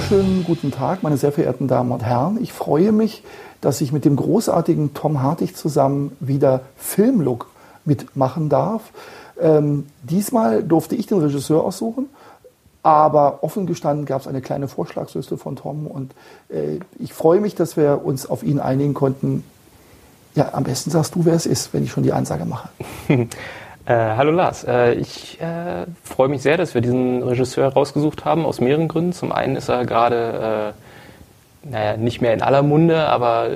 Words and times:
Wunderschönen 0.00 0.44
guten 0.44 0.70
Tag, 0.70 1.02
meine 1.02 1.18
sehr 1.18 1.30
verehrten 1.30 1.68
Damen 1.68 1.92
und 1.92 2.02
Herren. 2.02 2.38
Ich 2.40 2.54
freue 2.54 2.90
mich, 2.90 3.22
dass 3.60 3.82
ich 3.82 3.92
mit 3.92 4.06
dem 4.06 4.16
großartigen 4.16 4.94
Tom 4.94 5.22
Hartig 5.22 5.54
zusammen 5.54 6.16
wieder 6.20 6.62
Filmlook 6.78 7.48
mitmachen 7.84 8.48
darf. 8.48 8.92
Ähm, 9.38 9.86
diesmal 10.02 10.62
durfte 10.64 10.96
ich 10.96 11.06
den 11.06 11.18
Regisseur 11.18 11.62
aussuchen, 11.62 12.08
aber 12.82 13.44
offen 13.44 13.66
gestanden 13.66 14.06
gab 14.06 14.22
es 14.22 14.26
eine 14.26 14.40
kleine 14.40 14.68
Vorschlagsliste 14.68 15.36
von 15.36 15.54
Tom 15.54 15.86
und 15.86 16.14
äh, 16.48 16.78
ich 16.98 17.12
freue 17.12 17.42
mich, 17.42 17.54
dass 17.54 17.76
wir 17.76 18.00
uns 18.02 18.24
auf 18.24 18.42
ihn 18.42 18.58
einigen 18.58 18.94
konnten. 18.94 19.44
Ja, 20.34 20.54
am 20.54 20.64
besten 20.64 20.90
sagst 20.90 21.14
du, 21.14 21.26
wer 21.26 21.34
es 21.34 21.44
ist, 21.44 21.74
wenn 21.74 21.84
ich 21.84 21.90
schon 21.90 22.04
die 22.04 22.14
Ansage 22.14 22.46
mache. 22.46 22.70
Äh, 23.90 24.14
hallo 24.16 24.30
Lars, 24.30 24.62
äh, 24.62 24.92
ich 24.92 25.40
äh, 25.40 25.84
freue 26.04 26.28
mich 26.28 26.42
sehr, 26.42 26.56
dass 26.56 26.74
wir 26.74 26.80
diesen 26.80 27.24
Regisseur 27.24 27.72
rausgesucht 27.72 28.24
haben, 28.24 28.46
aus 28.46 28.60
mehreren 28.60 28.86
Gründen. 28.86 29.12
Zum 29.12 29.32
einen 29.32 29.56
ist 29.56 29.68
er 29.68 29.84
gerade, 29.84 30.74
äh, 31.64 31.68
naja, 31.68 31.96
nicht 31.96 32.20
mehr 32.20 32.32
in 32.32 32.40
aller 32.40 32.62
Munde, 32.62 33.08
aber 33.08 33.48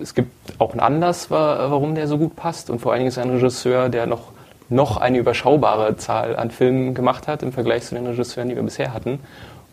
es 0.00 0.14
gibt 0.14 0.30
auch 0.58 0.70
einen 0.70 0.80
Anlass, 0.80 1.30
warum 1.30 1.94
der 1.94 2.08
so 2.08 2.16
gut 2.16 2.36
passt. 2.36 2.70
Und 2.70 2.78
vor 2.78 2.92
allen 2.92 3.00
Dingen 3.00 3.08
ist 3.08 3.18
er 3.18 3.24
ein 3.24 3.32
Regisseur, 3.32 3.90
der 3.90 4.06
noch, 4.06 4.32
noch 4.70 4.96
eine 4.96 5.18
überschaubare 5.18 5.94
Zahl 5.98 6.36
an 6.36 6.50
Filmen 6.50 6.94
gemacht 6.94 7.28
hat 7.28 7.42
im 7.42 7.52
Vergleich 7.52 7.82
zu 7.82 7.94
den 7.94 8.06
Regisseuren, 8.06 8.48
die 8.48 8.56
wir 8.56 8.62
bisher 8.62 8.94
hatten. 8.94 9.18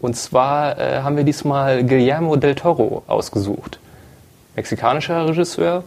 Und 0.01 0.17
zwar 0.17 0.77
äh, 0.77 0.99
haben 0.99 1.15
wir 1.15 1.23
diesmal 1.23 1.85
Guillermo 1.85 2.35
del 2.35 2.55
Toro 2.55 3.03
ausgesucht. 3.07 3.79
Mexikanischer 4.57 5.29
Regisseur, 5.29 5.85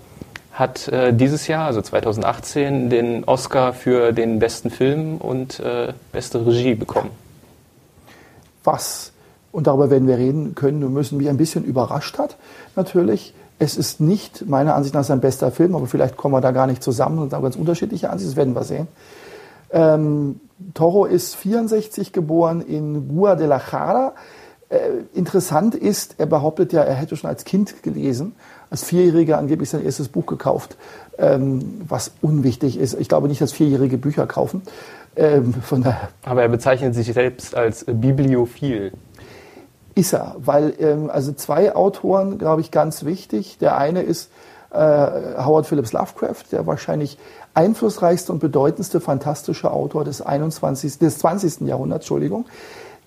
hat 0.52 0.88
äh, 0.88 1.14
dieses 1.14 1.46
Jahr, 1.46 1.66
also 1.66 1.80
2018, 1.80 2.90
den 2.90 3.24
Oscar 3.24 3.72
für 3.72 4.12
den 4.12 4.38
besten 4.38 4.70
Film 4.70 5.16
und 5.16 5.60
äh, 5.60 5.94
beste 6.12 6.44
Regie 6.46 6.74
bekommen. 6.74 7.10
Was, 8.62 9.12
und 9.50 9.66
darüber 9.66 9.90
werden 9.90 10.06
wir 10.06 10.18
reden 10.18 10.54
können 10.54 10.84
und 10.84 10.92
müssen, 10.92 11.18
mich 11.18 11.28
ein 11.28 11.38
bisschen 11.38 11.64
überrascht 11.64 12.18
hat, 12.18 12.36
natürlich. 12.76 13.34
Es 13.58 13.76
ist 13.76 14.00
nicht 14.00 14.46
meiner 14.48 14.74
Ansicht 14.74 14.94
nach 14.94 15.04
sein 15.04 15.20
bester 15.20 15.52
Film, 15.52 15.76
aber 15.76 15.86
vielleicht 15.86 16.16
kommen 16.16 16.34
wir 16.34 16.40
da 16.40 16.50
gar 16.50 16.66
nicht 16.66 16.82
zusammen 16.82 17.20
und 17.20 17.32
haben 17.32 17.42
ganz 17.42 17.54
unterschiedliche 17.54 18.10
Ansichten, 18.10 18.32
das 18.32 18.36
werden 18.36 18.54
wir 18.54 18.64
sehen. 18.64 18.88
Ähm, 19.70 20.40
Toro 20.74 21.06
ist 21.06 21.36
64 21.36 22.12
geboren 22.12 22.60
in 22.60 23.08
Guadalajara. 23.08 24.14
Äh, 24.68 24.78
interessant 25.14 25.74
ist, 25.74 26.16
er 26.18 26.26
behauptet 26.26 26.72
ja, 26.72 26.82
er 26.82 26.94
hätte 26.94 27.16
schon 27.16 27.30
als 27.30 27.44
Kind 27.44 27.82
gelesen 27.82 28.34
als 28.72 28.84
Vierjähriger 28.84 29.36
angeblich 29.36 29.68
sein 29.68 29.84
erstes 29.84 30.08
Buch 30.08 30.24
gekauft, 30.24 30.78
ähm, 31.18 31.82
was 31.86 32.10
unwichtig 32.22 32.78
ist. 32.78 32.98
Ich 32.98 33.06
glaube 33.06 33.28
nicht, 33.28 33.40
dass 33.42 33.52
Vierjährige 33.52 33.98
Bücher 33.98 34.26
kaufen. 34.26 34.62
Ähm, 35.14 35.52
von 35.52 35.82
daher. 35.82 36.08
Aber 36.24 36.40
er 36.40 36.48
bezeichnet 36.48 36.94
sich 36.94 37.12
selbst 37.12 37.54
als 37.54 37.84
Bibliophil. 37.84 38.92
Ist 39.94 40.14
er, 40.14 40.36
weil 40.38 40.72
ähm, 40.78 41.10
also 41.10 41.32
zwei 41.32 41.76
Autoren, 41.76 42.38
glaube 42.38 42.62
ich, 42.62 42.70
ganz 42.70 43.04
wichtig. 43.04 43.58
Der 43.58 43.76
eine 43.76 44.00
ist 44.00 44.30
äh, 44.70 44.76
Howard 44.78 45.66
Phillips 45.66 45.92
Lovecraft, 45.92 46.44
der 46.50 46.66
wahrscheinlich 46.66 47.18
einflussreichste 47.52 48.32
und 48.32 48.38
bedeutendste 48.38 49.02
fantastische 49.02 49.70
Autor 49.70 50.04
des 50.04 50.22
21. 50.22 50.98
des 50.98 51.18
20. 51.18 51.68
Jahrhunderts, 51.68 52.04
Entschuldigung 52.04 52.46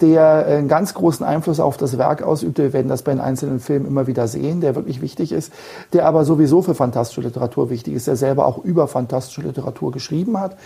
der 0.02 0.46
einen 0.46 0.68
ganz 0.68 0.94
großen 0.94 1.26
Einfluss 1.26 1.60
auf 1.60 1.78
das 1.78 1.98
Werk 1.98 2.22
ausübt. 2.22 2.58
Wir 2.58 2.74
werden 2.74 2.90
das 2.90 3.04
bei 3.04 3.12
den 3.12 3.22
einzelnen 3.22 3.60
Filmen 3.60 3.86
immer 3.86 4.08
wieder 4.08 4.28
sehen, 4.28 4.62
der 4.62 4.76
wirklich 4.76 5.02
wichtig 5.02 5.32
ist, 5.32 5.54
der 5.94 6.06
aber 6.06 6.26
sowieso 6.26 6.62
für 6.62 6.76
fantastische 6.76 7.22
Literatur 7.22 7.70
wichtig 7.70 7.94
ist, 7.94 8.08
der 8.08 8.16
selber 8.16 8.46
auch 8.46 8.64
über 8.64 8.88
fantastische 8.88 9.42
Literatur 9.42 9.92
geschrieben 9.92 10.40
hat. 10.40 10.58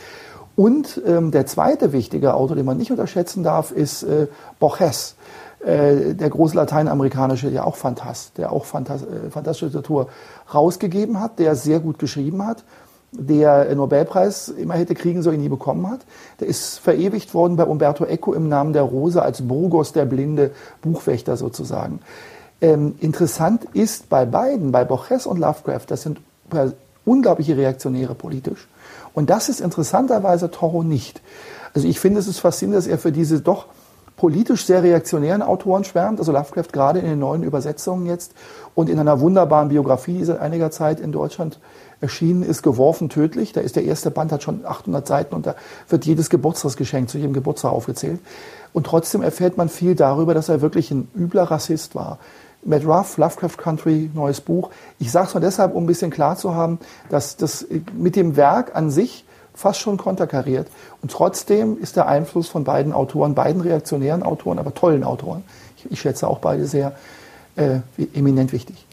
Und 0.55 1.01
ähm, 1.05 1.31
der 1.31 1.45
zweite 1.45 1.93
wichtige 1.93 2.33
Autor, 2.33 2.55
den 2.55 2.65
man 2.65 2.77
nicht 2.77 2.91
unterschätzen 2.91 3.43
darf, 3.43 3.71
ist 3.71 4.03
äh, 4.03 4.27
Borges, 4.59 5.15
äh, 5.59 6.15
der 6.15 6.29
große 6.29 6.55
lateinamerikanische, 6.55 7.51
der 7.51 7.67
auch 7.67 7.75
Fantast, 7.75 8.37
der 8.37 8.51
auch 8.51 8.65
Fantas 8.65 9.03
äh, 9.03 9.29
fantastische 9.29 9.67
Literatur 9.67 10.09
rausgegeben 10.53 11.19
hat, 11.19 11.39
der 11.39 11.55
sehr 11.55 11.79
gut 11.79 11.99
geschrieben 11.99 12.45
hat 12.45 12.63
der 13.11 13.73
Nobelpreis 13.75 14.49
immer 14.49 14.75
hätte 14.75 14.95
kriegen 14.95 15.21
sollen, 15.21 15.41
nie 15.41 15.49
bekommen 15.49 15.89
hat. 15.89 16.01
Der 16.39 16.47
ist 16.47 16.79
verewigt 16.79 17.33
worden 17.33 17.55
bei 17.55 17.63
Umberto 17.63 18.05
Eco 18.05 18.33
im 18.33 18.47
Namen 18.47 18.73
der 18.73 18.83
Rose 18.83 19.21
als 19.21 19.47
Burgos, 19.47 19.93
der 19.93 20.05
blinde 20.05 20.51
Buchwächter 20.81 21.37
sozusagen. 21.37 21.99
Ähm, 22.61 22.95
interessant 22.99 23.65
ist 23.73 24.09
bei 24.09 24.25
beiden, 24.25 24.71
bei 24.71 24.83
Borges 24.83 25.25
und 25.25 25.39
Lovecraft, 25.39 25.85
das 25.87 26.03
sind 26.03 26.19
unglaubliche 27.05 27.57
Reaktionäre 27.57 28.15
politisch. 28.15 28.67
Und 29.13 29.29
das 29.29 29.49
ist 29.49 29.61
interessanterweise 29.61 30.51
Toro 30.51 30.83
nicht. 30.83 31.21
Also 31.73 31.87
ich 31.87 31.99
finde, 31.99 32.19
es 32.19 32.27
ist 32.27 32.39
faszinierend, 32.39 32.85
dass 32.85 32.91
er 32.91 32.97
für 32.97 33.11
diese 33.11 33.41
doch 33.41 33.67
politisch 34.19 34.65
sehr 34.65 34.83
reaktionären 34.83 35.41
Autoren 35.41 35.85
schwärmt, 35.85 36.19
also 36.19 36.33
Lovecraft 36.33 36.73
gerade 36.73 36.99
in 36.99 37.05
den 37.05 37.19
neuen 37.19 37.41
Übersetzungen 37.41 38.05
jetzt 38.05 38.33
und 38.75 38.89
in 38.89 38.99
einer 38.99 39.21
wunderbaren 39.21 39.69
Biografie, 39.69 40.17
die 40.17 40.25
seit 40.25 40.41
einiger 40.41 40.71
Zeit 40.71 40.99
in 40.99 41.13
Deutschland 41.13 41.57
erschienen 42.01 42.43
ist, 42.43 42.61
Geworfen 42.61 43.07
tödlich. 43.07 43.53
Da 43.53 43.61
ist 43.61 43.77
der 43.77 43.85
erste 43.85 44.11
Band, 44.11 44.33
hat 44.33 44.43
schon 44.43 44.65
800 44.65 45.07
Seiten 45.07 45.35
und 45.35 45.45
da 45.45 45.55
wird 45.87 46.05
jedes 46.05 46.29
Geburtstagsgeschenk 46.29 47.09
zu 47.09 47.17
jedem 47.17 47.31
Geburtstag 47.31 47.71
aufgezählt. 47.71 48.19
Und 48.73 48.85
trotzdem 48.85 49.21
erfährt 49.21 49.55
man 49.55 49.69
viel 49.69 49.95
darüber, 49.95 50.33
dass 50.33 50.49
er 50.49 50.59
wirklich 50.59 50.91
ein 50.91 51.07
übler 51.15 51.43
Rassist 51.43 51.95
war. 51.95 52.19
Matt 52.65 52.85
Ruff, 52.85 53.17
Lovecraft 53.17 53.57
Country, 53.57 54.11
neues 54.13 54.41
Buch. 54.41 54.69
Ich 54.99 55.13
sage 55.13 55.27
es 55.27 55.33
nur 55.33 55.39
deshalb, 55.39 55.73
um 55.73 55.85
ein 55.85 55.87
bisschen 55.87 56.11
klar 56.11 56.35
zu 56.35 56.55
haben, 56.55 56.79
dass 57.07 57.37
das 57.37 57.65
mit 57.97 58.17
dem 58.17 58.35
Werk 58.35 58.75
an 58.75 58.91
sich 58.91 59.23
fast 59.53 59.79
schon 59.79 59.97
konterkariert. 59.97 60.67
Und 61.01 61.11
trotzdem 61.11 61.77
ist 61.79 61.95
der 61.95 62.07
Einfluss 62.07 62.47
von 62.47 62.63
beiden 62.63 62.93
Autoren, 62.93 63.35
beiden 63.35 63.61
reaktionären 63.61 64.23
Autoren, 64.23 64.59
aber 64.59 64.73
tollen 64.73 65.03
Autoren, 65.03 65.43
ich, 65.77 65.91
ich 65.91 66.01
schätze 66.01 66.27
auch 66.27 66.39
beide 66.39 66.65
sehr, 66.65 66.93
äh, 67.55 67.79
eminent 68.13 68.53
wichtig. 68.53 68.85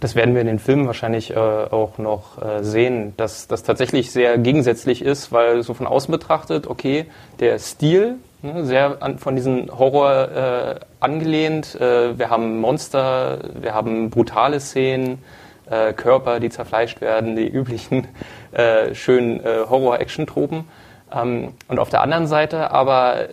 Das 0.00 0.14
werden 0.14 0.34
wir 0.34 0.40
in 0.40 0.46
den 0.46 0.58
Filmen 0.58 0.86
wahrscheinlich 0.86 1.30
äh, 1.30 1.34
auch 1.36 1.98
noch 1.98 2.42
äh, 2.42 2.62
sehen, 2.62 3.14
dass 3.16 3.46
das 3.46 3.62
tatsächlich 3.62 4.10
sehr 4.10 4.38
gegensätzlich 4.38 5.02
ist, 5.02 5.32
weil 5.32 5.62
so 5.62 5.72
von 5.72 5.86
außen 5.86 6.10
betrachtet, 6.10 6.66
okay, 6.66 7.06
der 7.40 7.58
Stil, 7.58 8.16
ne, 8.42 8.64
sehr 8.64 9.02
an, 9.02 9.18
von 9.18 9.36
diesem 9.36 9.70
Horror 9.78 10.28
äh, 10.30 10.80
angelehnt, 11.00 11.80
äh, 11.80 12.18
wir 12.18 12.28
haben 12.28 12.60
Monster, 12.60 13.38
wir 13.60 13.74
haben 13.74 14.10
brutale 14.10 14.60
Szenen, 14.60 15.22
äh, 15.70 15.92
Körper, 15.92 16.40
die 16.40 16.50
zerfleischt 16.50 17.00
werden, 17.00 17.36
die 17.36 17.48
üblichen 17.48 18.08
äh, 18.54 18.94
schönen 18.94 19.40
Horror-Action-Tropen. 19.44 20.64
Ähm, 21.12 21.52
und 21.68 21.78
auf 21.78 21.90
der 21.90 22.02
anderen 22.02 22.26
Seite 22.26 22.70
aber 22.70 23.28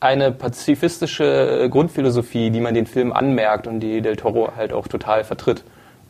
eine 0.00 0.32
pazifistische 0.32 1.68
Grundphilosophie, 1.70 2.50
die 2.50 2.60
man 2.60 2.74
den 2.74 2.86
Film 2.86 3.12
anmerkt 3.12 3.66
und 3.66 3.80
die 3.80 4.00
Del 4.00 4.16
Toro 4.16 4.50
halt 4.56 4.72
auch 4.72 4.88
total 4.88 5.22
vertritt. 5.22 5.62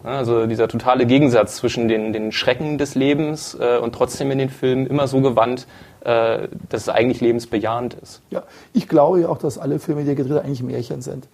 Also 0.02 0.46
dieser 0.46 0.66
totale 0.66 1.06
Gegensatz 1.06 1.56
zwischen 1.56 1.86
den, 1.88 2.12
den 2.12 2.32
Schrecken 2.32 2.78
des 2.78 2.94
Lebens 2.94 3.56
äh, 3.60 3.78
und 3.78 3.94
trotzdem 3.94 4.30
in 4.32 4.38
den 4.38 4.48
Filmen 4.48 4.86
immer 4.86 5.06
so 5.06 5.20
gewandt, 5.20 5.66
äh, 6.00 6.48
dass 6.70 6.82
es 6.82 6.88
eigentlich 6.88 7.20
lebensbejahend 7.20 7.94
ist. 8.02 8.20
Ja, 8.30 8.42
ich 8.72 8.88
glaube 8.88 9.20
ja 9.20 9.28
auch, 9.28 9.38
dass 9.38 9.58
alle 9.58 9.78
Filme, 9.78 10.02
die 10.02 10.08
er 10.08 10.14
gedreht 10.16 10.38
hat, 10.38 10.44
eigentlich 10.44 10.62
Märchen 10.62 11.02
sind. 11.02 11.28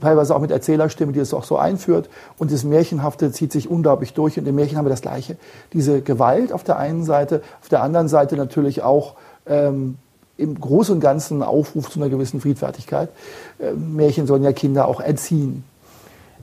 Teilweise 0.00 0.36
auch 0.36 0.40
mit 0.40 0.50
Erzählerstimme, 0.50 1.12
die 1.12 1.18
es 1.18 1.34
auch 1.34 1.44
so 1.44 1.56
einführt. 1.56 2.08
Und 2.38 2.52
das 2.52 2.62
Märchenhafte 2.64 3.32
zieht 3.32 3.50
sich 3.50 3.68
unglaublich 3.68 4.14
durch. 4.14 4.38
Und 4.38 4.46
im 4.46 4.54
Märchen 4.54 4.78
haben 4.78 4.84
wir 4.84 4.90
das 4.90 5.02
Gleiche. 5.02 5.36
Diese 5.72 6.00
Gewalt 6.00 6.52
auf 6.52 6.62
der 6.62 6.78
einen 6.78 7.04
Seite, 7.04 7.42
auf 7.60 7.68
der 7.68 7.82
anderen 7.82 8.08
Seite 8.08 8.36
natürlich 8.36 8.82
auch 8.82 9.14
ähm, 9.46 9.96
im 10.36 10.58
Großen 10.58 10.94
und 10.94 11.00
Ganzen 11.00 11.42
Aufruf 11.42 11.90
zu 11.90 12.00
einer 12.00 12.08
gewissen 12.08 12.40
Friedfertigkeit. 12.40 13.10
Äh, 13.58 13.72
Märchen 13.72 14.26
sollen 14.26 14.44
ja 14.44 14.52
Kinder 14.52 14.86
auch 14.86 15.00
erziehen. 15.00 15.64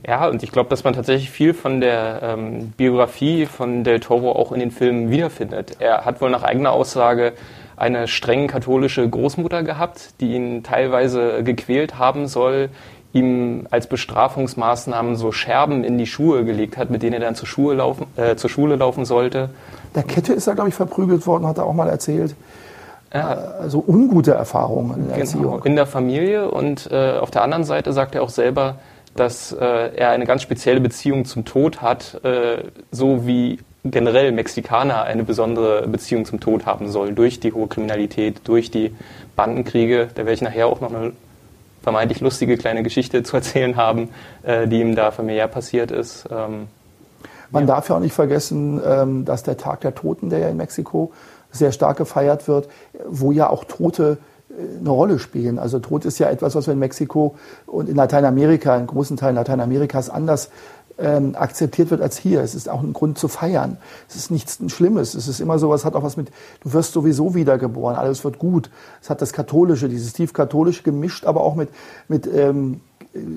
Ja, 0.06 0.28
und 0.28 0.42
ich 0.42 0.52
glaube, 0.52 0.70
dass 0.70 0.84
man 0.84 0.94
tatsächlich 0.94 1.30
viel 1.30 1.54
von 1.54 1.80
der 1.80 2.20
ähm, 2.22 2.72
Biografie 2.76 3.46
von 3.46 3.82
Del 3.82 4.00
Toro 4.00 4.32
auch 4.32 4.52
in 4.52 4.60
den 4.60 4.70
Filmen 4.70 5.10
wiederfindet. 5.10 5.76
Er 5.80 6.04
hat 6.04 6.20
wohl 6.20 6.30
nach 6.30 6.44
eigener 6.44 6.72
Aussage 6.72 7.32
eine 7.76 8.08
streng 8.08 8.48
katholische 8.48 9.08
Großmutter 9.08 9.62
gehabt, 9.62 10.20
die 10.20 10.34
ihn 10.34 10.62
teilweise 10.62 11.42
gequält 11.44 11.98
haben 11.98 12.26
soll, 12.26 12.70
ihm 13.12 13.66
als 13.70 13.86
Bestrafungsmaßnahmen 13.86 15.16
so 15.16 15.32
Scherben 15.32 15.84
in 15.84 15.96
die 15.98 16.06
Schuhe 16.06 16.44
gelegt 16.44 16.76
hat, 16.76 16.90
mit 16.90 17.02
denen 17.02 17.14
er 17.14 17.20
dann 17.20 17.34
zur 17.34 17.48
Schule 17.48 17.76
laufen, 17.76 18.06
äh, 18.16 18.36
zur 18.36 18.50
Schule 18.50 18.76
laufen 18.76 19.04
sollte. 19.04 19.50
Der 19.94 20.02
Kette 20.02 20.32
ist 20.32 20.46
er, 20.46 20.54
glaube 20.54 20.68
ich, 20.68 20.74
verprügelt 20.74 21.26
worden, 21.26 21.46
hat 21.46 21.58
er 21.58 21.64
auch 21.64 21.72
mal 21.72 21.88
erzählt. 21.88 22.34
Ja. 23.12 23.28
Also 23.60 23.82
ungute 23.86 24.32
Erfahrungen 24.32 24.90
in 24.96 25.08
der 25.08 25.16
genau, 25.16 25.20
Erziehung. 25.20 25.64
In 25.64 25.76
der 25.76 25.86
Familie 25.86 26.50
und 26.50 26.90
äh, 26.90 27.12
auf 27.12 27.30
der 27.30 27.42
anderen 27.42 27.64
Seite 27.64 27.94
sagt 27.94 28.14
er 28.14 28.22
auch 28.22 28.28
selber, 28.28 28.76
dass 29.16 29.52
äh, 29.52 29.96
er 29.96 30.10
eine 30.10 30.26
ganz 30.26 30.42
spezielle 30.42 30.80
Beziehung 30.80 31.24
zum 31.24 31.46
Tod 31.46 31.80
hat, 31.80 32.22
äh, 32.24 32.64
so 32.90 33.26
wie 33.26 33.60
generell 33.84 34.32
Mexikaner 34.32 35.04
eine 35.04 35.24
besondere 35.24 35.88
Beziehung 35.88 36.26
zum 36.26 36.40
Tod 36.40 36.66
haben 36.66 36.90
sollen, 36.90 37.14
durch 37.14 37.40
die 37.40 37.52
hohe 37.52 37.68
Kriminalität, 37.68 38.42
durch 38.44 38.70
die 38.70 38.94
Bandenkriege. 39.36 40.08
Da 40.14 40.18
werde 40.18 40.32
ich 40.32 40.42
nachher 40.42 40.66
auch 40.66 40.80
noch 40.80 40.92
eine 40.92 41.12
vermeintlich 41.88 42.20
lustige 42.20 42.58
kleine 42.58 42.82
Geschichte 42.82 43.22
zu 43.22 43.36
erzählen 43.36 43.76
haben, 43.76 44.10
äh, 44.42 44.68
die 44.68 44.80
ihm 44.80 44.94
da 44.94 45.10
familiär 45.10 45.48
passiert 45.48 45.90
ist. 45.90 46.26
Ähm, 46.30 46.68
Man 47.50 47.62
ja. 47.62 47.74
darf 47.74 47.88
ja 47.88 47.96
auch 47.96 48.00
nicht 48.00 48.12
vergessen, 48.12 48.78
ähm, 48.84 49.24
dass 49.24 49.42
der 49.42 49.56
Tag 49.56 49.80
der 49.80 49.94
Toten, 49.94 50.28
der 50.28 50.40
ja 50.40 50.48
in 50.50 50.58
Mexiko 50.58 51.12
sehr 51.50 51.72
stark 51.72 51.96
gefeiert 51.96 52.46
wird, 52.46 52.68
wo 53.08 53.32
ja 53.32 53.48
auch 53.48 53.64
Tote 53.64 54.18
eine 54.80 54.90
Rolle 54.90 55.18
spielen. 55.18 55.58
Also 55.58 55.78
Tod 55.78 56.04
ist 56.04 56.18
ja 56.18 56.28
etwas, 56.28 56.54
was 56.54 56.66
wir 56.66 56.72
in 56.72 56.78
Mexiko 56.78 57.36
und 57.66 57.88
in 57.88 57.96
Lateinamerika, 57.96 58.76
in 58.76 58.86
großen 58.86 59.16
Teilen 59.16 59.36
Lateinamerikas 59.36 60.10
anders 60.10 60.50
ähm, 60.98 61.34
akzeptiert 61.36 61.90
wird 61.90 62.00
als 62.00 62.18
hier. 62.18 62.42
Es 62.42 62.54
ist 62.54 62.68
auch 62.68 62.82
ein 62.82 62.92
Grund 62.92 63.18
zu 63.18 63.28
feiern. 63.28 63.78
Es 64.08 64.16
ist 64.16 64.30
nichts 64.30 64.58
Schlimmes. 64.68 65.14
Es 65.14 65.28
ist 65.28 65.40
immer 65.40 65.58
so, 65.58 65.72
es 65.72 65.84
hat 65.84 65.94
auch 65.94 66.02
was 66.02 66.16
mit, 66.16 66.30
du 66.62 66.72
wirst 66.72 66.92
sowieso 66.92 67.34
wiedergeboren, 67.34 67.96
alles 67.96 68.24
wird 68.24 68.38
gut. 68.38 68.70
Es 69.00 69.10
hat 69.10 69.22
das 69.22 69.32
Katholische, 69.32 69.88
dieses 69.88 70.12
tief 70.12 70.32
katholische 70.32 70.82
gemischt, 70.82 71.24
aber 71.24 71.42
auch 71.42 71.54
mit, 71.54 71.70
mit 72.08 72.26
ähm, 72.26 72.80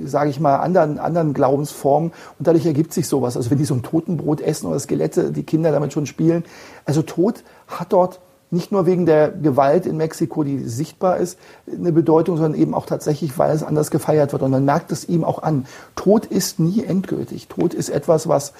sage 0.05 0.29
ich 0.29 0.39
mal, 0.39 0.57
anderen, 0.57 0.99
anderen 0.99 1.33
Glaubensformen. 1.33 2.11
Und 2.37 2.47
dadurch 2.47 2.65
ergibt 2.65 2.93
sich 2.93 3.07
sowas. 3.07 3.37
Also 3.37 3.51
wenn 3.51 3.57
die 3.57 3.65
so 3.65 3.75
ein 3.75 3.83
Totenbrot 3.83 4.41
essen 4.41 4.67
oder 4.67 4.79
Skelette, 4.79 5.31
die 5.31 5.43
Kinder 5.43 5.71
damit 5.71 5.93
schon 5.93 6.05
spielen. 6.05 6.43
Also 6.85 7.01
Tod 7.01 7.43
hat 7.67 7.93
dort 7.93 8.19
nicht 8.51 8.71
nur 8.71 8.85
wegen 8.85 9.05
der 9.05 9.29
Gewalt 9.29 9.85
in 9.85 9.97
Mexiko, 9.97 10.43
die 10.43 10.59
sichtbar 10.59 11.17
ist, 11.17 11.39
eine 11.67 11.91
Bedeutung, 11.91 12.37
sondern 12.37 12.59
eben 12.59 12.73
auch 12.73 12.85
tatsächlich, 12.85 13.37
weil 13.37 13.55
es 13.55 13.63
anders 13.63 13.91
gefeiert 13.91 14.33
wird. 14.33 14.43
Und 14.43 14.51
man 14.51 14.65
merkt 14.65 14.91
es 14.91 15.07
ihm 15.07 15.23
auch 15.23 15.41
an. 15.41 15.65
Tod 15.95 16.25
ist 16.25 16.59
nie 16.59 16.83
endgültig. 16.83 17.47
Tod 17.47 17.73
ist 17.73 17.89
etwas, 17.89 18.27
was 18.27 18.53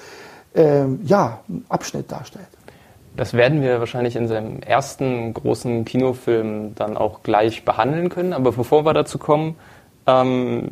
äh, 0.54 0.86
ja 1.04 1.40
einen 1.48 1.66
Abschnitt 1.68 2.10
darstellt. 2.10 2.48
Das 3.14 3.34
werden 3.34 3.60
wir 3.60 3.78
wahrscheinlich 3.78 4.16
in 4.16 4.26
seinem 4.26 4.60
ersten 4.60 5.34
großen 5.34 5.84
Kinofilm 5.84 6.74
dann 6.74 6.96
auch 6.96 7.22
gleich 7.22 7.64
behandeln 7.64 8.08
können. 8.08 8.32
Aber 8.32 8.52
bevor 8.52 8.86
wir 8.86 8.94
dazu 8.94 9.18
kommen, 9.18 9.56
ähm, 10.06 10.68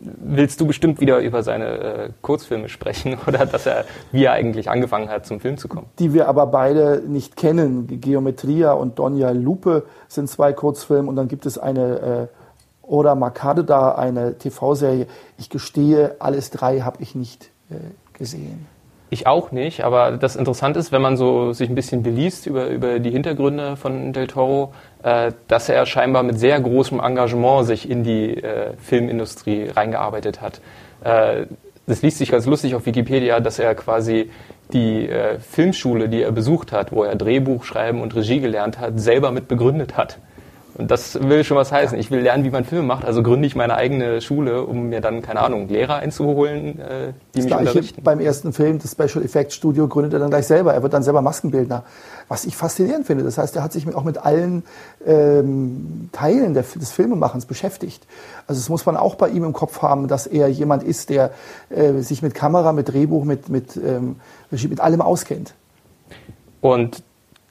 willst 0.00 0.60
du 0.60 0.66
bestimmt 0.66 1.00
wieder 1.00 1.18
über 1.18 1.42
seine 1.42 1.66
äh, 1.66 2.10
Kurzfilme 2.22 2.68
sprechen 2.68 3.18
oder 3.26 3.46
dass 3.46 3.66
er, 3.66 3.84
wie 4.12 4.24
er 4.24 4.32
eigentlich 4.32 4.70
angefangen 4.70 5.08
hat, 5.08 5.26
zum 5.26 5.40
Film 5.40 5.58
zu 5.58 5.68
kommen. 5.68 5.86
Die 5.98 6.12
wir 6.14 6.28
aber 6.28 6.46
beide 6.46 7.02
nicht 7.06 7.36
kennen. 7.36 8.00
Geometria 8.00 8.72
und 8.72 8.98
Donja 8.98 9.30
Lupe 9.30 9.84
sind 10.08 10.28
zwei 10.28 10.52
Kurzfilme 10.52 11.08
und 11.08 11.16
dann 11.16 11.28
gibt 11.28 11.46
es 11.46 11.58
eine 11.58 12.28
äh, 12.30 12.38
Ora 12.82 13.14
Makadeda, 13.14 13.96
eine 13.96 14.38
TV-Serie. 14.38 15.06
Ich 15.36 15.50
gestehe, 15.50 16.16
alles 16.20 16.50
drei 16.50 16.80
habe 16.80 17.02
ich 17.02 17.14
nicht 17.14 17.50
äh, 17.70 17.74
gesehen. 18.16 18.66
Ich 19.10 19.26
auch 19.26 19.52
nicht, 19.52 19.84
aber 19.84 20.12
das 20.12 20.36
Interessante 20.36 20.78
ist, 20.78 20.92
wenn 20.92 21.00
man 21.00 21.16
so 21.16 21.54
sich 21.54 21.70
ein 21.70 21.74
bisschen 21.74 22.02
beliest 22.02 22.46
über, 22.46 22.66
über 22.66 22.98
die 22.98 23.10
Hintergründe 23.10 23.76
von 23.76 24.12
Del 24.12 24.26
Toro, 24.26 24.74
äh, 25.02 25.32
dass 25.48 25.70
er 25.70 25.86
scheinbar 25.86 26.22
mit 26.22 26.38
sehr 26.38 26.60
großem 26.60 27.00
Engagement 27.00 27.66
sich 27.66 27.88
in 27.88 28.04
die 28.04 28.34
äh, 28.34 28.74
Filmindustrie 28.76 29.68
reingearbeitet 29.74 30.42
hat. 30.42 30.60
Äh, 31.02 31.46
das 31.86 32.02
liest 32.02 32.18
sich 32.18 32.30
ganz 32.30 32.44
lustig 32.44 32.74
auf 32.74 32.84
Wikipedia, 32.84 33.40
dass 33.40 33.58
er 33.58 33.74
quasi 33.74 34.30
die 34.74 35.08
äh, 35.08 35.38
Filmschule, 35.38 36.10
die 36.10 36.22
er 36.22 36.32
besucht 36.32 36.72
hat, 36.72 36.92
wo 36.92 37.02
er 37.02 37.16
Drehbuch 37.16 37.64
schreiben 37.64 38.02
und 38.02 38.14
Regie 38.14 38.40
gelernt 38.40 38.78
hat, 38.78 39.00
selber 39.00 39.32
mit 39.32 39.48
begründet 39.48 39.96
hat. 39.96 40.18
Und 40.78 40.92
das 40.92 41.20
will 41.20 41.42
schon 41.42 41.56
was 41.56 41.72
heißen. 41.72 41.98
Ich 41.98 42.12
will 42.12 42.20
lernen, 42.20 42.44
wie 42.44 42.50
man 42.50 42.64
Filme 42.64 42.86
macht, 42.86 43.04
also 43.04 43.20
gründe 43.24 43.48
ich 43.48 43.56
meine 43.56 43.74
eigene 43.74 44.20
Schule, 44.20 44.62
um 44.62 44.88
mir 44.88 45.00
dann, 45.00 45.22
keine 45.22 45.40
Ahnung, 45.40 45.68
Lehrer 45.68 45.96
einzuholen, 45.96 46.78
äh, 46.78 47.12
die 47.34 47.40
das 47.40 47.44
mich 47.46 47.54
unterrichten. 47.56 48.02
Beim 48.04 48.20
ersten 48.20 48.52
Film, 48.52 48.78
das 48.78 48.92
Special 48.92 49.24
Effects 49.24 49.56
Studio, 49.56 49.88
gründet 49.88 50.12
er 50.12 50.20
dann 50.20 50.30
gleich 50.30 50.46
selber. 50.46 50.72
Er 50.72 50.84
wird 50.84 50.92
dann 50.92 51.02
selber 51.02 51.20
Maskenbildner. 51.20 51.82
Was 52.28 52.44
ich 52.44 52.56
faszinierend 52.56 53.08
finde. 53.08 53.24
Das 53.24 53.38
heißt, 53.38 53.56
er 53.56 53.64
hat 53.64 53.72
sich 53.72 53.92
auch 53.92 54.04
mit 54.04 54.18
allen 54.18 54.62
ähm, 55.04 56.10
Teilen 56.12 56.54
der, 56.54 56.62
des 56.62 56.92
Filmemachens 56.92 57.46
beschäftigt. 57.46 58.06
Also 58.46 58.60
das 58.60 58.68
muss 58.68 58.86
man 58.86 58.96
auch 58.96 59.16
bei 59.16 59.30
ihm 59.30 59.42
im 59.42 59.52
Kopf 59.52 59.82
haben, 59.82 60.06
dass 60.06 60.28
er 60.28 60.46
jemand 60.46 60.84
ist, 60.84 61.10
der 61.10 61.32
äh, 61.70 61.94
sich 62.02 62.22
mit 62.22 62.34
Kamera, 62.34 62.72
mit 62.72 62.88
Drehbuch, 62.88 63.24
mit, 63.24 63.48
mit, 63.48 63.76
ähm, 63.76 64.20
mit 64.50 64.80
allem 64.80 65.00
auskennt. 65.00 65.54
Und 66.60 67.02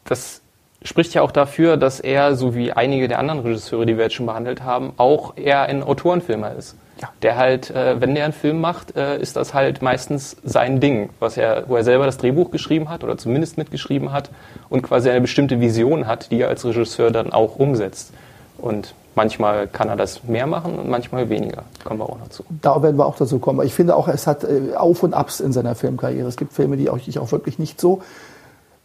das 0.06 0.40
spricht 0.88 1.14
ja 1.14 1.22
auch 1.22 1.32
dafür, 1.32 1.76
dass 1.76 2.00
er, 2.00 2.36
so 2.36 2.56
wie 2.56 2.72
einige 2.72 3.08
der 3.08 3.20
anderen 3.20 3.42
Regisseure, 3.42 3.86
die 3.86 3.98
wir 3.98 4.06
jetzt 4.06 4.16
schon 4.16 4.26
behandelt 4.26 4.64
haben, 4.64 4.94
auch 4.96 5.36
eher 5.36 5.64
ein 5.64 5.84
Autorenfilmer 5.84 6.54
ist. 6.56 6.76
Ja. 7.02 7.10
Der 7.22 7.36
halt, 7.36 7.70
äh, 7.70 8.00
wenn 8.02 8.16
der 8.16 8.24
einen 8.24 8.34
Film 8.34 8.60
macht, 8.62 8.96
äh, 8.96 9.20
ist 9.20 9.36
das 9.36 9.54
halt 9.54 9.82
meistens 9.82 10.38
sein 10.44 10.80
Ding, 10.80 11.10
was 11.20 11.38
er, 11.38 11.66
wo 11.68 11.76
er 11.76 11.84
selber 11.84 12.06
das 12.06 12.18
Drehbuch 12.18 12.52
geschrieben 12.52 12.90
hat 12.90 13.04
oder 13.04 13.18
zumindest 13.18 13.58
mitgeschrieben 13.58 14.12
hat 14.14 14.32
und 14.70 14.82
quasi 14.82 15.10
eine 15.10 15.22
bestimmte 15.22 15.60
Vision 15.60 16.08
hat, 16.08 16.32
die 16.32 16.40
er 16.40 16.48
als 16.48 16.66
Regisseur 16.66 17.12
dann 17.12 17.34
auch 17.34 17.58
umsetzt. 17.58 18.14
Und 18.58 18.96
manchmal 19.14 19.68
kann 19.68 19.90
er 19.90 19.98
das 19.98 20.24
mehr 20.24 20.48
machen 20.48 20.80
und 20.80 20.90
manchmal 20.90 21.30
weniger. 21.30 21.64
Kommen 21.84 22.00
wir 22.00 22.10
auch 22.10 22.18
noch 22.18 22.30
zu. 22.30 22.44
Da 22.62 22.82
werden 22.82 22.98
wir 22.98 23.06
auch 23.06 23.18
dazu 23.18 23.38
kommen. 23.38 23.64
Ich 23.68 23.74
finde 23.74 23.96
auch, 23.96 24.08
es 24.08 24.26
hat 24.26 24.44
äh, 24.44 24.74
Auf 24.76 25.04
und 25.04 25.14
Abs 25.14 25.42
in 25.42 25.52
seiner 25.52 25.76
Filmkarriere. 25.76 26.28
Es 26.28 26.38
gibt 26.38 26.54
Filme, 26.54 26.78
die 26.78 26.90
ich 27.06 27.20
auch 27.20 27.32
wirklich 27.32 27.60
nicht 27.60 27.80
so 27.80 28.02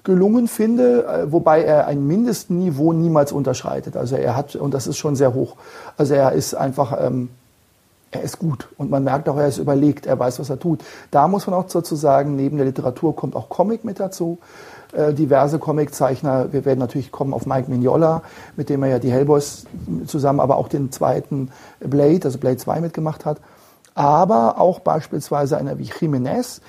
gelungen 0.05 0.49
finde, 0.49 1.07
äh, 1.07 1.33
wobei 1.33 1.63
er 1.63 1.87
ein 1.87 2.07
Mindestniveau 2.07 2.93
niemals 2.93 3.33
unterschreitet. 3.33 3.97
Also 3.97 4.17
er 4.17 4.37
hat, 4.37 4.57
und 4.57 4.75
das 4.75 4.87
ist 4.87 4.99
schon 4.99 5.17
sehr 5.17 5.35
hoch, 5.35 5.57
also 5.97 6.15
er 6.15 6.33
ist 6.33 6.55
einfach, 6.55 6.97
ähm, 7.01 7.31
er 8.11 8.23
ist 8.23 8.39
gut 8.39 8.69
und 8.77 8.91
man 8.91 9.05
merkt 9.05 9.29
auch, 9.29 9.37
er 9.37 9.49
ist 9.49 9.59
überlegt, 9.59 10.07
er 10.07 10.19
weiß, 10.19 10.39
was 10.41 10.51
er 10.51 10.59
tut. 10.59 10.81
Da 11.11 11.29
muss 11.29 11.47
man 11.47 11.55
auch 11.55 11.67
dazu 11.67 11.97
sagen, 11.97 12.37
neben 12.37 12.57
der 12.57 12.67
Literatur 12.67 13.17
kommt 13.17 13.37
auch 13.37 13.49
Comic 13.49 13.85
mit 13.85 14.01
dazu. 14.01 14.39
Äh, 14.93 15.15
diverse 15.15 15.59
Comiczeichner, 15.59 16.53
wir 16.53 16.67
werden 16.67 16.81
natürlich 16.81 17.11
kommen 17.11 17.33
auf 17.33 17.47
Mike 17.47 17.71
Mignola, 17.71 18.23
mit 18.57 18.69
dem 18.69 18.83
er 18.83 18.91
ja 18.91 18.99
die 18.99 19.11
Hellboys 19.11 19.65
zusammen, 20.07 20.41
aber 20.41 20.57
auch 20.57 20.69
den 20.69 20.93
zweiten 20.93 21.51
Blade, 21.81 22.21
also 22.25 22.39
Blade 22.39 22.59
2 22.59 22.81
mitgemacht 22.83 23.25
hat. 23.25 23.39
Aber 23.95 24.61
auch 24.61 24.81
beispielsweise 24.81 25.57
einer 25.57 25.79
wie 25.79 25.91
Jiménez, 25.91 26.61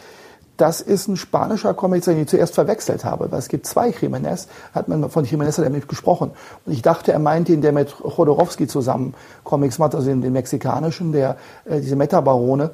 das 0.58 0.82
ist 0.82 1.08
ein 1.08 1.18
spanischer 1.18 1.74
Comic, 1.74 2.04
den 2.06 2.22
ich 2.22 2.28
zuerst 2.28 2.54
verwechselt 2.54 3.06
habe, 3.06 3.32
weil 3.32 3.40
es 3.40 3.48
gibt 3.48 3.66
zwei 3.66 3.90
Jiménez, 3.90 4.48
hat 4.74 4.88
man 4.88 5.10
von 5.10 5.26
Jiménez 5.26 5.58
hat 5.58 5.88
gesprochen. 5.88 6.32
Und 6.66 6.74
ich 6.74 6.82
dachte, 6.82 7.12
er 7.12 7.20
meint 7.20 7.48
den, 7.48 7.62
der 7.62 7.72
mit 7.72 7.92
Chodorowski 7.92 8.68
zusammen 8.68 9.16
Comics 9.44 9.80
macht, 9.80 9.96
also 9.96 10.08
den, 10.08 10.22
den 10.22 10.34
mexikanischen, 10.34 11.12
der, 11.12 11.38
äh, 11.66 11.82
diese 11.82 11.96
Metabarone, 11.96 12.72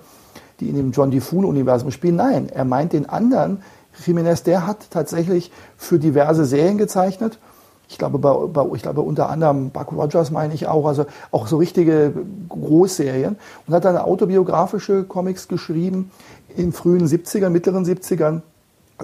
die 0.60 0.70
in 0.70 0.76
dem 0.76 0.92
John 0.92 1.10
DeFoon-Universum 1.12 1.92
spielen. 1.92 2.18
Nein, 2.18 2.50
er 2.50 2.66
meint 2.66 2.92
den 2.92 3.08
anderen 3.08 3.64
Jiménez, 4.06 4.44
der 4.44 4.68
hat 4.68 4.92
tatsächlich 4.92 5.52
für 5.78 6.00
diverse 6.00 6.46
Serien 6.46 6.78
gezeichnet. 6.78 7.40
Ich 7.89 7.97
glaube, 7.97 8.19
bei, 8.19 8.33
bei, 8.33 8.75
ich 8.75 8.83
glaube 8.83 9.01
unter 9.01 9.30
anderem 9.30 9.71
Buck 9.71 9.91
Rogers 9.91 10.30
meine 10.30 10.53
ich 10.53 10.68
auch, 10.68 10.86
also 10.86 11.06
auch 11.31 11.47
so 11.47 11.57
richtige 11.57 12.13
Großserien 12.47 13.36
und 13.68 13.74
hat 13.74 13.83
dann 13.83 13.97
autobiografische 13.97 15.03
Comics 15.03 15.47
geschrieben, 15.47 16.12
in 16.56 16.71
frühen 16.71 17.07
70ern, 17.07 17.49
mittleren 17.49 17.85
70ern 17.85 18.42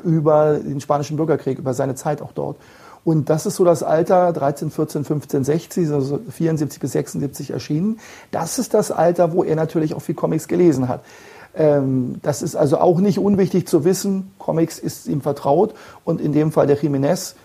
über 0.04 0.60
den 0.60 0.82
spanischen 0.82 1.18
Bürgerkrieg, 1.18 1.58
über 1.58 1.74
seine 1.74 1.96
Zeit 1.96 2.22
auch 2.22 2.32
dort. 2.32 2.58
Und 3.04 3.30
das 3.30 3.46
ist 3.46 3.56
so 3.56 3.64
das 3.64 3.84
Alter 3.84 4.34
13, 4.34 4.72
14, 4.72 5.04
15, 5.06 5.44
60, 5.44 5.92
also 5.92 6.20
74 6.30 6.80
bis 6.80 6.92
76 6.92 7.52
erschienen. 7.52 8.00
Das 8.32 8.58
ist 8.58 8.74
das 8.74 8.92
Alter, 8.92 9.32
wo 9.32 9.44
er 9.44 9.56
natürlich 9.56 9.94
auch 9.94 10.02
viel 10.02 10.16
Comics 10.16 10.48
gelesen 10.48 10.90
hat. 10.90 11.04
Ähm, 11.56 12.16
das 12.24 12.42
ist 12.42 12.56
also 12.56 12.80
auch 12.80 13.00
nicht 13.00 13.20
unwichtig 13.20 13.68
zu 13.68 13.86
wissen. 13.86 14.32
Comics 14.40 14.80
ist 14.80 15.08
ihm 15.08 15.22
vertraut 15.22 15.76
und 16.04 16.20
in 16.20 16.34
dem 16.34 16.52
Fall 16.52 16.68
der 16.68 16.78
Jiménez, 16.78 17.36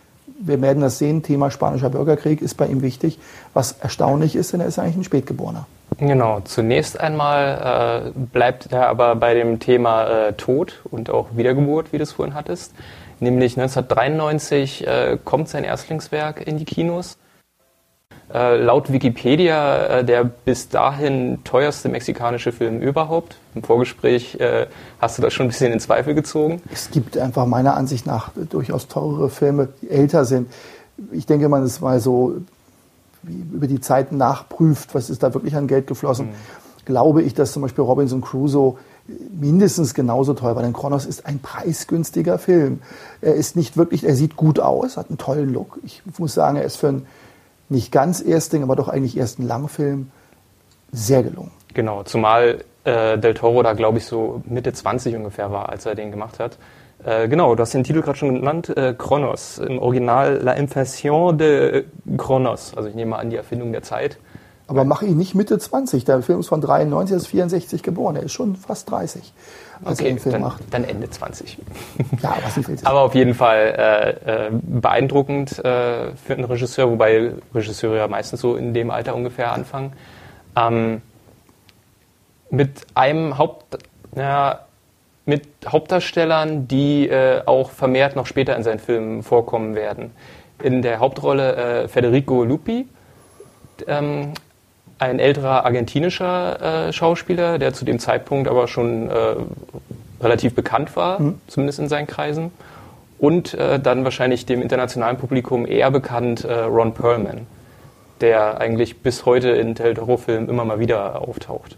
wir 0.41 0.61
werden 0.63 0.81
das 0.81 0.99
sehen, 0.99 1.23
Thema 1.23 1.51
spanischer 1.51 1.91
Bürgerkrieg 1.91 2.43
ist 2.43 2.55
bei 2.55 2.67
ihm 2.67 2.83
wichtig. 2.83 3.19
Was 3.55 3.73
erstaunlich 3.73 4.37
ist, 4.37 4.53
denn 4.53 4.61
er 4.61 4.67
ist 4.67 4.79
eigentlich 4.79 4.97
ein 4.97 5.05
Spätgeborener. 5.05 5.67
Genau, 5.99 6.41
zunächst 6.41 6.99
einmal 6.99 8.13
äh, 8.15 8.19
bleibt 8.19 8.73
er 8.73 8.89
aber 8.89 9.17
bei 9.17 9.35
dem 9.35 9.59
Thema 9.59 10.07
äh, 10.07 10.33
Tod 10.33 10.81
und 10.91 11.11
auch 11.11 11.29
Wiedergeburt, 11.35 11.93
wie 11.93 11.99
du 11.99 12.05
es 12.05 12.13
vorhin 12.13 12.35
hattest. 12.35 12.73
Nämlich 13.19 13.59
1993 13.59 14.87
äh, 14.87 15.19
kommt 15.23 15.49
sein 15.49 15.65
Erstlingswerk 15.65 16.47
in 16.47 16.57
die 16.57 16.65
Kinos. 16.65 17.19
Äh, 18.33 18.63
laut 18.63 18.93
Wikipedia 18.93 19.87
äh, 19.87 20.05
der 20.05 20.23
bis 20.23 20.69
dahin 20.69 21.43
teuerste 21.43 21.89
mexikanische 21.89 22.53
Film 22.53 22.81
überhaupt. 22.81 23.37
Im 23.57 23.65
Vorgespräch 23.65 24.37
äh, 24.39 24.67
hast 25.01 25.19
du 25.19 25.23
das 25.23 25.33
schon 25.33 25.47
ein 25.47 25.49
bisschen 25.49 25.73
in 25.73 25.81
Zweifel 25.81 26.15
gezogen. 26.15 26.63
Es 26.73 26.91
gibt 26.93 27.19
einfach 27.19 27.47
meiner 27.47 27.77
Ansicht 27.77 28.07
nach 28.07 28.31
durchaus 28.51 28.87
teurere 28.87 29.31
Filme, 29.31 29.69
die 29.83 29.91
älter 29.91 30.25
sind. 30.25 30.49
Ich 31.11 31.27
denke 31.27 31.49
mal, 31.49 31.63
es 31.63 31.83
war 31.83 31.99
so 31.99 32.37
über 33.53 33.67
die 33.67 33.81
Zeit 33.81 34.13
nachprüft, 34.13 34.95
was 34.95 35.11
ist 35.11 35.25
da 35.25 35.35
wirklich 35.35 35.57
an 35.57 35.67
Geld 35.67 35.89
geflossen, 35.89 36.27
mhm. 36.27 36.85
glaube 36.85 37.23
ich, 37.23 37.35
dass 37.35 37.53
zum 37.53 37.63
Beispiel 37.63 37.83
Robinson 37.83 38.21
Crusoe 38.21 38.79
mindestens 39.39 39.93
genauso 39.93 40.35
teuer 40.35 40.55
war. 40.55 40.63
Denn 40.63 40.73
Kronos 40.73 41.05
ist 41.05 41.27
ein 41.27 41.41
preisgünstiger 41.41 42.39
Film. 42.39 42.81
Er 43.21 43.35
ist 43.35 43.57
nicht 43.57 43.77
wirklich, 43.77 44.05
er 44.05 44.15
sieht 44.15 44.37
gut 44.37 44.61
aus, 44.61 44.97
hat 44.97 45.09
einen 45.09 45.19
tollen 45.19 45.53
Look. 45.53 45.81
Ich 45.83 46.03
muss 46.19 46.33
sagen, 46.33 46.57
er 46.57 46.65
ist 46.65 46.77
für 46.77 46.89
einen 46.89 47.07
nicht 47.71 47.93
ganz 47.93 48.21
Erstling, 48.21 48.63
aber 48.63 48.77
doch 48.77 48.89
eigentlich 48.89 49.17
ersten 49.17 49.47
Langfilm 49.47 50.11
sehr 50.93 51.23
gelungen. 51.23 51.53
Genau, 51.73 52.03
zumal 52.03 52.65
äh, 52.85 53.19
Del 53.19 53.35
Toro 53.35 53.63
da, 53.63 53.75
glaube 53.75 53.99
ich, 53.99 54.07
so 54.07 54.43
Mitte 54.47 54.73
20 54.73 55.15
ungefähr 55.15 55.53
war, 55.53 55.69
als 55.69 55.87
er 55.87 55.95
den 55.95 56.11
gemacht 56.11 56.39
hat. 56.39 56.59
Äh, 57.05 57.29
genau, 57.29 57.55
du 57.55 57.63
hast 57.63 57.73
den 57.73 57.85
Titel 57.85 58.03
gerade 58.03 58.19
schon 58.19 58.35
genannt, 58.35 58.77
äh, 58.77 58.95
Kronos. 58.97 59.59
Im 59.59 59.79
Original 59.79 60.39
La 60.43 60.53
Invention 60.53 61.39
de 61.39 61.85
Kronos. 62.17 62.75
Also 62.77 62.89
ich 62.89 62.95
nehme 62.95 63.17
an, 63.17 63.31
die 63.31 63.37
Erfindung 63.37 63.73
der 63.73 63.83
Zeit. 63.83 64.19
Aber 64.67 64.85
mach 64.85 65.03
ihn 65.03 65.17
nicht 65.17 65.35
Mitte 65.35 65.59
20. 65.59 66.05
Der 66.05 66.23
Film 66.23 66.41
ist 66.41 66.49
von 66.49 66.61
93, 66.61 67.13
er 67.13 67.17
ist 67.17 67.27
64 67.29 67.83
geboren. 67.83 68.17
Er 68.17 68.25
ist 68.25 68.33
schon 68.33 68.57
fast 68.57 68.91
30, 68.91 69.33
als 69.85 70.01
okay, 70.01 70.11
den 70.11 70.19
Film 70.19 70.33
dann, 70.33 70.43
macht. 70.43 70.63
Dann 70.71 70.85
Ende 70.85 71.09
20. 71.09 71.59
ja, 72.23 72.37
was 72.43 72.57
ich 72.57 72.69
will. 72.69 72.79
Aber 72.85 73.01
auf 73.01 73.15
jeden 73.15 73.35
Fall 73.35 74.19
äh, 74.27 74.47
äh, 74.47 74.51
beeindruckend 74.53 75.59
äh, 75.59 76.13
für 76.15 76.35
einen 76.35 76.45
Regisseur, 76.45 76.91
wobei 76.91 77.33
Regisseure 77.55 77.99
ja 77.99 78.09
meistens 78.09 78.41
so 78.41 78.57
in 78.57 78.75
dem 78.75 78.91
Alter 78.91 79.15
ungefähr 79.15 79.53
anfangen. 79.53 79.93
Ähm, 80.57 81.03
mit 82.51 82.87
einem 82.95 83.39
Haupt, 83.39 83.79
ja, 84.17 84.61
mit 85.25 85.47
Hauptdarstellern, 85.67 86.67
die 86.67 87.09
äh, 87.09 87.43
auch 87.47 87.71
vermehrt 87.71 88.17
noch 88.17 88.27
später 88.27 88.57
in 88.57 88.63
seinen 88.63 88.81
Filmen 88.81 89.23
vorkommen 89.23 89.75
werden. 89.75 90.11
In 90.63 90.83
der 90.83 90.99
Hauptrolle 90.99 91.85
äh, 91.85 91.89
Federico 91.89 92.45
Lupi, 92.45 92.89
ähm, 93.87 94.33
ein 95.01 95.19
älterer 95.19 95.65
argentinischer 95.65 96.89
äh, 96.89 96.93
Schauspieler, 96.93 97.59
der 97.59 97.73
zu 97.73 97.85
dem 97.85 97.99
Zeitpunkt 97.99 98.49
aber 98.49 98.69
schon 98.69 99.09
äh, 99.09 99.37
relativ 100.21 100.55
bekannt 100.55 100.95
war, 100.95 101.21
mhm. 101.21 101.41
zumindest 101.47 101.79
in 101.79 101.89
seinen 101.89 102.07
Kreisen. 102.07 102.51
Und 103.19 103.55
äh, 103.55 103.81
dann 103.81 104.05
wahrscheinlich 104.05 104.47
dem 104.47 104.63
internationalen 104.63 105.17
Publikum 105.17 105.67
eher 105.67 105.91
bekannt 105.91 106.45
äh, 106.45 106.53
Ron 106.53 106.95
Perlman, 106.95 107.47
der 108.21 108.61
eigentlich 108.61 109.03
bis 109.03 109.27
heute 109.27 109.51
in 109.51 109.75
Del 109.75 109.95
Toro-Filmen 109.95 110.49
immer 110.49 110.65
mal 110.65 110.79
wieder 110.79 111.21
auftaucht. 111.21 111.77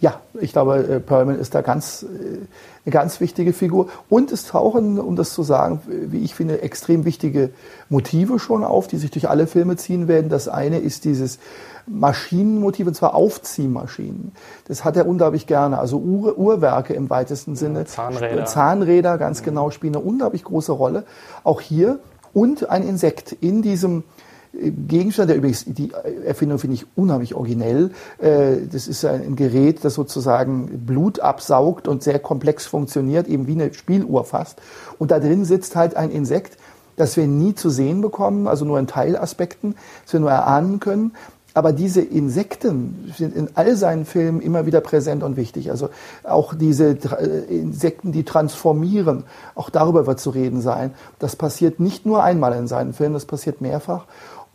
Ja, 0.00 0.20
ich 0.40 0.52
glaube, 0.52 0.78
äh, 0.78 1.00
Perlman 1.00 1.38
ist 1.38 1.54
da 1.54 1.60
ganz, 1.60 2.02
äh, 2.02 2.46
eine 2.84 2.92
ganz 2.92 3.20
wichtige 3.20 3.52
Figur. 3.52 3.88
Und 4.08 4.32
es 4.32 4.46
tauchen, 4.46 4.98
um 4.98 5.14
das 5.14 5.34
zu 5.34 5.42
sagen, 5.42 5.80
wie 5.86 6.20
ich 6.20 6.34
finde, 6.34 6.62
extrem 6.62 7.04
wichtige 7.04 7.50
Motive 7.88 8.38
schon 8.38 8.64
auf, 8.64 8.88
die 8.88 8.96
sich 8.96 9.10
durch 9.10 9.28
alle 9.28 9.46
Filme 9.46 9.76
ziehen 9.76 10.08
werden. 10.08 10.28
Das 10.28 10.48
eine 10.48 10.78
ist 10.78 11.04
dieses 11.04 11.38
Maschinenmotiv, 11.86 12.86
und 12.86 12.94
zwar 12.94 13.14
Aufziehmaschinen. 13.14 14.32
Das 14.66 14.84
hat 14.84 14.96
er 14.96 15.06
unglaublich 15.06 15.46
gerne. 15.46 15.78
Also 15.78 15.98
Ur 15.98 16.38
Uhrwerke 16.38 16.94
im 16.94 17.10
weitesten 17.10 17.54
Sinne. 17.56 17.84
Zahnräder. 17.84 18.44
Zahnräder, 18.46 19.18
ganz 19.18 19.42
genau, 19.42 19.70
spielen 19.70 19.96
eine 19.96 20.04
unglaublich 20.04 20.44
große 20.44 20.72
Rolle. 20.72 21.04
Auch 21.44 21.60
hier. 21.60 22.00
Und 22.34 22.70
ein 22.70 22.82
Insekt 22.82 23.32
in 23.32 23.62
diesem 23.62 24.04
Gegenstand, 24.52 25.30
der 25.30 25.36
übrigens, 25.38 25.64
die 25.66 25.92
Erfindung 26.26 26.58
finde 26.58 26.74
ich 26.74 26.86
unheimlich 26.94 27.34
originell. 27.34 27.90
Äh, 28.18 28.66
das 28.70 28.86
ist 28.86 29.04
ein 29.04 29.34
Gerät, 29.34 29.82
das 29.82 29.94
sozusagen 29.94 30.84
Blut 30.84 31.20
absaugt 31.20 31.88
und 31.88 32.02
sehr 32.02 32.18
komplex 32.18 32.66
funktioniert, 32.66 33.28
eben 33.28 33.46
wie 33.46 33.52
eine 33.52 33.72
Spieluhr 33.72 34.24
fast. 34.24 34.60
Und 34.98 35.10
da 35.10 35.20
drin 35.20 35.46
sitzt 35.46 35.74
halt 35.74 35.96
ein 35.96 36.10
Insekt, 36.10 36.58
das 36.96 37.16
wir 37.16 37.26
nie 37.26 37.54
zu 37.54 37.70
sehen 37.70 38.02
bekommen, 38.02 38.46
also 38.46 38.66
nur 38.66 38.78
in 38.78 38.86
Teilaspekten, 38.86 39.74
das 40.04 40.12
wir 40.12 40.20
nur 40.20 40.30
erahnen 40.30 40.80
können. 40.80 41.12
Aber 41.54 41.72
diese 41.72 42.00
Insekten 42.00 43.12
sind 43.16 43.34
in 43.34 43.48
all 43.54 43.76
seinen 43.76 44.06
Filmen 44.06 44.40
immer 44.40 44.64
wieder 44.64 44.80
präsent 44.80 45.22
und 45.22 45.36
wichtig. 45.36 45.70
Also 45.70 45.90
auch 46.24 46.54
diese 46.54 46.90
äh, 46.90 47.54
Insekten, 47.54 48.12
die 48.12 48.24
transformieren, 48.24 49.24
auch 49.54 49.70
darüber 49.70 50.06
wird 50.06 50.20
zu 50.20 50.30
reden 50.30 50.60
sein. 50.60 50.92
Das 51.18 51.36
passiert 51.36 51.80
nicht 51.80 52.06
nur 52.06 52.22
einmal 52.22 52.54
in 52.54 52.68
seinen 52.68 52.92
Filmen, 52.92 53.14
das 53.14 53.26
passiert 53.26 53.60
mehrfach 53.62 54.04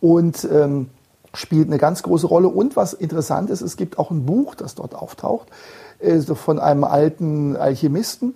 und 0.00 0.46
ähm, 0.50 0.88
spielt 1.34 1.68
eine 1.68 1.78
ganz 1.78 2.02
große 2.02 2.26
Rolle. 2.26 2.48
Und 2.48 2.76
was 2.76 2.92
interessant 2.92 3.50
ist, 3.50 3.60
es 3.60 3.76
gibt 3.76 3.98
auch 3.98 4.10
ein 4.10 4.24
Buch, 4.26 4.54
das 4.54 4.74
dort 4.74 4.94
auftaucht, 4.94 5.48
äh, 5.98 6.20
von 6.20 6.58
einem 6.58 6.84
alten 6.84 7.56
Alchemisten, 7.56 8.34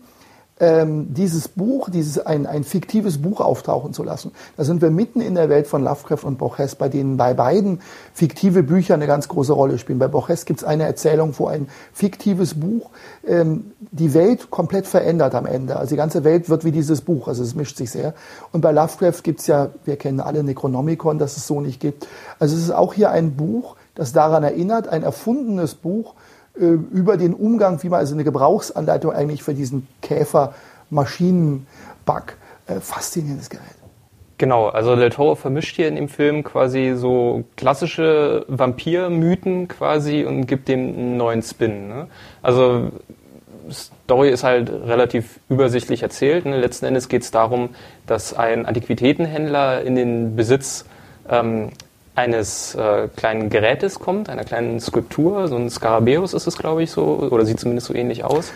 ähm, 0.63 1.13
dieses 1.13 1.49
Buch, 1.49 1.91
dieses 1.91 2.25
ein, 2.25 2.47
ein 2.47 2.63
fiktives 2.63 3.21
Buch 3.21 3.41
auftauchen 3.41 3.93
zu 3.93 4.05
lassen. 4.05 4.31
Da 4.57 4.63
sind 4.63 4.81
wir 4.81 4.91
mitten 4.91 5.21
in 5.21 5.35
der 5.35 5.49
Welt 5.49 5.67
von 5.67 5.83
Lovecraft 5.83 6.23
und 6.23 6.39
Borges, 6.39 6.77
bei 6.77 6.89
denen 6.89 7.17
bei 7.17 7.35
beiden 7.35 7.81
fiktive 8.15 8.63
Bücher 8.63 8.95
eine 8.95 9.09
ganz 9.09 9.27
große 9.27 9.53
Rolle 9.53 9.79
spielen. 9.79 9.99
Bei 9.99 10.07
Borges 10.07 10.45
gibt 10.45 10.61
es 10.61 10.65
eine 10.65 10.85
Erzählung, 10.85 11.35
wo 11.37 11.49
ein 11.49 11.67
fiktives 11.93 12.55
Buch 12.55 12.91
ähm, 13.27 13.73
die 13.91 14.15
Welt 14.15 14.51
komplett 14.51 14.87
verändert 14.87 15.35
am 15.35 15.47
Ende. 15.47 15.77
Also 15.77 15.91
die 15.91 15.97
ganze 15.97 16.23
Welt 16.23 16.49
wird 16.49 16.65
wie 16.65 16.73
dieses 16.73 17.01
Buch, 17.01 17.27
also 17.27 17.43
es 17.43 17.57
mischt 17.57 17.77
sich 17.77 17.91
sehr. 17.91 18.15
Und 18.53 18.61
bei 18.61 18.71
Lovecraft 18.71 19.25
gibt 19.25 19.41
es 19.41 19.49
ja, 19.49 19.71
wir 19.85 19.97
kennen 19.97 20.21
alle 20.21 20.45
Necronomicon, 20.45 21.19
dass 21.19 21.37
es 21.37 21.49
so 21.49 21.61
nicht 21.61 21.81
gibt. 21.81 22.07
Also 22.39 22.55
es 22.55 22.63
ist 22.63 22.71
auch 22.71 22.95
hier 22.95 23.11
ein 23.11 23.35
Buch, 23.35 23.75
das 23.97 24.13
daran 24.13 24.45
erinnert, 24.45 24.87
ein 24.87 25.03
erfundenes 25.03 25.75
Buch, 25.75 26.15
über 26.55 27.17
den 27.17 27.35
Umgang, 27.35 27.83
wie 27.83 27.89
man 27.89 28.01
also 28.01 28.15
eine 28.15 28.25
Gebrauchsanleitung 28.25 29.13
eigentlich 29.13 29.43
für 29.43 29.55
diesen 29.55 29.89
Käfer-Maschinen-Bug. 30.03 32.37
Äh, 32.67 32.81
faszinierendes 32.81 33.51
Gerät. 33.51 33.65
Genau, 34.39 34.69
also 34.69 34.97
Del 34.97 35.11
Toro 35.11 35.35
vermischt 35.35 35.77
hier 35.77 35.89
in 35.89 35.95
dem 35.95 36.09
Film 36.09 36.43
quasi 36.43 36.95
so 36.97 37.45
klassische 37.57 38.45
Vampir-Mythen 38.49 39.69
quasi 39.69 40.25
und 40.25 40.47
gibt 40.47 40.69
dem 40.69 40.81
einen 40.81 41.17
neuen 41.17 41.43
Spin. 41.43 41.89
Ne? 41.89 42.09
Also 42.43 42.91
Story 43.71 44.31
ist 44.31 44.43
halt 44.43 44.69
relativ 44.69 45.39
übersichtlich 45.49 46.03
erzählt. 46.03 46.45
Ne? 46.45 46.59
Letzten 46.59 46.87
Endes 46.87 47.09
geht 47.09 47.23
es 47.23 47.31
darum, 47.31 47.71
dass 48.07 48.35
ein 48.35 48.67
Antiquitätenhändler 48.67 49.83
in 49.83 49.95
den 49.95 50.35
Besitz 50.35 50.87
ähm, 51.29 51.71
eines 52.15 52.75
äh, 52.75 53.09
kleinen 53.17 53.49
Gerätes 53.49 53.99
kommt, 53.99 54.29
einer 54.29 54.45
kleinen 54.45 54.81
Skulptur, 54.81 55.49
so 55.49 55.57
ein 55.57 55.71
Skarabäus 55.71 56.35
ist 56.35 56.47
es, 56.47 56.59
glaube 56.59 56.83
ich, 56.83 56.91
so, 56.91 57.05
oder 57.31 57.45
sieht 57.47 57.59
zumindest 57.59 57.87
so 57.87 57.95
ähnlich 57.95 58.25
aus. 58.25 58.53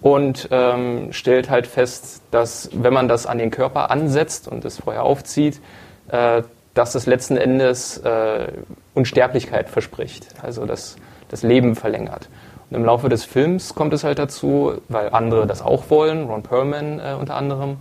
Und 0.00 0.48
ähm, 0.50 1.12
stellt 1.12 1.48
halt 1.50 1.66
fest, 1.66 2.20
dass 2.30 2.68
wenn 2.72 2.92
man 2.92 3.08
das 3.08 3.26
an 3.26 3.38
den 3.38 3.50
Körper 3.50 3.90
ansetzt 3.90 4.48
und 4.48 4.64
es 4.64 4.78
vorher 4.78 5.02
aufzieht, 5.02 5.60
äh, 6.08 6.42
dass 6.74 6.94
es 6.94 7.06
letzten 7.06 7.36
Endes 7.36 7.98
äh, 7.98 8.48
Unsterblichkeit 8.94 9.68
verspricht, 9.68 10.26
also 10.42 10.66
das, 10.66 10.96
das 11.28 11.42
Leben 11.42 11.74
verlängert. 11.74 12.28
Und 12.70 12.76
im 12.76 12.84
Laufe 12.84 13.08
des 13.08 13.24
Films 13.24 13.74
kommt 13.74 13.92
es 13.92 14.04
halt 14.04 14.18
dazu, 14.18 14.74
weil 14.88 15.10
andere 15.10 15.46
das 15.46 15.62
auch 15.62 15.84
wollen, 15.88 16.26
Ron 16.26 16.42
Perlman 16.42 16.98
äh, 16.98 17.14
unter 17.18 17.36
anderem, 17.36 17.76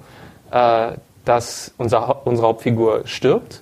äh, 0.52 0.92
dass 1.26 1.74
unser, 1.78 2.26
unsere 2.26 2.48
Hauptfigur 2.48 3.02
stirbt, 3.06 3.62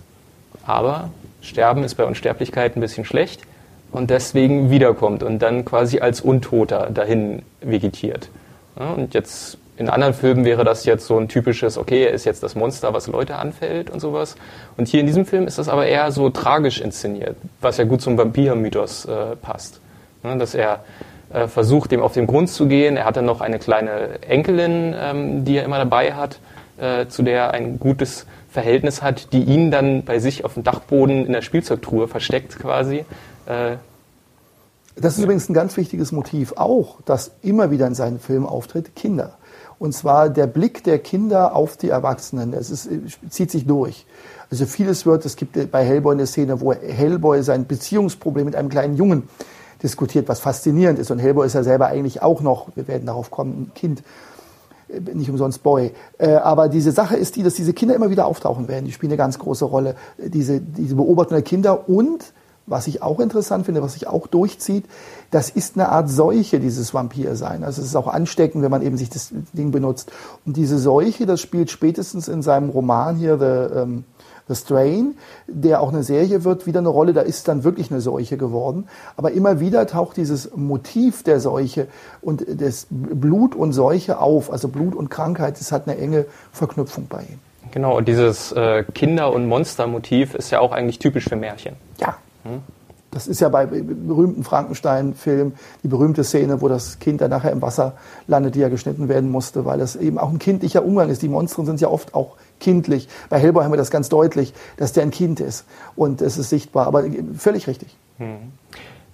aber 0.66 1.10
Sterben 1.42 1.84
ist 1.84 1.96
bei 1.96 2.06
Unsterblichkeit 2.06 2.76
ein 2.76 2.82
bisschen 2.82 3.06
schlecht 3.06 3.42
und 3.92 4.10
deswegen 4.10 4.70
wiederkommt 4.70 5.24
und 5.24 5.40
dann 5.40 5.66
quasi 5.66 6.00
als 6.00 6.22
Untoter 6.22 6.90
dahin 6.92 7.42
vegetiert. 7.62 8.30
Ja, 8.80 8.92
und 8.92 9.14
jetzt 9.14 9.58
in 9.78 9.90
anderen 9.90 10.14
Filmen 10.14 10.46
wäre 10.46 10.64
das 10.64 10.86
jetzt 10.86 11.08
so 11.08 11.18
ein 11.18 11.28
typisches, 11.28 11.78
okay, 11.78 12.04
er 12.04 12.12
ist 12.12 12.26
jetzt 12.26 12.44
das 12.44 12.56
Monster, 12.56 12.94
was 12.94 13.08
Leute 13.08 13.36
anfällt 13.36 13.90
und 13.90 14.00
sowas. 14.00 14.36
Und 14.78 14.88
hier 14.88 15.00
in 15.00 15.08
diesem 15.08 15.26
Film 15.26 15.48
ist 15.48 15.58
das 15.58 15.70
aber 15.70 15.88
eher 15.88 16.12
so 16.12 16.30
tragisch 16.30 16.80
inszeniert, 16.80 17.36
was 17.62 17.78
ja 17.78 17.86
gut 17.86 18.02
zum 18.02 18.18
Vampir-Mythos 18.18 19.06
äh, 19.06 19.36
passt. 19.42 19.82
Ja, 20.24 20.36
dass 20.36 20.54
er 20.54 20.84
äh, 21.34 21.48
versucht, 21.48 21.92
dem 21.92 22.02
auf 22.02 22.14
den 22.14 22.28
Grund 22.28 22.50
zu 22.50 22.68
gehen. 22.68 22.96
Er 22.96 23.06
hat 23.06 23.18
dann 23.18 23.26
noch 23.26 23.42
eine 23.42 23.58
kleine 23.58 24.22
Enkelin, 24.22 24.94
ähm, 24.96 25.46
die 25.46 25.58
er 25.58 25.66
immer 25.66 25.80
dabei 25.80 26.14
hat, 26.14 26.40
äh, 26.78 27.08
zu 27.08 27.24
der 27.24 27.38
er 27.38 27.52
ein 27.52 27.80
gutes 27.80 28.28
Verhältnis 28.52 29.02
hat, 29.02 29.32
die 29.32 29.44
ihn 29.44 29.72
dann 29.72 30.04
bei 30.04 30.20
sich 30.20 30.44
auf 30.44 30.56
dem 30.56 30.64
Dachboden 30.64 31.26
in 31.26 31.32
der 31.32 31.42
Spielzeugtruhe 31.42 32.08
versteckt 32.08 32.60
quasi. 32.60 33.06
Äh, 33.46 33.78
das 34.98 35.18
ist 35.18 35.24
übrigens 35.24 35.50
ein 35.50 35.54
ganz 35.54 35.78
wichtiges 35.78 36.12
Motiv, 36.12 36.54
auch 36.58 36.98
das 37.06 37.32
immer 37.42 37.72
wieder 37.72 37.88
in 37.88 37.96
seinen 37.96 38.20
Filmen 38.20 38.46
auftritt, 38.46 38.96
Kinder. 38.96 39.38
Und 39.80 39.94
zwar 39.94 40.30
der 40.30 40.48
Blick 40.48 40.84
der 40.84 41.00
Kinder 41.00 41.56
auf 41.56 41.78
die 41.78 41.90
Erwachsenen. 41.90 42.54
Es 42.54 42.70
ist, 42.70 42.90
zieht 43.30 43.50
sich 43.50 43.66
durch. 43.66 44.06
Also 44.52 44.66
vieles 44.66 45.06
wird, 45.06 45.26
es 45.26 45.38
gibt 45.38 45.72
bei 45.72 45.84
Hellboy 45.84 46.14
eine 46.14 46.28
Szene, 46.28 46.60
wo 46.60 46.74
Hellboy 46.74 47.42
sein 47.42 47.66
Beziehungsproblem 47.66 48.46
mit 48.46 48.56
einem 48.56 48.70
kleinen 48.70 48.96
Jungen 48.96 49.30
diskutiert, 49.82 50.28
was 50.28 50.40
faszinierend 50.40 51.00
ist. 51.00 51.10
Und 51.10 51.20
Hellboy 51.20 51.48
ist 51.48 51.54
ja 51.54 51.64
selber 51.64 51.88
eigentlich 51.88 52.22
auch 52.22 52.42
noch, 52.42 52.68
wir 52.76 52.88
werden 52.88 53.06
darauf 53.08 53.32
kommen, 53.32 53.54
ein 53.54 53.74
Kind. 53.74 54.04
Äh, 54.92 55.14
nicht 55.14 55.30
umsonst 55.30 55.64
Boy. 55.64 55.92
Äh, 56.18 56.34
aber 56.34 56.70
diese 56.70 56.92
Sache 56.92 57.16
ist 57.16 57.36
die, 57.36 57.44
dass 57.44 57.56
diese 57.56 57.74
Kinder 57.74 57.96
immer 57.96 58.10
wieder 58.10 58.26
auftauchen 58.26 58.68
werden. 58.68 58.86
Die 58.86 58.92
spielen 58.92 59.12
eine 59.12 59.18
ganz 59.18 59.40
große 59.40 59.66
Rolle. 59.66 59.96
Äh, 60.18 60.30
diese, 60.30 60.60
diese 60.60 60.96
Beobachtung 60.96 61.36
der 61.36 61.44
Kinder 61.44 61.90
und 61.90 62.34
was 62.68 62.88
ich 62.88 63.02
auch 63.02 63.20
interessant 63.20 63.66
finde, 63.66 63.82
was 63.82 63.94
sich 63.94 64.08
auch 64.08 64.28
durchzieht, 64.28 64.86
das 65.32 65.50
ist 65.50 65.76
eine 65.76 65.90
Art 65.90 66.10
Seuche, 66.10 66.60
dieses 66.60 66.94
Vampir-Sein. 66.94 67.64
Also 67.64 67.82
es 67.82 67.88
ist 67.88 67.96
auch 67.96 68.08
ansteckend, 68.08 68.64
wenn 68.64 68.72
man 68.72 68.84
eben 68.84 68.98
sich 68.98 69.10
das 69.10 69.34
Ding 69.54 69.72
benutzt. 69.72 70.12
Und 70.46 70.58
diese 70.58 70.78
Seuche, 70.78 71.26
das 71.26 71.42
spielt 71.42 71.72
spätestens 71.72 72.28
in 72.28 72.42
seinem 72.42 72.70
Roman 72.70 73.18
hier, 73.18 73.38
The, 73.40 73.80
ähm, 73.80 74.04
The 74.52 74.56
Strain, 74.56 75.16
der 75.48 75.82
auch 75.82 75.90
eine 75.90 76.04
Serie 76.04 76.44
wird, 76.44 76.66
wieder 76.66 76.80
eine 76.80 76.90
Rolle. 76.90 77.14
Da 77.14 77.22
ist 77.22 77.48
dann 77.48 77.64
wirklich 77.64 77.92
eine 77.92 78.02
Seuche 78.02 78.38
geworden. 78.38 78.88
Aber 79.16 79.32
immer 79.32 79.60
wieder 79.60 79.88
taucht 79.88 80.18
dieses 80.18 80.56
Motiv 80.56 81.24
der 81.24 81.40
Seuche 81.40 81.88
und 82.22 82.44
des 82.48 82.88
Blut 82.90 83.56
und 83.56 83.72
Seuche 83.74 84.20
auf. 84.20 84.52
Also 84.52 84.68
Blut 84.68 84.96
und 84.96 85.10
Krankheit, 85.10 85.60
das 85.60 85.72
hat 85.72 85.88
eine 85.88 85.98
enge 85.98 86.26
Verknüpfung 86.52 87.08
bei 87.08 87.22
ihm. 87.22 87.40
Genau, 87.72 87.98
und 87.98 88.08
dieses 88.08 88.52
äh, 88.52 88.84
Kinder- 88.94 89.34
und 89.34 89.48
Monstermotiv 89.48 90.36
ist 90.36 90.52
ja 90.52 90.60
auch 90.60 90.74
eigentlich 90.74 91.00
typisch 91.00 91.30
für 91.30 91.38
Märchen. 91.38 91.76
Ja. 92.00 92.18
Hm? 92.44 92.62
Das 93.12 93.28
ist 93.28 93.42
ja 93.42 93.50
bei 93.50 93.66
berühmten 93.66 94.44
Frankenstein-Filmen 94.44 95.54
die 95.84 95.90
berühmte 95.90 96.24
Szene, 96.24 96.62
wo 96.62 96.70
das 96.70 97.00
Kind 97.00 97.20
dann 97.20 97.30
nachher 97.30 97.52
im 97.52 97.62
Wasser 97.62 97.94
landet, 98.28 98.56
die 98.56 98.60
ja 98.60 98.70
geschnitten 98.70 99.10
werden 99.10 99.30
musste, 99.30 99.66
weil 99.66 99.80
das 99.80 99.98
eben 99.98 100.18
auch 100.18 100.30
ein 100.30 100.40
kindlicher 100.40 100.86
Umgang 100.86 101.10
ist. 101.10 101.22
Die 101.22 101.28
Monstren 101.28 101.66
sind 101.66 101.82
ja 101.82 101.90
oft 101.90 102.14
auch 102.14 102.38
kindlich. 102.62 103.10
Bei 103.30 103.38
Hellboy 103.40 103.64
haben 103.64 103.74
wir 103.74 103.78
das 103.78 103.92
ganz 103.92 104.08
deutlich, 104.08 104.54
dass 104.78 104.94
der 104.94 105.04
ein 105.04 105.12
Kind 105.12 105.42
ist 105.42 105.66
und 105.96 106.22
es 106.22 106.38
ist 106.38 106.50
sichtbar, 106.50 106.88
aber 106.88 107.04
völlig 107.38 107.68
richtig. 107.68 107.98
Hm. 108.18 108.54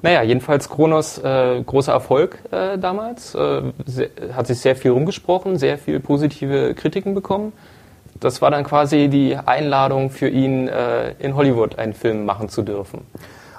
Naja, 0.04 0.22
jedenfalls 0.22 0.70
Kronos 0.70 1.18
äh, 1.18 1.64
großer 1.64 1.92
Erfolg 1.92 2.38
äh, 2.52 2.78
damals, 2.78 3.34
äh, 3.34 3.64
sehr, 3.86 4.10
hat 4.34 4.46
sich 4.46 4.60
sehr 4.60 4.76
viel 4.76 4.92
rumgesprochen, 4.92 5.58
sehr 5.58 5.80
viel 5.80 6.00
positive 6.00 6.76
Kritiken 6.76 7.16
bekommen. 7.16 7.52
Das 8.20 8.42
war 8.42 8.52
dann 8.52 8.64
quasi 8.64 9.08
die 9.08 9.36
Einladung 9.36 10.12
für 10.12 10.30
ihn, 10.30 10.68
äh, 10.68 11.14
in 11.20 11.36
Hollywood 11.36 11.80
einen 11.80 11.94
Film 11.94 12.26
machen 12.26 12.50
zu 12.50 12.62
dürfen. 12.62 13.02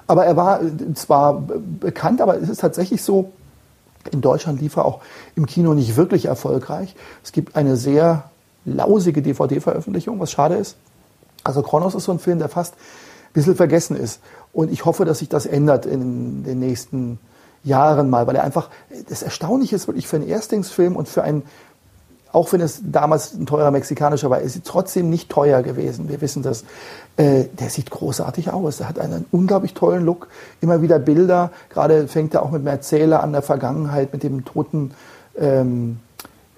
Aber 0.07 0.25
er 0.25 0.37
war 0.37 0.61
zwar 0.95 1.43
bekannt, 1.81 2.21
aber 2.21 2.37
es 2.37 2.49
ist 2.49 2.61
tatsächlich 2.61 3.03
so, 3.03 3.33
in 4.13 4.21
Deutschland 4.21 4.61
lief 4.61 4.77
er 4.77 4.85
auch 4.85 5.01
im 5.35 5.47
Kino 5.47 5.75
nicht 5.75 5.97
wirklich 5.97 6.27
erfolgreich. 6.27 6.95
Es 7.23 7.33
gibt 7.33 7.57
eine 7.57 7.77
sehr 7.77 8.31
lausige 8.75 9.23
DVD-Veröffentlichung, 9.23 10.21
was 10.21 10.31
schade 10.31 10.57
ist. 10.57 10.77
Also 11.45 11.63
Kronos 11.63 11.95
ist 11.95 12.05
so 12.05 12.13
ein 12.13 12.19
Film, 12.19 12.39
der 12.39 12.49
fast 12.49 12.75
ein 12.75 13.33
bisschen 13.33 13.57
vergessen 13.57 13.97
ist. 13.97 14.21
Und 14.53 14.71
ich 14.71 14.85
hoffe, 14.85 15.05
dass 15.05 15.19
sich 15.19 15.29
das 15.29 15.47
ändert 15.47 15.87
in 15.87 16.45
den 16.45 16.59
nächsten 16.59 17.19
Jahren 17.65 18.11
mal, 18.11 18.27
weil 18.27 18.37
er 18.37 18.45
einfach, 18.45 18.71
das 19.09 19.23
Erstaunliche 19.23 19.77
ist 19.77 19.87
wirklich 19.87 20.07
für 20.07 20.17
einen 20.17 20.29
Erstlingsfilm 20.29 20.97
und 20.97 21.09
für 21.09 21.23
einen, 21.23 21.43
auch 22.33 22.53
wenn 22.53 22.61
es 22.61 22.81
damals 22.85 23.35
ein 23.35 23.47
teurer 23.47 23.71
mexikanischer 23.71 24.31
war, 24.31 24.41
ist 24.41 24.57
es 24.57 24.63
trotzdem 24.63 25.11
nicht 25.11 25.31
teuer 25.31 25.63
gewesen. 25.63 26.09
Wir 26.09 26.21
wissen 26.21 26.43
das. 26.43 26.65
Äh, 27.17 27.45
der 27.59 27.71
sieht 27.71 27.91
großartig 27.91 28.53
aus. 28.53 28.81
Er 28.81 28.89
hat 28.89 28.99
einen 28.99 29.25
unglaublich 29.33 29.75
tollen 29.75 30.05
Look. 30.05 30.29
Immer 30.61 30.83
wieder 30.83 30.99
Bilder. 30.99 31.51
Gerade 31.71 32.07
fängt 32.07 32.35
er 32.35 32.43
auch 32.43 32.51
mit 32.51 32.61
einem 32.61 32.69
Erzähler 32.69 33.23
an 33.23 33.33
der 33.33 33.43
Vergangenheit, 33.43 34.13
mit 34.13 34.23
dem 34.23 34.45
toten 34.45 34.93
ähm, 35.39 36.01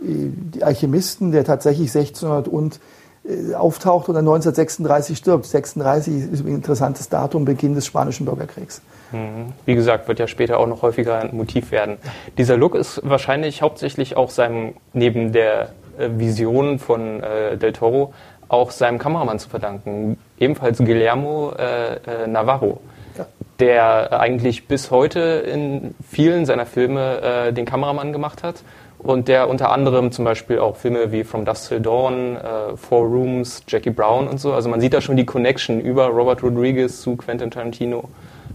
die 0.00 0.62
Alchemisten, 0.62 1.32
der 1.32 1.44
tatsächlich 1.44 1.94
1600 1.94 2.48
und 2.48 2.80
äh, 3.22 3.54
auftaucht 3.54 4.08
und 4.08 4.14
dann 4.14 4.24
1936 4.24 5.18
stirbt. 5.18 5.44
36 5.44 6.32
ist 6.32 6.40
ein 6.44 6.48
interessantes 6.48 7.08
Datum, 7.08 7.44
Beginn 7.44 7.74
des 7.74 7.84
Spanischen 7.84 8.24
Bürgerkriegs. 8.24 8.80
Mhm. 9.12 9.52
Wie 9.66 9.74
gesagt, 9.74 10.08
wird 10.08 10.18
ja 10.18 10.26
später 10.26 10.58
auch 10.58 10.66
noch 10.66 10.82
häufiger 10.82 11.18
ein 11.18 11.36
Motiv 11.36 11.70
werden. 11.70 11.98
Dieser 12.38 12.56
Look 12.56 12.74
ist 12.74 13.00
wahrscheinlich 13.04 13.60
hauptsächlich 13.60 14.16
auch 14.16 14.30
seinem, 14.30 14.74
neben 14.94 15.32
der 15.32 15.72
äh, 15.98 16.08
Vision 16.16 16.78
von 16.78 17.22
äh, 17.22 17.58
Del 17.58 17.72
Toro, 17.72 18.14
auch 18.48 18.70
seinem 18.70 18.98
Kameramann 18.98 19.38
zu 19.38 19.48
verdanken. 19.48 20.16
Ebenfalls 20.38 20.78
Guillermo 20.78 21.52
äh, 21.58 21.96
äh, 21.96 22.26
Navarro, 22.26 22.80
ja. 23.18 23.26
der 23.58 24.18
eigentlich 24.18 24.66
bis 24.66 24.90
heute 24.90 25.20
in 25.20 25.94
vielen 26.08 26.46
seiner 26.46 26.64
Filme 26.64 27.20
äh, 27.20 27.52
den 27.52 27.66
Kameramann 27.66 28.12
gemacht 28.12 28.42
hat 28.42 28.62
und 29.02 29.28
der 29.28 29.48
unter 29.48 29.70
anderem 29.70 30.12
zum 30.12 30.24
Beispiel 30.24 30.58
auch 30.58 30.76
Filme 30.76 31.10
wie 31.10 31.24
From 31.24 31.44
Dusk 31.44 31.68
Till 31.68 31.80
Dawn, 31.80 32.36
äh, 32.36 32.76
Four 32.76 33.06
Rooms, 33.06 33.62
Jackie 33.66 33.90
Brown 33.90 34.28
und 34.28 34.38
so. 34.38 34.52
Also 34.52 34.68
man 34.68 34.80
sieht 34.80 34.92
da 34.92 35.00
schon 35.00 35.16
die 35.16 35.26
Connection 35.26 35.80
über 35.80 36.06
Robert 36.08 36.42
Rodriguez 36.42 37.00
zu 37.00 37.16
Quentin 37.16 37.50
Tarantino. 37.50 38.04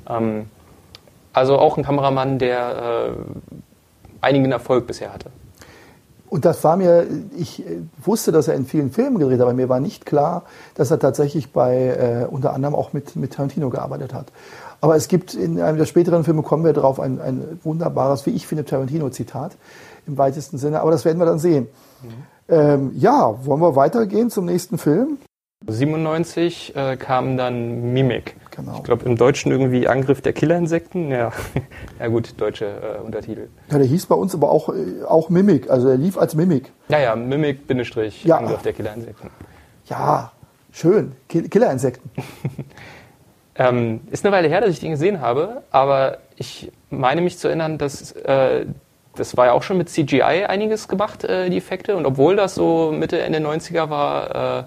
Ähm, 0.08 0.46
also 1.34 1.58
auch 1.58 1.78
ein 1.78 1.84
Kameramann, 1.84 2.40
der 2.40 3.10
äh, 3.10 3.56
einigen 4.22 4.52
Erfolg 4.52 4.88
bisher 4.88 5.14
hatte. 5.14 5.32
Und 6.30 6.46
das 6.46 6.64
war 6.64 6.76
mir, 6.76 7.08
ich 7.38 7.66
äh, 7.66 7.78
wusste, 8.04 8.32
dass 8.32 8.48
er 8.48 8.56
in 8.56 8.66
vielen 8.66 8.92
Filmen 8.92 9.20
gedreht 9.20 9.40
hat, 9.40 9.44
aber 9.44 9.54
mir 9.54 9.70
war 9.70 9.80
nicht 9.80 10.06
klar, 10.06 10.44
dass 10.76 10.92
er 10.92 11.00
tatsächlich 11.00 11.52
bei 11.52 11.88
äh, 11.88 12.26
unter 12.30 12.54
anderem 12.54 12.76
auch 12.76 12.94
mit, 12.94 13.16
mit 13.16 13.34
Tarantino 13.34 13.70
gearbeitet 13.70 14.14
hat. 14.14 14.28
Aber 14.86 14.96
es 14.96 15.08
gibt 15.08 15.34
in 15.34 15.60
einem 15.60 15.80
der 15.80 15.88
späteren 15.88 16.24
Filme, 16.24 16.44
kommen 16.44 16.64
wir 16.64 16.72
darauf, 16.72 17.00
ein, 17.00 17.20
ein 17.20 17.60
wunderbares, 17.64 18.28
wie 18.28 18.30
ich 18.30 18.46
finde, 18.46 18.66
Tarantino-Zitat 18.66 19.58
im 20.06 20.20
weitesten 20.20 20.60
Sinne. 20.60 20.82
Aber 20.82 20.92
das 20.92 21.06
werden 21.06 21.18
wir 21.18 21.26
dann 21.26 21.40
sehen. 21.40 21.70
Mhm. 22.04 22.10
Ähm, 22.50 22.92
ja, 22.96 23.36
wollen 23.48 23.62
wir 23.62 23.76
weitergehen 23.76 24.30
zum 24.30 24.46
nächsten 24.46 24.78
Film? 24.78 25.18
97 25.66 26.76
äh, 26.76 26.98
kam 26.98 27.36
dann 27.36 27.94
Mimik. 27.94 28.36
Genau. 28.52 28.76
Ich 28.76 28.84
glaube 28.84 29.06
im 29.06 29.16
Deutschen 29.16 29.52
irgendwie 29.52 29.88
Angriff 29.88 30.22
der 30.22 30.34
Killerinsekten. 30.34 31.10
Ja, 31.10 31.32
ja 32.00 32.08
gut, 32.08 32.36
deutsche 32.38 32.66
äh, 32.68 33.04
Untertitel. 33.04 33.48
Ja, 33.72 33.80
der 33.80 33.88
hieß 33.88 34.06
bei 34.06 34.14
uns 34.14 34.36
aber 34.36 34.52
auch, 34.52 34.70
äh, 34.70 35.04
auch 35.08 35.30
Mimik. 35.30 35.68
Also 35.72 35.88
er 35.88 35.98
lief 35.98 36.16
als 36.16 36.36
Mimik. 36.36 36.72
Ja, 36.90 37.00
ja, 37.00 37.16
Mimik, 37.16 37.66
Bindestrich, 37.66 38.24
ja. 38.24 38.38
Angriff 38.38 38.62
der 38.62 38.74
Killerinsekten. 38.74 39.32
Ja, 39.88 40.32
schön. 40.72 41.14
Killerinsekten. 41.28 42.12
ähm, 43.56 44.02
ist 44.12 44.26
eine 44.26 44.36
Weile 44.36 44.48
her, 44.48 44.62
dass 44.62 44.70
ich 44.70 44.80
den 44.80 44.92
gesehen 44.92 45.22
habe, 45.22 45.64
aber 45.72 46.18
ich 46.36 46.72
meine 46.90 47.22
mich 47.22 47.38
zu 47.38 47.48
erinnern, 47.48 47.78
dass 47.78 48.12
äh, 48.12 48.66
das 49.16 49.38
war 49.38 49.48
ja 49.48 49.52
auch 49.54 49.64
schon 49.64 49.78
mit 49.78 49.90
CGI 49.90 50.46
einiges 50.48 50.88
gemacht, 50.88 51.24
äh, 51.24 51.50
die 51.50 51.58
Effekte. 51.58 51.96
Und 51.96 52.06
obwohl 52.06 52.36
das 52.36 52.56
so 52.56 52.92
Mitte, 52.92 53.22
Ende 53.22 53.40
90er 53.40 53.90
war, 53.90 54.60
äh, 54.60 54.64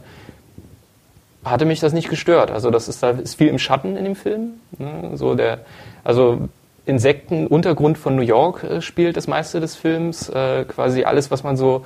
hatte 1.44 1.64
mich 1.64 1.80
das 1.80 1.92
nicht 1.92 2.08
gestört. 2.08 2.50
Also 2.50 2.70
das 2.70 2.88
ist 2.88 3.02
da 3.02 3.10
ist 3.10 3.36
viel 3.36 3.48
im 3.48 3.58
Schatten 3.58 3.96
in 3.96 4.04
dem 4.04 4.16
Film. 4.16 4.54
Ne? 4.78 5.10
So 5.14 5.34
der, 5.34 5.60
also 6.04 6.48
Insekten, 6.86 7.46
Untergrund 7.46 7.98
von 7.98 8.16
New 8.16 8.22
York 8.22 8.64
äh, 8.64 8.80
spielt 8.80 9.16
das 9.16 9.26
meiste 9.26 9.60
des 9.60 9.76
Films. 9.76 10.28
Äh, 10.28 10.64
quasi 10.64 11.04
alles, 11.04 11.30
was 11.30 11.42
man 11.42 11.56
so 11.56 11.84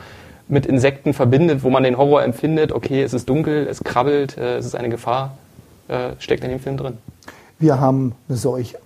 mit 0.49 0.67
Insekten 0.67 1.15
verbindet, 1.15 1.62
wo 1.62 1.71
man 1.71 1.83
den 1.83 1.99
Horror 1.99 2.23
empfindet. 2.23 2.73
Okay, 2.73 3.03
es 3.03 3.12
ist 3.12 3.29
dunkel, 3.29 3.67
es 3.69 3.83
krabbelt, 3.83 4.38
äh, 4.38 4.57
es 4.57 4.67
ist 4.67 4.75
eine 4.75 4.88
Gefahr, 4.88 5.37
äh, 5.93 6.15
steckt 6.19 6.45
in 6.45 6.51
dem 6.51 6.61
Film 6.61 6.77
drin. 6.77 6.99
Wir 7.59 7.81
haben 7.81 8.15
eine 8.29 8.39
Seuche 8.39 8.79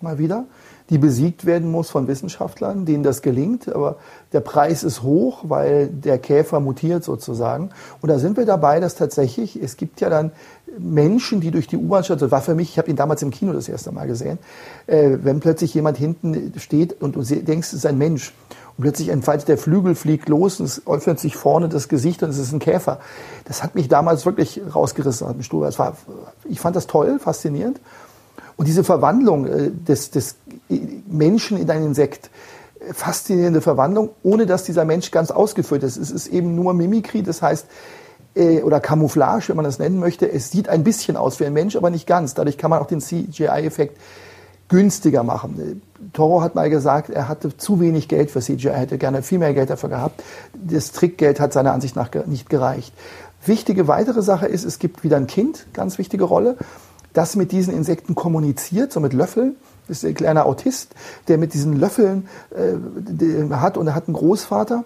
mal 0.00 0.18
wieder 0.18 0.46
die 0.90 0.98
besiegt 0.98 1.46
werden 1.46 1.70
muss 1.70 1.90
von 1.90 2.06
Wissenschaftlern, 2.06 2.84
denen 2.84 3.02
das 3.02 3.22
gelingt. 3.22 3.68
Aber 3.68 3.96
der 4.32 4.40
Preis 4.40 4.84
ist 4.84 5.02
hoch, 5.02 5.40
weil 5.44 5.88
der 5.88 6.18
Käfer 6.18 6.60
mutiert 6.60 7.04
sozusagen. 7.04 7.70
Und 8.00 8.08
da 8.08 8.18
sind 8.18 8.36
wir 8.36 8.46
dabei, 8.46 8.80
dass 8.80 8.94
tatsächlich, 8.94 9.60
es 9.60 9.76
gibt 9.76 10.00
ja 10.00 10.10
dann 10.10 10.30
Menschen, 10.78 11.40
die 11.40 11.50
durch 11.50 11.66
die 11.66 11.76
U-Bahn-Station, 11.76 12.18
das 12.18 12.30
war 12.30 12.42
für 12.42 12.54
mich, 12.54 12.70
ich 12.70 12.78
habe 12.78 12.90
ihn 12.90 12.96
damals 12.96 13.22
im 13.22 13.30
Kino 13.30 13.52
das 13.52 13.68
erste 13.68 13.92
Mal 13.92 14.06
gesehen, 14.06 14.38
äh, 14.86 15.18
wenn 15.22 15.40
plötzlich 15.40 15.74
jemand 15.74 15.96
hinten 15.98 16.52
steht 16.58 17.00
und 17.00 17.16
du 17.16 17.22
denkst, 17.22 17.68
es 17.68 17.74
ist 17.74 17.86
ein 17.86 17.98
Mensch. 17.98 18.32
Und 18.76 18.82
plötzlich 18.82 19.08
entfaltet 19.08 19.48
der 19.48 19.58
Flügel, 19.58 19.94
fliegt 19.94 20.28
los 20.28 20.60
und 20.60 20.66
es 20.66 20.86
öffnet 20.86 21.18
sich 21.18 21.36
vorne 21.36 21.68
das 21.68 21.88
Gesicht 21.88 22.22
und 22.22 22.28
es 22.30 22.38
ist 22.38 22.52
ein 22.52 22.58
Käfer. 22.58 23.00
Das 23.46 23.62
hat 23.62 23.74
mich 23.74 23.88
damals 23.88 24.26
wirklich 24.26 24.60
rausgerissen 24.74 25.26
aus 25.26 25.32
dem 25.32 25.42
Stuhl. 25.42 25.66
War, 25.78 25.96
ich 26.44 26.60
fand 26.60 26.76
das 26.76 26.86
toll, 26.86 27.18
faszinierend. 27.18 27.80
Und 28.56 28.66
diese 28.68 28.84
Verwandlung 28.84 29.46
äh, 29.46 29.70
des, 29.70 30.10
des 30.10 30.36
Menschen 31.08 31.58
in 31.58 31.70
ein 31.70 31.84
Insekt, 31.84 32.30
äh, 32.80 32.92
faszinierende 32.92 33.60
Verwandlung, 33.60 34.10
ohne 34.22 34.46
dass 34.46 34.64
dieser 34.64 34.84
Mensch 34.84 35.10
ganz 35.10 35.30
ausgeführt 35.30 35.82
ist. 35.82 35.96
Es 35.96 36.10
ist 36.10 36.28
eben 36.28 36.54
nur 36.54 36.74
Mimikry, 36.74 37.22
das 37.22 37.42
heißt, 37.42 37.66
äh, 38.34 38.62
oder 38.62 38.80
Camouflage, 38.80 39.48
wenn 39.48 39.56
man 39.56 39.64
das 39.64 39.78
nennen 39.78 39.98
möchte. 39.98 40.30
Es 40.30 40.50
sieht 40.50 40.68
ein 40.68 40.84
bisschen 40.84 41.16
aus 41.16 41.40
wie 41.40 41.46
ein 41.46 41.52
Mensch, 41.52 41.76
aber 41.76 41.90
nicht 41.90 42.06
ganz. 42.06 42.34
Dadurch 42.34 42.58
kann 42.58 42.70
man 42.70 42.80
auch 42.80 42.86
den 42.86 43.00
CGI-Effekt 43.00 43.98
günstiger 44.68 45.22
machen. 45.22 45.82
Toro 46.12 46.42
hat 46.42 46.54
mal 46.54 46.70
gesagt, 46.70 47.10
er 47.10 47.28
hatte 47.28 47.56
zu 47.56 47.80
wenig 47.80 48.08
Geld 48.08 48.30
für 48.30 48.40
CGI, 48.40 48.68
er 48.68 48.78
hätte 48.78 48.98
gerne 48.98 49.22
viel 49.22 49.38
mehr 49.38 49.54
Geld 49.54 49.70
dafür 49.70 49.88
gehabt. 49.88 50.22
Das 50.54 50.92
Trickgeld 50.92 51.40
hat 51.40 51.52
seiner 51.52 51.72
Ansicht 51.72 51.96
nach 51.96 52.10
nicht 52.26 52.48
gereicht. 52.48 52.92
Wichtige 53.44 53.86
weitere 53.86 54.22
Sache 54.22 54.46
ist, 54.46 54.64
es 54.64 54.78
gibt 54.78 55.04
wieder 55.04 55.16
ein 55.16 55.26
Kind, 55.26 55.66
ganz 55.72 55.98
wichtige 55.98 56.24
Rolle 56.24 56.56
das 57.16 57.34
mit 57.34 57.50
diesen 57.50 57.72
Insekten 57.72 58.14
kommuniziert, 58.14 58.92
so 58.92 59.00
mit 59.00 59.14
Löffeln. 59.14 59.56
Das 59.88 59.98
ist 59.98 60.04
ein 60.04 60.14
kleiner 60.14 60.44
Autist, 60.44 60.94
der 61.28 61.38
mit 61.38 61.54
diesen 61.54 61.74
Löffeln 61.74 62.28
äh, 62.50 63.54
hat 63.54 63.78
und 63.78 63.86
er 63.86 63.94
hat 63.94 64.06
einen 64.06 64.16
Großvater, 64.16 64.84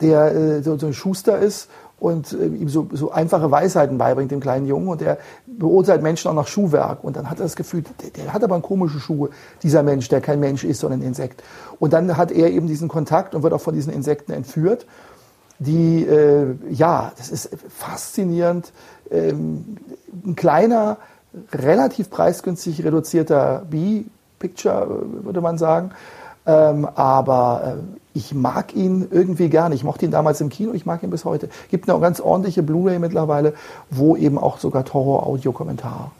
der 0.00 0.34
äh, 0.34 0.62
so, 0.62 0.78
so 0.78 0.86
ein 0.86 0.94
Schuster 0.94 1.38
ist 1.38 1.68
und 2.00 2.32
äh, 2.32 2.46
ihm 2.46 2.68
so, 2.68 2.88
so 2.92 3.12
einfache 3.12 3.50
Weisheiten 3.50 3.98
beibringt, 3.98 4.30
dem 4.30 4.40
kleinen 4.40 4.66
Jungen. 4.66 4.88
Und 4.88 5.00
der 5.02 5.18
beurteilt 5.46 6.02
Menschen 6.02 6.28
auch 6.28 6.34
nach 6.34 6.46
Schuhwerk. 6.46 7.04
Und 7.04 7.16
dann 7.16 7.30
hat 7.30 7.38
er 7.38 7.44
das 7.44 7.56
Gefühl, 7.56 7.84
der, 8.02 8.10
der 8.10 8.32
hat 8.32 8.42
aber 8.42 8.58
komische 8.60 8.98
Schuhe, 8.98 9.30
dieser 9.62 9.82
Mensch, 9.82 10.08
der 10.08 10.20
kein 10.20 10.40
Mensch 10.40 10.64
ist, 10.64 10.80
sondern 10.80 11.00
ein 11.00 11.06
Insekt. 11.06 11.42
Und 11.78 11.92
dann 11.92 12.16
hat 12.16 12.32
er 12.32 12.50
eben 12.50 12.66
diesen 12.66 12.88
Kontakt 12.88 13.34
und 13.34 13.42
wird 13.42 13.52
auch 13.52 13.60
von 13.60 13.74
diesen 13.74 13.92
Insekten 13.92 14.32
entführt. 14.32 14.86
Die, 15.58 16.06
äh, 16.06 16.56
ja, 16.70 17.12
das 17.18 17.28
ist 17.28 17.50
faszinierend. 17.68 18.72
Ähm, 19.10 19.76
ein 20.24 20.34
kleiner, 20.34 20.96
relativ 21.52 22.08
preisgünstig 22.08 22.82
reduzierter 22.82 23.66
B-Picture, 23.68 25.04
würde 25.22 25.42
man 25.42 25.58
sagen. 25.58 25.90
Ähm, 26.46 26.86
aber 26.86 27.76
äh, 27.76 27.99
ich 28.14 28.34
mag 28.34 28.74
ihn 28.74 29.08
irgendwie 29.10 29.48
gerne. 29.48 29.74
Ich 29.74 29.84
mochte 29.84 30.04
ihn 30.04 30.10
damals 30.10 30.40
im 30.40 30.48
Kino, 30.48 30.72
ich 30.72 30.86
mag 30.86 31.02
ihn 31.02 31.10
bis 31.10 31.24
heute. 31.24 31.48
Gibt 31.70 31.88
eine 31.88 31.98
ganz 32.00 32.20
ordentliche 32.20 32.62
Blu-ray 32.62 32.98
mittlerweile, 32.98 33.54
wo 33.90 34.16
eben 34.16 34.38
auch 34.38 34.58
sogar 34.58 34.84
Horror-Audio-Kommentar 34.92 36.10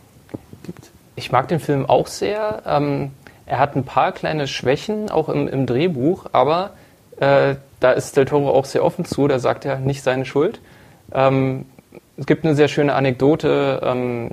gibt. 0.64 0.90
Ich 1.16 1.32
mag 1.32 1.48
den 1.48 1.60
Film 1.60 1.86
auch 1.86 2.06
sehr. 2.06 2.62
Ähm, 2.66 3.10
er 3.46 3.58
hat 3.58 3.74
ein 3.74 3.84
paar 3.84 4.12
kleine 4.12 4.46
Schwächen, 4.46 5.10
auch 5.10 5.28
im, 5.28 5.48
im 5.48 5.66
Drehbuch, 5.66 6.26
aber 6.32 6.70
äh, 7.18 7.56
da 7.80 7.92
ist 7.92 8.16
Del 8.16 8.24
Toro 8.24 8.50
auch 8.50 8.64
sehr 8.64 8.84
offen 8.84 9.04
zu. 9.04 9.26
Da 9.26 9.38
sagt 9.38 9.64
er 9.64 9.80
nicht 9.80 10.02
seine 10.02 10.24
Schuld. 10.24 10.60
Ähm, 11.12 11.66
es 12.16 12.26
gibt 12.26 12.44
eine 12.44 12.54
sehr 12.54 12.68
schöne 12.68 12.94
Anekdote, 12.94 13.80
ähm, 13.82 14.30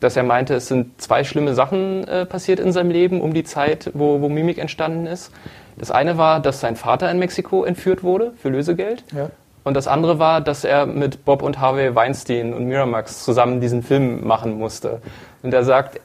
dass 0.00 0.16
er 0.16 0.22
meinte, 0.22 0.54
es 0.54 0.68
sind 0.68 1.00
zwei 1.00 1.24
schlimme 1.24 1.54
Sachen 1.54 2.06
äh, 2.06 2.24
passiert 2.24 2.60
in 2.60 2.72
seinem 2.72 2.90
Leben 2.90 3.20
um 3.20 3.34
die 3.34 3.44
Zeit, 3.44 3.90
wo, 3.94 4.20
wo 4.20 4.28
Mimik 4.28 4.58
entstanden 4.58 5.06
ist. 5.06 5.30
Das 5.76 5.90
eine 5.90 6.18
war, 6.18 6.40
dass 6.40 6.60
sein 6.60 6.76
Vater 6.76 7.10
in 7.10 7.18
Mexiko 7.18 7.64
entführt 7.64 8.02
wurde 8.02 8.32
für 8.36 8.48
Lösegeld. 8.48 9.04
Ja. 9.14 9.30
Und 9.64 9.74
das 9.74 9.88
andere 9.88 10.18
war, 10.18 10.40
dass 10.40 10.64
er 10.64 10.86
mit 10.86 11.24
Bob 11.24 11.42
und 11.42 11.58
Harvey 11.58 11.94
Weinstein 11.94 12.52
und 12.52 12.66
Miramax 12.66 13.24
zusammen 13.24 13.60
diesen 13.60 13.82
Film 13.82 14.26
machen 14.26 14.58
musste. 14.58 15.00
Und 15.42 15.54
er 15.54 15.64
sagt, 15.64 16.00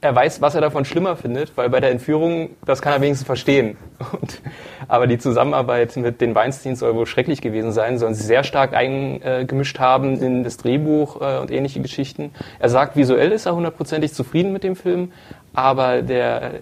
er 0.00 0.14
weiß, 0.14 0.40
was 0.40 0.54
er 0.54 0.60
davon 0.60 0.84
schlimmer 0.84 1.16
findet, 1.16 1.56
weil 1.56 1.68
bei 1.68 1.80
der 1.80 1.90
Entführung, 1.90 2.50
das 2.64 2.80
kann 2.80 2.94
er 2.94 3.00
wenigstens 3.00 3.26
verstehen. 3.26 3.76
Und, 4.20 4.40
aber 4.88 5.06
die 5.06 5.18
Zusammenarbeit 5.18 5.96
mit 5.96 6.20
den 6.20 6.34
Weinsteins 6.34 6.80
soll 6.80 6.94
wohl 6.94 7.06
schrecklich 7.06 7.40
gewesen 7.40 7.72
sein, 7.72 7.98
sollen 7.98 8.14
sie 8.14 8.24
sehr 8.24 8.44
stark 8.44 8.74
eingemischt 8.74 9.78
haben 9.78 10.20
in 10.20 10.44
das 10.44 10.56
Drehbuch 10.56 11.20
äh, 11.20 11.38
und 11.38 11.50
ähnliche 11.50 11.80
Geschichten. 11.80 12.30
Er 12.58 12.68
sagt, 12.68 12.96
visuell 12.96 13.32
ist 13.32 13.46
er 13.46 13.54
hundertprozentig 13.54 14.14
zufrieden 14.14 14.52
mit 14.52 14.64
dem 14.64 14.76
Film, 14.76 15.12
aber 15.52 16.02
der, 16.02 16.60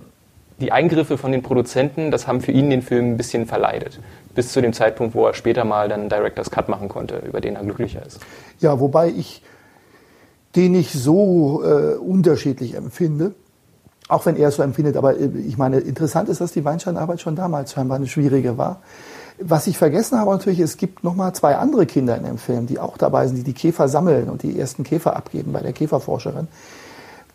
die 0.61 0.73
Eingriffe 0.73 1.19
von 1.19 1.33
den 1.33 1.43
Produzenten, 1.43 2.11
das 2.11 2.27
haben 2.27 2.41
für 2.41 2.53
ihn 2.53 2.71
den 2.71 2.83
Film 2.83 3.13
ein 3.13 3.17
bisschen 3.17 3.47
verleidet. 3.47 4.01
Bis 4.35 4.53
zu 4.53 4.61
dem 4.61 4.73
Zeitpunkt, 4.73 5.15
wo 5.15 5.27
er 5.27 5.35
später 5.35 5.65
mal 5.65 5.89
dann 5.89 6.09
Director's 6.09 6.51
Cut 6.51 6.69
machen 6.69 6.89
konnte, 6.89 7.23
über 7.27 7.41
den 7.41 7.57
er 7.57 7.63
glücklicher 7.63 8.05
ist. 8.05 8.21
Ja, 8.61 8.79
wobei 8.79 9.09
ich 9.09 9.43
den 10.57 10.75
ich 10.75 10.93
so 10.93 11.63
äh, 11.65 11.95
unterschiedlich 11.95 12.75
empfinde. 12.75 13.35
Auch 14.09 14.27
wenn 14.27 14.35
er 14.35 14.49
es 14.49 14.57
so 14.57 14.63
empfindet, 14.63 14.97
aber 14.97 15.17
äh, 15.17 15.29
ich 15.47 15.57
meine, 15.57 15.79
interessant 15.79 16.29
ist, 16.29 16.41
dass 16.41 16.53
die 16.53 16.65
Weinsteinarbeit 16.65 17.21
schon 17.21 17.37
damals 17.37 17.73
scheinbar 17.73 17.99
eine 17.99 18.09
schwierige 18.09 18.59
war. 18.59 18.83
Was 19.39 19.67
ich 19.69 19.79
vergessen 19.79 20.19
habe 20.19 20.33
natürlich, 20.33 20.61
es 20.61 20.77
gibt 20.77 21.05
nochmal 21.05 21.33
zwei 21.35 21.57
andere 21.57 21.87
Kinder 21.87 22.17
in 22.17 22.25
dem 22.25 22.37
Film, 22.37 22.67
die 22.67 22.79
auch 22.79 22.99
dabei 22.99 23.27
sind, 23.27 23.37
die 23.37 23.43
die 23.45 23.55
Käfer 23.55 23.89
sammeln 23.89 24.29
und 24.29 24.43
die 24.43 24.59
ersten 24.59 24.83
Käfer 24.83 25.17
abgeben 25.17 25.53
bei 25.53 25.61
der 25.61 25.73
Käferforscherin. 25.73 26.49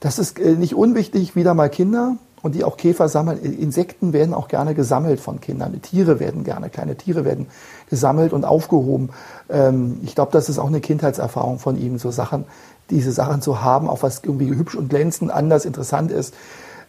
Das 0.01 0.19
ist 0.19 0.37
äh, 0.37 0.51
nicht 0.51 0.75
unwichtig, 0.75 1.35
wieder 1.35 1.53
mal 1.53 1.69
Kinder 1.69 2.17
und 2.45 2.53
die 2.53 2.63
auch 2.63 2.77
Käfer 2.77 3.09
sammeln. 3.09 3.39
Insekten 3.41 4.13
werden 4.13 4.35
auch 4.35 4.47
gerne 4.47 4.75
gesammelt 4.75 5.19
von 5.19 5.41
Kindern. 5.41 5.81
Tiere 5.81 6.19
werden 6.19 6.43
gerne, 6.43 6.69
kleine 6.69 6.95
Tiere 6.95 7.25
werden 7.25 7.47
gesammelt 7.89 8.33
und 8.33 8.45
aufgehoben. 8.45 9.09
Ähm, 9.49 9.97
ich 10.03 10.13
glaube, 10.13 10.31
das 10.31 10.47
ist 10.47 10.59
auch 10.59 10.67
eine 10.67 10.79
Kindheitserfahrung 10.79 11.57
von 11.57 11.75
ihm, 11.75 11.97
so 11.97 12.11
Sachen 12.11 12.45
diese 12.91 13.11
Sachen 13.11 13.41
zu 13.41 13.63
haben, 13.63 13.89
auch 13.89 14.03
was 14.03 14.21
irgendwie 14.23 14.49
hübsch 14.49 14.75
und 14.75 14.89
glänzend, 14.89 15.31
anders, 15.31 15.65
interessant 15.65 16.11
ist, 16.11 16.35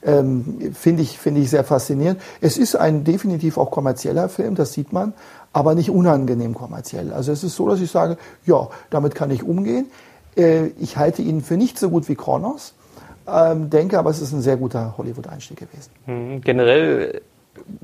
ähm, 0.05 0.75
finde 0.75 1.03
ich, 1.03 1.19
finde 1.19 1.41
ich 1.41 1.49
sehr 1.49 1.65
faszinierend. 1.65 2.21
Es 2.43 2.59
ist 2.59 2.77
ein 2.77 3.05
definitiv 3.05 3.57
auch 3.57 3.71
kommerzieller 3.71 4.29
Film, 4.29 4.57
das 4.57 4.75
sieht 4.75 4.93
man, 4.93 5.15
aber 5.55 5.75
nicht 5.75 5.89
unangenehm 5.89 6.53
kommerziell. 6.53 7.15
Also 7.15 7.33
es 7.33 7.43
ist 7.43 7.57
so, 7.57 7.67
dass 7.67 7.81
ich 7.81 7.91
sage, 7.91 8.19
ja, 8.45 8.69
damit 8.91 9.15
kann 9.15 9.31
ich 9.31 9.43
umgehen. 9.43 9.87
Äh, 10.37 10.67
ich 10.79 10.99
halte 10.99 11.23
ihn 11.23 11.41
für 11.41 11.57
nicht 11.57 11.79
so 11.79 11.89
gut 11.89 12.11
wie 12.11 12.15
Kronos, 12.15 12.75
ähm, 13.29 13.71
denke 13.71 13.99
aber, 13.99 14.11
es 14.11 14.21
ist 14.21 14.33
ein 14.33 14.41
sehr 14.41 14.57
guter 14.57 14.95
Hollywood-Einstieg 14.99 15.59
gewesen. 15.59 15.91
Mhm. 16.07 16.41
Generell 16.43 17.23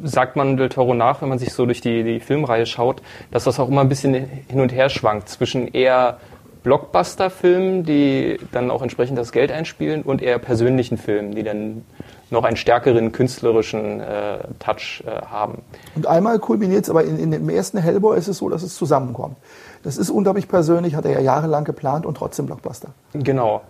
sagt 0.02 0.36
man 0.36 0.56
Del 0.56 0.68
Toro 0.68 0.94
nach, 0.94 1.22
wenn 1.22 1.28
man 1.28 1.38
sich 1.38 1.52
so 1.52 1.64
durch 1.66 1.80
die, 1.80 2.04
die 2.04 2.20
Filmreihe 2.20 2.66
schaut, 2.66 3.02
dass 3.30 3.44
das 3.44 3.58
auch 3.58 3.68
immer 3.68 3.80
ein 3.80 3.88
bisschen 3.88 4.14
hin 4.14 4.60
und 4.60 4.72
her 4.72 4.88
schwankt 4.88 5.28
zwischen 5.28 5.68
eher 5.68 6.18
Blockbuster-Filmen, 6.62 7.84
die 7.84 8.38
dann 8.52 8.70
auch 8.70 8.82
entsprechend 8.82 9.18
das 9.18 9.32
Geld 9.32 9.50
einspielen 9.50 10.02
und 10.02 10.22
eher 10.22 10.38
persönlichen 10.38 10.96
Filmen, 10.96 11.34
die 11.34 11.42
dann 11.42 11.84
noch 12.30 12.44
einen 12.44 12.56
stärkeren 12.56 13.12
künstlerischen 13.12 14.00
äh, 14.00 14.38
Touch 14.58 15.02
äh, 15.06 15.22
haben. 15.26 15.62
Und 15.94 16.06
einmal 16.06 16.38
kulminiert 16.38 16.84
es, 16.84 16.90
aber 16.90 17.04
in, 17.04 17.18
in 17.18 17.30
dem 17.30 17.48
ersten 17.48 17.78
Hellboy 17.78 18.16
ist 18.16 18.28
es 18.28 18.38
so, 18.38 18.48
dass 18.48 18.62
es 18.62 18.76
zusammenkommt. 18.76 19.36
Das 19.82 19.98
ist 19.98 20.08
unglaublich 20.08 20.48
persönlich, 20.48 20.94
hat 20.94 21.04
er 21.04 21.12
ja 21.12 21.20
jahrelang 21.20 21.64
geplant 21.64 22.06
und 22.06 22.16
trotzdem 22.16 22.46
Blockbuster. 22.46 22.90
Genau. 23.12 23.62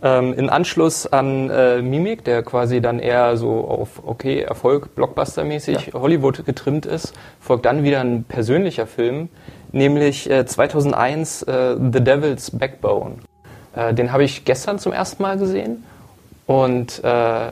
Ähm, 0.00 0.32
in 0.34 0.48
Anschluss 0.48 1.06
an 1.06 1.50
äh, 1.50 1.82
Mimik, 1.82 2.24
der 2.24 2.42
quasi 2.44 2.80
dann 2.80 3.00
eher 3.00 3.36
so 3.36 3.66
auf, 3.66 4.02
okay, 4.06 4.40
Erfolg, 4.40 4.94
Blockbuster-mäßig 4.94 5.92
ja. 5.92 6.00
Hollywood 6.00 6.44
getrimmt 6.46 6.86
ist, 6.86 7.14
folgt 7.40 7.66
dann 7.66 7.82
wieder 7.82 8.00
ein 8.00 8.22
persönlicher 8.22 8.86
Film, 8.86 9.28
nämlich 9.72 10.30
äh, 10.30 10.46
2001 10.46 11.42
äh, 11.42 11.76
The 11.92 12.00
Devil's 12.00 12.52
Backbone. 12.52 13.16
Äh, 13.74 13.92
den 13.94 14.12
habe 14.12 14.22
ich 14.22 14.44
gestern 14.44 14.78
zum 14.78 14.92
ersten 14.92 15.20
Mal 15.20 15.36
gesehen 15.36 15.82
und 16.46 17.02
äh, 17.02 17.50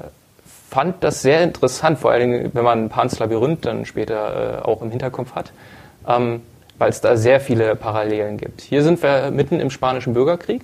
fand 0.70 1.02
das 1.02 1.22
sehr 1.22 1.42
interessant, 1.42 1.98
vor 1.98 2.12
allem 2.12 2.50
wenn 2.52 2.64
man 2.64 2.88
Pans 2.90 3.18
Labyrinth 3.18 3.64
dann 3.64 3.86
später 3.86 4.60
äh, 4.60 4.62
auch 4.62 4.82
im 4.82 4.90
Hinterkopf 4.90 5.34
hat, 5.34 5.52
ähm, 6.06 6.42
weil 6.78 6.90
es 6.90 7.00
da 7.00 7.16
sehr 7.16 7.40
viele 7.40 7.74
Parallelen 7.74 8.36
gibt. 8.36 8.60
Hier 8.60 8.84
sind 8.84 9.02
wir 9.02 9.32
mitten 9.32 9.58
im 9.58 9.70
Spanischen 9.70 10.14
Bürgerkrieg. 10.14 10.62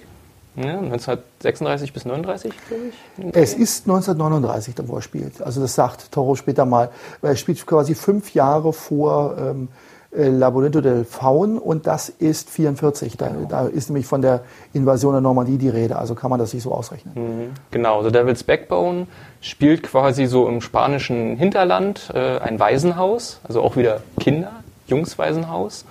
Ja, 0.57 0.79
1936 0.79 1.93
bis 1.93 2.05
39, 2.05 2.53
glaube 2.69 2.83
ich. 2.89 3.35
Es 3.35 3.55
ist 3.55 3.89
1939, 3.89 4.75
wo 4.87 4.97
er 4.97 5.03
spielt. 5.03 5.41
Also 5.41 5.61
das 5.61 5.75
sagt 5.75 6.13
Toro 6.13 6.35
später 6.35 6.67
mal. 6.67 6.91
Er 7.23 7.37
spielt 7.37 7.65
quasi 7.67 7.95
fünf 7.95 8.35
Jahre 8.35 8.73
vor 8.73 9.37
ähm, 9.39 9.69
äh, 10.15 10.29
Labyrinto 10.29 10.83
del 10.83 11.05
Faun 11.07 11.57
und 11.57 11.87
das 11.87 12.11
ist 12.11 12.51
44. 12.51 13.17
Da, 13.17 13.29
genau. 13.29 13.49
da, 13.49 13.67
ist 13.67 13.89
nämlich 13.89 14.05
von 14.05 14.21
der 14.21 14.43
Invasion 14.75 15.13
der 15.13 15.23
Normandie 15.23 15.57
die 15.57 15.71
Rede, 15.71 15.97
also 15.97 16.15
kann 16.15 16.29
man 16.29 16.39
das 16.39 16.51
sich 16.51 16.63
so 16.63 16.73
ausrechnen. 16.73 17.15
Mhm. 17.15 17.51
Genau, 17.71 18.03
The 18.03 18.13
Devil's 18.13 18.45
Backbone 18.45 19.07
spielt 19.41 19.83
quasi 19.83 20.27
so 20.27 20.49
im 20.49 20.61
spanischen 20.61 21.37
Hinterland 21.39 22.11
äh, 22.15 22.39
ein 22.41 22.61
Waisenhaus, 22.61 23.41
also 23.45 23.63
auch 23.63 23.77
wieder 23.77 24.03
Kinder, 24.21 24.53
Jungswaisenhaus 24.87 25.87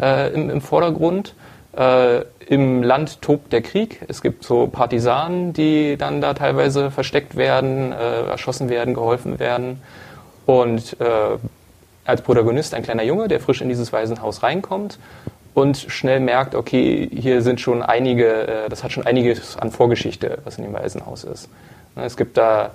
äh, 0.00 0.32
im, 0.32 0.50
im, 0.50 0.60
Vordergrund. 0.60 1.34
Äh, 1.76 2.24
Im 2.46 2.82
Land 2.82 3.22
tobt 3.22 3.52
der 3.52 3.62
Krieg. 3.62 4.02
Es 4.06 4.22
gibt 4.22 4.44
so 4.44 4.66
Partisanen, 4.66 5.52
die 5.52 5.96
dann 5.96 6.20
da 6.20 6.34
teilweise 6.34 6.90
versteckt 6.90 7.36
werden, 7.36 7.92
äh, 7.92 8.26
erschossen 8.26 8.68
werden, 8.68 8.94
geholfen 8.94 9.38
werden. 9.38 9.80
Und 10.46 11.00
äh, 11.00 11.38
als 12.04 12.22
Protagonist 12.22 12.74
ein 12.74 12.82
kleiner 12.82 13.02
Junge, 13.02 13.28
der 13.28 13.40
frisch 13.40 13.62
in 13.62 13.68
dieses 13.68 13.92
Waisenhaus 13.92 14.42
reinkommt 14.42 14.98
und 15.54 15.78
schnell 15.88 16.20
merkt, 16.20 16.54
okay, 16.54 17.08
hier 17.12 17.40
sind 17.40 17.60
schon 17.60 17.82
einige, 17.82 18.46
äh, 18.46 18.68
das 18.68 18.84
hat 18.84 18.92
schon 18.92 19.06
einiges 19.06 19.56
an 19.56 19.70
Vorgeschichte, 19.70 20.38
was 20.44 20.58
in 20.58 20.64
dem 20.64 20.74
Waisenhaus 20.74 21.24
ist. 21.24 21.48
Es 21.96 22.16
gibt 22.16 22.36
da 22.36 22.72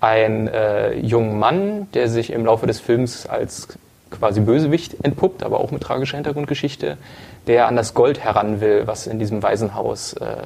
einen 0.00 0.48
äh, 0.48 0.94
jungen 0.94 1.38
Mann, 1.38 1.88
der 1.92 2.08
sich 2.08 2.30
im 2.30 2.46
Laufe 2.46 2.66
des 2.66 2.80
Films 2.80 3.26
als 3.26 3.68
quasi 4.10 4.40
Bösewicht 4.40 5.04
entpuppt, 5.04 5.42
aber 5.42 5.60
auch 5.60 5.70
mit 5.70 5.82
tragischer 5.82 6.16
Hintergrundgeschichte, 6.16 6.98
der 7.46 7.66
an 7.66 7.76
das 7.76 7.94
Gold 7.94 8.20
heran 8.20 8.60
will, 8.60 8.86
was 8.86 9.06
in 9.06 9.18
diesem 9.18 9.42
Waisenhaus 9.42 10.14
äh, 10.14 10.42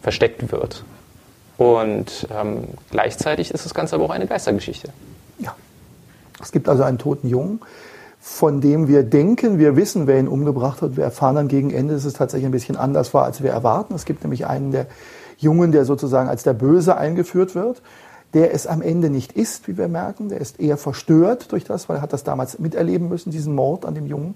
versteckt 0.00 0.50
wird. 0.50 0.84
Und 1.58 2.26
ähm, 2.34 2.64
gleichzeitig 2.90 3.50
ist 3.52 3.64
das 3.64 3.74
Ganze 3.74 3.94
aber 3.94 4.04
auch 4.06 4.10
eine 4.10 4.26
Geistergeschichte. 4.26 4.88
Ja. 5.38 5.54
Es 6.40 6.50
gibt 6.50 6.68
also 6.68 6.82
einen 6.82 6.98
toten 6.98 7.28
Jungen, 7.28 7.60
von 8.20 8.60
dem 8.60 8.88
wir 8.88 9.02
denken, 9.02 9.58
wir 9.58 9.76
wissen, 9.76 10.06
wer 10.06 10.18
ihn 10.18 10.28
umgebracht 10.28 10.82
hat. 10.82 10.96
Wir 10.96 11.04
erfahren 11.04 11.36
dann 11.36 11.48
gegen 11.48 11.70
Ende, 11.70 11.94
dass 11.94 12.04
es 12.04 12.14
tatsächlich 12.14 12.46
ein 12.46 12.52
bisschen 12.52 12.76
anders 12.76 13.14
war, 13.14 13.24
als 13.24 13.42
wir 13.42 13.50
erwarten. 13.50 13.94
Es 13.94 14.04
gibt 14.04 14.22
nämlich 14.22 14.46
einen 14.46 14.72
der 14.72 14.86
Jungen, 15.38 15.72
der 15.72 15.84
sozusagen 15.84 16.28
als 16.28 16.42
der 16.42 16.52
Böse 16.52 16.96
eingeführt 16.96 17.54
wird, 17.54 17.82
der 18.34 18.54
es 18.54 18.66
am 18.66 18.82
Ende 18.82 19.10
nicht 19.10 19.32
ist, 19.32 19.68
wie 19.68 19.76
wir 19.76 19.88
merken. 19.88 20.28
Der 20.28 20.40
ist 20.40 20.60
eher 20.60 20.76
verstört 20.76 21.52
durch 21.52 21.64
das, 21.64 21.88
weil 21.88 21.96
er 21.96 22.02
hat 22.02 22.12
das 22.12 22.24
damals 22.24 22.58
miterleben 22.58 23.08
müssen, 23.08 23.30
diesen 23.30 23.54
Mord 23.54 23.84
an 23.84 23.94
dem 23.94 24.06
Jungen. 24.06 24.34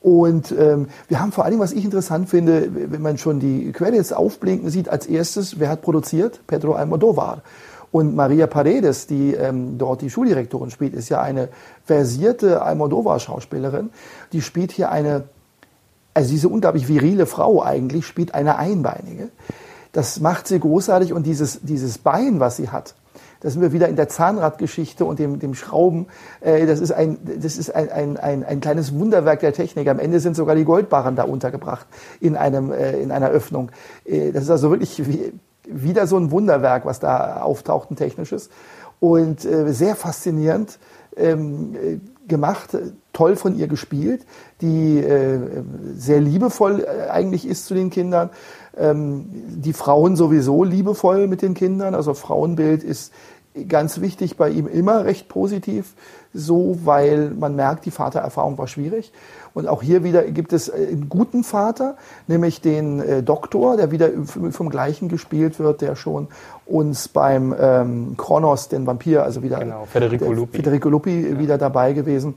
Und 0.00 0.52
ähm, 0.58 0.88
wir 1.08 1.20
haben 1.20 1.30
vor 1.30 1.44
allem, 1.44 1.58
was 1.58 1.72
ich 1.72 1.84
interessant 1.84 2.30
finde, 2.30 2.70
wenn 2.90 3.02
man 3.02 3.18
schon 3.18 3.38
die 3.38 3.70
Credits 3.72 4.12
aufblinken 4.12 4.70
sieht, 4.70 4.88
als 4.88 5.06
erstes, 5.06 5.60
wer 5.60 5.68
hat 5.68 5.82
produziert? 5.82 6.40
Pedro 6.46 6.72
Almodovar. 6.72 7.42
Und 7.92 8.14
Maria 8.14 8.46
Paredes, 8.46 9.06
die 9.06 9.34
ähm, 9.34 9.76
dort 9.76 10.00
die 10.00 10.10
Schuldirektorin 10.10 10.70
spielt, 10.70 10.94
ist 10.94 11.08
ja 11.08 11.20
eine 11.20 11.48
versierte 11.84 12.62
Almodovar-Schauspielerin. 12.62 13.90
Die 14.32 14.42
spielt 14.42 14.72
hier 14.72 14.90
eine, 14.90 15.24
also 16.14 16.30
diese 16.30 16.48
unglaublich 16.48 16.88
virile 16.88 17.26
Frau 17.26 17.62
eigentlich, 17.62 18.06
spielt 18.06 18.34
eine 18.34 18.56
Einbeinige. 18.56 19.28
Das 19.92 20.20
macht 20.20 20.46
sie 20.46 20.60
großartig 20.60 21.12
und 21.12 21.24
dieses, 21.24 21.60
dieses 21.62 21.98
Bein, 21.98 22.40
was 22.40 22.56
sie 22.56 22.68
hat, 22.68 22.94
da 23.40 23.48
sind 23.48 23.62
wir 23.62 23.72
wieder 23.72 23.88
in 23.88 23.96
der 23.96 24.08
Zahnradgeschichte 24.08 25.04
und 25.04 25.18
dem, 25.18 25.38
dem 25.38 25.54
Schrauben. 25.54 26.06
Äh, 26.40 26.66
das 26.66 26.80
ist, 26.80 26.92
ein, 26.92 27.18
das 27.40 27.56
ist 27.56 27.74
ein, 27.74 27.90
ein, 27.90 28.16
ein, 28.18 28.44
ein 28.44 28.60
kleines 28.60 28.94
Wunderwerk 28.94 29.40
der 29.40 29.54
Technik. 29.54 29.88
Am 29.88 29.98
Ende 29.98 30.20
sind 30.20 30.36
sogar 30.36 30.54
die 30.54 30.64
Goldbarren 30.64 31.16
da 31.16 31.24
untergebracht 31.24 31.86
in, 32.20 32.36
einem, 32.36 32.70
äh, 32.70 33.00
in 33.00 33.10
einer 33.10 33.30
Öffnung. 33.30 33.70
Äh, 34.04 34.32
das 34.32 34.44
ist 34.44 34.50
also 34.50 34.70
wirklich 34.70 35.06
wie, 35.06 35.32
wieder 35.64 36.06
so 36.06 36.18
ein 36.18 36.30
Wunderwerk, 36.30 36.84
was 36.84 37.00
da 37.00 37.40
auftaucht, 37.40 37.90
ein 37.90 37.96
technisches. 37.96 38.50
Und 39.00 39.46
äh, 39.46 39.72
sehr 39.72 39.96
faszinierend 39.96 40.78
ähm, 41.16 41.74
äh, 41.74 41.98
gemacht, 42.28 42.76
toll 43.12 43.36
von 43.36 43.56
ihr 43.56 43.66
gespielt, 43.66 44.24
die 44.60 44.98
äh, 44.98 45.38
sehr 45.96 46.20
liebevoll 46.20 46.84
äh, 46.84 47.08
eigentlich 47.08 47.46
ist 47.46 47.66
zu 47.66 47.74
den 47.74 47.90
Kindern. 47.90 48.30
Ähm, 48.80 49.26
die 49.48 49.72
Frauen 49.72 50.16
sowieso 50.16 50.64
liebevoll 50.64 51.26
mit 51.26 51.42
den 51.42 51.54
Kindern. 51.54 51.94
Also 51.94 52.14
Frauenbild 52.14 52.82
ist 52.82 53.12
ganz 53.68 54.00
wichtig 54.00 54.36
bei 54.36 54.48
ihm 54.48 54.66
immer 54.66 55.04
recht 55.04 55.28
positiv, 55.28 55.94
so 56.32 56.78
weil 56.84 57.30
man 57.30 57.56
merkt, 57.56 57.84
die 57.84 57.90
Vatererfahrung 57.90 58.56
war 58.58 58.68
schwierig. 58.68 59.12
Und 59.52 59.66
auch 59.66 59.82
hier 59.82 60.04
wieder 60.04 60.22
gibt 60.22 60.52
es 60.52 60.68
äh, 60.68 60.88
einen 60.90 61.08
guten 61.08 61.42
Vater, 61.42 61.96
nämlich 62.28 62.60
den 62.60 63.00
äh, 63.00 63.22
Doktor, 63.22 63.76
der 63.76 63.90
wieder 63.90 64.10
vom 64.50 64.70
gleichen 64.70 65.08
gespielt 65.08 65.58
wird, 65.58 65.80
der 65.80 65.96
schon 65.96 66.28
uns 66.66 67.08
beim 67.08 67.54
ähm, 67.58 68.14
Kronos, 68.16 68.68
den 68.68 68.86
Vampir, 68.86 69.24
also 69.24 69.42
wieder 69.42 69.58
genau, 69.58 69.86
Federico 69.86 70.32
Lupi, 70.32 70.58
Federico 70.58 70.88
Lupi 70.88 71.28
ja. 71.30 71.38
wieder 71.38 71.58
dabei 71.58 71.92
gewesen 71.92 72.34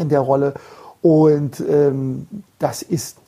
in 0.00 0.08
der 0.08 0.20
Rolle. 0.20 0.54
Und 1.02 1.62
ähm, 1.68 2.26
das 2.58 2.82
ist 2.82 3.18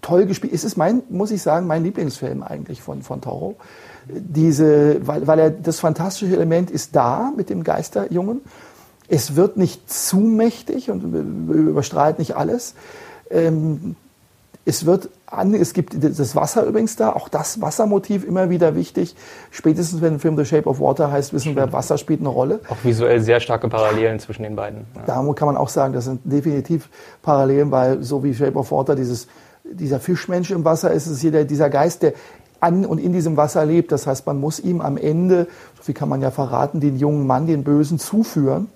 toll 0.00 0.26
gespielt. 0.26 0.52
Es 0.52 0.64
ist 0.64 0.76
mein, 0.76 1.02
muss 1.08 1.30
ich 1.30 1.42
sagen, 1.42 1.66
mein 1.66 1.82
Lieblingsfilm 1.82 2.42
eigentlich 2.42 2.82
von, 2.82 3.02
von 3.02 3.20
Toro. 3.20 3.56
diese, 4.08 5.06
weil, 5.06 5.26
weil 5.26 5.38
er 5.38 5.50
das 5.50 5.80
fantastische 5.80 6.34
Element 6.34 6.70
ist 6.70 6.96
da 6.96 7.32
mit 7.36 7.50
dem 7.50 7.64
Geisterjungen. 7.64 8.40
Es 9.08 9.36
wird 9.36 9.56
nicht 9.56 9.90
zu 9.92 10.18
mächtig 10.18 10.90
und 10.90 11.02
überstrahlt 11.02 12.18
nicht 12.18 12.36
alles. 12.36 12.74
Ähm, 13.30 13.96
es 14.64 14.86
wird 14.86 15.08
an, 15.26 15.54
es 15.54 15.72
gibt 15.72 15.96
das 16.00 16.36
Wasser 16.36 16.64
übrigens 16.64 16.94
da, 16.94 17.12
auch 17.12 17.28
das 17.28 17.60
Wassermotiv 17.60 18.24
immer 18.24 18.50
wieder 18.50 18.76
wichtig. 18.76 19.16
Spätestens 19.50 20.00
wenn 20.00 20.12
der 20.12 20.20
Film 20.20 20.36
The 20.36 20.44
Shape 20.44 20.68
of 20.68 20.80
Water 20.80 21.10
heißt, 21.10 21.32
wissen 21.32 21.56
wir, 21.56 21.72
Wasser 21.72 21.98
spielt 21.98 22.20
eine 22.20 22.28
Rolle. 22.28 22.60
Auch 22.68 22.76
visuell 22.84 23.20
sehr 23.20 23.40
starke 23.40 23.68
Parallelen 23.68 24.20
zwischen 24.20 24.42
den 24.42 24.54
beiden. 24.54 24.86
Ja. 24.94 25.22
Da 25.24 25.32
kann 25.32 25.46
man 25.46 25.56
auch 25.56 25.70
sagen, 25.70 25.94
das 25.94 26.04
sind 26.04 26.20
definitiv 26.24 26.88
Parallelen, 27.22 27.70
weil 27.70 28.02
so 28.02 28.22
wie 28.22 28.34
Shape 28.34 28.56
of 28.58 28.70
Water 28.70 28.94
dieses, 28.94 29.28
dieser 29.70 30.00
Fischmensch 30.00 30.50
im 30.50 30.64
Wasser 30.64 30.90
ist, 30.92 31.06
ist 31.06 31.12
es 31.12 31.20
hier 31.20 31.44
dieser 31.44 31.70
Geist, 31.70 32.02
der 32.02 32.14
an 32.60 32.84
und 32.84 32.98
in 32.98 33.12
diesem 33.12 33.36
Wasser 33.36 33.64
lebt. 33.64 33.92
Das 33.92 34.06
heißt, 34.06 34.26
man 34.26 34.38
muss 34.38 34.60
ihm 34.60 34.80
am 34.80 34.96
Ende, 34.96 35.46
so 35.76 35.84
viel 35.84 35.94
kann 35.94 36.08
man 36.08 36.20
ja 36.20 36.30
verraten, 36.30 36.80
den 36.80 36.96
jungen 36.96 37.26
Mann, 37.26 37.46
den 37.46 37.64
Bösen 37.64 37.98
zuführen. 37.98 38.68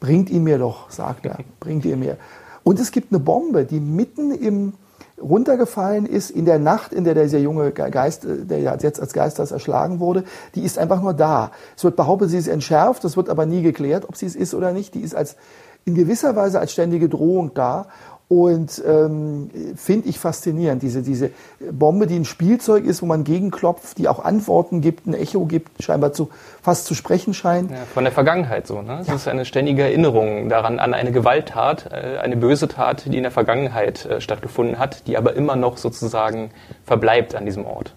Bringt 0.00 0.30
ihn 0.30 0.44
mir 0.44 0.58
doch, 0.58 0.90
sagt 0.90 1.26
er, 1.26 1.38
bringt 1.60 1.84
ihn 1.84 2.00
mir. 2.00 2.16
Und 2.64 2.78
es 2.78 2.90
gibt 2.90 3.12
eine 3.12 3.20
Bombe, 3.20 3.64
die 3.64 3.80
mitten 3.80 4.32
im 4.32 4.74
runtergefallen 5.20 6.06
ist 6.06 6.30
in 6.30 6.44
der 6.44 6.58
Nacht, 6.58 6.92
in 6.92 7.04
der 7.04 7.14
dieser 7.14 7.38
junge 7.38 7.70
Geist, 7.70 8.26
der 8.26 8.60
jetzt 8.60 9.00
als 9.00 9.12
Geisters 9.12 9.52
erschlagen 9.52 10.00
wurde, 10.00 10.24
die 10.54 10.62
ist 10.62 10.78
einfach 10.78 11.00
nur 11.00 11.14
da. 11.14 11.52
Es 11.76 11.84
wird 11.84 11.96
behauptet, 11.96 12.30
sie 12.30 12.38
ist 12.38 12.48
entschärft, 12.48 13.04
das 13.04 13.16
wird 13.16 13.28
aber 13.28 13.46
nie 13.46 13.62
geklärt, 13.62 14.08
ob 14.08 14.16
sie 14.16 14.26
es 14.26 14.34
ist 14.34 14.54
oder 14.54 14.72
nicht. 14.72 14.94
Die 14.94 15.00
ist 15.00 15.14
als 15.14 15.36
in 15.84 15.94
gewisser 15.94 16.36
Weise 16.36 16.60
als 16.60 16.72
ständige 16.72 17.08
Drohung 17.08 17.54
da. 17.54 17.86
Und 18.32 18.82
ähm, 18.86 19.50
finde 19.76 20.08
ich 20.08 20.18
faszinierend, 20.18 20.82
diese, 20.82 21.02
diese 21.02 21.32
Bombe, 21.70 22.06
die 22.06 22.16
ein 22.16 22.24
Spielzeug 22.24 22.86
ist, 22.86 23.02
wo 23.02 23.06
man 23.06 23.24
gegenklopft, 23.24 23.98
die 23.98 24.08
auch 24.08 24.24
Antworten 24.24 24.80
gibt, 24.80 25.06
ein 25.06 25.12
Echo 25.12 25.44
gibt, 25.44 25.82
scheinbar 25.82 26.14
zu, 26.14 26.30
fast 26.62 26.86
zu 26.86 26.94
sprechen 26.94 27.34
scheint. 27.34 27.70
Ja, 27.70 27.76
von 27.92 28.04
der 28.04 28.12
Vergangenheit 28.12 28.66
so. 28.66 28.80
Ne? 28.80 29.00
Es 29.02 29.08
ja. 29.08 29.16
ist 29.16 29.28
eine 29.28 29.44
ständige 29.44 29.82
Erinnerung 29.82 30.48
daran, 30.48 30.78
an 30.78 30.94
eine 30.94 31.12
Gewalttat, 31.12 31.90
äh, 31.92 32.20
eine 32.22 32.38
böse 32.38 32.68
Tat, 32.68 33.04
die 33.04 33.18
in 33.18 33.22
der 33.22 33.32
Vergangenheit 33.32 34.06
äh, 34.06 34.22
stattgefunden 34.22 34.78
hat, 34.78 35.06
die 35.06 35.18
aber 35.18 35.34
immer 35.34 35.54
noch 35.54 35.76
sozusagen 35.76 36.52
verbleibt 36.86 37.34
an 37.34 37.44
diesem 37.44 37.66
Ort. 37.66 37.92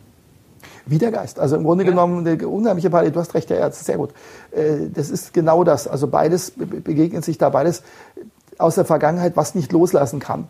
Wie 0.85 0.97
der 0.97 1.11
Geist. 1.11 1.39
Also 1.39 1.55
im 1.55 1.63
Grunde 1.63 1.85
ja. 1.85 1.91
genommen, 1.91 2.27
eine 2.27 2.45
unheimliche 2.45 2.89
Parallele. 2.89 3.13
Du 3.13 3.21
hast 3.21 3.33
recht, 3.35 3.49
der 3.49 3.59
Ärzte, 3.59 3.85
sehr 3.85 3.95
gut. 3.95 4.09
Äh, 4.51 4.89
das 4.93 5.09
ist 5.09 5.33
genau 5.33 5.63
das. 5.63 5.87
Also 5.87 6.07
beides 6.07 6.51
begegnet 6.51 7.23
sich 7.23 7.37
da, 7.37 7.47
beides 7.49 7.83
aus 8.57 8.75
der 8.75 8.85
Vergangenheit, 8.85 9.35
was 9.35 9.55
nicht 9.55 9.71
loslassen 9.71 10.19
kann. 10.19 10.47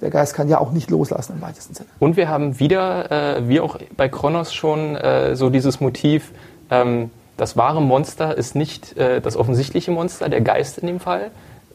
Der 0.00 0.10
Geist 0.10 0.34
kann 0.34 0.48
ja 0.48 0.58
auch 0.58 0.72
nicht 0.72 0.90
loslassen 0.90 1.34
im 1.36 1.42
weitesten 1.42 1.74
Sinne. 1.74 1.88
Und 2.00 2.16
wir 2.16 2.28
haben 2.28 2.58
wieder, 2.58 3.36
äh, 3.38 3.48
wie 3.48 3.60
auch 3.60 3.78
bei 3.96 4.08
Kronos 4.08 4.52
schon, 4.52 4.96
äh, 4.96 5.36
so 5.36 5.50
dieses 5.50 5.80
Motiv, 5.80 6.32
ähm, 6.70 7.10
das 7.36 7.56
wahre 7.56 7.80
Monster 7.80 8.36
ist 8.36 8.54
nicht 8.54 8.96
äh, 8.96 9.20
das 9.20 9.36
offensichtliche 9.36 9.90
Monster, 9.90 10.28
der 10.28 10.40
Geist 10.40 10.78
in 10.78 10.86
dem 10.86 11.00
Fall, 11.00 11.30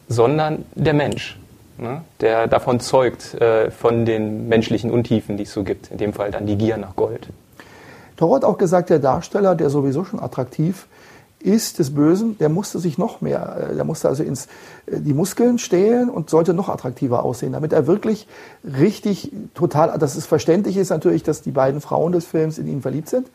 sondern 0.07 0.65
der 0.75 0.93
Mensch, 0.93 1.39
ne? 1.77 2.01
der 2.21 2.47
davon 2.47 2.79
zeugt, 2.79 3.33
äh, 3.35 3.71
von 3.71 4.05
den 4.05 4.47
menschlichen 4.47 4.91
Untiefen, 4.91 5.37
die 5.37 5.43
es 5.43 5.53
so 5.53 5.63
gibt. 5.63 5.91
In 5.91 5.97
dem 5.97 6.13
Fall 6.13 6.31
dann 6.31 6.45
die 6.45 6.57
Gier 6.57 6.77
nach 6.77 6.95
Gold. 6.95 7.27
Toro 8.17 8.35
hat 8.35 8.43
auch 8.43 8.57
gesagt, 8.57 8.89
der 8.89 8.99
Darsteller, 8.99 9.55
der 9.55 9.69
sowieso 9.69 10.03
schon 10.03 10.19
attraktiv 10.19 10.87
ist 11.41 11.79
des 11.79 11.93
Bösen, 11.93 12.37
der 12.37 12.49
musste 12.49 12.79
sich 12.79 12.97
noch 12.97 13.21
mehr, 13.21 13.69
äh, 13.71 13.75
der 13.75 13.85
musste 13.85 14.09
also 14.09 14.23
ins, 14.23 14.47
äh, 14.85 14.99
die 14.99 15.13
Muskeln 15.13 15.57
stählen 15.57 16.09
und 16.09 16.29
sollte 16.29 16.53
noch 16.53 16.69
attraktiver 16.69 17.23
aussehen, 17.23 17.53
damit 17.53 17.73
er 17.73 17.87
wirklich 17.87 18.27
richtig 18.63 19.31
total, 19.53 19.97
dass 19.97 20.15
es 20.15 20.25
verständlich 20.25 20.77
ist 20.77 20.89
natürlich, 20.89 21.23
dass 21.23 21.41
die 21.41 21.51
beiden 21.51 21.81
Frauen 21.81 22.11
des 22.11 22.25
Films 22.25 22.57
in 22.57 22.67
ihn 22.67 22.81
verliebt 22.81 23.09
sind 23.09 23.27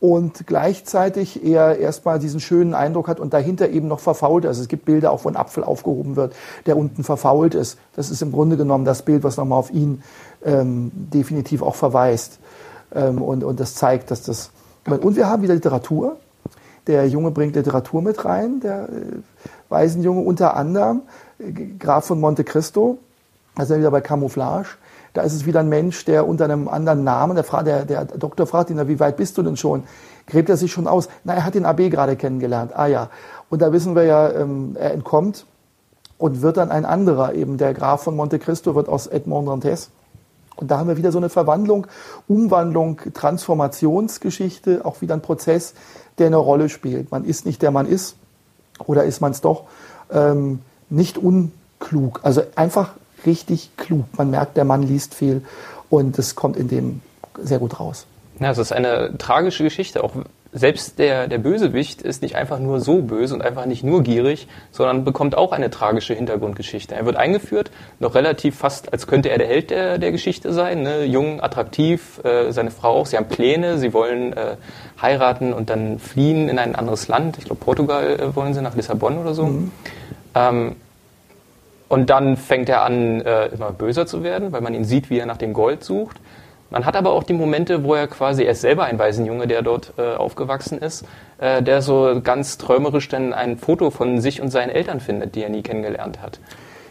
und 0.00 0.46
gleichzeitig 0.46 1.44
er 1.44 1.78
erstmal 1.78 2.18
diesen 2.18 2.40
schönen 2.40 2.74
Eindruck 2.74 3.06
hat 3.06 3.20
und 3.20 3.34
dahinter 3.34 3.68
eben 3.68 3.86
noch 3.86 4.00
verfault. 4.00 4.46
Also 4.46 4.62
es 4.62 4.68
gibt 4.68 4.86
Bilder 4.86 5.12
auch, 5.12 5.24
wo 5.24 5.28
ein 5.28 5.36
Apfel 5.36 5.62
aufgehoben 5.62 6.16
wird, 6.16 6.34
der 6.64 6.78
unten 6.78 7.04
verfault 7.04 7.54
ist. 7.54 7.78
Das 7.94 8.10
ist 8.10 8.22
im 8.22 8.32
Grunde 8.32 8.56
genommen 8.56 8.86
das 8.86 9.02
Bild, 9.02 9.22
was 9.24 9.36
nochmal 9.36 9.58
auf 9.58 9.70
ihn 9.70 10.02
ähm, 10.42 10.90
definitiv 10.94 11.60
auch 11.60 11.74
verweist. 11.74 12.38
Ähm, 12.94 13.20
und, 13.20 13.44
und 13.44 13.60
das 13.60 13.74
zeigt, 13.74 14.10
dass 14.10 14.22
das. 14.22 14.50
Und 14.86 15.16
wir 15.16 15.28
haben 15.28 15.42
wieder 15.42 15.54
Literatur. 15.54 16.16
Der 16.86 17.06
Junge 17.08 17.30
bringt 17.30 17.56
Literatur 17.56 18.02
mit 18.02 18.24
rein, 18.24 18.60
der 18.60 18.88
äh, 18.88 19.18
Waisenjunge 19.68 20.22
unter 20.22 20.56
anderem, 20.56 21.02
äh, 21.38 21.52
Graf 21.78 22.06
von 22.06 22.20
Monte 22.20 22.44
Cristo, 22.44 22.98
da 23.56 23.64
sind 23.64 23.76
wir 23.76 23.80
wieder 23.80 23.90
bei 23.90 24.00
Camouflage. 24.00 24.68
Da 25.12 25.22
ist 25.22 25.34
es 25.34 25.44
wieder 25.44 25.60
ein 25.60 25.68
Mensch, 25.68 26.04
der 26.04 26.26
unter 26.26 26.44
einem 26.44 26.68
anderen 26.68 27.02
Namen, 27.02 27.36
der, 27.36 27.64
der, 27.64 27.84
der 27.84 28.04
Doktor 28.04 28.46
fragt 28.46 28.70
ihn, 28.70 28.88
wie 28.88 29.00
weit 29.00 29.16
bist 29.16 29.36
du 29.36 29.42
denn 29.42 29.56
schon? 29.56 29.82
Gräbt 30.26 30.48
er 30.48 30.56
sich 30.56 30.70
schon 30.70 30.86
aus? 30.86 31.08
Na, 31.24 31.34
er 31.34 31.44
hat 31.44 31.54
den 31.54 31.66
AB 31.66 31.90
gerade 31.90 32.14
kennengelernt. 32.14 32.72
Ah 32.76 32.86
ja. 32.86 33.10
Und 33.48 33.60
da 33.60 33.72
wissen 33.72 33.96
wir 33.96 34.04
ja, 34.04 34.30
ähm, 34.30 34.76
er 34.78 34.92
entkommt 34.92 35.46
und 36.16 36.42
wird 36.42 36.58
dann 36.58 36.70
ein 36.70 36.84
anderer, 36.84 37.34
eben 37.34 37.58
der 37.58 37.74
Graf 37.74 38.04
von 38.04 38.14
Monte 38.14 38.38
Cristo 38.38 38.76
wird 38.76 38.88
aus 38.88 39.08
Edmond 39.08 39.48
Dantes. 39.48 39.90
Und 40.56 40.70
da 40.70 40.78
haben 40.78 40.88
wir 40.88 40.96
wieder 40.96 41.10
so 41.10 41.18
eine 41.18 41.30
Verwandlung, 41.30 41.86
Umwandlung, 42.28 43.00
Transformationsgeschichte, 43.12 44.84
auch 44.84 45.00
wieder 45.00 45.14
ein 45.14 45.22
Prozess, 45.22 45.74
der 46.20 46.28
eine 46.28 46.36
Rolle 46.36 46.68
spielt. 46.68 47.10
Man 47.10 47.24
ist 47.24 47.46
nicht 47.46 47.62
der 47.62 47.70
man 47.70 47.86
ist 47.86 48.16
oder 48.86 49.04
ist 49.04 49.20
man 49.20 49.32
es 49.32 49.40
doch. 49.40 49.64
Ähm, 50.12 50.60
nicht 50.88 51.18
unklug, 51.18 52.20
also 52.22 52.42
einfach 52.56 52.92
richtig 53.26 53.70
klug. 53.76 54.04
Man 54.16 54.30
merkt, 54.30 54.56
der 54.56 54.64
Mann 54.64 54.82
liest 54.82 55.14
viel 55.14 55.42
und 55.88 56.18
es 56.18 56.34
kommt 56.34 56.56
in 56.56 56.68
dem 56.68 57.00
sehr 57.42 57.58
gut 57.58 57.80
raus. 57.80 58.06
Ja, 58.38 58.50
es 58.50 58.58
ist 58.58 58.72
eine 58.72 59.16
tragische 59.18 59.64
Geschichte, 59.64 60.02
auch 60.02 60.12
selbst 60.52 60.98
der, 60.98 61.28
der 61.28 61.38
Bösewicht 61.38 62.02
ist 62.02 62.22
nicht 62.22 62.34
einfach 62.34 62.58
nur 62.58 62.80
so 62.80 63.02
böse 63.02 63.34
und 63.34 63.42
einfach 63.42 63.66
nicht 63.66 63.84
nur 63.84 64.02
gierig, 64.02 64.48
sondern 64.72 65.04
bekommt 65.04 65.36
auch 65.36 65.52
eine 65.52 65.70
tragische 65.70 66.12
Hintergrundgeschichte. 66.14 66.94
Er 66.94 67.06
wird 67.06 67.16
eingeführt, 67.16 67.70
noch 68.00 68.16
relativ 68.16 68.56
fast, 68.56 68.92
als 68.92 69.06
könnte 69.06 69.30
er 69.30 69.38
der 69.38 69.46
Held 69.46 69.70
der, 69.70 69.98
der 69.98 70.10
Geschichte 70.10 70.52
sein. 70.52 70.82
Ne? 70.82 71.04
Jung, 71.04 71.40
attraktiv, 71.40 72.20
äh, 72.24 72.50
seine 72.50 72.72
Frau 72.72 72.96
auch. 72.96 73.06
Sie 73.06 73.16
haben 73.16 73.28
Pläne, 73.28 73.78
sie 73.78 73.92
wollen 73.92 74.32
äh, 74.32 74.56
heiraten 75.00 75.52
und 75.52 75.70
dann 75.70 76.00
fliehen 76.00 76.48
in 76.48 76.58
ein 76.58 76.74
anderes 76.74 77.06
Land. 77.06 77.38
Ich 77.38 77.44
glaube, 77.44 77.64
Portugal 77.64 78.18
äh, 78.18 78.34
wollen 78.34 78.52
sie, 78.52 78.60
nach 78.60 78.74
Lissabon 78.74 79.18
oder 79.18 79.34
so. 79.34 79.46
Mhm. 79.46 79.70
Ähm, 80.34 80.76
und 81.88 82.10
dann 82.10 82.36
fängt 82.36 82.68
er 82.68 82.82
an, 82.82 83.20
äh, 83.20 83.46
immer 83.46 83.72
böser 83.72 84.06
zu 84.06 84.22
werden, 84.22 84.52
weil 84.52 84.60
man 84.60 84.74
ihn 84.74 84.84
sieht, 84.84 85.10
wie 85.10 85.18
er 85.18 85.26
nach 85.26 85.38
dem 85.38 85.52
Gold 85.52 85.84
sucht. 85.84 86.18
Man 86.70 86.86
hat 86.86 86.96
aber 86.96 87.10
auch 87.12 87.24
die 87.24 87.32
Momente, 87.32 87.82
wo 87.82 87.94
er 87.94 88.06
quasi, 88.06 88.44
er 88.44 88.52
ist 88.52 88.60
selber 88.60 88.84
ein 88.84 88.98
Waisenjunge, 88.98 89.48
der 89.48 89.62
dort 89.62 89.92
äh, 89.98 90.14
aufgewachsen 90.14 90.78
ist, 90.78 91.04
äh, 91.38 91.62
der 91.62 91.82
so 91.82 92.20
ganz 92.22 92.58
träumerisch 92.58 93.08
dann 93.08 93.32
ein 93.32 93.58
Foto 93.58 93.90
von 93.90 94.20
sich 94.20 94.40
und 94.40 94.50
seinen 94.50 94.70
Eltern 94.70 95.00
findet, 95.00 95.34
die 95.34 95.42
er 95.42 95.48
nie 95.48 95.62
kennengelernt 95.62 96.22
hat. 96.22 96.38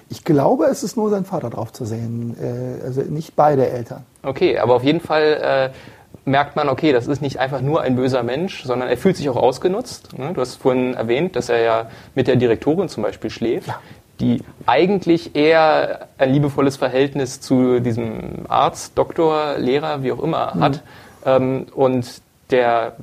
Ich 0.09 0.25
glaube, 0.25 0.65
es 0.65 0.83
ist 0.83 0.97
nur 0.97 1.09
sein 1.09 1.23
Vater 1.23 1.49
drauf 1.49 1.71
zu 1.71 1.85
sehen, 1.85 2.35
äh, 2.41 2.83
also 2.83 3.01
nicht 3.01 3.35
beide 3.35 3.69
Eltern. 3.69 4.03
Okay, 4.21 4.57
aber 4.57 4.75
auf 4.75 4.83
jeden 4.83 4.99
Fall 4.99 5.71
äh, 5.73 6.29
merkt 6.29 6.57
man, 6.57 6.67
okay, 6.67 6.91
das 6.91 7.07
ist 7.07 7.21
nicht 7.21 7.39
einfach 7.39 7.61
nur 7.61 7.81
ein 7.81 7.95
böser 7.95 8.23
Mensch, 8.23 8.63
sondern 8.63 8.89
er 8.89 8.97
fühlt 8.97 9.15
sich 9.15 9.29
auch 9.29 9.37
ausgenutzt. 9.37 10.17
Ne? 10.17 10.31
Du 10.33 10.41
hast 10.41 10.55
vorhin 10.55 10.93
erwähnt, 10.93 11.37
dass 11.37 11.47
er 11.47 11.61
ja 11.61 11.89
mit 12.15 12.27
der 12.27 12.35
Direktorin 12.35 12.89
zum 12.89 13.03
Beispiel 13.03 13.29
schläft. 13.29 13.67
Ja 13.67 13.79
die 14.19 14.43
eigentlich 14.65 15.35
eher 15.35 16.07
ein 16.17 16.31
liebevolles 16.31 16.77
Verhältnis 16.77 17.39
zu 17.41 17.79
diesem 17.79 18.45
Arzt, 18.47 18.97
Doktor, 18.97 19.57
Lehrer, 19.57 20.03
wie 20.03 20.11
auch 20.11 20.21
immer 20.21 20.55
mhm. 20.55 20.59
hat. 20.59 20.83
Ähm, 21.25 21.65
und 21.73 22.21
der 22.51 22.95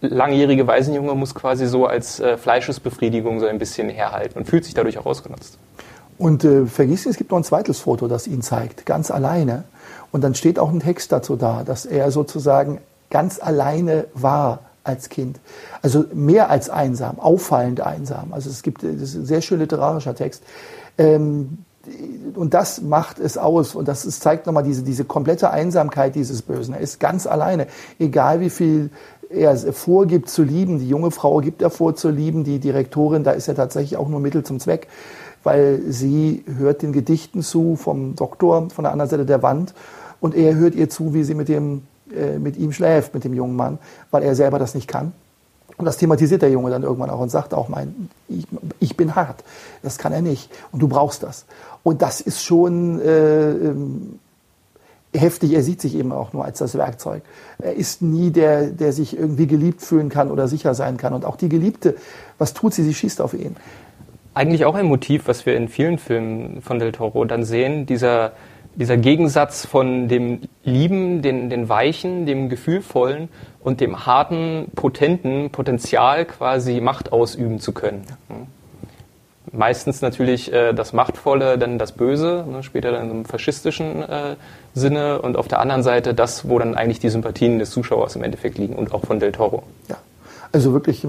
langjährige 0.00 0.66
Waisenjunge 0.66 1.14
muss 1.14 1.34
quasi 1.34 1.66
so 1.66 1.86
als 1.86 2.20
äh, 2.20 2.36
Fleischesbefriedigung 2.36 3.40
so 3.40 3.46
ein 3.46 3.58
bisschen 3.58 3.88
herhalten 3.88 4.38
und 4.38 4.46
fühlt 4.46 4.64
sich 4.64 4.74
dadurch 4.74 4.98
auch 4.98 5.06
ausgenutzt. 5.06 5.58
Und 6.18 6.44
äh, 6.44 6.66
vergiss 6.66 7.06
nicht, 7.06 7.12
es 7.12 7.16
gibt 7.16 7.30
noch 7.30 7.38
ein 7.38 7.44
zweites 7.44 7.80
Foto, 7.80 8.06
das 8.06 8.26
ihn 8.26 8.42
zeigt, 8.42 8.86
ganz 8.86 9.10
alleine. 9.10 9.64
Und 10.12 10.22
dann 10.22 10.34
steht 10.34 10.58
auch 10.58 10.70
ein 10.70 10.80
Text 10.80 11.12
dazu 11.12 11.36
da, 11.36 11.64
dass 11.64 11.86
er 11.86 12.10
sozusagen 12.10 12.80
ganz 13.10 13.40
alleine 13.40 14.06
war 14.14 14.60
als 14.84 15.08
Kind. 15.08 15.40
Also 15.82 16.04
mehr 16.12 16.50
als 16.50 16.70
einsam, 16.70 17.18
auffallend 17.20 17.80
einsam. 17.80 18.32
Also 18.32 18.50
es 18.50 18.62
gibt, 18.62 18.82
das 18.82 18.90
ist 18.90 19.14
ein 19.14 19.26
sehr 19.26 19.40
schön 19.42 19.60
literarischer 19.60 20.14
Text. 20.14 20.42
Ähm, 20.98 21.58
und 22.34 22.54
das 22.54 22.82
macht 22.82 23.18
es 23.18 23.38
aus. 23.38 23.74
Und 23.74 23.88
das 23.88 24.04
ist, 24.04 24.22
zeigt 24.22 24.46
nochmal 24.46 24.62
diese, 24.62 24.82
diese 24.82 25.04
komplette 25.04 25.50
Einsamkeit 25.50 26.14
dieses 26.14 26.42
Bösen. 26.42 26.74
Er 26.74 26.80
ist 26.80 27.00
ganz 27.00 27.26
alleine. 27.26 27.66
Egal 27.98 28.40
wie 28.40 28.50
viel 28.50 28.90
er 29.30 29.56
vorgibt 29.72 30.28
zu 30.28 30.42
lieben, 30.42 30.78
die 30.78 30.88
junge 30.88 31.12
Frau 31.12 31.38
gibt 31.38 31.62
er 31.62 31.70
vor 31.70 31.94
zu 31.94 32.10
lieben, 32.10 32.42
die 32.42 32.58
Direktorin, 32.58 33.22
da 33.22 33.30
ist 33.30 33.46
er 33.46 33.54
tatsächlich 33.54 33.96
auch 33.96 34.08
nur 34.08 34.18
Mittel 34.18 34.42
zum 34.42 34.58
Zweck, 34.58 34.88
weil 35.44 35.80
sie 35.88 36.44
hört 36.58 36.82
den 36.82 36.92
Gedichten 36.92 37.42
zu 37.42 37.76
vom 37.76 38.16
Doktor 38.16 38.68
von 38.70 38.82
der 38.82 38.92
anderen 38.92 39.08
Seite 39.08 39.24
der 39.24 39.42
Wand 39.42 39.72
und 40.20 40.34
er 40.34 40.56
hört 40.56 40.74
ihr 40.74 40.90
zu, 40.90 41.14
wie 41.14 41.22
sie 41.22 41.34
mit 41.34 41.48
dem 41.48 41.82
äh, 42.16 42.38
mit 42.38 42.56
ihm 42.56 42.72
schläft, 42.72 43.14
mit 43.14 43.24
dem 43.24 43.34
jungen 43.34 43.56
Mann, 43.56 43.78
weil 44.10 44.22
er 44.22 44.34
selber 44.34 44.58
das 44.58 44.74
nicht 44.74 44.88
kann. 44.88 45.12
Und 45.76 45.86
das 45.86 45.96
thematisiert 45.96 46.42
der 46.42 46.50
Junge 46.50 46.70
dann 46.70 46.82
irgendwann 46.82 47.10
auch 47.10 47.20
und 47.20 47.30
sagt 47.30 47.54
auch, 47.54 47.68
mein, 47.68 48.10
ich, 48.28 48.46
ich 48.80 48.96
bin 48.96 49.14
hart, 49.14 49.42
das 49.82 49.96
kann 49.96 50.12
er 50.12 50.20
nicht 50.20 50.50
und 50.72 50.80
du 50.80 50.88
brauchst 50.88 51.22
das. 51.22 51.46
Und 51.82 52.02
das 52.02 52.20
ist 52.20 52.42
schon, 52.42 53.00
äh, 53.00 53.50
ähm, 53.50 54.18
heftig. 55.14 55.52
Er 55.52 55.62
sieht 55.62 55.80
sich 55.80 55.94
eben 55.96 56.12
auch 56.12 56.32
nur 56.32 56.44
als 56.44 56.58
das 56.58 56.76
Werkzeug. 56.76 57.22
Er 57.58 57.74
ist 57.74 58.02
nie 58.02 58.30
der, 58.30 58.66
der 58.66 58.92
sich 58.92 59.16
irgendwie 59.16 59.46
geliebt 59.46 59.82
fühlen 59.82 60.08
kann 60.08 60.30
oder 60.30 60.48
sicher 60.48 60.74
sein 60.74 60.96
kann. 60.96 61.12
Und 61.12 61.24
auch 61.24 61.36
die 61.36 61.48
Geliebte, 61.48 61.96
was 62.38 62.54
tut 62.54 62.74
sie? 62.74 62.82
Sie 62.84 62.94
schießt 62.94 63.20
auf 63.20 63.34
ihn. 63.34 63.56
Eigentlich 64.34 64.64
auch 64.64 64.74
ein 64.74 64.86
Motiv, 64.86 65.26
was 65.26 65.44
wir 65.44 65.56
in 65.56 65.68
vielen 65.68 65.98
Filmen 65.98 66.62
von 66.62 66.78
Del 66.78 66.92
Toro 66.92 67.24
dann 67.24 67.44
sehen. 67.44 67.86
Dieser, 67.86 68.32
dieser 68.74 68.96
Gegensatz 68.96 69.66
von 69.66 70.08
dem 70.08 70.40
Lieben, 70.64 71.22
den, 71.22 71.50
den 71.50 71.68
Weichen, 71.68 72.26
dem 72.26 72.48
Gefühlvollen 72.48 73.28
und 73.60 73.80
dem 73.80 74.06
harten, 74.06 74.70
potenten 74.74 75.50
Potenzial 75.50 76.24
quasi 76.24 76.80
Macht 76.80 77.12
ausüben 77.12 77.60
zu 77.60 77.72
können. 77.72 78.04
Meistens 79.52 80.00
natürlich 80.00 80.52
äh, 80.52 80.72
das 80.72 80.92
Machtvolle, 80.92 81.58
dann 81.58 81.78
das 81.78 81.92
Böse, 81.92 82.44
ne, 82.48 82.62
später 82.62 82.92
dann 82.92 83.10
im 83.10 83.24
faschistischen 83.24 84.02
äh, 84.02 84.36
Sinne 84.74 85.20
und 85.20 85.36
auf 85.36 85.48
der 85.48 85.58
anderen 85.58 85.82
Seite 85.82 86.14
das, 86.14 86.48
wo 86.48 86.58
dann 86.58 86.76
eigentlich 86.76 87.00
die 87.00 87.08
Sympathien 87.08 87.58
des 87.58 87.70
Zuschauers 87.70 88.14
im 88.14 88.22
Endeffekt 88.22 88.58
liegen 88.58 88.76
und 88.76 88.94
auch 88.94 89.04
von 89.04 89.18
Del 89.18 89.32
Toro. 89.32 89.64
Ja, 89.88 89.96
also 90.52 90.72
wirklich, 90.72 91.04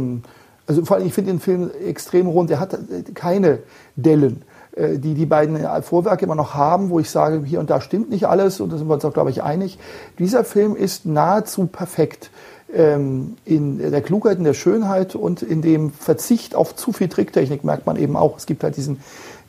also 0.66 0.86
vor 0.86 0.98
allem, 0.98 1.06
ich 1.06 1.14
finde 1.14 1.32
den 1.32 1.40
Film 1.40 1.70
extrem 1.86 2.26
rund. 2.26 2.50
Er 2.50 2.60
hat 2.60 2.76
keine 3.14 3.60
Dellen 3.96 4.42
die 4.78 5.14
die 5.14 5.26
beiden 5.26 5.60
Vorwerke 5.84 6.24
immer 6.24 6.36
noch 6.36 6.54
haben, 6.54 6.90
wo 6.90 7.00
ich 7.00 7.10
sage, 7.10 7.44
hier 7.46 7.60
und 7.60 7.70
da 7.70 7.82
stimmt 7.82 8.10
nicht 8.10 8.26
alles 8.26 8.62
und 8.62 8.72
da 8.72 8.78
sind 8.78 8.88
wir 8.88 8.94
uns 8.94 9.04
auch, 9.04 9.14
glaube 9.14 9.30
ich, 9.30 9.44
einig. 9.44 9.78
Dieser 10.18 10.46
Film 10.46 10.78
ist 10.78 11.06
nahezu 11.06 11.68
perfekt 11.68 12.32
ähm, 12.74 13.36
in 13.46 13.92
der 13.92 14.02
Klugheit, 14.02 14.38
in 14.38 14.44
der 14.44 14.54
Schönheit 14.54 15.16
und 15.16 15.42
in 15.42 15.62
dem 15.62 15.92
Verzicht 15.92 16.56
auf 16.56 16.76
zu 16.76 16.94
viel 16.94 17.10
Tricktechnik 17.10 17.64
merkt 17.64 17.86
man 17.86 17.98
eben 17.98 18.16
auch. 18.16 18.38
Es 18.38 18.46
gibt 18.46 18.64
halt 18.64 18.78
diesen 18.78 19.02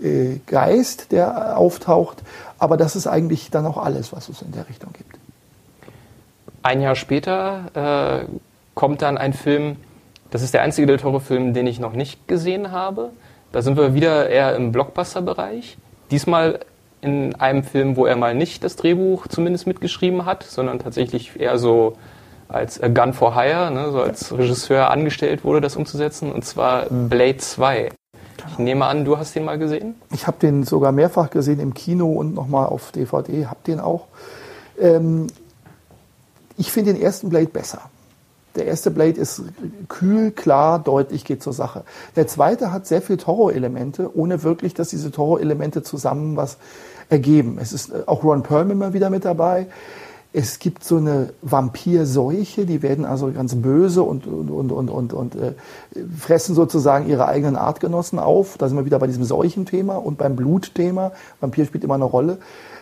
äh, 0.03 0.39
Geist, 0.47 1.13
der 1.13 1.57
auftaucht, 1.57 2.23
aber 2.59 2.77
das 2.77 2.97
ist 2.97 3.07
eigentlich 3.07 3.51
dann 3.51 3.67
auch 3.67 3.79
alles, 3.79 4.13
was 4.13 4.29
es 4.29 4.43
in 4.43 4.53
der 4.53 4.69
Richtung 4.69 4.93
gibt. 4.93 5.19
Ein 6.63 6.81
Jahr 6.81 6.95
später 6.95 8.23
äh, 8.23 8.27
kommt 8.75 9.03
dann 9.03 9.19
ein 9.19 9.33
Film, 9.33 9.77
das 10.31 10.43
ist 10.43 10.55
der 10.55 10.63
einzige 10.63 10.87
Del 10.87 10.99
Toro-Film, 10.99 11.55
den 11.55 11.67
ich 11.67 11.81
noch 11.81 11.93
nicht 11.93 12.27
gesehen 12.29 12.73
habe. 12.73 13.11
Da 13.53 13.61
sind 13.61 13.77
wir 13.77 13.95
wieder 13.95 14.31
eher 14.31 14.57
im 14.57 14.73
Blockbuster-Bereich. 14.73 15.77
Diesmal 16.11 16.61
in 17.03 17.35
einem 17.35 17.65
Film, 17.65 17.97
wo 17.97 18.07
er 18.07 18.17
mal 18.17 18.35
nicht 18.35 18.65
das 18.65 18.77
Drehbuch 18.77 19.27
zumindest 19.27 19.67
mitgeschrieben 19.67 20.25
hat, 20.25 20.45
sondern 20.45 20.79
tatsächlich 20.79 21.39
eher 21.39 21.59
so 21.59 21.97
als 22.49 22.81
Gun 22.81 23.13
for 23.13 23.35
Hire, 23.35 23.71
ne, 23.71 23.91
so 23.91 24.03
als 24.03 24.37
Regisseur 24.37 24.91
angestellt 24.91 25.45
wurde, 25.45 25.61
das 25.61 25.77
umzusetzen, 25.77 26.33
und 26.33 26.45
zwar 26.45 26.87
Blade 26.91 27.39
2. 27.39 27.91
Ich 28.51 28.59
nehme 28.59 28.87
an, 28.87 29.05
du 29.05 29.19
hast 29.19 29.35
den 29.35 29.45
mal 29.45 29.59
gesehen? 29.59 29.95
Ich 30.13 30.27
habe 30.27 30.37
den 30.41 30.65
sogar 30.65 30.93
mehrfach 30.93 31.31
gesehen 31.31 31.61
im 31.61 31.75
Kino 31.75 32.13
und 32.13 32.35
nochmal 32.35 32.67
auf 32.67 32.93
DVD, 32.93 33.47
hab 33.47 33.65
den 33.65 33.81
auch. 33.81 34.07
Ähm, 34.79 35.29
ich 36.59 36.71
finde 36.71 36.93
den 36.93 37.03
ersten 37.03 37.31
Blade 37.31 37.47
besser. 37.47 37.83
Der 38.55 38.67
erste 38.67 38.91
Blade 38.91 39.21
ist 39.21 39.43
kühl, 39.89 40.31
klar, 40.31 40.79
deutlich, 40.79 41.25
geht 41.25 41.43
zur 41.43 41.53
Sache. 41.53 41.85
Der 42.17 42.27
zweite 42.27 42.73
hat 42.73 42.87
sehr 42.87 43.01
viel 43.01 43.17
Horror-Elemente, 43.25 44.17
ohne 44.17 44.43
wirklich, 44.43 44.75
dass 44.75 44.89
diese 44.89 45.11
Horror-Elemente 45.17 45.83
zusammen 45.83 46.37
was 46.37 46.59
ergeben. 47.09 47.59
Es 47.61 47.73
ist 47.73 47.91
äh, 47.91 48.03
auch 48.07 48.25
Ron 48.25 48.43
Perlman 48.43 48.73
immer 48.73 48.93
wieder 48.93 49.11
mit 49.11 49.25
dabei. 49.25 49.67
Es 50.35 50.59
gibt 50.59 50.83
so 50.83 50.97
eine 50.97 51.35
Vampirseuche, 51.43 52.65
die 52.65 52.83
werden 52.83 53.05
also 53.05 53.31
ganz 53.33 53.55
böse 53.55 54.03
und, 54.03 54.27
und, 54.27 54.73
und, 54.73 54.89
und, 54.89 55.13
und 55.13 55.35
äh, 55.35 55.53
fressen 56.19 56.55
sozusagen 56.55 57.07
ihre 57.07 57.29
eigenen 57.29 57.57
Artgenossen 57.57 58.19
auf. 58.19 58.57
Da 58.57 58.67
sind 58.67 58.79
wir 58.79 58.87
wieder 58.87 58.99
bei 58.99 59.07
diesem 59.07 59.25
Seuchenthema 59.25 59.97
und 59.97 60.17
beim 60.17 60.35
Blutthema. 60.35 61.13
Vampir 61.41 61.67
spielt 61.67 61.85
immer 61.85 61.97
eine 61.97 62.05
Rolle. 62.05 62.39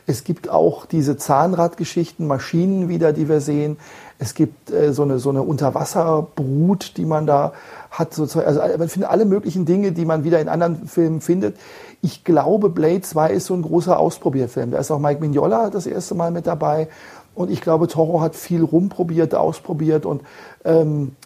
Es 0.06 0.22
gibt 0.22 0.48
auch 0.48 0.86
diese 0.86 1.16
Zahnradgeschichten, 1.16 2.26
Maschinen 2.26 2.88
wieder, 2.88 3.12
die 3.12 3.28
wir 3.28 3.40
sehen. 3.40 3.78
Es 4.22 4.34
gibt 4.34 4.70
äh, 4.70 4.92
so 4.92 5.02
eine, 5.02 5.18
so 5.18 5.30
eine 5.30 5.42
Unterwasserbrut, 5.42 6.98
die 6.98 7.06
man 7.06 7.26
da 7.26 7.52
hat. 7.90 8.12
Sozusagen. 8.12 8.46
Also 8.46 8.78
man 8.78 8.88
findet 8.88 9.10
alle 9.10 9.24
möglichen 9.24 9.64
Dinge, 9.64 9.92
die 9.92 10.04
man 10.04 10.24
wieder 10.24 10.40
in 10.40 10.48
anderen 10.48 10.86
Filmen 10.86 11.22
findet. 11.22 11.56
Ich 12.02 12.22
glaube, 12.22 12.68
Blade 12.68 13.00
2 13.00 13.32
ist 13.32 13.46
so 13.46 13.54
ein 13.54 13.62
großer 13.62 13.98
Ausprobierfilm. 13.98 14.72
Da 14.72 14.78
ist 14.78 14.90
auch 14.90 14.98
Mike 14.98 15.20
Mignola 15.20 15.70
das 15.70 15.86
erste 15.86 16.14
Mal 16.14 16.30
mit 16.30 16.46
dabei. 16.46 16.88
Und 17.34 17.50
ich 17.50 17.62
glaube, 17.62 17.88
Toro 17.88 18.20
hat 18.20 18.36
viel 18.36 18.62
rumprobiert, 18.62 19.34
ausprobiert 19.34 20.04
und 20.04 20.20
ähm, 20.64 21.16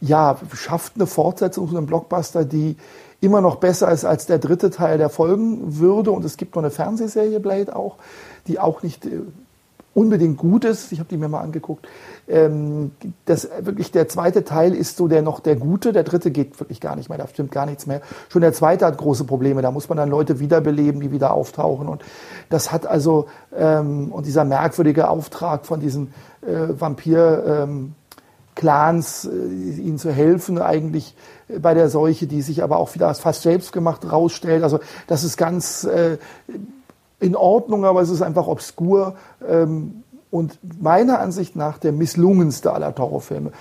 ja, 0.00 0.36
schafft 0.52 0.96
eine 0.96 1.06
Fortsetzung 1.06 1.68
von 1.68 1.78
einem 1.78 1.86
Blockbuster, 1.86 2.44
die 2.44 2.76
immer 3.22 3.40
noch 3.40 3.56
besser 3.56 3.90
ist 3.90 4.04
als 4.04 4.26
der 4.26 4.38
dritte 4.38 4.68
Teil, 4.70 4.98
der 4.98 5.08
folgen 5.08 5.78
würde. 5.78 6.10
Und 6.10 6.26
es 6.26 6.36
gibt 6.36 6.56
noch 6.56 6.62
eine 6.62 6.70
Fernsehserie 6.70 7.40
Blade 7.40 7.74
auch, 7.74 7.96
die 8.48 8.58
auch 8.58 8.82
nicht 8.82 9.06
äh, 9.06 9.20
unbedingt 9.94 10.38
gut 10.38 10.64
ist. 10.64 10.92
Ich 10.92 10.98
habe 10.98 11.08
die 11.08 11.16
mir 11.16 11.28
mal 11.28 11.40
angeguckt. 11.40 11.86
Ähm, 12.28 12.92
das 13.26 13.48
wirklich 13.60 13.90
der 13.90 14.08
zweite 14.08 14.44
Teil 14.44 14.74
ist 14.74 14.96
so 14.96 15.08
der 15.08 15.22
noch 15.22 15.40
der 15.40 15.56
gute, 15.56 15.92
der 15.92 16.04
dritte 16.04 16.30
geht 16.30 16.58
wirklich 16.60 16.80
gar 16.80 16.96
nicht 16.96 17.08
mehr, 17.08 17.18
da 17.18 17.26
stimmt 17.26 17.52
gar 17.52 17.66
nichts 17.66 17.86
mehr. 17.86 18.00
Schon 18.28 18.42
der 18.42 18.52
zweite 18.52 18.86
hat 18.86 18.96
große 18.96 19.24
Probleme, 19.24 19.60
da 19.62 19.70
muss 19.70 19.88
man 19.88 19.98
dann 19.98 20.08
Leute 20.08 20.40
wiederbeleben, 20.40 21.00
die 21.00 21.12
wieder 21.12 21.34
auftauchen 21.34 21.88
und 21.88 22.02
das 22.48 22.72
hat 22.72 22.86
also 22.86 23.26
ähm, 23.54 24.12
und 24.12 24.26
dieser 24.26 24.44
merkwürdige 24.44 25.08
Auftrag 25.08 25.66
von 25.66 25.80
diesen 25.80 26.14
äh, 26.42 26.68
Vampir 26.80 27.44
ähm, 27.46 27.94
Clans, 28.54 29.24
äh, 29.24 29.30
ihnen 29.30 29.98
zu 29.98 30.10
helfen, 30.10 30.58
eigentlich 30.58 31.14
bei 31.60 31.74
der 31.74 31.88
Seuche, 31.88 32.26
die 32.26 32.42
sich 32.42 32.62
aber 32.62 32.78
auch 32.78 32.94
wieder 32.94 33.12
fast 33.14 33.42
selbstgemacht 33.42 34.10
rausstellt. 34.10 34.62
Also 34.62 34.80
das 35.06 35.24
ist 35.24 35.36
ganz 35.36 35.84
äh, 35.84 36.18
in 37.22 37.36
Ordnung, 37.36 37.84
aber 37.84 38.02
es 38.02 38.10
ist 38.10 38.22
einfach 38.22 38.46
obskur. 38.46 39.14
Ähm, 39.48 40.02
und 40.30 40.58
meiner 40.80 41.20
Ansicht 41.20 41.56
nach 41.56 41.78
der 41.78 41.92
misslungenste 41.92 42.72
aller 42.72 42.94
Horrorfilme. 42.96 43.52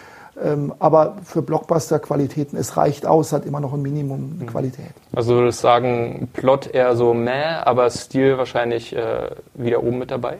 Ähm, 0.41 0.73
aber 0.79 1.17
für 1.23 1.41
Blockbuster-Qualitäten, 1.41 2.57
es 2.57 2.77
reicht 2.77 3.05
aus, 3.05 3.33
hat 3.33 3.45
immer 3.45 3.59
noch 3.59 3.73
ein 3.73 3.81
Minimum 3.81 4.37
mhm. 4.39 4.45
Qualität. 4.47 4.91
Also 5.13 5.35
würdest 5.35 5.59
du 5.59 5.63
sagen, 5.63 6.29
Plot 6.33 6.67
eher 6.67 6.95
so 6.95 7.13
meh, 7.13 7.43
aber 7.63 7.89
Stil 7.89 8.37
wahrscheinlich 8.37 8.95
äh, 8.95 9.29
wieder 9.53 9.83
oben 9.83 9.99
mit 9.99 10.09
dabei? 10.09 10.37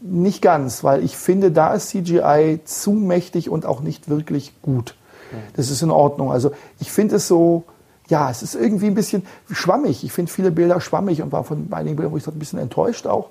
Nicht 0.00 0.40
ganz, 0.40 0.84
weil 0.84 1.02
ich 1.02 1.16
finde, 1.16 1.50
da 1.50 1.74
ist 1.74 1.88
CGI 1.88 2.60
zu 2.64 2.92
mächtig 2.92 3.50
und 3.50 3.66
auch 3.66 3.80
nicht 3.80 4.08
wirklich 4.08 4.62
gut. 4.62 4.94
Mhm. 5.32 5.36
Das 5.56 5.70
ist 5.70 5.82
in 5.82 5.90
Ordnung. 5.90 6.30
Also 6.30 6.52
ich 6.78 6.92
finde 6.92 7.16
es 7.16 7.26
so, 7.26 7.64
ja, 8.08 8.30
es 8.30 8.42
ist 8.42 8.54
irgendwie 8.54 8.86
ein 8.86 8.94
bisschen 8.94 9.24
schwammig. 9.50 10.04
Ich 10.04 10.12
finde 10.12 10.32
viele 10.32 10.50
Bilder 10.50 10.80
schwammig 10.80 11.22
und 11.22 11.32
war 11.32 11.44
von 11.44 11.68
einigen 11.70 11.96
Bildern, 11.96 12.12
wo 12.12 12.16
ich 12.16 12.26
ein 12.26 12.38
bisschen 12.38 12.58
enttäuscht 12.58 13.06
auch. 13.06 13.30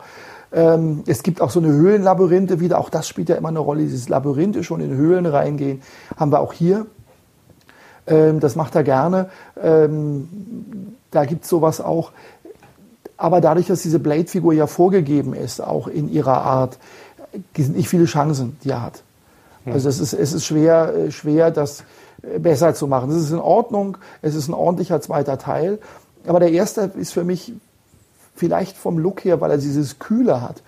Ähm, 0.51 1.03
es 1.07 1.23
gibt 1.23 1.41
auch 1.41 1.49
so 1.49 1.59
eine 1.59 1.69
Höhlenlabyrinthe 1.69 2.59
wieder, 2.59 2.79
auch 2.79 2.89
das 2.89 3.07
spielt 3.07 3.29
ja 3.29 3.35
immer 3.35 3.49
eine 3.49 3.59
Rolle, 3.59 3.81
dieses 3.81 4.07
Labyrinthe 4.07 4.63
schon 4.63 4.79
in 4.79 4.91
Höhlen 4.95 5.25
reingehen, 5.25 5.81
haben 6.15 6.31
wir 6.31 6.39
auch 6.39 6.53
hier. 6.53 6.85
Ähm, 8.05 8.39
das 8.39 8.55
macht 8.55 8.75
er 8.75 8.83
gerne. 8.83 9.29
Ähm, 9.61 10.29
da 11.11 11.25
gibt 11.25 11.43
es 11.43 11.49
sowas 11.49 11.81
auch. 11.81 12.11
Aber 13.17 13.41
dadurch, 13.41 13.67
dass 13.67 13.81
diese 13.81 13.99
Blade-Figur 13.99 14.53
ja 14.53 14.67
vorgegeben 14.67 15.33
ist, 15.33 15.59
auch 15.59 15.87
in 15.87 16.09
ihrer 16.11 16.43
Art, 16.43 16.77
sind 17.55 17.75
nicht 17.75 17.89
viele 17.89 18.05
Chancen, 18.05 18.57
die 18.63 18.69
er 18.69 18.83
hat. 18.83 19.03
Also 19.73 19.89
es 19.89 19.99
ist, 19.99 20.13
es 20.13 20.33
ist 20.33 20.45
schwer, 20.45 20.93
äh, 20.95 21.11
schwer, 21.11 21.51
das 21.51 21.83
äh, 22.21 22.39
besser 22.39 22.73
zu 22.73 22.87
machen. 22.87 23.09
Das 23.09 23.19
ist 23.19 23.31
in 23.31 23.39
Ordnung, 23.39 23.97
es 24.21 24.35
ist 24.35 24.47
ein 24.47 24.53
ordentlicher 24.53 25.01
zweiter 25.01 25.37
Teil. 25.37 25.79
Aber 26.25 26.39
der 26.39 26.51
erste 26.51 26.91
ist 26.97 27.13
für 27.13 27.23
mich 27.23 27.53
vielleicht 28.35 28.77
vom 28.77 28.97
Look 28.97 29.23
her, 29.23 29.41
weil 29.41 29.51
er 29.51 29.57
dieses 29.57 29.99
Kühle 29.99 30.41
hat 30.41 30.61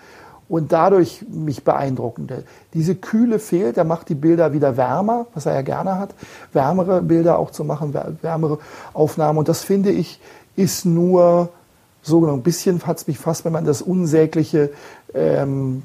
und 0.47 0.71
dadurch 0.71 1.23
mich 1.29 1.63
beeindruckend. 1.63 2.33
Diese 2.73 2.95
Kühle 2.95 3.37
fehlt, 3.37 3.77
er 3.77 3.83
macht 3.83 4.09
die 4.09 4.15
Bilder 4.15 4.51
wieder 4.51 4.75
wärmer, 4.77 5.27
was 5.35 5.45
er 5.45 5.53
ja 5.53 5.61
gerne 5.61 5.99
hat, 5.99 6.09
wärmere 6.53 7.01
Bilder 7.01 7.37
auch 7.37 7.51
zu 7.51 7.63
machen, 7.63 7.93
wärmere 8.21 8.57
Aufnahmen. 8.93 9.37
Und 9.37 9.47
das 9.47 9.63
finde 9.63 9.91
ich, 9.91 10.19
ist 10.55 10.85
nur 10.85 11.49
so 12.01 12.19
genau. 12.19 12.33
Ein 12.33 12.41
bisschen 12.41 12.85
hat 12.87 12.97
es 12.97 13.07
mich 13.07 13.19
fast, 13.19 13.45
wenn 13.45 13.53
man 13.53 13.65
das 13.65 13.81
Unsägliche 13.81 14.71
ähm, 15.13 15.83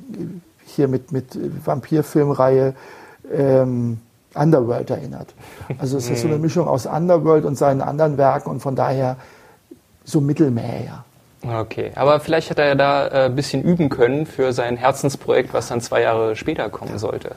hier 0.64 0.88
mit, 0.88 1.12
mit 1.12 1.38
Vampirfilmreihe 1.64 2.74
ähm, 3.32 4.00
Underworld 4.34 4.90
erinnert. 4.90 5.34
Also 5.78 5.96
es 5.96 6.10
ist 6.10 6.22
so 6.22 6.28
eine 6.28 6.36
mhm. 6.36 6.42
Mischung 6.42 6.68
aus 6.68 6.86
Underworld 6.86 7.44
und 7.44 7.56
seinen 7.56 7.80
anderen 7.80 8.18
Werken 8.18 8.50
und 8.50 8.60
von 8.60 8.74
daher 8.76 9.16
so 10.04 10.20
mittelmäher. 10.20 11.04
Okay, 11.46 11.92
aber 11.94 12.20
vielleicht 12.20 12.50
hat 12.50 12.58
er 12.58 12.68
ja 12.68 12.74
da 12.74 13.06
äh, 13.06 13.24
ein 13.26 13.36
bisschen 13.36 13.62
üben 13.62 13.90
können 13.90 14.26
für 14.26 14.52
sein 14.52 14.76
Herzensprojekt, 14.76 15.52
was 15.52 15.68
dann 15.68 15.80
zwei 15.80 16.00
Jahre 16.00 16.36
später 16.36 16.70
kommen 16.70 16.98
sollte. 16.98 17.32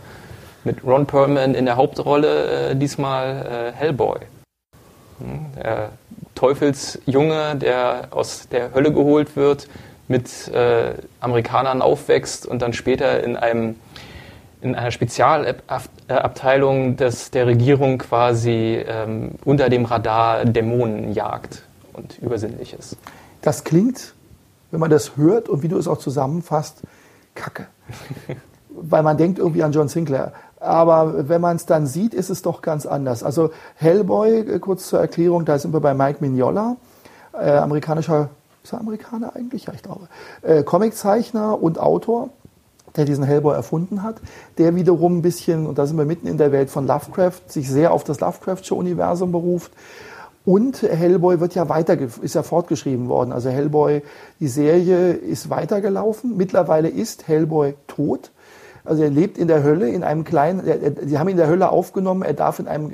Mit 0.64 0.84
Ron 0.86 1.05
Perlman 1.05 1.53
in 1.53 1.66
der 1.66 1.76
Hauptrolle, 1.76 2.72
äh, 2.72 2.76
diesmal 2.76 3.74
äh, 3.76 3.78
Hellboy. 3.78 4.20
Hm, 5.20 5.45
der 5.61 5.89
Teufelsjunge, 6.36 7.55
der 7.55 8.07
aus 8.11 8.47
der 8.49 8.74
Hölle 8.74 8.93
geholt 8.93 9.36
wird, 9.36 9.68
mit 10.07 10.47
äh, 10.49 10.93
Amerikanern 11.20 11.82
aufwächst 11.82 12.45
und 12.45 12.61
dann 12.61 12.72
später 12.72 13.24
in 13.24 13.36
einem 13.36 13.76
in 14.62 14.76
einer 14.76 14.91
Spezialabteilung 14.91 16.97
des, 16.97 17.32
der 17.32 17.47
Regierung 17.47 17.97
quasi 17.99 18.84
ähm, 18.88 19.32
unter 19.45 19.70
dem 19.70 19.86
Radar 19.86 20.43
Dämonen 20.45 21.14
jagt 21.14 21.64
und 21.93 22.20
Übersinnliches. 22.20 22.97
Das 23.41 23.64
klingt, 23.64 24.14
wenn 24.72 24.80
man 24.80 24.89
das 24.89 25.18
hört 25.18 25.49
und 25.49 25.64
wie 25.64 25.68
du 25.68 25.78
es 25.78 25.88
auch 25.88 25.99
zusammenfasst, 25.99 26.82
kacke. 27.36 27.68
Weil 28.70 29.03
man 29.03 29.18
denkt 29.18 29.39
irgendwie 29.39 29.64
an 29.64 29.72
John 29.72 29.88
Sinclair. 29.88 30.34
Aber 30.60 31.30
wenn 31.30 31.41
man 31.41 31.55
es 31.55 31.66
dann 31.66 31.86
sieht, 31.86 32.14
ist 32.14 32.30
es 32.30 32.41
doch 32.41 32.62
ganz 32.62 32.86
anders. 32.86 33.24
Also 33.24 33.51
Hellboy, 33.76 34.39
äh, 34.39 34.60
kurz 34.60 34.88
zur 34.88 34.99
Erklärung, 34.99 35.45
da 35.45 35.60
sind 35.60 35.74
wir 35.74 35.80
bei 35.80 35.93
Mike 35.93 36.18
Mignola, 36.22 36.78
äh, 37.34 37.51
amerikanischer, 37.51 38.30
ist 38.64 38.74
er 38.74 38.80
Amerikaner 38.80 39.36
eigentlich? 39.36 39.66
Ja, 39.66 39.74
ich 39.74 39.84
glaube. 39.84 40.08
Äh, 40.41 40.64
Comiczeichner 40.64 41.62
und 41.62 41.80
Autor, 41.80 42.30
der 42.98 43.06
diesen 43.06 43.24
Hellboy 43.24 43.56
erfunden 43.56 44.04
hat, 44.04 44.18
der 44.58 44.76
wiederum 44.76 45.20
ein 45.20 45.22
bisschen, 45.22 45.66
und 45.68 45.78
da 45.78 45.86
sind 45.86 45.98
wir 45.98 46.06
mitten 46.06 46.28
in 46.28 46.38
der 46.38 46.52
Welt 46.52 46.70
von 46.70 46.86
Lovecraft, 46.86 47.41
sich 47.48 47.70
sehr 47.70 47.93
auf 47.93 48.04
das 48.04 48.20
Lovecraftsche 48.20 48.76
Universum 48.76 49.32
beruft. 49.32 49.72
Und 50.43 50.82
Hellboy 50.82 51.39
wird 51.39 51.56
ja 51.56 51.68
weiter, 51.68 51.98
ist 52.22 52.36
ja 52.36 52.41
fortgeschrieben 52.41 53.10
worden. 53.10 53.34
Also 53.34 53.50
Hellboy, 53.50 54.02
die 54.39 54.48
Serie 54.48 55.12
ist 55.12 55.50
weitergelaufen. 55.50 56.38
Mittlerweile 56.38 56.88
ist 56.88 57.28
Hellboy 57.28 57.76
tot. 57.88 58.32
Also 58.86 59.04
er 59.04 59.10
lebt 59.10 59.38
in 59.38 59.50
der 59.50 59.64
Hölle, 59.64 59.89
in 59.89 60.04
einem 60.06 60.24
kleinen, 60.24 60.64
sie 61.06 61.20
haben 61.20 61.28
ihn 61.28 61.32
in 61.34 61.38
der 61.38 61.50
Hölle 61.50 61.70
aufgenommen, 61.70 62.22
er 62.22 62.34
darf 62.34 62.60
in 62.60 62.70
einem 62.70 62.91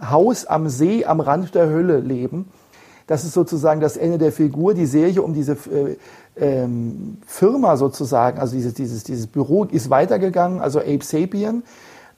Haus 0.00 0.46
am 0.46 0.70
See 0.70 1.04
am 1.04 1.20
Rand 1.20 1.54
der 1.54 1.68
Hölle 1.68 2.00
leben. 2.00 2.48
Das 3.06 3.24
ist 3.24 3.34
sozusagen 3.34 3.80
das 3.80 3.96
Ende 3.96 4.18
der 4.18 4.32
Figur. 4.32 4.74
Die 4.74 4.86
Serie 4.86 5.22
um 5.22 5.32
diese 5.32 5.52
äh, 5.52 5.96
ähm, 6.36 7.18
Firma 7.26 7.76
sozusagen, 7.76 8.38
also 8.38 8.56
dieses, 8.56 8.74
dieses, 8.74 9.04
dieses 9.04 9.26
Büro 9.26 9.64
ist 9.64 9.90
weitergegangen. 9.90 10.60
Also 10.60 10.80
Abe 10.80 11.04
Sapien, 11.04 11.62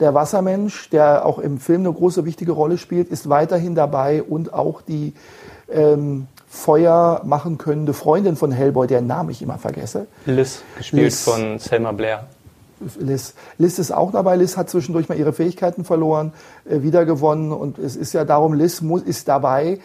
der 0.01 0.15
Wassermensch, 0.15 0.91
der 0.91 1.27
auch 1.27 1.39
im 1.39 1.59
Film 1.59 1.83
eine 1.83 1.93
große 1.93 2.25
wichtige 2.25 2.53
Rolle 2.53 2.79
spielt, 2.79 3.09
ist 3.09 3.29
weiterhin 3.29 3.75
dabei 3.75 4.23
und 4.23 4.55
auch 4.55 4.81
die 4.81 5.13
ähm, 5.71 6.27
Feuer 6.49 7.21
machen 7.25 7.59
könnende 7.59 7.93
Freundin 7.93 8.37
von 8.37 8.51
Hellboy, 8.51 8.87
deren 8.87 9.07
Namen 9.07 9.31
ich 9.31 9.43
immer 9.43 9.59
vergesse. 9.59 10.07
Liz, 10.25 10.63
gespielt 10.79 11.03
Liz. 11.05 11.23
von 11.23 11.59
Selma 11.59 11.93
Blair. 11.93 12.27
Liz. 12.99 13.35
Liz 13.59 13.79
ist 13.79 13.91
auch 13.91 14.13
dabei. 14.13 14.37
Liz 14.37 14.57
hat 14.57 14.71
zwischendurch 14.71 15.09
mal 15.09 15.19
ihre 15.19 15.33
Fähigkeiten 15.33 15.85
verloren, 15.85 16.33
äh, 16.65 16.83
wiedergewonnen. 16.83 17.53
Und 17.53 17.79
es 17.79 17.97
ist 17.97 18.15
ja 18.15 18.25
darum, 18.25 18.55
Liz 18.55 18.81
muss, 18.81 19.03
ist 19.03 19.29
dabei. 19.29 19.81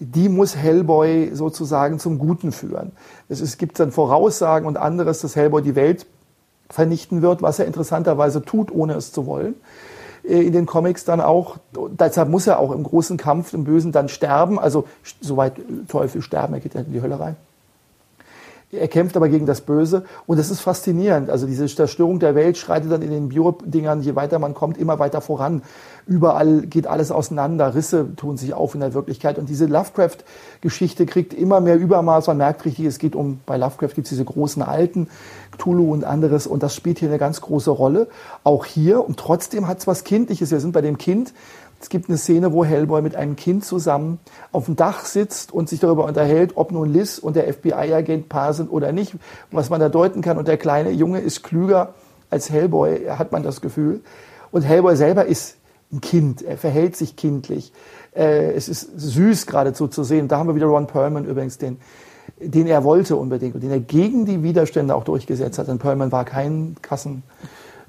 Die 0.00 0.28
muss 0.28 0.56
Hellboy 0.56 1.30
sozusagen 1.34 1.98
zum 1.98 2.18
Guten 2.18 2.52
führen. 2.52 2.92
Es, 3.28 3.40
es 3.40 3.58
gibt 3.58 3.80
dann 3.80 3.90
Voraussagen 3.90 4.66
und 4.66 4.76
anderes, 4.76 5.20
dass 5.20 5.34
Hellboy 5.34 5.62
die 5.62 5.74
Welt 5.74 6.06
vernichten 6.70 7.22
wird, 7.22 7.42
was 7.42 7.58
er 7.58 7.66
interessanterweise 7.66 8.42
tut, 8.44 8.70
ohne 8.70 8.94
es 8.94 9.12
zu 9.12 9.26
wollen. 9.26 9.54
Äh, 10.22 10.42
in 10.42 10.52
den 10.52 10.66
Comics 10.66 11.04
dann 11.04 11.20
auch, 11.20 11.56
deshalb 11.98 12.28
muss 12.28 12.46
er 12.46 12.58
auch 12.58 12.72
im 12.72 12.82
großen 12.82 13.16
Kampf 13.16 13.52
im 13.52 13.64
Bösen 13.64 13.92
dann 13.92 14.08
sterben. 14.08 14.58
Also 14.58 14.84
soweit 15.20 15.54
Teufel 15.88 16.22
sterben, 16.22 16.54
er 16.54 16.60
geht 16.60 16.74
ja 16.74 16.82
in 16.82 16.92
die 16.92 17.02
Hölle 17.02 17.18
rein. 17.18 17.36
Er 18.70 18.88
kämpft 18.88 19.16
aber 19.16 19.30
gegen 19.30 19.46
das 19.46 19.62
Böse 19.62 20.04
und 20.26 20.38
das 20.38 20.50
ist 20.50 20.60
faszinierend. 20.60 21.30
Also 21.30 21.46
diese 21.46 21.66
Zerstörung 21.66 22.18
der 22.18 22.34
Welt 22.34 22.58
schreitet 22.58 22.92
dann 22.92 23.00
in 23.00 23.10
den 23.10 23.30
Bio-Dingern, 23.30 24.02
je 24.02 24.14
weiter 24.14 24.38
man 24.38 24.52
kommt, 24.52 24.76
immer 24.76 24.98
weiter 24.98 25.22
voran. 25.22 25.62
Überall 26.06 26.66
geht 26.66 26.86
alles 26.86 27.10
auseinander, 27.10 27.74
Risse 27.74 28.14
tun 28.16 28.36
sich 28.36 28.52
auf 28.52 28.74
in 28.74 28.80
der 28.80 28.92
Wirklichkeit 28.92 29.38
und 29.38 29.48
diese 29.48 29.64
Lovecraft-Geschichte 29.64 31.06
kriegt 31.06 31.32
immer 31.32 31.62
mehr 31.62 31.78
Übermaß. 31.78 32.26
Man 32.26 32.36
merkt 32.36 32.66
richtig, 32.66 32.84
es 32.84 32.98
geht 32.98 33.16
um, 33.16 33.40
bei 33.46 33.56
Lovecraft 33.56 33.94
gibt 33.94 34.06
es 34.06 34.10
diese 34.10 34.26
großen 34.26 34.62
Alten, 34.62 35.08
Cthulhu 35.52 35.90
und 35.90 36.04
anderes 36.04 36.46
und 36.46 36.62
das 36.62 36.74
spielt 36.74 36.98
hier 36.98 37.08
eine 37.08 37.18
ganz 37.18 37.40
große 37.40 37.70
Rolle. 37.70 38.08
Auch 38.44 38.66
hier 38.66 39.02
und 39.02 39.18
trotzdem 39.18 39.66
hat 39.66 39.78
es 39.78 39.86
was 39.86 40.04
Kindliches. 40.04 40.50
Wir 40.50 40.60
sind 40.60 40.72
bei 40.72 40.82
dem 40.82 40.98
Kind, 40.98 41.32
es 41.80 41.88
gibt 41.88 42.08
eine 42.08 42.18
Szene, 42.18 42.52
wo 42.52 42.64
Hellboy 42.64 43.02
mit 43.02 43.14
einem 43.14 43.36
Kind 43.36 43.64
zusammen 43.64 44.18
auf 44.50 44.64
dem 44.64 44.74
Dach 44.74 45.04
sitzt 45.04 45.52
und 45.52 45.68
sich 45.68 45.78
darüber 45.78 46.04
unterhält, 46.04 46.52
ob 46.56 46.72
nun 46.72 46.92
Liz 46.92 47.18
und 47.18 47.36
der 47.36 47.52
FBI-Agent 47.52 48.28
Paar 48.28 48.52
sind 48.52 48.68
oder 48.70 48.92
nicht, 48.92 49.14
was 49.52 49.70
man 49.70 49.80
da 49.80 49.88
deuten 49.88 50.20
kann. 50.20 50.38
Und 50.38 50.48
der 50.48 50.56
kleine 50.56 50.90
Junge 50.90 51.20
ist 51.20 51.44
klüger 51.44 51.94
als 52.30 52.50
Hellboy, 52.50 53.06
hat 53.10 53.30
man 53.30 53.42
das 53.42 53.60
Gefühl. 53.60 54.00
Und 54.50 54.62
Hellboy 54.62 54.96
selber 54.96 55.26
ist 55.26 55.56
ein 55.92 56.00
Kind, 56.00 56.42
er 56.42 56.58
verhält 56.58 56.96
sich 56.96 57.16
kindlich. 57.16 57.72
Äh, 58.14 58.52
es 58.52 58.68
ist 58.68 58.90
süß 58.96 59.46
geradezu 59.46 59.86
zu 59.86 60.02
sehen. 60.02 60.28
Da 60.28 60.38
haben 60.38 60.48
wir 60.48 60.54
wieder 60.54 60.66
Ron 60.66 60.86
Perlman 60.86 61.24
übrigens, 61.24 61.58
den, 61.58 61.78
den 62.40 62.66
er 62.66 62.84
wollte 62.84 63.16
unbedingt 63.16 63.54
und 63.54 63.62
den 63.62 63.70
er 63.70 63.80
gegen 63.80 64.26
die 64.26 64.42
Widerstände 64.42 64.94
auch 64.94 65.04
durchgesetzt 65.04 65.58
hat. 65.58 65.68
Denn 65.68 65.78
Perlman 65.78 66.12
war 66.12 66.24
kein 66.24 66.76
Kassen 66.82 67.22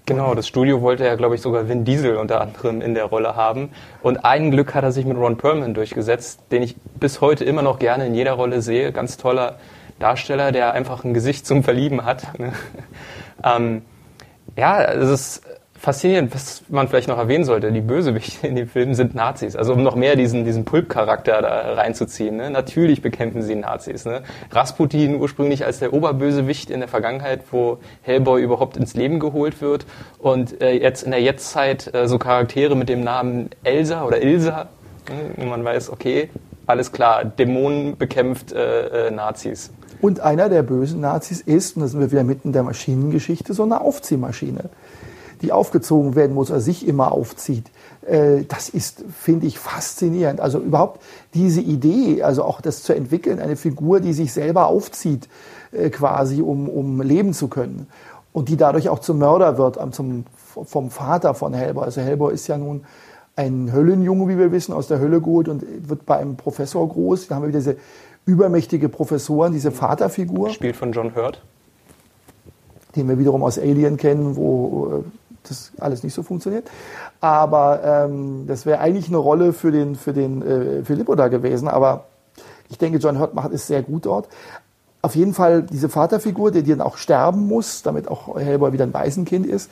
Genau, 0.05 0.33
das 0.33 0.47
Studio 0.47 0.81
wollte 0.81 1.05
ja, 1.05 1.15
glaube 1.15 1.35
ich, 1.35 1.41
sogar 1.41 1.69
Vin 1.69 1.85
Diesel 1.85 2.17
unter 2.17 2.41
anderem 2.41 2.81
in 2.81 2.95
der 2.95 3.05
Rolle 3.05 3.35
haben. 3.35 3.69
Und 4.01 4.25
ein 4.25 4.51
Glück 4.51 4.73
hat 4.73 4.83
er 4.83 4.91
sich 4.91 5.05
mit 5.05 5.17
Ron 5.17 5.37
Perlman 5.37 5.73
durchgesetzt, 5.73 6.41
den 6.51 6.63
ich 6.63 6.75
bis 6.99 7.21
heute 7.21 7.45
immer 7.45 7.61
noch 7.61 7.79
gerne 7.79 8.07
in 8.07 8.15
jeder 8.15 8.33
Rolle 8.33 8.61
sehe. 8.61 8.91
Ganz 8.91 9.17
toller 9.17 9.57
Darsteller, 9.99 10.51
der 10.51 10.73
einfach 10.73 11.03
ein 11.03 11.13
Gesicht 11.13 11.45
zum 11.45 11.63
Verlieben 11.63 12.05
hat. 12.05 12.39
Ne? 12.39 12.53
ähm, 13.43 13.83
ja, 14.57 14.81
es 14.83 15.09
ist 15.09 15.41
faszinierend, 15.79 16.33
was 16.35 16.63
man 16.67 16.89
vielleicht 16.89 17.07
noch 17.07 17.17
erwähnen 17.17 17.45
sollte. 17.45 17.71
Die 17.71 17.81
Bösewichte 17.81 18.45
in 18.45 18.55
dem 18.55 18.67
Film 18.67 18.93
sind 18.93 19.15
Nazis. 19.15 19.55
Also 19.55 19.73
um 19.73 19.81
noch 19.81 19.95
mehr 19.95 20.15
diesen, 20.17 20.43
diesen 20.43 20.65
Pulp-Charakter 20.65 21.41
da 21.41 21.73
reinzuziehen. 21.73 22.35
Ne? 22.35 22.49
Natürlich 22.49 23.01
bekämpfen 23.01 23.41
sie 23.41 23.55
Nazis. 23.55 24.03
Ne? 24.05 24.23
Rasputin 24.51 25.15
ursprünglich 25.15 25.65
als 25.65 25.79
der 25.79 25.93
Oberbösewicht 25.93 26.69
in 26.69 26.81
der 26.81 26.89
Vergangenheit, 26.89 27.41
wo 27.51 27.77
Hellboy 28.01 28.43
überhaupt 28.43 28.75
ins 28.75 28.93
Leben 28.93 29.19
geholt 29.19 29.61
wird. 29.61 29.85
Und 30.19 30.61
äh, 30.61 30.73
jetzt 30.73 31.03
in 31.03 31.11
der 31.11 31.21
Jetztzeit 31.21 31.93
äh, 31.93 32.07
so 32.07 32.19
Charaktere 32.19 32.75
mit 32.75 32.89
dem 32.89 33.01
Namen 33.01 33.49
Elsa 33.63 34.03
oder 34.03 34.21
Ilsa, 34.21 34.67
ne? 35.37 35.45
man 35.45 35.63
weiß, 35.63 35.91
okay, 35.91 36.29
alles 36.65 36.91
klar, 36.91 37.23
Dämonen 37.23 37.97
bekämpft 37.97 38.51
äh, 38.51 39.07
äh, 39.07 39.11
Nazis. 39.11 39.71
Und 40.01 40.19
einer 40.19 40.49
der 40.49 40.63
bösen 40.63 41.01
Nazis 41.01 41.41
ist, 41.41 41.75
und 41.75 41.81
da 41.81 41.87
sind 41.87 41.99
wir 41.99 42.11
wieder 42.11 42.23
mitten 42.23 42.49
in 42.49 42.53
der 42.53 42.63
Maschinengeschichte, 42.63 43.53
so 43.53 43.63
eine 43.63 43.81
Aufziehmaschine 43.81 44.69
die 45.41 45.51
aufgezogen 45.51 46.15
werden 46.15 46.35
muss, 46.35 46.51
oder 46.51 46.59
sich 46.59 46.87
immer 46.87 47.11
aufzieht. 47.11 47.65
Äh, 48.05 48.43
das 48.47 48.69
ist, 48.69 49.03
finde 49.17 49.47
ich, 49.47 49.59
faszinierend. 49.59 50.39
Also 50.39 50.59
überhaupt 50.59 51.01
diese 51.33 51.61
Idee, 51.61 52.23
also 52.23 52.43
auch 52.43 52.61
das 52.61 52.83
zu 52.83 52.93
entwickeln, 52.93 53.39
eine 53.39 53.55
Figur, 53.55 53.99
die 53.99 54.13
sich 54.13 54.33
selber 54.33 54.67
aufzieht, 54.67 55.27
äh, 55.71 55.89
quasi, 55.89 56.41
um, 56.41 56.67
um 56.67 57.01
leben 57.01 57.33
zu 57.33 57.47
können. 57.47 57.87
Und 58.31 58.49
die 58.49 58.57
dadurch 58.57 58.89
auch 58.89 58.99
zum 58.99 59.19
Mörder 59.19 59.57
wird, 59.57 59.79
zum, 59.93 60.25
vom 60.45 60.91
Vater 60.91 61.33
von 61.33 61.53
Hellboy. 61.53 61.83
Also 61.83 62.01
Hellboy 62.01 62.33
ist 62.33 62.47
ja 62.47 62.57
nun 62.57 62.85
ein 63.35 63.71
Höllenjunge, 63.73 64.27
wie 64.27 64.37
wir 64.37 64.51
wissen, 64.51 64.73
aus 64.73 64.87
der 64.87 64.99
Hölle 64.99 65.21
geholt 65.21 65.47
und 65.47 65.63
wird 65.89 66.05
bei 66.05 66.17
einem 66.17 66.35
Professor 66.35 66.87
groß. 66.87 67.27
Da 67.27 67.35
haben 67.35 67.43
wir 67.43 67.49
wieder 67.49 67.59
diese 67.59 67.77
übermächtige 68.25 68.89
Professoren, 68.89 69.53
diese 69.53 69.71
Vaterfigur. 69.71 70.49
Spielt 70.49 70.75
von 70.75 70.91
John 70.91 71.15
Hurt. 71.15 71.41
Den 72.95 73.07
wir 73.07 73.17
wiederum 73.17 73.43
aus 73.43 73.57
Alien 73.57 73.97
kennen, 73.97 74.35
wo 74.35 75.03
äh, 75.05 75.18
das 75.43 75.71
alles 75.79 76.03
nicht 76.03 76.13
so 76.13 76.23
funktioniert. 76.23 76.69
Aber 77.21 77.81
ähm, 77.83 78.45
das 78.47 78.65
wäre 78.65 78.79
eigentlich 78.79 79.07
eine 79.07 79.17
Rolle 79.17 79.53
für 79.53 79.71
den, 79.71 79.95
für 79.95 80.13
den 80.13 80.41
äh, 80.41 80.83
Filippo 80.83 81.15
da 81.15 81.27
gewesen. 81.27 81.67
Aber 81.67 82.05
ich 82.69 82.77
denke, 82.77 82.99
John 82.99 83.19
Hurt 83.19 83.33
macht 83.33 83.51
es 83.51 83.67
sehr 83.67 83.81
gut 83.81 84.05
dort. 84.05 84.27
Auf 85.01 85.15
jeden 85.15 85.33
Fall 85.33 85.63
diese 85.63 85.89
Vaterfigur, 85.89 86.51
der 86.51 86.63
dann 86.63 86.81
auch 86.81 86.97
sterben 86.97 87.47
muss, 87.47 87.83
damit 87.83 88.07
auch 88.09 88.37
Hellboy 88.37 88.73
wieder 88.73 88.85
ein 88.85 88.93
Waisenkind 88.93 89.45
ist. 89.45 89.69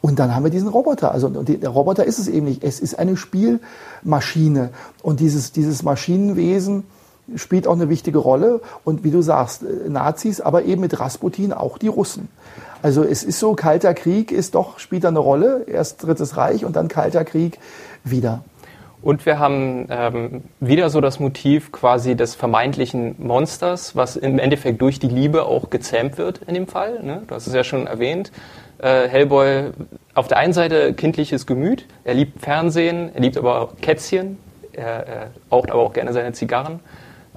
Und 0.00 0.18
dann 0.18 0.34
haben 0.34 0.44
wir 0.44 0.50
diesen 0.50 0.68
Roboter. 0.68 1.12
Also 1.12 1.28
der 1.28 1.68
Roboter 1.68 2.04
ist 2.04 2.18
es 2.18 2.28
eben 2.28 2.46
nicht. 2.46 2.64
Es 2.64 2.80
ist 2.80 2.98
eine 2.98 3.16
Spielmaschine. 3.16 4.70
Und 5.02 5.20
dieses, 5.20 5.52
dieses 5.52 5.82
Maschinenwesen 5.82 6.84
spielt 7.36 7.66
auch 7.66 7.74
eine 7.74 7.90
wichtige 7.90 8.18
Rolle. 8.18 8.60
Und 8.84 9.04
wie 9.04 9.10
du 9.10 9.20
sagst, 9.20 9.62
äh, 9.62 9.88
Nazis, 9.88 10.40
aber 10.40 10.64
eben 10.64 10.80
mit 10.80 10.98
Rasputin 10.98 11.52
auch 11.52 11.76
die 11.76 11.88
Russen. 11.88 12.28
Also 12.82 13.04
es 13.04 13.22
ist 13.22 13.38
so, 13.38 13.54
Kalter 13.54 13.94
Krieg 13.94 14.32
ist 14.32 14.54
doch, 14.54 14.78
spielt 14.78 15.04
eine 15.04 15.18
Rolle. 15.18 15.64
Erst 15.66 16.02
Drittes 16.02 16.36
Reich 16.36 16.64
und 16.64 16.76
dann 16.76 16.88
Kalter 16.88 17.24
Krieg 17.24 17.58
wieder. 18.04 18.44
Und 19.02 19.24
wir 19.24 19.38
haben 19.38 19.86
ähm, 19.88 20.42
wieder 20.60 20.90
so 20.90 21.00
das 21.00 21.20
Motiv 21.20 21.72
quasi 21.72 22.16
des 22.16 22.34
vermeintlichen 22.34 23.14
Monsters, 23.18 23.96
was 23.96 24.16
im 24.16 24.38
Endeffekt 24.38 24.82
durch 24.82 24.98
die 24.98 25.08
Liebe 25.08 25.46
auch 25.46 25.70
gezähmt 25.70 26.18
wird 26.18 26.42
in 26.46 26.54
dem 26.54 26.66
Fall. 26.66 27.02
Ne? 27.02 27.22
Du 27.26 27.34
hast 27.34 27.46
es 27.46 27.54
ja 27.54 27.64
schon 27.64 27.86
erwähnt. 27.86 28.30
Äh, 28.78 29.08
Hellboy 29.08 29.70
auf 30.14 30.28
der 30.28 30.36
einen 30.36 30.52
Seite 30.52 30.92
kindliches 30.92 31.46
Gemüt, 31.46 31.86
er 32.04 32.14
liebt 32.14 32.40
Fernsehen, 32.42 33.10
er 33.14 33.20
liebt 33.20 33.38
aber 33.38 33.60
auch 33.60 33.76
Kätzchen, 33.80 34.38
er, 34.72 35.06
er 35.06 35.30
raucht 35.50 35.70
aber 35.70 35.80
auch 35.80 35.92
gerne 35.92 36.12
seine 36.12 36.32
Zigarren, 36.32 36.80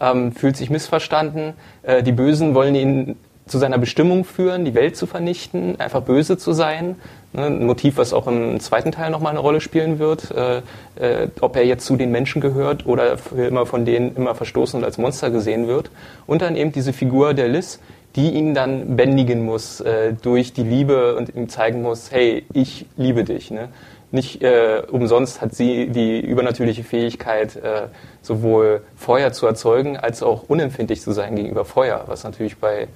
ähm, 0.02 0.34
fühlt 0.34 0.58
sich 0.58 0.70
missverstanden. 0.70 1.54
Äh, 1.84 2.04
die 2.04 2.12
Bösen 2.12 2.56
wollen 2.56 2.76
ihn 2.76 3.16
zu 3.46 3.58
seiner 3.58 3.78
Bestimmung 3.78 4.24
führen, 4.24 4.64
die 4.66 4.74
Welt 4.74 4.96
zu 4.96 5.06
vernichten, 5.06 5.80
einfach 5.80 6.02
böse 6.02 6.38
zu 6.38 6.54
sein. 6.54 6.96
Ne, 7.34 7.48
ein 7.48 7.66
Motiv, 7.66 7.98
was 7.98 8.14
auch 8.14 8.28
im 8.28 8.60
zweiten 8.60 8.92
Teil 8.92 9.10
nochmal 9.10 9.32
eine 9.32 9.40
Rolle 9.40 9.60
spielen 9.60 10.00
wird, 10.00 10.32
äh, 10.32 10.58
äh, 10.96 11.28
ob 11.42 11.56
er 11.56 11.66
jetzt 11.66 11.86
zu 11.86 11.96
den 11.96 12.12
Menschen 12.12 12.42
gehört 12.42 12.86
oder 12.86 13.18
immer 13.36 13.66
von 13.66 13.86
denen 13.86 14.16
immer 14.16 14.36
verstoßen 14.36 14.78
und 14.78 14.86
als 14.86 14.98
Monster 14.98 15.32
gesehen 15.32 15.68
wird. 15.68 15.90
Und 16.28 16.42
dann 16.42 16.56
eben 16.56 16.72
diese 16.72 16.94
Figur 16.94 17.34
der 17.34 17.50
Liz, 17.50 17.80
die 18.16 18.30
ihn 18.30 18.54
dann 18.54 18.96
bändigen 18.96 19.44
muss 19.44 19.82
äh, 19.82 20.14
durch 20.14 20.54
die 20.54 20.64
Liebe 20.64 21.16
und 21.16 21.36
ihm 21.36 21.50
zeigen 21.50 21.82
muss, 21.82 22.12
hey, 22.12 22.46
ich 22.54 22.86
liebe 22.96 23.24
dich. 23.24 23.50
Ne? 23.52 23.70
Nicht 24.12 24.46
umsonst 24.92 25.42
hat 25.42 25.56
sie 25.56 25.88
die 25.88 26.20
übernatürliche 26.20 26.84
Fähigkeit, 26.84 27.56
äh, 27.56 27.88
sowohl 28.22 28.84
Feuer 28.96 29.32
zu 29.32 29.48
erzeugen, 29.48 29.98
als 29.98 30.22
auch 30.22 30.44
unempfindlich 30.48 31.02
zu 31.02 31.14
sein 31.14 31.36
gegenüber 31.36 31.66
Feuer, 31.66 32.04
was 32.06 32.24
natürlich 32.24 32.58
bei 32.58 32.90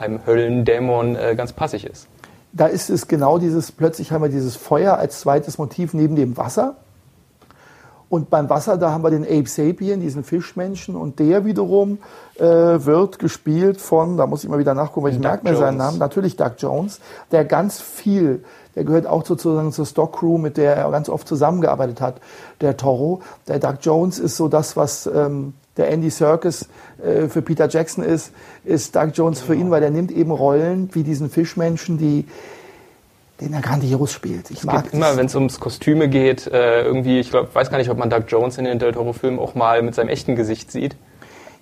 einem 0.00 0.26
Höllendämon 0.26 1.16
äh, 1.16 1.34
ganz 1.36 1.52
passig 1.52 1.84
ist. 1.86 2.08
da 2.52 2.66
ist 2.66 2.90
es 2.90 3.06
genau 3.06 3.38
dieses, 3.38 3.70
plötzlich 3.72 4.10
haben 4.12 4.22
wir 4.22 4.28
dieses 4.28 4.56
Feuer 4.56 4.96
als 4.96 5.20
zweites 5.20 5.58
Motiv 5.58 5.94
neben 5.94 6.16
dem 6.16 6.36
Wasser. 6.36 6.76
Und 8.08 8.28
beim 8.28 8.50
Wasser, 8.50 8.76
da 8.76 8.90
haben 8.90 9.04
wir 9.04 9.10
den 9.10 9.22
Ape 9.22 9.46
Sapien, 9.46 10.00
diesen 10.00 10.24
Fischmenschen, 10.24 10.96
und 10.96 11.20
der 11.20 11.44
wiederum 11.44 11.98
äh, 12.38 12.44
wird 12.44 13.20
gespielt 13.20 13.80
von, 13.80 14.16
da 14.16 14.26
muss 14.26 14.42
ich 14.42 14.50
mal 14.50 14.58
wieder 14.58 14.74
nachgucken, 14.74 15.06
weil 15.06 15.12
ich 15.12 15.20
merke 15.20 15.48
mir 15.48 15.56
seinen 15.56 15.76
Namen, 15.76 15.98
natürlich 15.98 16.36
Doug 16.36 16.54
Jones, 16.58 16.98
der 17.30 17.44
ganz 17.44 17.80
viel, 17.80 18.42
der 18.74 18.82
gehört 18.82 19.06
auch 19.06 19.24
sozusagen 19.24 19.70
zur 19.70 19.86
Stock 19.86 20.18
Crew, 20.18 20.38
mit 20.38 20.56
der 20.56 20.74
er 20.74 20.90
ganz 20.90 21.08
oft 21.08 21.28
zusammengearbeitet 21.28 22.00
hat, 22.00 22.16
der 22.60 22.76
Toro. 22.76 23.22
Der 23.46 23.60
Doug 23.60 23.76
Jones 23.80 24.18
ist 24.18 24.36
so 24.36 24.48
das, 24.48 24.76
was 24.76 25.06
ähm, 25.06 25.54
der 25.80 25.90
Andy 25.90 26.10
Serkis 26.10 26.68
äh, 27.02 27.28
für 27.28 27.42
Peter 27.42 27.68
Jackson 27.68 28.04
ist, 28.04 28.32
ist 28.64 28.94
Doug 28.94 29.10
Jones 29.14 29.40
für 29.40 29.54
ihn, 29.54 29.70
weil 29.70 29.80
der 29.80 29.90
nimmt 29.90 30.12
eben 30.12 30.30
Rollen 30.30 30.90
wie 30.92 31.02
diesen 31.02 31.30
Fischmenschen, 31.30 31.98
die 31.98 32.26
den 33.40 33.54
er 33.54 33.62
grandios 33.62 34.12
spielt. 34.12 34.50
Ich 34.50 34.58
es 34.58 34.64
mag 34.64 34.92
immer, 34.92 35.16
wenn 35.16 35.26
es 35.26 35.34
ums 35.34 35.60
Kostüme 35.60 36.08
geht, 36.08 36.46
äh, 36.46 36.82
irgendwie, 36.82 37.20
ich 37.20 37.30
glaub, 37.30 37.54
weiß 37.54 37.70
gar 37.70 37.78
nicht, 37.78 37.88
ob 37.88 37.96
man 37.96 38.10
Doug 38.10 38.24
Jones 38.28 38.58
in 38.58 38.64
den 38.64 38.78
Del 38.78 38.92
Toro-Filmen 38.92 39.38
auch 39.38 39.54
mal 39.54 39.82
mit 39.82 39.94
seinem 39.94 40.08
echten 40.08 40.36
Gesicht 40.36 40.70
sieht. 40.70 40.94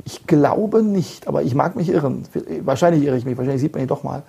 Ich 0.04 0.26
glaube 0.26 0.82
nicht, 0.82 1.28
aber 1.28 1.42
ich 1.42 1.54
mag 1.54 1.76
mich 1.76 1.88
irren. 1.88 2.24
Wahrscheinlich 2.62 3.04
irre 3.04 3.16
ich 3.16 3.24
mich, 3.24 3.36
wahrscheinlich 3.36 3.62
sieht 3.62 3.74
man 3.74 3.82
ihn 3.82 3.88
doch 3.88 4.02
mal. 4.02 4.22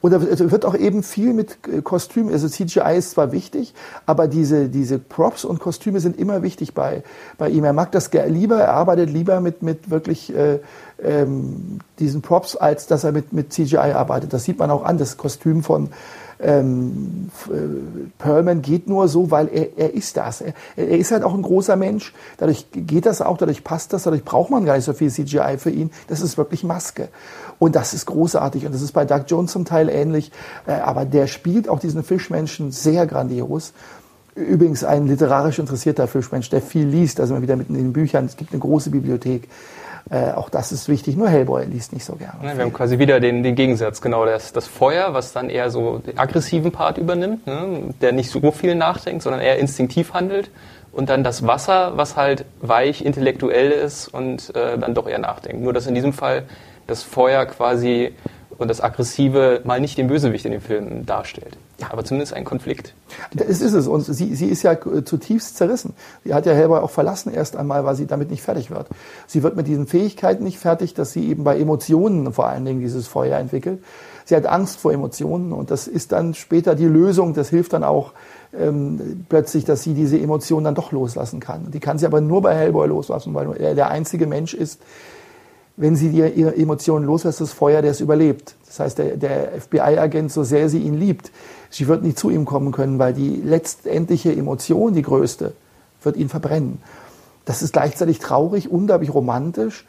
Und 0.00 0.12
da 0.12 0.20
wird 0.20 0.64
auch 0.64 0.74
eben 0.74 1.02
viel 1.02 1.32
mit 1.32 1.58
äh, 1.66 1.82
Kostümen, 1.82 2.32
also 2.32 2.48
CGI 2.48 2.96
ist 2.96 3.12
zwar 3.12 3.32
wichtig, 3.32 3.74
aber 4.04 4.28
diese, 4.28 4.68
diese 4.68 4.98
Props 4.98 5.44
und 5.44 5.58
Kostüme 5.58 6.00
sind 6.00 6.18
immer 6.18 6.42
wichtig 6.42 6.74
bei, 6.74 7.02
bei 7.38 7.48
ihm. 7.48 7.64
Er 7.64 7.72
mag 7.72 7.92
das 7.92 8.10
lieber, 8.12 8.58
er 8.58 8.72
arbeitet 8.72 9.10
lieber 9.10 9.40
mit, 9.40 9.62
mit 9.62 9.90
wirklich 9.90 10.34
äh, 10.34 10.60
ähm, 11.02 11.80
diesen 11.98 12.22
Props, 12.22 12.56
als 12.56 12.86
dass 12.86 13.04
er 13.04 13.12
mit, 13.12 13.32
mit 13.32 13.52
CGI 13.52 13.92
arbeitet. 13.92 14.32
Das 14.32 14.44
sieht 14.44 14.58
man 14.58 14.70
auch 14.70 14.84
an, 14.84 14.98
das 14.98 15.16
Kostüm 15.16 15.62
von, 15.62 15.90
ähm, 16.38 17.30
äh, 17.48 17.52
Perlman 18.18 18.60
geht 18.60 18.88
nur 18.88 19.08
so, 19.08 19.30
weil 19.30 19.48
er, 19.48 19.78
er 19.78 19.94
ist 19.94 20.16
das. 20.16 20.42
Er, 20.42 20.52
er 20.76 20.98
ist 20.98 21.10
halt 21.10 21.22
auch 21.22 21.34
ein 21.34 21.42
großer 21.42 21.76
Mensch. 21.76 22.12
Dadurch 22.36 22.66
geht 22.72 23.06
das 23.06 23.22
auch, 23.22 23.38
dadurch 23.38 23.64
passt 23.64 23.92
das, 23.92 24.02
dadurch 24.02 24.24
braucht 24.24 24.50
man 24.50 24.64
gar 24.64 24.76
nicht 24.76 24.84
so 24.84 24.92
viel 24.92 25.10
CGI 25.10 25.56
für 25.58 25.70
ihn. 25.70 25.90
Das 26.08 26.20
ist 26.20 26.36
wirklich 26.36 26.62
Maske. 26.62 27.08
Und 27.58 27.76
das 27.76 27.94
ist 27.94 28.06
großartig. 28.06 28.66
Und 28.66 28.74
das 28.74 28.82
ist 28.82 28.92
bei 28.92 29.04
Doug 29.04 29.24
Jones 29.26 29.52
zum 29.52 29.64
Teil 29.64 29.88
ähnlich. 29.88 30.30
Äh, 30.66 30.72
aber 30.72 31.04
der 31.04 31.26
spielt 31.26 31.68
auch 31.68 31.78
diesen 31.78 32.02
Fischmenschen 32.02 32.72
sehr 32.72 33.06
grandios. 33.06 33.72
Übrigens 34.34 34.84
ein 34.84 35.06
literarisch 35.06 35.58
interessierter 35.58 36.06
Fischmensch, 36.06 36.50
der 36.50 36.60
viel 36.60 36.86
liest, 36.86 37.20
also 37.20 37.34
immer 37.34 37.42
wieder 37.42 37.56
mit 37.56 37.70
in 37.70 37.74
den 37.74 37.92
Büchern. 37.94 38.26
Es 38.26 38.36
gibt 38.36 38.52
eine 38.52 38.60
große 38.60 38.90
Bibliothek. 38.90 39.48
Äh, 40.08 40.32
auch 40.32 40.50
das 40.50 40.70
ist 40.70 40.88
wichtig. 40.88 41.16
Nur 41.16 41.28
Hellboy 41.28 41.64
liest 41.64 41.92
nicht 41.92 42.04
so 42.04 42.14
gerne. 42.14 42.38
Ja, 42.42 42.56
wir 42.56 42.64
haben 42.64 42.72
quasi 42.72 42.98
wieder 42.98 43.18
den, 43.18 43.42
den 43.42 43.56
Gegensatz, 43.56 44.00
genau. 44.00 44.24
Das, 44.24 44.52
das 44.52 44.66
Feuer, 44.66 45.14
was 45.14 45.32
dann 45.32 45.50
eher 45.50 45.70
so 45.70 45.98
den 45.98 46.18
aggressiven 46.18 46.70
Part 46.70 46.98
übernimmt, 46.98 47.46
ne? 47.46 47.94
der 48.00 48.12
nicht 48.12 48.30
so 48.30 48.52
viel 48.52 48.76
nachdenkt, 48.76 49.22
sondern 49.22 49.40
eher 49.40 49.58
instinktiv 49.58 50.12
handelt. 50.12 50.50
Und 50.92 51.10
dann 51.10 51.24
das 51.24 51.46
Wasser, 51.46 51.92
was 51.96 52.16
halt 52.16 52.44
weich, 52.60 53.04
intellektuell 53.04 53.70
ist 53.70 54.08
und 54.08 54.54
äh, 54.54 54.78
dann 54.78 54.94
doch 54.94 55.08
eher 55.08 55.18
nachdenkt. 55.18 55.60
Nur, 55.60 55.72
dass 55.72 55.86
in 55.86 55.94
diesem 55.94 56.12
Fall 56.12 56.44
das 56.86 57.02
Feuer 57.02 57.46
quasi 57.46 58.12
und 58.58 58.68
das 58.68 58.80
Aggressive 58.80 59.60
mal 59.64 59.80
nicht 59.80 59.98
den 59.98 60.06
Bösewicht 60.06 60.44
in 60.44 60.52
dem 60.52 60.60
Film 60.60 61.04
darstellt. 61.04 61.58
Ja. 61.78 61.88
Aber 61.90 62.04
zumindest 62.04 62.32
ein 62.32 62.44
Konflikt. 62.44 62.94
Das 63.34 63.60
ist 63.60 63.74
es. 63.74 63.86
Und 63.86 64.02
sie, 64.02 64.34
sie 64.34 64.46
ist 64.46 64.62
ja 64.62 64.78
zutiefst 65.04 65.56
zerrissen. 65.56 65.92
Sie 66.24 66.32
hat 66.32 66.46
ja 66.46 66.52
Hellboy 66.52 66.80
auch 66.80 66.90
verlassen 66.90 67.32
erst 67.32 67.54
einmal, 67.54 67.84
weil 67.84 67.94
sie 67.94 68.06
damit 68.06 68.30
nicht 68.30 68.42
fertig 68.42 68.70
wird. 68.70 68.88
Sie 69.26 69.42
wird 69.42 69.56
mit 69.56 69.66
diesen 69.66 69.86
Fähigkeiten 69.86 70.42
nicht 70.42 70.58
fertig, 70.58 70.94
dass 70.94 71.12
sie 71.12 71.28
eben 71.28 71.44
bei 71.44 71.58
Emotionen 71.58 72.32
vor 72.32 72.46
allen 72.46 72.64
Dingen 72.64 72.80
dieses 72.80 73.06
Feuer 73.06 73.38
entwickelt. 73.38 73.82
Sie 74.24 74.34
hat 74.34 74.46
Angst 74.46 74.80
vor 74.80 74.92
Emotionen 74.92 75.52
und 75.52 75.70
das 75.70 75.86
ist 75.86 76.12
dann 76.12 76.32
später 76.32 76.74
die 76.74 76.86
Lösung. 76.86 77.34
Das 77.34 77.50
hilft 77.50 77.74
dann 77.74 77.84
auch 77.84 78.12
ähm, 78.58 79.26
plötzlich, 79.28 79.66
dass 79.66 79.82
sie 79.82 79.92
diese 79.92 80.18
Emotionen 80.18 80.64
dann 80.64 80.74
doch 80.74 80.92
loslassen 80.92 81.40
kann. 81.40 81.70
Die 81.70 81.80
kann 81.80 81.98
sie 81.98 82.06
aber 82.06 82.22
nur 82.22 82.40
bei 82.40 82.54
Hellboy 82.54 82.88
loslassen, 82.88 83.34
weil 83.34 83.54
er 83.56 83.74
der 83.74 83.90
einzige 83.90 84.26
Mensch 84.26 84.54
ist, 84.54 84.80
wenn 85.76 85.94
sie 85.96 86.08
ihre 86.08 86.56
Emotionen 86.56 87.04
loslässt, 87.04 87.40
das 87.40 87.52
Feuer, 87.52 87.82
der 87.82 87.90
es 87.90 88.00
überlebt. 88.00 88.54
Das 88.66 88.80
heißt, 88.80 88.98
der, 88.98 89.16
der 89.16 89.60
FBI-Agent, 89.60 90.32
so 90.32 90.42
sehr 90.42 90.68
sie 90.68 90.78
ihn 90.78 90.94
liebt, 90.94 91.30
sie 91.70 91.86
wird 91.86 92.02
nicht 92.02 92.18
zu 92.18 92.30
ihm 92.30 92.44
kommen 92.44 92.72
können, 92.72 92.98
weil 92.98 93.12
die 93.12 93.36
letztendliche 93.36 94.32
Emotion, 94.32 94.94
die 94.94 95.02
größte, 95.02 95.52
wird 96.02 96.16
ihn 96.16 96.28
verbrennen. 96.28 96.80
Das 97.44 97.62
ist 97.62 97.72
gleichzeitig 97.72 98.18
traurig, 98.18 98.70
unglaublich 98.70 99.12
romantisch, 99.12 99.86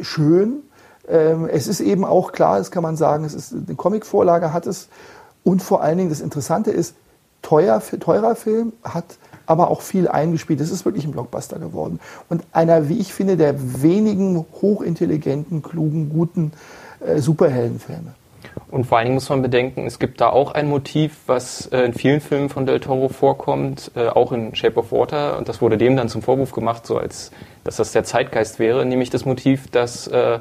schön. 0.00 0.62
Ähm, 1.08 1.48
es 1.50 1.66
ist 1.66 1.80
eben 1.80 2.04
auch 2.04 2.32
klar, 2.32 2.58
das 2.58 2.70
kann 2.70 2.82
man 2.82 2.96
sagen, 2.96 3.24
es 3.24 3.34
ist 3.34 3.52
eine 3.52 3.74
Comicvorlage 3.74 4.52
hat 4.52 4.66
es 4.66 4.88
und 5.42 5.62
vor 5.62 5.82
allen 5.82 5.98
Dingen 5.98 6.10
das 6.10 6.20
Interessante 6.20 6.70
ist, 6.70 6.94
teuer, 7.42 7.82
teurer 7.98 8.36
Film 8.36 8.72
hat 8.84 9.04
aber 9.50 9.68
auch 9.68 9.80
viel 9.80 10.06
eingespielt. 10.06 10.60
Es 10.60 10.70
ist 10.70 10.84
wirklich 10.84 11.04
ein 11.04 11.10
Blockbuster 11.10 11.58
geworden. 11.58 11.98
Und 12.28 12.44
einer, 12.52 12.88
wie 12.88 12.98
ich 12.98 13.12
finde, 13.12 13.36
der 13.36 13.82
wenigen 13.82 14.46
hochintelligenten, 14.62 15.62
klugen, 15.62 16.08
guten 16.08 16.52
äh, 17.04 17.18
Superheldenfilme. 17.18 18.14
Und 18.70 18.84
vor 18.84 18.98
allen 18.98 19.06
Dingen 19.06 19.16
muss 19.16 19.28
man 19.28 19.42
bedenken, 19.42 19.86
es 19.86 19.98
gibt 19.98 20.20
da 20.20 20.30
auch 20.30 20.52
ein 20.52 20.68
Motiv, 20.68 21.16
was 21.26 21.66
äh, 21.66 21.80
in 21.80 21.94
vielen 21.94 22.20
Filmen 22.20 22.48
von 22.48 22.64
Del 22.64 22.78
Toro 22.78 23.08
vorkommt, 23.08 23.90
äh, 23.96 24.06
auch 24.06 24.30
in 24.30 24.54
Shape 24.54 24.78
of 24.78 24.92
Water. 24.92 25.36
Und 25.36 25.48
das 25.48 25.60
wurde 25.60 25.76
dem 25.76 25.96
dann 25.96 26.08
zum 26.08 26.22
Vorwurf 26.22 26.52
gemacht, 26.52 26.86
so 26.86 26.96
als 26.96 27.32
dass 27.64 27.76
das 27.76 27.90
der 27.90 28.04
Zeitgeist 28.04 28.60
wäre, 28.60 28.86
nämlich 28.86 29.10
das 29.10 29.24
Motiv, 29.24 29.68
dass 29.68 30.06
äh, 30.06 30.38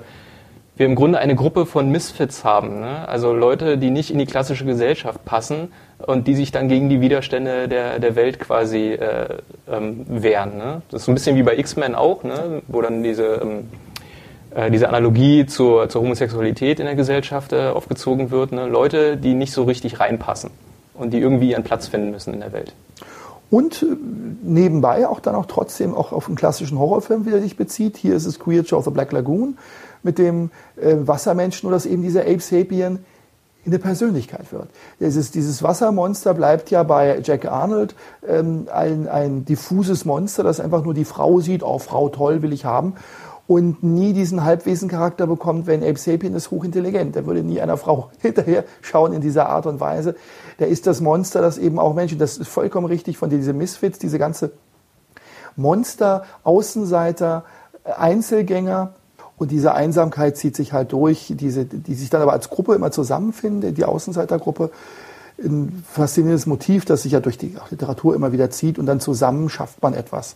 wir 0.79 0.85
im 0.85 0.95
Grunde 0.95 1.19
eine 1.19 1.35
Gruppe 1.35 1.65
von 1.65 1.91
Misfits 1.91 2.45
haben. 2.45 2.79
Ne? 2.79 3.05
Also 3.05 3.33
Leute, 3.33 3.77
die 3.77 3.91
nicht 3.91 4.11
in 4.11 4.17
die 4.17 4.25
klassische 4.25 4.63
Gesellschaft 4.63 5.25
passen 5.25 5.73
und 5.97 6.25
die 6.25 6.35
sich 6.35 6.51
dann 6.53 6.69
gegen 6.69 6.87
die 6.87 7.01
Widerstände 7.01 7.67
der, 7.67 7.99
der 7.99 8.15
Welt 8.15 8.39
quasi 8.39 8.93
äh, 8.93 9.39
ähm, 9.69 10.05
wehren. 10.07 10.57
Ne? 10.57 10.81
Das 10.89 11.01
ist 11.01 11.05
so 11.07 11.11
ein 11.11 11.15
bisschen 11.15 11.35
wie 11.35 11.43
bei 11.43 11.57
X-Men 11.57 11.95
auch, 11.95 12.23
ne? 12.23 12.61
wo 12.69 12.81
dann 12.81 13.03
diese, 13.03 13.41
ähm, 13.41 13.67
äh, 14.55 14.71
diese 14.71 14.87
Analogie 14.87 15.45
zur, 15.45 15.89
zur 15.89 16.01
Homosexualität 16.01 16.79
in 16.79 16.85
der 16.85 16.95
Gesellschaft 16.95 17.51
äh, 17.51 17.67
aufgezogen 17.67 18.31
wird. 18.31 18.53
Ne? 18.53 18.65
Leute, 18.65 19.17
die 19.17 19.33
nicht 19.33 19.51
so 19.51 19.63
richtig 19.65 19.99
reinpassen 19.99 20.49
und 20.93 21.11
die 21.11 21.19
irgendwie 21.19 21.51
ihren 21.51 21.65
Platz 21.65 21.89
finden 21.89 22.11
müssen 22.11 22.33
in 22.33 22.39
der 22.39 22.53
Welt. 22.53 22.73
Und 23.49 23.83
äh, 23.83 23.87
nebenbei 24.43 25.09
auch 25.09 25.19
dann 25.19 25.35
auch 25.35 25.47
trotzdem 25.47 25.93
auch 25.93 26.13
auf 26.13 26.27
einen 26.27 26.37
klassischen 26.37 26.79
Horrorfilm 26.79 27.25
wieder 27.25 27.41
sich 27.41 27.57
bezieht. 27.57 27.97
Hier 27.97 28.15
ist 28.15 28.25
es 28.25 28.39
Creature 28.39 28.79
of 28.79 28.85
the 28.85 28.91
Black 28.91 29.11
Lagoon 29.11 29.57
mit 30.03 30.17
dem 30.17 30.51
äh, 30.75 30.95
Wassermenschen 30.99 31.67
oder 31.67 31.75
dass 31.75 31.85
eben 31.85 32.01
dieser 32.01 32.21
Ape 32.21 32.39
Sapien 32.39 33.05
in 33.65 33.71
der 33.71 33.79
Persönlichkeit 33.79 34.51
wird. 34.51 34.69
Dieses, 34.99 35.31
dieses 35.31 35.61
Wassermonster 35.61 36.33
bleibt 36.33 36.71
ja 36.71 36.83
bei 36.83 37.19
Jack 37.23 37.45
Arnold 37.45 37.93
ähm, 38.27 38.67
ein, 38.73 39.07
ein 39.07 39.45
diffuses 39.45 40.05
Monster, 40.05 40.43
das 40.43 40.59
einfach 40.59 40.83
nur 40.83 40.93
die 40.93 41.05
Frau 41.05 41.39
sieht, 41.41 41.61
oh 41.61 41.77
Frau 41.77 42.09
toll, 42.09 42.41
will 42.41 42.53
ich 42.53 42.65
haben 42.65 42.95
und 43.49 43.81
nie 43.81 44.13
diesen 44.13 44.43
Halbwesencharakter 44.43 45.25
bekommt, 45.25 45.65
wenn 45.65 45.81
Ape 45.81 45.97
Sapien 45.97 46.35
ist 46.35 46.51
hochintelligent. 46.51 47.15
Der 47.15 47.25
würde 47.25 47.41
nie 47.41 47.59
einer 47.59 47.77
Frau 47.77 48.11
hinterher 48.21 48.63
schauen 48.81 49.11
in 49.11 49.21
dieser 49.21 49.49
Art 49.49 49.65
und 49.65 49.79
Weise. 49.79 50.15
Der 50.59 50.67
ist 50.67 50.85
das 50.85 51.01
Monster, 51.01 51.41
das 51.41 51.57
eben 51.57 51.79
auch 51.79 51.95
Menschen, 51.95 52.19
das 52.19 52.37
ist 52.37 52.47
vollkommen 52.47 52.85
richtig 52.85 53.17
von 53.17 53.31
diese 53.31 53.53
Misfits, 53.53 53.97
diese 53.97 54.19
ganze 54.19 54.51
Monster, 55.55 56.25
Außenseiter, 56.43 57.43
Einzelgänger, 57.83 58.93
und 59.39 59.51
diese 59.51 59.73
Einsamkeit 59.73 60.35
zieht 60.37 60.55
sich 60.55 60.73
halt 60.73 60.91
durch, 60.91 61.33
diese, 61.35 61.63
die 61.65 61.95
sich 61.95 62.09
dann 62.09 62.21
aber 62.21 62.33
als 62.33 62.49
Gruppe 62.49 62.75
immer 62.75 62.91
zusammenfinden, 62.91 63.73
die 63.73 63.85
Außenseitergruppe. 63.85 64.69
Ein 65.41 65.83
faszinierendes 65.89 66.45
Motiv, 66.45 66.83
das 66.83 67.03
sich 67.03 67.13
ja 67.13 67.21
durch 67.21 67.37
die 67.37 67.55
Literatur 67.69 68.13
immer 68.13 68.33
wieder 68.33 68.49
zieht 68.51 68.77
und 68.77 68.85
dann 68.85 68.99
zusammen 68.99 69.47
schafft 69.49 69.81
man 69.81 69.93
etwas 69.93 70.35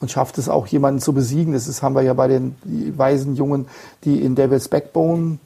und 0.00 0.12
schafft 0.12 0.38
es 0.38 0.48
auch 0.48 0.68
jemanden 0.68 1.00
zu 1.00 1.12
besiegen. 1.12 1.52
Das 1.52 1.66
ist, 1.66 1.82
haben 1.82 1.96
wir 1.96 2.02
ja 2.02 2.14
bei 2.14 2.28
den 2.28 2.54
weisen 2.96 3.34
Jungen, 3.34 3.66
die 4.04 4.22
in 4.22 4.36
Devil's 4.36 4.68
Backbone 4.68 5.38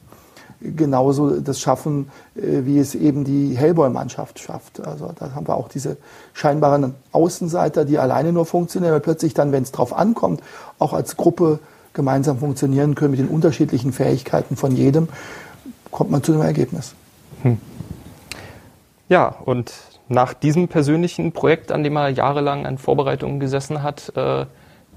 genauso 0.61 1.39
das 1.39 1.59
schaffen, 1.59 2.11
äh, 2.35 2.65
wie 2.65 2.77
es 2.77 2.93
eben 2.93 3.23
die 3.23 3.57
Hellboy-Mannschaft 3.57 4.37
schafft. 4.37 4.85
Also 4.85 5.11
da 5.17 5.33
haben 5.33 5.47
wir 5.47 5.55
auch 5.55 5.69
diese 5.69 5.97
scheinbaren 6.33 6.93
Außenseiter, 7.11 7.85
die 7.85 7.97
alleine 7.97 8.33
nur 8.33 8.45
funktionieren, 8.45 8.93
aber 8.93 8.99
plötzlich 8.99 9.33
dann, 9.33 9.51
wenn 9.51 9.63
es 9.63 9.71
drauf 9.71 9.97
ankommt, 9.97 10.43
auch 10.77 10.93
als 10.93 11.17
Gruppe 11.17 11.59
gemeinsam 11.93 12.39
funktionieren 12.39 12.95
können 12.95 13.11
mit 13.11 13.19
den 13.19 13.27
unterschiedlichen 13.27 13.93
Fähigkeiten 13.93 14.55
von 14.55 14.75
jedem, 14.75 15.09
kommt 15.91 16.11
man 16.11 16.23
zu 16.23 16.33
einem 16.33 16.41
Ergebnis. 16.41 16.95
Hm. 17.43 17.57
Ja, 19.07 19.27
und 19.45 19.73
nach 20.07 20.33
diesem 20.33 20.67
persönlichen 20.67 21.31
Projekt, 21.31 21.71
an 21.71 21.83
dem 21.83 21.95
er 21.95 22.09
jahrelang 22.09 22.65
an 22.65 22.77
Vorbereitungen 22.77 23.39
gesessen 23.39 23.83
hat, 23.83 24.11
äh, 24.15 24.45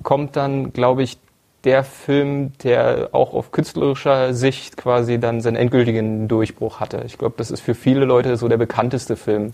kommt 0.02 0.36
dann, 0.36 0.72
glaube 0.72 1.02
ich, 1.02 1.18
der 1.64 1.84
Film, 1.84 2.52
der 2.64 3.10
auch 3.12 3.34
auf 3.34 3.52
künstlerischer 3.52 4.34
Sicht 4.34 4.76
quasi 4.76 5.18
dann 5.18 5.40
seinen 5.40 5.56
endgültigen 5.56 6.26
Durchbruch 6.26 6.80
hatte. 6.80 7.02
Ich 7.06 7.18
glaube, 7.18 7.34
das 7.38 7.50
ist 7.50 7.60
für 7.60 7.74
viele 7.74 8.04
Leute 8.04 8.36
so 8.36 8.48
der 8.48 8.56
bekannteste 8.56 9.16
Film 9.16 9.52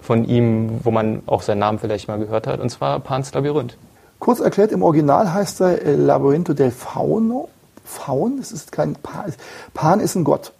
von 0.00 0.24
ihm, 0.24 0.80
wo 0.84 0.90
man 0.90 1.22
auch 1.26 1.42
seinen 1.42 1.58
Namen 1.58 1.78
vielleicht 1.78 2.08
mal 2.08 2.18
gehört 2.18 2.46
hat, 2.46 2.60
und 2.60 2.70
zwar 2.70 2.98
Pan's 3.00 3.34
Labyrinth. 3.34 3.76
Kurz 4.20 4.40
erklärt, 4.40 4.70
im 4.70 4.82
Original 4.82 5.32
heißt 5.32 5.62
er 5.62 5.82
äh, 5.82 5.94
Labyrinto 5.96 6.52
del 6.52 6.70
Fauno. 6.70 7.48
Faun, 7.84 8.36
das 8.36 8.52
ist 8.52 8.70
kein 8.70 8.94
Pan. 8.94 9.32
Pan 9.74 9.98
ist 9.98 10.14
ein 10.14 10.24
Gott. 10.24 10.52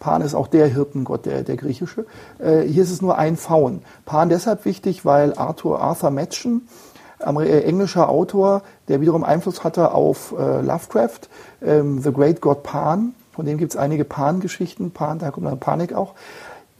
Pan 0.00 0.20
ist 0.20 0.34
auch 0.34 0.48
der 0.48 0.66
Hirtengott, 0.66 1.24
der, 1.24 1.44
der 1.44 1.56
griechische. 1.56 2.06
Äh, 2.40 2.62
hier 2.62 2.82
ist 2.82 2.90
es 2.90 3.00
nur 3.00 3.16
ein 3.16 3.36
Faun. 3.36 3.82
Pan 4.04 4.28
deshalb 4.28 4.64
wichtig, 4.64 5.04
weil 5.04 5.32
Arthur, 5.34 5.80
Arthur 5.80 6.10
Machen, 6.10 6.68
äh, 7.20 7.60
englischer 7.62 8.08
Autor, 8.08 8.62
der 8.88 9.00
wiederum 9.00 9.22
Einfluss 9.22 9.62
hatte 9.62 9.92
auf 9.92 10.34
äh, 10.36 10.60
Lovecraft, 10.60 11.28
ähm, 11.62 12.02
The 12.02 12.12
Great 12.12 12.40
God 12.40 12.64
Pan, 12.64 13.14
von 13.32 13.46
dem 13.46 13.58
gibt 13.58 13.72
es 13.72 13.78
einige 13.78 14.04
Pan-Geschichten, 14.04 14.90
Pan, 14.90 15.20
da 15.20 15.30
kommt 15.30 15.46
dann 15.46 15.58
Panik 15.58 15.94
auch. 15.94 16.14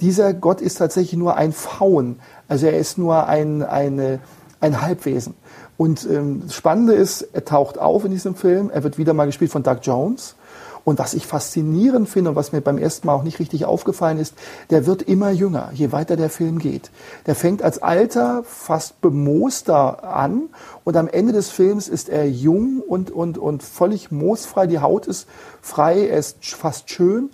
Dieser 0.01 0.35
Gott 0.35 0.61
ist 0.61 0.79
tatsächlich 0.79 1.19
nur 1.19 1.37
ein 1.37 1.53
Faun, 1.53 2.19
also 2.49 2.67
er 2.67 2.77
ist 2.77 2.99
nur 2.99 3.27
ein, 3.27 3.63
eine, 3.63 4.19
ein 4.61 4.83
Halbwesen. 4.83 5.35
Und 5.77 6.09
ähm, 6.11 6.43
das 6.45 6.55
Spannende 6.55 6.95
ist, 6.95 7.23
er 7.33 7.45
taucht 7.45 7.79
auf 7.79 8.05
in 8.05 8.13
diesem 8.13 8.35
Film, 8.35 8.71
er 8.73 8.85
wird 8.85 8.99
wieder 8.99 9.15
mal 9.15 9.27
gespielt 9.27 9.51
von 9.51 9.63
Doug 9.63 9.79
Jones. 9.83 10.37
Und 10.85 10.99
was 10.99 11.15
ich 11.15 11.27
faszinierend 11.27 12.11
finde 12.11 12.31
und 12.31 12.37
was 12.37 12.53
mir 12.53 12.61
beim 12.61 12.77
ersten 12.77 13.07
Mal 13.07 13.15
auch 13.15 13.23
nicht 13.23 13.39
richtig 13.39 13.65
aufgefallen 13.65 14.19
ist, 14.19 14.35
der 14.69 14.85
wird 14.85 15.01
immer 15.01 15.31
jünger, 15.31 15.71
je 15.73 15.93
weiter 15.93 16.17
der 16.17 16.29
Film 16.29 16.59
geht. 16.59 16.91
Der 17.27 17.35
fängt 17.35 17.63
als 17.63 17.83
alter, 17.83 18.45
fast 18.45 19.01
bemooster 19.01 20.05
an 20.05 20.43
und 20.85 20.97
am 20.97 21.09
Ende 21.09 21.33
des 21.33 21.49
Films 21.49 21.89
ist 21.89 22.11
er 22.11 22.29
jung 22.29 22.83
und, 22.87 23.11
und, 23.11 23.39
und 23.39 23.63
völlig 23.63 24.11
moosfrei. 24.13 24.67
Die 24.67 24.81
Haut 24.81 25.07
ist 25.07 25.27
frei, 25.63 26.07
er 26.07 26.19
ist 26.19 26.45
fast 26.45 26.91
schön 26.91 27.31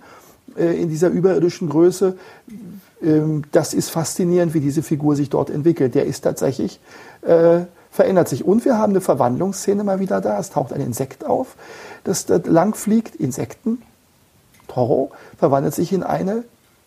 äh, 0.57 0.81
in 0.81 0.87
dieser 0.87 1.09
überirdischen 1.09 1.67
Größe. 1.67 2.15
Ähm, 3.03 3.43
das 3.51 3.73
ist 3.73 3.89
faszinierend, 3.89 4.53
wie 4.53 4.61
diese 4.61 4.81
Figur 4.81 5.17
sich 5.17 5.29
dort 5.29 5.49
entwickelt. 5.49 5.93
Der 5.93 6.05
ist 6.05 6.21
tatsächlich 6.21 6.79
äh, 7.23 7.63
verändert 7.91 8.29
sich. 8.29 8.45
Und 8.45 8.65
wir 8.65 8.77
haben 8.77 8.91
eine 8.91 9.01
Verwandlungsszene 9.01 9.83
mal 9.83 9.99
wieder 9.99 10.21
da. 10.21 10.39
Es 10.39 10.49
taucht 10.49 10.73
ein 10.73 10.81
Insekt 10.81 11.25
auf, 11.25 11.55
das 12.03 12.25
da 12.25 12.39
lang 12.43 12.73
fliegt. 12.75 13.15
Insekten, 13.15 13.81
Toro, 14.67 15.11
verwandelt 15.37 15.75
sich 15.75 15.93
in 15.93 16.03
eine 16.03 16.43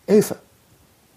Elfe. 0.07 0.35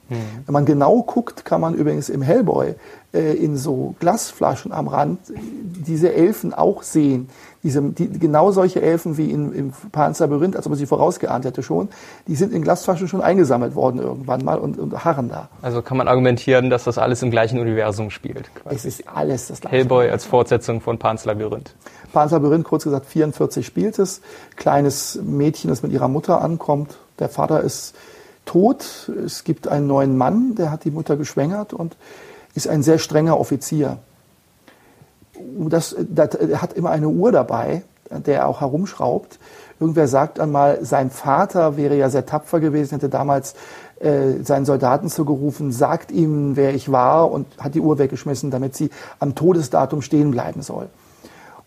Mhm. 0.09 0.17
Wenn 0.47 0.53
man 0.53 0.67
genau 0.67 1.03
guckt, 1.03 1.45
kann 1.45 1.61
man 1.61 1.75
übrigens 1.75 2.09
im 2.09 2.23
Hellboy 2.23 2.75
in 3.13 3.57
so 3.57 3.95
Glasflaschen 4.01 4.71
am 4.71 4.87
Rand 4.87 5.21
diese 5.87 6.13
Elfen 6.13 6.53
auch 6.53 6.83
sehen. 6.83 7.31
Diese, 7.63 7.81
die, 7.83 8.09
genau 8.19 8.53
solche 8.53 8.83
Elfen 8.83 9.17
wie 9.17 9.31
in, 9.31 9.53
im 9.53 9.73
Pan's 9.91 10.19
Labyrinth, 10.19 10.55
als 10.55 10.67
ob 10.67 10.71
man 10.71 10.79
sie 10.79 10.87
vorausgeahnt 10.87 11.45
hätte 11.45 11.63
schon, 11.63 11.89
die 12.27 12.37
sind 12.37 12.53
in 12.53 12.63
Glasflaschen 12.63 13.09
schon 13.09 13.23
eingesammelt 13.23 13.75
worden 13.75 14.01
irgendwann 14.01 14.45
mal 14.45 14.59
und, 14.59 14.79
und 14.79 15.05
harren 15.05 15.29
da. 15.29 15.49
Also 15.63 15.83
kann 15.83 15.97
man 15.97 16.07
argumentieren, 16.07 16.71
dass 16.71 16.85
das 16.85 16.99
alles 16.99 17.23
im 17.23 17.31
gleichen 17.31 17.59
Universum 17.59 18.11
spielt. 18.11 18.55
Quasi. 18.55 18.77
Es 18.77 18.85
ist 18.85 19.09
alles 19.09 19.49
das 19.49 19.61
gleiche. 19.63 19.77
Hellboy 19.77 20.11
als 20.11 20.25
Fortsetzung 20.25 20.81
von 20.81 20.99
Pan's 20.99 21.25
Labyrinth. 21.25 21.75
Pan's 22.13 22.33
Labyrinth, 22.33 22.65
kurz 22.65 22.85
gesagt, 22.85 23.07
44 23.07 23.67
spielt 23.67 23.99
es. 23.99 24.21
Kleines 24.57 25.19
Mädchen, 25.23 25.71
das 25.71 25.83
mit 25.83 25.93
ihrer 25.93 26.09
Mutter 26.09 26.43
ankommt. 26.43 26.99
Der 27.19 27.29
Vater 27.29 27.63
ist 27.63 27.95
tot. 28.45 29.11
Es 29.25 29.45
gibt 29.45 29.67
einen 29.67 29.87
neuen 29.87 30.17
Mann, 30.17 30.55
der 30.55 30.71
hat 30.71 30.85
die 30.85 30.91
Mutter 30.91 31.17
geschwängert 31.17 31.73
und 31.73 31.97
ist 32.55 32.69
ein 32.69 32.83
sehr 32.83 32.99
strenger 32.99 33.39
Offizier. 33.39 33.99
Das, 35.59 35.95
das, 35.99 36.35
er 36.35 36.63
hat 36.63 36.73
immer 36.73 36.91
eine 36.91 37.09
Uhr 37.09 37.33
dabei, 37.33 37.83
der 38.11 38.49
auch 38.49 38.61
herumschraubt. 38.61 39.39
Irgendwer 39.81 40.09
sagt 40.09 40.41
einmal, 40.41 40.85
sein 40.85 41.11
Vater 41.11 41.77
wäre 41.77 41.97
ja 41.97 42.11
sehr 42.11 42.27
tapfer 42.27 42.59
gewesen, 42.59 42.95
hätte 42.95 43.09
damals 43.09 43.55
äh, 44.01 44.43
seinen 44.43 44.65
Soldaten 44.65 45.09
zugerufen, 45.09 45.71
sagt 45.71 46.11
ihm, 46.11 46.57
wer 46.57 46.75
ich 46.75 46.91
war 46.91 47.31
und 47.31 47.47
hat 47.59 47.75
die 47.75 47.81
Uhr 47.81 47.99
weggeschmissen, 47.99 48.51
damit 48.51 48.75
sie 48.75 48.91
am 49.21 49.35
Todesdatum 49.35 50.03
stehen 50.03 50.33
bleiben 50.33 50.63
soll. 50.63 50.89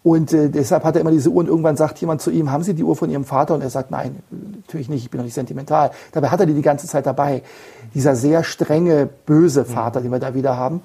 Und 0.04 0.34
äh, 0.34 0.50
deshalb 0.50 0.84
hat 0.84 0.96
er 0.96 1.02
immer 1.02 1.12
diese 1.12 1.30
Uhr 1.30 1.38
und 1.38 1.48
irgendwann 1.48 1.78
sagt 1.78 2.00
jemand 2.00 2.22
zu 2.22 2.32
ihm, 2.32 2.52
haben 2.52 2.64
Sie 2.64 2.74
die 2.74 2.84
Uhr 2.84 2.96
von 2.96 3.10
Ihrem 3.10 3.24
Vater? 3.24 3.54
Und 3.54 3.62
er 3.62 3.70
sagt, 3.70 3.92
nein, 3.92 4.16
natürlich 4.32 4.90
nicht, 4.90 5.04
ich 5.04 5.12
bin 5.12 5.20
doch 5.20 5.26
nicht 5.26 5.36
sentimental. 5.36 5.92
Dabei 6.12 6.30
hat 6.30 6.40
er 6.40 6.48
die 6.48 6.56
die 6.56 6.64
ganze 6.64 6.88
Zeit 6.88 7.06
dabei. 7.06 7.44
Dieser 7.94 8.16
sehr 8.16 8.44
strenge, 8.44 9.10
böse 9.26 9.66
Vater, 9.66 10.00
mhm. 10.00 10.04
den 10.04 10.12
wir 10.14 10.20
da 10.20 10.34
wieder 10.34 10.58
haben. 10.58 10.82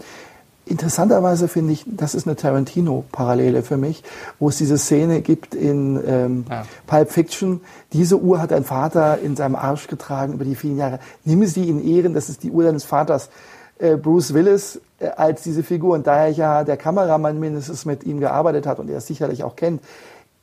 Interessanterweise 0.68 1.46
finde 1.46 1.72
ich, 1.72 1.84
das 1.86 2.16
ist 2.16 2.26
eine 2.26 2.34
Tarantino-Parallele 2.34 3.62
für 3.62 3.76
mich, 3.76 4.02
wo 4.40 4.48
es 4.48 4.58
diese 4.58 4.78
Szene 4.78 5.20
gibt 5.20 5.54
in 5.54 6.02
ähm, 6.04 6.44
ja. 6.50 6.66
Pulp 6.88 7.12
Fiction. 7.12 7.60
Diese 7.92 8.18
Uhr 8.18 8.42
hat 8.42 8.52
ein 8.52 8.64
Vater 8.64 9.20
in 9.20 9.36
seinem 9.36 9.54
Arsch 9.54 9.86
getragen 9.86 10.32
über 10.32 10.44
die 10.44 10.56
vielen 10.56 10.76
Jahre. 10.76 10.98
Nimm 11.24 11.46
sie 11.46 11.68
in 11.68 11.86
Ehren, 11.86 12.14
das 12.14 12.28
ist 12.28 12.42
die 12.42 12.50
Uhr 12.50 12.64
deines 12.64 12.82
Vaters. 12.82 13.30
Äh, 13.78 13.96
Bruce 13.96 14.34
Willis 14.34 14.80
äh, 14.98 15.06
als 15.08 15.42
diese 15.42 15.62
Figur 15.62 15.94
und 15.94 16.08
da 16.08 16.24
er 16.24 16.30
ja 16.30 16.64
der 16.64 16.76
Kameramann 16.76 17.38
mindestens 17.38 17.84
mit 17.84 18.02
ihm 18.02 18.18
gearbeitet 18.18 18.66
hat 18.66 18.80
und 18.80 18.90
er 18.90 18.98
es 18.98 19.06
sicherlich 19.06 19.44
auch 19.44 19.54
kennt, 19.54 19.82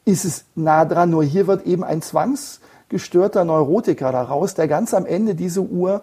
ist 0.05 0.23
es 0.23 0.45
nah 0.55 0.85
dran. 0.85 1.09
Nur 1.09 1.23
hier 1.25 1.47
wird 1.47 1.65
eben 1.65 1.83
ein 1.83 2.01
zwangsgestörter 2.01 3.43
Neurotiker 3.43 4.13
daraus, 4.13 4.53
der 4.53 4.69
ganz 4.69 4.93
am 4.93 5.05
Ende 5.05 5.35
diese 5.35 5.61
Uhr 5.61 6.01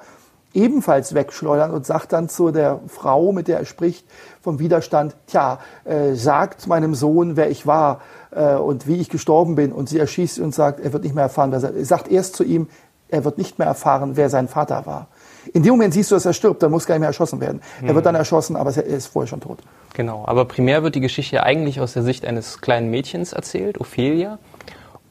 ebenfalls 0.55 1.15
wegschleudern 1.15 1.71
und 1.71 1.87
sagt 1.87 2.13
dann 2.13 2.29
zu 2.29 2.51
der 2.51 2.81
Frau, 2.89 3.33
mit 3.33 3.49
der 3.49 3.59
er 3.59 3.65
spricht, 3.65 4.07
vom 4.41 4.59
Widerstand, 4.59 5.15
tja, 5.27 5.59
äh, 5.85 6.15
sagt 6.15 6.67
meinem 6.67 6.95
Sohn, 6.95 7.37
wer 7.37 7.51
ich 7.51 7.67
war 7.67 8.01
äh, 8.31 8.55
und 8.55 8.87
wie 8.87 8.97
ich 8.97 9.09
gestorben 9.09 9.55
bin. 9.55 9.73
Und 9.73 9.89
sie 9.89 9.99
erschießt 9.99 10.39
und 10.41 10.55
sagt, 10.55 10.81
er 10.81 10.93
wird 10.93 11.05
nicht 11.05 11.15
mehr 11.15 11.25
erfahren, 11.25 11.53
wer 11.53 11.63
er 11.63 11.85
sagt 11.85 12.09
erst 12.09 12.37
zu 12.37 12.45
ihm, 12.45 12.69
er 13.09 13.25
wird 13.25 13.39
nicht 13.39 13.59
mehr 13.59 13.69
erfahren, 13.69 14.17
wer 14.17 14.31
sein 14.31 14.49
Vater 14.49 14.87
war. 14.87 15.09
In 15.53 15.63
dem 15.63 15.73
Moment 15.73 15.95
siehst 15.95 16.11
du, 16.11 16.15
dass 16.15 16.27
er 16.27 16.33
stirbt, 16.33 16.63
dann 16.63 16.71
muss 16.71 16.87
gar 16.87 16.95
nicht 16.95 17.01
mehr 17.01 17.09
erschossen 17.09 17.41
werden. 17.41 17.61
Mhm. 17.81 17.89
Er 17.89 17.95
wird 17.95 18.07
dann 18.07 18.15
erschossen, 18.15 18.57
aber 18.57 18.71
er 18.77 18.85
ist 18.85 19.09
vorher 19.09 19.27
schon 19.27 19.41
tot. 19.41 19.59
Genau, 19.95 20.25
aber 20.27 20.45
primär 20.45 20.83
wird 20.83 20.95
die 20.95 21.01
Geschichte 21.01 21.43
eigentlich 21.43 21.81
aus 21.81 21.93
der 21.93 22.03
Sicht 22.03 22.25
eines 22.25 22.61
kleinen 22.61 22.91
Mädchens 22.91 23.33
erzählt, 23.33 23.81
Ophelia. 23.81 24.39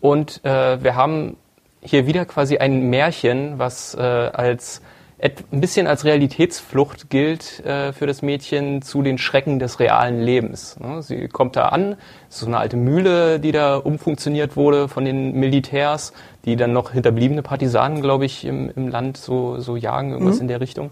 Und 0.01 0.43
äh, 0.45 0.81
wir 0.81 0.95
haben 0.95 1.35
hier 1.81 2.05
wieder 2.05 2.25
quasi 2.25 2.57
ein 2.57 2.89
Märchen, 2.89 3.59
was 3.59 3.95
äh, 3.95 4.01
als 4.01 4.81
ein 5.21 5.59
bisschen 5.59 5.85
als 5.85 6.05
Realitätsflucht 6.05 7.09
gilt 7.09 7.63
äh, 7.65 7.91
für 7.91 8.07
das 8.07 8.21
Mädchen 8.21 8.81
zu 8.81 9.01
den 9.01 9.17
Schrecken 9.17 9.59
des 9.59 9.79
realen 9.79 10.21
Lebens. 10.21 10.79
Ne? 10.79 11.01
Sie 11.01 11.27
kommt 11.27 11.55
da 11.57 11.69
an, 11.69 11.97
ist 12.29 12.39
so 12.39 12.45
eine 12.45 12.57
alte 12.57 12.77
Mühle, 12.77 13.39
die 13.39 13.51
da 13.51 13.75
umfunktioniert 13.75 14.55
wurde 14.55 14.87
von 14.87 15.03
den 15.03 15.33
Militärs, 15.33 16.13
die 16.45 16.55
dann 16.55 16.71
noch 16.71 16.91
hinterbliebene 16.91 17.41
Partisanen, 17.41 18.01
glaube 18.01 18.25
ich, 18.25 18.45
im, 18.45 18.71
im 18.73 18.87
Land 18.87 19.17
so, 19.17 19.59
so 19.59 19.75
jagen, 19.75 20.11
irgendwas 20.11 20.37
mhm. 20.37 20.43
in 20.43 20.47
der 20.47 20.61
Richtung. 20.61 20.89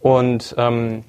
Und 0.00 0.54
ähm, 0.58 1.04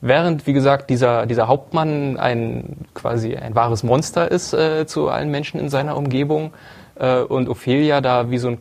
während, 0.00 0.48
wie 0.48 0.52
gesagt, 0.52 0.90
dieser, 0.90 1.26
dieser 1.26 1.46
Hauptmann 1.46 2.16
ein 2.16 2.78
quasi 2.94 3.36
ein 3.36 3.54
wahres 3.54 3.84
Monster 3.84 4.28
ist 4.28 4.52
äh, 4.52 4.86
zu 4.86 5.08
allen 5.08 5.30
Menschen 5.30 5.60
in 5.60 5.68
seiner 5.68 5.96
Umgebung 5.96 6.52
äh, 6.96 7.20
und 7.20 7.48
Ophelia 7.48 8.00
da 8.00 8.30
wie 8.30 8.38
so 8.38 8.48
ein 8.48 8.58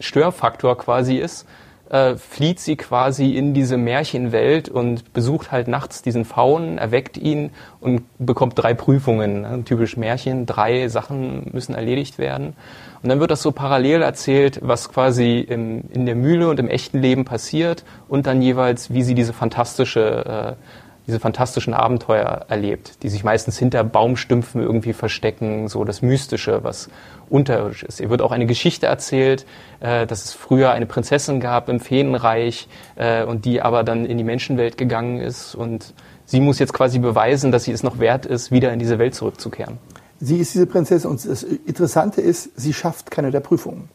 Störfaktor 0.00 0.76
quasi 0.76 1.16
ist, 1.16 1.46
äh, 1.90 2.16
flieht 2.16 2.60
sie 2.60 2.76
quasi 2.76 3.36
in 3.36 3.54
diese 3.54 3.76
Märchenwelt 3.76 4.68
und 4.68 5.12
besucht 5.12 5.52
halt 5.52 5.68
nachts 5.68 6.02
diesen 6.02 6.24
Faun, 6.24 6.78
erweckt 6.78 7.16
ihn 7.16 7.50
und 7.80 8.02
bekommt 8.18 8.58
drei 8.58 8.74
Prüfungen. 8.74 9.42
Ne? 9.42 9.62
Typisch 9.64 9.96
Märchen, 9.96 10.46
drei 10.46 10.88
Sachen 10.88 11.48
müssen 11.52 11.74
erledigt 11.74 12.18
werden. 12.18 12.54
Und 13.02 13.08
dann 13.08 13.20
wird 13.20 13.30
das 13.30 13.42
so 13.42 13.52
parallel 13.52 14.02
erzählt, 14.02 14.60
was 14.62 14.88
quasi 14.90 15.38
im, 15.38 15.84
in 15.90 16.04
der 16.04 16.16
Mühle 16.16 16.48
und 16.48 16.58
im 16.58 16.68
echten 16.68 17.00
Leben 17.00 17.24
passiert 17.24 17.84
und 18.08 18.26
dann 18.26 18.42
jeweils, 18.42 18.92
wie 18.92 19.02
sie 19.02 19.14
diese 19.14 19.32
fantastische 19.32 20.56
äh, 20.58 20.87
diese 21.08 21.18
fantastischen 21.20 21.72
Abenteuer 21.72 22.44
erlebt, 22.48 23.02
die 23.02 23.08
sich 23.08 23.24
meistens 23.24 23.58
hinter 23.58 23.82
Baumstümpfen 23.82 24.60
irgendwie 24.60 24.92
verstecken, 24.92 25.66
so 25.68 25.84
das 25.84 26.02
Mystische, 26.02 26.62
was 26.62 26.90
unterirdisch 27.30 27.82
ist. 27.82 27.98
Ihr 27.98 28.10
wird 28.10 28.20
auch 28.20 28.30
eine 28.30 28.44
Geschichte 28.44 28.86
erzählt, 28.86 29.46
äh, 29.80 30.06
dass 30.06 30.26
es 30.26 30.34
früher 30.34 30.70
eine 30.72 30.84
Prinzessin 30.84 31.40
gab 31.40 31.70
im 31.70 31.80
Feenreich 31.80 32.68
äh, 32.96 33.24
und 33.24 33.46
die 33.46 33.62
aber 33.62 33.84
dann 33.84 34.04
in 34.04 34.18
die 34.18 34.24
Menschenwelt 34.24 34.76
gegangen 34.76 35.18
ist 35.18 35.54
und 35.54 35.94
sie 36.26 36.40
muss 36.40 36.58
jetzt 36.58 36.74
quasi 36.74 36.98
beweisen, 36.98 37.52
dass 37.52 37.64
sie 37.64 37.72
es 37.72 37.82
noch 37.82 37.98
wert 37.98 38.26
ist, 38.26 38.50
wieder 38.52 38.70
in 38.72 38.78
diese 38.78 38.98
Welt 38.98 39.14
zurückzukehren. 39.14 39.78
Sie 40.20 40.36
ist 40.36 40.52
diese 40.52 40.66
Prinzessin 40.66 41.10
und 41.10 41.24
das 41.24 41.42
Interessante 41.42 42.20
ist, 42.20 42.50
sie 42.54 42.74
schafft 42.74 43.10
keine 43.10 43.30
der 43.30 43.40
Prüfungen. 43.40 43.88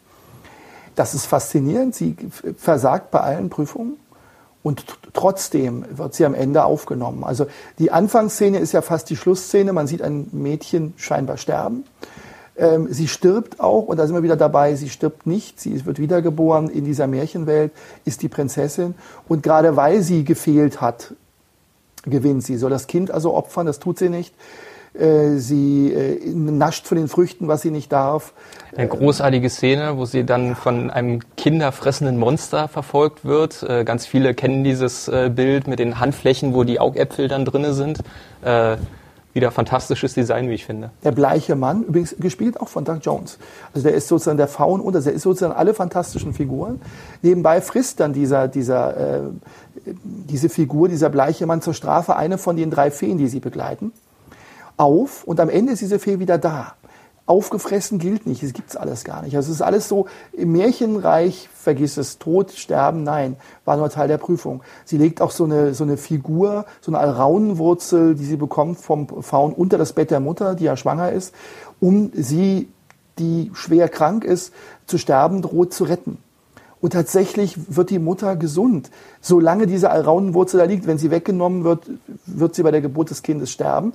Das 0.96 1.14
ist 1.14 1.26
faszinierend. 1.26 1.96
Sie 1.96 2.16
versagt 2.58 3.12
bei 3.12 3.20
allen 3.20 3.50
Prüfungen 3.50 3.98
und 4.64 4.86
trotzdem 5.12 5.86
wird 5.92 6.16
sie 6.16 6.26
am 6.26 6.34
Ende 6.34 6.64
aufgenommen. 6.64 7.24
Also 7.24 7.48
die 7.80 7.92
Anfangsszene 7.92 8.58
ist 8.60 8.72
ja 8.72 8.82
fast 8.82 9.10
die 9.10 9.18
Schlussszene. 9.18 9.74
Man 9.74 9.88
sieht 9.88 10.02
ein 10.02 10.30
Mädchen 10.32 10.94
scheinbar 10.96 11.38
sterben. 11.38 11.84
Ähm, 12.56 12.88
sie 12.90 13.08
stirbt 13.08 13.60
auch, 13.60 13.88
und 13.88 13.98
da 13.98 14.08
sind 14.08 14.16
wir 14.16 14.24
wieder 14.24 14.38
dabei, 14.38 14.76
sie 14.76 14.90
stirbt 14.90 15.28
nicht, 15.28 15.60
sie 15.60 15.86
wird 15.86 16.00
wiedergeboren 16.00 16.70
in 16.70 16.86
dieser 16.86 17.08
Märchenwelt, 17.08 17.72
ist 18.06 18.22
die 18.22 18.30
Prinzessin. 18.30 18.96
Und 19.28 19.44
gerade 19.44 19.76
weil 19.76 20.02
sie 20.02 20.24
gefehlt 20.24 20.80
hat, 20.80 21.14
gewinnt 22.06 22.44
sie. 22.44 22.58
Soll 22.58 22.70
das 22.70 22.88
Kind 22.88 23.12
also 23.12 23.34
opfern, 23.34 23.66
das 23.66 23.80
tut 23.80 24.00
sie 24.00 24.10
nicht. 24.10 24.34
Äh, 24.94 25.38
sie 25.38 25.92
äh, 25.92 26.20
nascht 26.34 26.86
von 26.88 26.98
den 26.98 27.08
Früchten, 27.08 27.48
was 27.48 27.62
sie 27.62 27.72
nicht 27.72 27.92
darf. 27.92 28.34
Eine 28.76 28.88
großartige 28.88 29.50
Szene, 29.50 29.98
wo 29.98 30.06
sie 30.06 30.24
dann 30.24 30.56
von 30.56 30.92
einem 30.92 31.22
kinderfressenden 31.36 32.18
Monster 32.18 32.68
verfolgt 32.68 33.26
wird. 33.26 33.64
Äh, 33.64 33.84
ganz 33.86 34.06
viele 34.06 34.34
kennen 34.34 34.64
dieses 34.64 35.12
Bild 35.36 35.68
mit 35.68 35.80
den 35.80 36.00
Handflächen, 36.00 36.54
wo 36.54 36.64
die 36.64 36.80
Augäpfel 36.80 37.28
dann 37.28 37.46
drinne 37.46 37.74
sind 37.74 38.00
wieder 39.34 39.52
fantastisches 39.52 40.14
Design, 40.14 40.48
wie 40.50 40.54
ich 40.54 40.66
finde. 40.66 40.92
Der 41.04 41.12
bleiche 41.12 41.56
Mann, 41.56 41.84
übrigens 41.84 42.16
gespielt 42.20 42.62
auch 42.62 42.68
von 42.68 42.86
Doug 42.86 43.00
Jones. 43.02 43.40
Also 43.74 43.88
der 43.88 43.98
ist 43.98 44.08
sozusagen 44.08 44.38
der 44.38 44.48
Faun 44.48 44.80
und 44.80 44.94
der 44.94 45.12
ist 45.12 45.24
sozusagen 45.24 45.54
alle 45.54 45.74
fantastischen 45.74 46.34
Figuren. 46.34 46.80
Nebenbei 47.22 47.62
frisst 47.62 48.00
dann 48.00 48.14
dieser, 48.14 48.48
dieser, 48.48 48.96
äh, 48.96 49.22
diese 49.94 50.50
Figur, 50.50 50.88
dieser 50.88 51.10
bleiche 51.10 51.48
Mann 51.48 51.62
zur 51.62 51.74
Strafe 51.74 52.16
eine 52.16 52.38
von 52.38 52.56
den 52.56 52.70
drei 52.70 52.92
Feen, 52.92 53.18
die 53.18 53.28
sie 53.28 53.40
begleiten, 53.40 53.92
auf 54.78 55.24
und 55.24 55.40
am 55.40 55.50
Ende 55.50 55.74
ist 55.74 55.82
diese 55.82 56.00
Fee 56.00 56.20
wieder 56.20 56.38
da 56.38 56.76
aufgefressen 57.26 58.00
gilt 58.00 58.28
nicht. 58.28 58.44
Es 58.44 58.54
gibt's 58.54 58.76
alles 58.76 59.04
gar 59.04 59.22
nicht. 59.22 59.36
Also 59.36 59.50
es 59.50 59.58
ist 59.58 59.62
alles 59.62 59.88
so 59.88 60.08
im 60.34 60.52
Märchenreich, 60.52 61.50
vergiss 61.54 61.98
es, 61.98 62.20
Tod, 62.20 62.52
Sterben, 62.52 63.04
nein, 63.04 63.38
war 63.66 63.78
nur 63.78 63.90
Teil 63.90 64.08
der 64.08 64.18
Prüfung. 64.18 64.62
Sie 64.84 64.98
legt 64.98 65.22
auch 65.22 65.32
so 65.32 65.46
eine, 65.46 65.74
so 65.74 65.84
eine 65.84 65.98
Figur, 65.98 66.66
so 66.82 66.92
eine 66.92 67.00
Alraunenwurzel, 67.00 68.16
die 68.16 68.26
sie 68.26 68.36
bekommt 68.36 68.78
vom 68.78 69.08
Faun 69.24 69.54
unter 69.54 69.78
das 69.78 69.94
Bett 69.94 70.12
der 70.12 70.20
Mutter, 70.20 70.56
die 70.56 70.66
ja 70.66 70.76
schwanger 70.76 71.12
ist, 71.12 71.34
um 71.80 72.12
sie, 72.14 72.70
die 73.20 73.52
schwer 73.54 73.88
krank 73.88 74.26
ist, 74.26 74.54
zu 74.86 74.98
sterben 74.98 75.42
droht, 75.42 75.74
zu 75.74 75.86
retten. 75.86 76.18
Und 76.82 76.92
tatsächlich 76.92 77.74
wird 77.74 77.92
die 77.92 78.00
Mutter 78.00 78.36
gesund. 78.36 78.92
Solange 79.22 79.68
diese 79.68 79.90
Alraunenwurzel 79.90 80.60
da 80.60 80.66
liegt, 80.66 80.86
wenn 80.86 80.98
sie 80.98 81.12
weggenommen 81.12 81.64
wird, 81.64 81.90
wird 82.26 82.56
sie 82.56 82.64
bei 82.64 82.72
der 82.72 82.82
Geburt 82.82 83.10
des 83.10 83.24
Kindes 83.24 83.52
sterben 83.52 83.94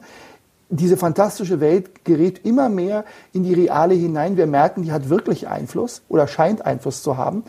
diese 0.70 0.96
fantastische 0.96 1.60
Welt 1.60 2.04
gerät 2.04 2.44
immer 2.44 2.68
mehr 2.68 3.04
in 3.32 3.42
die 3.42 3.54
reale 3.54 3.94
hinein. 3.94 4.36
Wir 4.36 4.46
merken, 4.46 4.82
die 4.82 4.92
hat 4.92 5.08
wirklich 5.08 5.48
Einfluss 5.48 6.02
oder 6.08 6.28
scheint 6.28 6.66
Einfluss 6.66 7.02
zu 7.02 7.16
haben 7.16 7.44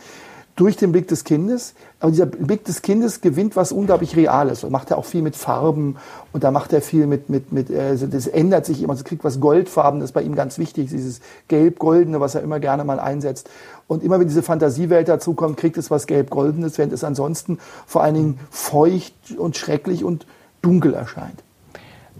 durch 0.60 0.76
den 0.76 0.92
Blick 0.92 1.08
des 1.08 1.24
Kindes. 1.24 1.74
Aber 2.02 2.12
dieser 2.12 2.26
Blick 2.26 2.66
des 2.66 2.82
Kindes 2.82 3.22
gewinnt 3.22 3.56
was 3.56 3.72
unglaublich 3.72 4.18
Reales. 4.18 4.66
Und 4.66 4.72
macht 4.72 4.92
er 4.92 4.98
auch 4.98 5.06
viel 5.06 5.22
mit 5.22 5.38
Farben 5.38 5.96
und 6.34 6.44
da 6.44 6.52
macht 6.52 6.74
er 6.74 6.82
viel 6.82 7.08
mit, 7.08 7.30
mit, 7.30 7.54
mit, 7.54 7.72
also 7.72 8.08
das 8.08 8.28
ändert 8.28 8.66
sich 8.66 8.84
immer. 8.84 8.94
Es 8.94 9.06
kriegt 9.06 9.24
was 9.24 9.40
Goldfarben, 9.40 10.02
das 10.02 10.10
ist 10.10 10.14
bei 10.14 10.22
ihm 10.22 10.36
ganz 10.36 10.58
wichtig, 10.58 10.90
dieses 10.90 11.22
Gelb-Goldene, 11.48 12.20
was 12.20 12.36
er 12.36 12.42
immer 12.42 12.60
gerne 12.60 12.84
mal 12.84 13.00
einsetzt. 13.00 13.50
Und 13.88 14.04
immer 14.04 14.20
wenn 14.20 14.28
diese 14.28 14.44
Fantasiewelt 14.44 15.08
dazukommt, 15.08 15.56
kriegt 15.56 15.78
es 15.78 15.90
was 15.90 16.08
Gelb-Goldenes, 16.08 16.78
während 16.78 16.92
es 16.92 17.06
ansonsten 17.06 17.60
vor 17.88 18.04
allen 18.04 18.16
Dingen 18.16 18.40
feucht 18.50 19.14
und 19.38 19.56
schrecklich 19.56 20.04
und 20.04 20.26
dunkel 20.62 20.94
erscheint. 20.94 21.42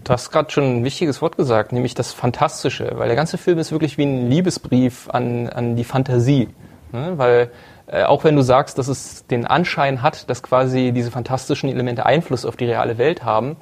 Du 0.04 0.12
hast 0.12 0.30
gerade 0.30 0.50
schon 0.50 0.64
ein 0.64 0.84
wichtiges 0.84 1.20
Wort 1.20 1.36
gesagt, 1.36 1.72
nämlich 1.72 1.94
das 1.94 2.12
Fantastische, 2.12 2.92
weil 2.94 3.08
der 3.08 3.16
ganze 3.16 3.38
Film 3.38 3.58
ist 3.58 3.70
wirklich 3.70 3.98
wie 3.98 4.04
ein 4.04 4.30
Liebesbrief 4.30 5.08
an, 5.10 5.48
an 5.48 5.76
die 5.76 5.84
Fantasie. 5.84 6.48
Ne? 6.92 7.12
Weil 7.16 7.50
äh, 7.86 8.04
auch 8.04 8.24
wenn 8.24 8.36
du 8.36 8.42
sagst, 8.42 8.78
dass 8.78 8.88
es 8.88 9.26
den 9.26 9.46
Anschein 9.46 10.02
hat, 10.02 10.30
dass 10.30 10.42
quasi 10.42 10.92
diese 10.92 11.10
fantastischen 11.10 11.68
Elemente 11.68 12.06
Einfluss 12.06 12.44
auf 12.44 12.56
die 12.56 12.64
reale 12.64 12.98
Welt 12.98 13.24
haben, 13.24 13.56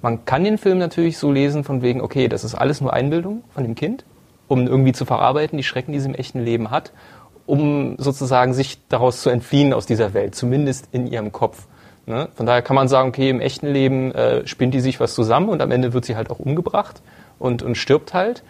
man 0.00 0.24
kann 0.24 0.44
den 0.44 0.58
Film 0.58 0.78
natürlich 0.78 1.18
so 1.18 1.32
lesen 1.32 1.64
von 1.64 1.82
wegen, 1.82 2.00
okay, 2.00 2.28
das 2.28 2.44
ist 2.44 2.54
alles 2.54 2.80
nur 2.80 2.92
Einbildung 2.92 3.42
von 3.54 3.64
dem 3.64 3.74
Kind, 3.74 4.04
um 4.48 4.66
irgendwie 4.66 4.92
zu 4.92 5.04
verarbeiten, 5.04 5.56
die 5.56 5.64
Schrecken, 5.64 5.92
die 5.92 6.00
sie 6.00 6.08
im 6.08 6.14
echten 6.14 6.40
Leben 6.40 6.70
hat, 6.70 6.92
um 7.46 7.96
sozusagen 7.98 8.54
sich 8.54 8.86
daraus 8.88 9.22
zu 9.22 9.30
entfliehen 9.30 9.72
aus 9.72 9.86
dieser 9.86 10.14
Welt, 10.14 10.34
zumindest 10.34 10.88
in 10.92 11.06
ihrem 11.06 11.32
Kopf. 11.32 11.66
Ne? 12.06 12.28
Von 12.34 12.46
daher 12.46 12.62
kann 12.62 12.76
man 12.76 12.88
sagen, 12.88 13.08
okay, 13.08 13.30
im 13.30 13.40
echten 13.40 13.66
Leben 13.66 14.12
äh, 14.12 14.46
spinnt 14.46 14.74
die 14.74 14.80
sich 14.80 15.00
was 15.00 15.14
zusammen 15.14 15.48
und 15.48 15.62
am 15.62 15.70
Ende 15.70 15.92
wird 15.92 16.04
sie 16.04 16.16
halt 16.16 16.30
auch 16.30 16.38
umgebracht 16.38 17.00
und, 17.38 17.62
und 17.62 17.76
stirbt 17.76 18.12
halt. 18.12 18.42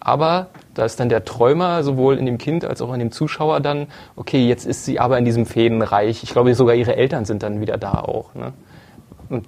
Aber 0.00 0.48
da 0.74 0.84
ist 0.84 1.00
dann 1.00 1.08
der 1.08 1.24
Träumer 1.24 1.82
sowohl 1.82 2.18
in 2.18 2.26
dem 2.26 2.38
Kind 2.38 2.64
als 2.64 2.80
auch 2.82 2.92
in 2.92 3.00
dem 3.00 3.10
Zuschauer 3.10 3.60
dann, 3.60 3.88
okay, 4.14 4.46
jetzt 4.46 4.64
ist 4.64 4.84
sie 4.84 5.00
aber 5.00 5.18
in 5.18 5.24
diesem 5.24 5.44
Fädenreich. 5.44 6.22
Ich 6.22 6.30
glaube, 6.30 6.54
sogar 6.54 6.74
ihre 6.74 6.96
Eltern 6.96 7.24
sind 7.24 7.42
dann 7.42 7.60
wieder 7.60 7.78
da 7.78 7.94
auch. 7.94 8.34
Ne? 8.34 8.52
Und 9.28 9.46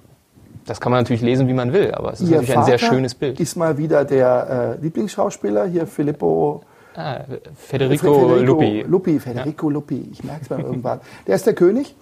das 0.65 0.81
kann 0.81 0.91
man 0.91 1.01
natürlich 1.01 1.21
lesen, 1.21 1.47
wie 1.47 1.53
man 1.53 1.73
will, 1.73 1.93
aber 1.93 2.13
es 2.13 2.21
ist 2.21 2.29
Ihr 2.29 2.37
natürlich 2.37 2.57
ein 2.57 2.65
sehr 2.65 2.77
schönes 2.79 3.15
Bild. 3.15 3.39
Ist 3.39 3.55
mal 3.55 3.77
wieder 3.77 4.05
der 4.05 4.77
äh, 4.79 4.83
Lieblingsschauspieler 4.83 5.65
hier, 5.65 5.87
Filippo. 5.87 6.63
Ah, 6.95 7.21
Federico, 7.55 8.13
Federico 8.13 8.35
Luppi. 8.35 8.85
Luppi, 8.87 9.19
Federico 9.19 9.69
ja. 9.69 9.73
Luppi. 9.73 10.09
Ich 10.11 10.23
merke 10.23 10.41
es 10.43 10.49
mal 10.49 10.59
irgendwann. 10.59 10.99
Der 11.25 11.35
ist 11.35 11.45
der 11.45 11.53
König 11.53 11.95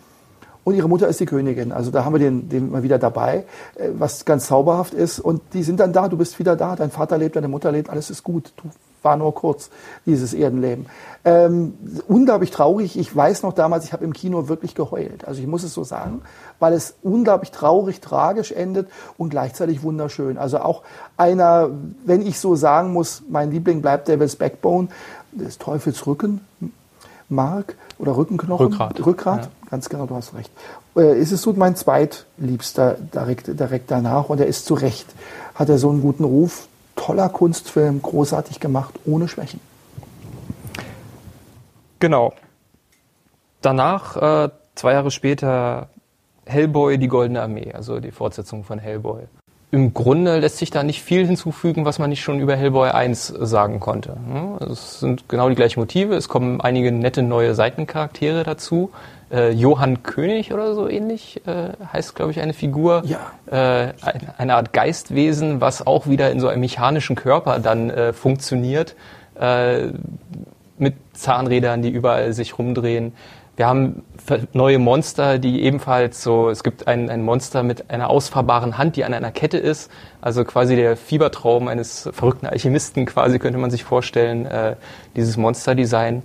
und 0.69 0.75
ihre 0.75 0.87
Mutter 0.87 1.07
ist 1.07 1.19
die 1.19 1.25
Königin. 1.25 1.71
Also 1.71 1.89
da 1.89 2.05
haben 2.05 2.13
wir 2.13 2.19
den, 2.19 2.47
den 2.47 2.69
mal 2.69 2.83
wieder 2.83 2.99
dabei, 2.99 3.45
äh, 3.75 3.89
was 3.97 4.23
ganz 4.23 4.45
zauberhaft 4.45 4.93
ist. 4.93 5.19
Und 5.19 5.41
die 5.53 5.63
sind 5.63 5.79
dann 5.79 5.93
da, 5.93 6.07
du 6.07 6.15
bist 6.15 6.37
wieder 6.37 6.55
da, 6.55 6.75
dein 6.75 6.91
Vater 6.91 7.17
lebt, 7.17 7.35
deine 7.35 7.47
Mutter 7.47 7.71
lebt, 7.71 7.89
alles 7.89 8.11
ist 8.11 8.23
gut. 8.23 8.53
Du 8.57 8.69
war 9.01 9.17
nur 9.17 9.33
kurz, 9.33 9.71
dieses 10.05 10.35
Erdenleben. 10.35 10.85
Ähm, 11.25 11.73
unglaublich 12.07 12.51
traurig. 12.51 12.99
Ich 12.99 13.15
weiß 13.15 13.41
noch 13.41 13.53
damals, 13.53 13.85
ich 13.85 13.93
habe 13.93 14.05
im 14.05 14.13
Kino 14.13 14.47
wirklich 14.47 14.75
geheult. 14.75 15.27
Also 15.27 15.41
ich 15.41 15.47
muss 15.47 15.63
es 15.63 15.73
so 15.73 15.83
sagen, 15.83 16.21
weil 16.59 16.73
es 16.73 16.93
unglaublich 17.01 17.49
traurig, 17.49 17.99
tragisch 17.99 18.51
endet 18.51 18.89
und 19.17 19.29
gleichzeitig 19.29 19.81
wunderschön. 19.81 20.37
Also 20.37 20.59
auch 20.59 20.83
einer, 21.17 21.71
wenn 22.05 22.21
ich 22.21 22.39
so 22.39 22.55
sagen 22.55 22.93
muss, 22.93 23.23
mein 23.27 23.49
Liebling 23.49 23.81
bleibt 23.81 24.07
Devil's 24.07 24.35
Backbone, 24.35 24.89
des 25.31 25.57
Teufels 25.57 26.05
Rücken, 26.05 26.41
Mark 27.27 27.75
oder 27.97 28.15
Rückenknochen. 28.15 28.67
Rückgrat. 28.67 29.03
Rückgrat. 29.03 29.45
Ja 29.45 29.51
ganz 29.69 29.89
genau, 29.89 30.05
du 30.05 30.15
hast 30.15 30.33
recht. 30.33 30.51
Äh, 30.95 31.19
ist 31.19 31.31
es 31.31 31.41
so 31.41 31.53
mein 31.53 31.75
zweitliebster 31.75 32.97
direkt, 33.13 33.47
direkt 33.47 33.91
danach 33.91 34.29
und 34.29 34.39
er 34.39 34.47
ist 34.47 34.65
zu 34.65 34.73
Recht, 34.73 35.07
hat 35.55 35.69
er 35.69 35.77
so 35.77 35.89
einen 35.89 36.01
guten 36.01 36.23
Ruf. 36.23 36.67
Toller 36.95 37.29
Kunstfilm, 37.29 38.01
großartig 38.01 38.59
gemacht, 38.59 38.93
ohne 39.05 39.29
Schwächen. 39.29 39.61
Genau. 41.99 42.33
Danach, 43.61 44.17
äh, 44.17 44.49
zwei 44.75 44.93
Jahre 44.93 45.11
später, 45.11 45.89
Hellboy, 46.45 46.97
die 46.97 47.07
Goldene 47.07 47.41
Armee, 47.41 47.71
also 47.73 47.99
die 47.99 48.11
Fortsetzung 48.11 48.63
von 48.63 48.79
Hellboy 48.79 49.27
im 49.71 49.93
Grunde 49.93 50.39
lässt 50.39 50.57
sich 50.57 50.71
da 50.71 50.83
nicht 50.83 51.03
viel 51.03 51.27
hinzufügen, 51.27 51.85
was 51.85 51.99
man 51.99 52.09
nicht 52.09 52.21
schon 52.21 52.39
über 52.39 52.55
Hellboy 52.55 52.89
1 52.89 53.27
sagen 53.27 53.79
konnte. 53.79 54.17
Es 54.59 54.99
sind 54.99 55.29
genau 55.29 55.47
die 55.49 55.55
gleichen 55.55 55.79
Motive, 55.79 56.15
es 56.15 56.27
kommen 56.27 56.59
einige 56.59 56.91
nette 56.91 57.21
neue 57.21 57.53
Seitencharaktere 57.53 58.43
dazu. 58.43 58.91
Äh, 59.31 59.51
Johann 59.51 60.03
König 60.03 60.53
oder 60.53 60.73
so 60.73 60.89
ähnlich 60.89 61.41
äh, 61.45 61.69
heißt, 61.91 62.15
glaube 62.15 62.31
ich, 62.31 62.39
eine 62.39 62.53
Figur. 62.53 63.03
Ja. 63.05 63.31
Äh, 63.85 63.93
eine 64.37 64.55
Art 64.55 64.73
Geistwesen, 64.73 65.61
was 65.61 65.85
auch 65.85 66.07
wieder 66.07 66.31
in 66.31 66.39
so 66.39 66.47
einem 66.47 66.61
mechanischen 66.61 67.15
Körper 67.15 67.59
dann 67.59 67.89
äh, 67.89 68.13
funktioniert, 68.13 68.95
äh, 69.39 69.89
mit 70.77 70.95
Zahnrädern, 71.13 71.81
die 71.81 71.89
überall 71.89 72.33
sich 72.33 72.57
rumdrehen. 72.57 73.13
Wir 73.59 73.67
haben 73.67 74.03
neue 74.53 74.79
Monster, 74.79 75.37
die 75.37 75.63
ebenfalls 75.63 76.23
so, 76.23 76.49
es 76.49 76.63
gibt 76.63 76.87
ein, 76.87 77.09
ein 77.09 77.21
Monster 77.21 77.61
mit 77.61 77.91
einer 77.91 78.09
ausfahrbaren 78.09 78.77
Hand, 78.77 78.95
die 78.95 79.03
an 79.03 79.13
einer 79.13 79.31
Kette 79.31 79.57
ist. 79.57 79.91
Also 80.21 80.45
quasi 80.45 80.77
der 80.77 80.95
Fiebertraum 80.95 81.67
eines 81.67 82.09
verrückten 82.13 82.45
Alchemisten 82.45 83.05
quasi 83.05 83.37
könnte 83.37 83.59
man 83.59 83.69
sich 83.69 83.83
vorstellen, 83.83 84.45
äh, 84.45 84.77
dieses 85.17 85.35
Monsterdesign. 85.35 86.23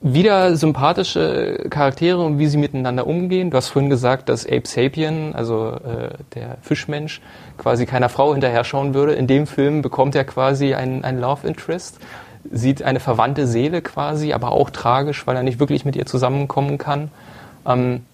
Wieder 0.00 0.56
sympathische 0.56 1.66
Charaktere 1.70 2.22
und 2.22 2.38
wie 2.38 2.46
sie 2.46 2.58
miteinander 2.58 3.06
umgehen. 3.06 3.50
Du 3.50 3.56
hast 3.56 3.68
vorhin 3.68 3.90
gesagt, 3.90 4.28
dass 4.28 4.46
Ape 4.46 4.66
Sapien, 4.66 5.34
also 5.34 5.70
äh, 5.72 6.10
der 6.34 6.58
Fischmensch, 6.60 7.22
quasi 7.56 7.86
keiner 7.86 8.08
Frau 8.08 8.32
hinterher 8.32 8.64
schauen 8.64 8.94
würde. 8.94 9.14
In 9.14 9.26
dem 9.26 9.46
Film 9.46 9.82
bekommt 9.82 10.14
er 10.14 10.24
quasi 10.24 10.74
ein, 10.74 11.02
ein 11.04 11.18
Love 11.18 11.46
Interest 11.46 11.98
sieht 12.50 12.82
eine 12.82 13.00
verwandte 13.00 13.46
Seele 13.46 13.82
quasi, 13.82 14.32
aber 14.32 14.52
auch 14.52 14.70
tragisch, 14.70 15.26
weil 15.26 15.36
er 15.36 15.42
nicht 15.42 15.60
wirklich 15.60 15.84
mit 15.84 15.96
ihr 15.96 16.06
zusammenkommen 16.06 16.78
kann. 16.78 17.10
Ähm, 17.66 18.04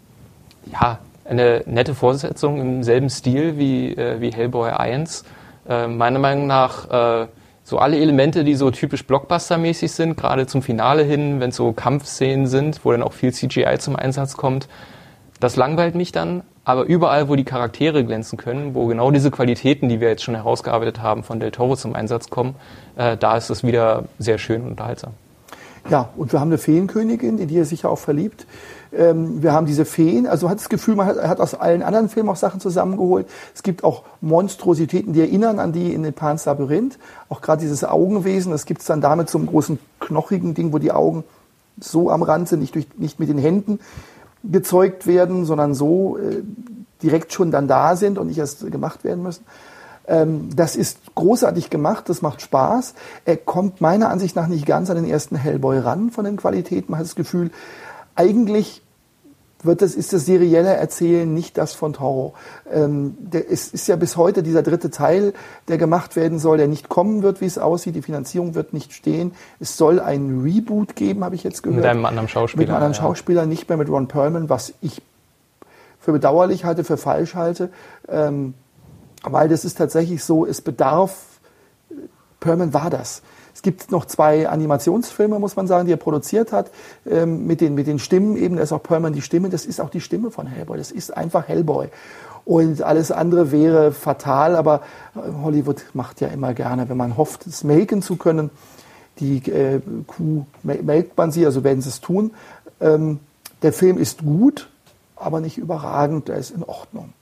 ja, 0.70 0.99
eine 1.24 1.62
nette 1.66 1.95
Fortsetzung 1.95 2.61
im 2.61 2.83
selben 2.83 3.11
Stil 3.11 3.59
wie, 3.59 3.93
äh, 3.93 4.20
wie 4.20 4.30
Hellboy 4.30 4.70
1. 4.70 5.24
Äh, 5.68 5.87
meiner 5.87 6.18
Meinung 6.18 6.47
nach 6.47 7.22
äh, 7.22 7.26
so 7.64 7.78
alle 7.78 7.98
Elemente, 7.98 8.44
die 8.44 8.54
so 8.54 8.70
typisch 8.70 9.04
Blockbuster-mäßig 9.04 9.88
sind, 9.88 10.16
gerade 10.16 10.46
zum 10.46 10.62
Finale 10.62 11.04
hin, 11.04 11.40
wenn 11.40 11.52
so 11.52 11.72
Kampfszenen 11.72 12.46
sind, 12.46 12.84
wo 12.84 12.92
dann 12.92 13.02
auch 13.02 13.12
viel 13.12 13.32
CGI 13.32 13.78
zum 13.78 13.96
Einsatz 13.96 14.36
kommt, 14.36 14.68
das 15.40 15.56
langweilt 15.56 15.94
mich 15.94 16.12
dann, 16.12 16.42
aber 16.64 16.84
überall, 16.84 17.28
wo 17.28 17.34
die 17.34 17.44
Charaktere 17.44 18.04
glänzen 18.04 18.38
können, 18.38 18.74
wo 18.74 18.86
genau 18.86 19.10
diese 19.10 19.30
Qualitäten, 19.30 19.88
die 19.88 20.00
wir 20.00 20.08
jetzt 20.08 20.22
schon 20.22 20.34
herausgearbeitet 20.34 21.02
haben, 21.02 21.24
von 21.24 21.40
Del 21.40 21.50
Toro 21.50 21.76
zum 21.76 21.94
Einsatz 21.94 22.30
kommen, 22.30 22.54
äh, 22.96 23.16
da 23.16 23.36
ist 23.36 23.50
es 23.50 23.64
wieder 23.64 24.04
sehr 24.18 24.38
schön 24.38 24.62
und 24.62 24.70
unterhaltsam. 24.70 25.14
Ja, 25.91 26.11
und 26.16 26.33
wir 26.33 26.41
haben 26.41 26.49
eine 26.49 26.59
Feenkönigin, 26.59 27.39
in 27.39 27.49
die 27.49 27.59
er 27.59 27.64
sich 27.64 27.83
ja 27.83 27.91
auch 27.91 27.99
verliebt. 27.99 28.47
Ähm, 28.93 29.43
wir 29.43 29.53
haben 29.53 29.66
diese 29.66 29.85
Feen, 29.85 30.26
also 30.26 30.47
man 30.47 30.53
hat 30.53 30.61
das 30.61 30.68
Gefühl, 30.68 30.95
man 30.95 31.07
hat, 31.07 31.16
hat, 31.16 31.41
aus 31.41 31.55
allen 31.55 31.83
anderen 31.83 32.09
Filmen 32.09 32.28
auch 32.28 32.37
Sachen 32.37 32.61
zusammengeholt. 32.61 33.26
Es 33.55 33.62
gibt 33.62 33.85
auch 33.85 34.03
Monstrositäten, 34.20 35.12
die 35.12 35.20
erinnern 35.20 35.59
an 35.59 35.72
die 35.72 35.93
in 35.93 36.03
den 36.03 36.12
Pans 36.12 36.45
Labyrinth. 36.45 36.99
Auch 37.28 37.41
gerade 37.41 37.62
dieses 37.62 37.85
Augenwesen, 37.85 38.53
das 38.53 38.66
gibt 38.66 38.83
es 38.83 38.87
dann 38.87 39.01
damit 39.01 39.28
so 39.28 39.39
einem 39.39 39.49
großen 39.49 39.78
knochigen 39.99 40.55
Ding, 40.55 40.72
wo 40.72 40.78
die 40.78 40.93
Augen 40.93 41.24
so 41.80 42.11
am 42.11 42.22
Rand 42.22 42.49
sind, 42.49 42.61
nicht, 42.61 42.74
durch, 42.74 42.87
nicht 42.99 43.18
mit 43.18 43.28
den 43.28 43.39
Händen 43.39 43.80
gezeugt 44.45 45.07
werden, 45.07 45.45
sondern 45.45 45.74
so 45.74 46.18
äh, 46.18 46.43
direkt 47.03 47.33
schon 47.33 47.51
dann 47.51 47.68
da 47.68 47.97
sind 47.97 48.18
und 48.18 48.28
nicht 48.28 48.39
erst 48.39 48.70
gemacht 48.70 49.05
werden 49.05 49.22
müssen. 49.22 49.45
Ähm, 50.07 50.50
das 50.55 50.76
ist 50.76 50.98
großartig 51.14 51.70
gemacht, 51.70 52.09
das 52.09 52.22
macht 52.22 52.42
Spaß. 52.42 52.94
Er 53.24 53.36
kommt 53.36 53.80
meiner 53.80 54.11
Ansicht 54.11 54.36
nach 54.36 54.46
nicht 54.48 54.66
ganz 54.66 54.90
an 54.90 54.96
den 54.96 55.09
ersten 55.09 55.36
Hellboy 55.36 55.78
ran 55.78 56.11
von 56.11 56.24
den 56.24 56.36
Qualitäten. 56.36 56.90
Man 56.90 56.98
hat 56.98 57.07
das 57.07 57.14
Gefühl, 57.14 57.50
eigentlich 58.14 58.82
wird 59.62 59.80
das, 59.80 59.94
ist 59.94 60.12
das 60.12 60.26
serielle 60.26 60.74
Erzählen 60.74 61.32
nicht 61.32 61.57
das 61.57 61.72
von 61.74 61.92
Toro. 61.92 62.34
Ähm, 62.72 63.16
der, 63.20 63.50
es 63.50 63.68
ist 63.68 63.86
ja 63.86 63.96
bis 63.96 64.16
heute 64.16 64.42
dieser 64.42 64.62
dritte 64.62 64.90
Teil, 64.90 65.34
der 65.68 65.78
gemacht 65.78 66.16
werden 66.16 66.38
soll, 66.38 66.59
der 66.59 66.68
nicht 66.68 66.88
kommen 66.88 67.22
wird, 67.22 67.40
wie 67.40 67.46
es 67.46 67.59
aussieht. 67.59 67.94
Die 67.94 68.03
Finanzierung 68.03 68.55
wird 68.55 68.72
nicht 68.72 68.92
stehen. 68.92 69.32
Es 69.61 69.76
soll 69.76 70.00
ein 70.00 70.40
Reboot 70.42 70.96
geben, 70.96 71.24
habe 71.24 71.34
ich 71.34 71.44
jetzt 71.44 71.62
gehört. 71.62 71.82
Mit 71.82 71.86
einem 71.86 72.05
anderen 72.05 72.28
Schauspieler. 72.28 72.61
Mit 72.61 72.68
einem 72.70 72.76
anderen 72.76 72.94
ja. 72.94 73.00
Schauspieler, 73.00 73.46
nicht 73.46 73.68
mehr 73.68 73.78
mit 73.78 73.88
Ron 73.88 74.09
Perlman, 74.09 74.48
was 74.48 74.74
ich 74.80 75.00
für 76.00 76.12
bedauerlich 76.12 76.64
halte, 76.64 76.82
für 76.82 76.96
falsch 76.96 77.36
halte. 77.36 77.70
Ähm, 78.09 78.55
weil 79.24 79.48
das 79.48 79.64
ist 79.64 79.78
tatsächlich 79.78 80.24
so, 80.24 80.46
es 80.46 80.60
bedarf, 80.60 81.16
Perlman 82.40 82.74
war 82.74 82.90
das. 82.90 83.22
Es 83.54 83.62
gibt 83.62 83.90
noch 83.90 84.06
zwei 84.06 84.48
Animationsfilme, 84.48 85.38
muss 85.38 85.56
man 85.56 85.66
sagen, 85.66 85.86
die 85.86 85.92
er 85.92 85.98
produziert 85.98 86.52
hat, 86.52 86.70
ähm, 87.06 87.46
mit, 87.46 87.60
den, 87.60 87.74
mit 87.74 87.86
den 87.86 87.98
Stimmen 87.98 88.36
eben. 88.36 88.56
Da 88.56 88.62
ist 88.62 88.72
auch 88.72 88.82
Perlman 88.82 89.12
die 89.12 89.22
Stimme. 89.22 89.50
Das 89.50 89.66
ist 89.66 89.80
auch 89.80 89.90
die 89.90 90.00
Stimme 90.00 90.30
von 90.30 90.46
Hellboy. 90.46 90.78
Das 90.78 90.90
ist 90.90 91.16
einfach 91.16 91.48
Hellboy. 91.48 91.88
Und 92.44 92.82
alles 92.82 93.12
andere 93.12 93.52
wäre 93.52 93.92
fatal, 93.92 94.56
aber 94.56 94.80
äh, 95.14 95.20
Hollywood 95.42 95.84
macht 95.94 96.20
ja 96.20 96.28
immer 96.28 96.54
gerne, 96.54 96.88
wenn 96.88 96.96
man 96.96 97.16
hofft, 97.16 97.46
es 97.46 97.62
melken 97.62 98.02
zu 98.02 98.16
können. 98.16 98.50
Die 99.20 99.38
äh, 99.50 99.80
Kuh 100.06 100.46
melkt 100.62 101.16
man 101.16 101.30
sie, 101.30 101.44
also 101.44 101.62
werden 101.62 101.82
sie 101.82 101.90
es 101.90 102.00
tun. 102.00 102.32
Ähm, 102.80 103.20
der 103.62 103.72
Film 103.72 103.98
ist 103.98 104.24
gut, 104.24 104.70
aber 105.22 105.40
nicht 105.40 105.58
überragend, 105.58 106.28
der 106.28 106.36
ist 106.36 106.50
in 106.50 106.64
Ordnung. 106.64 107.12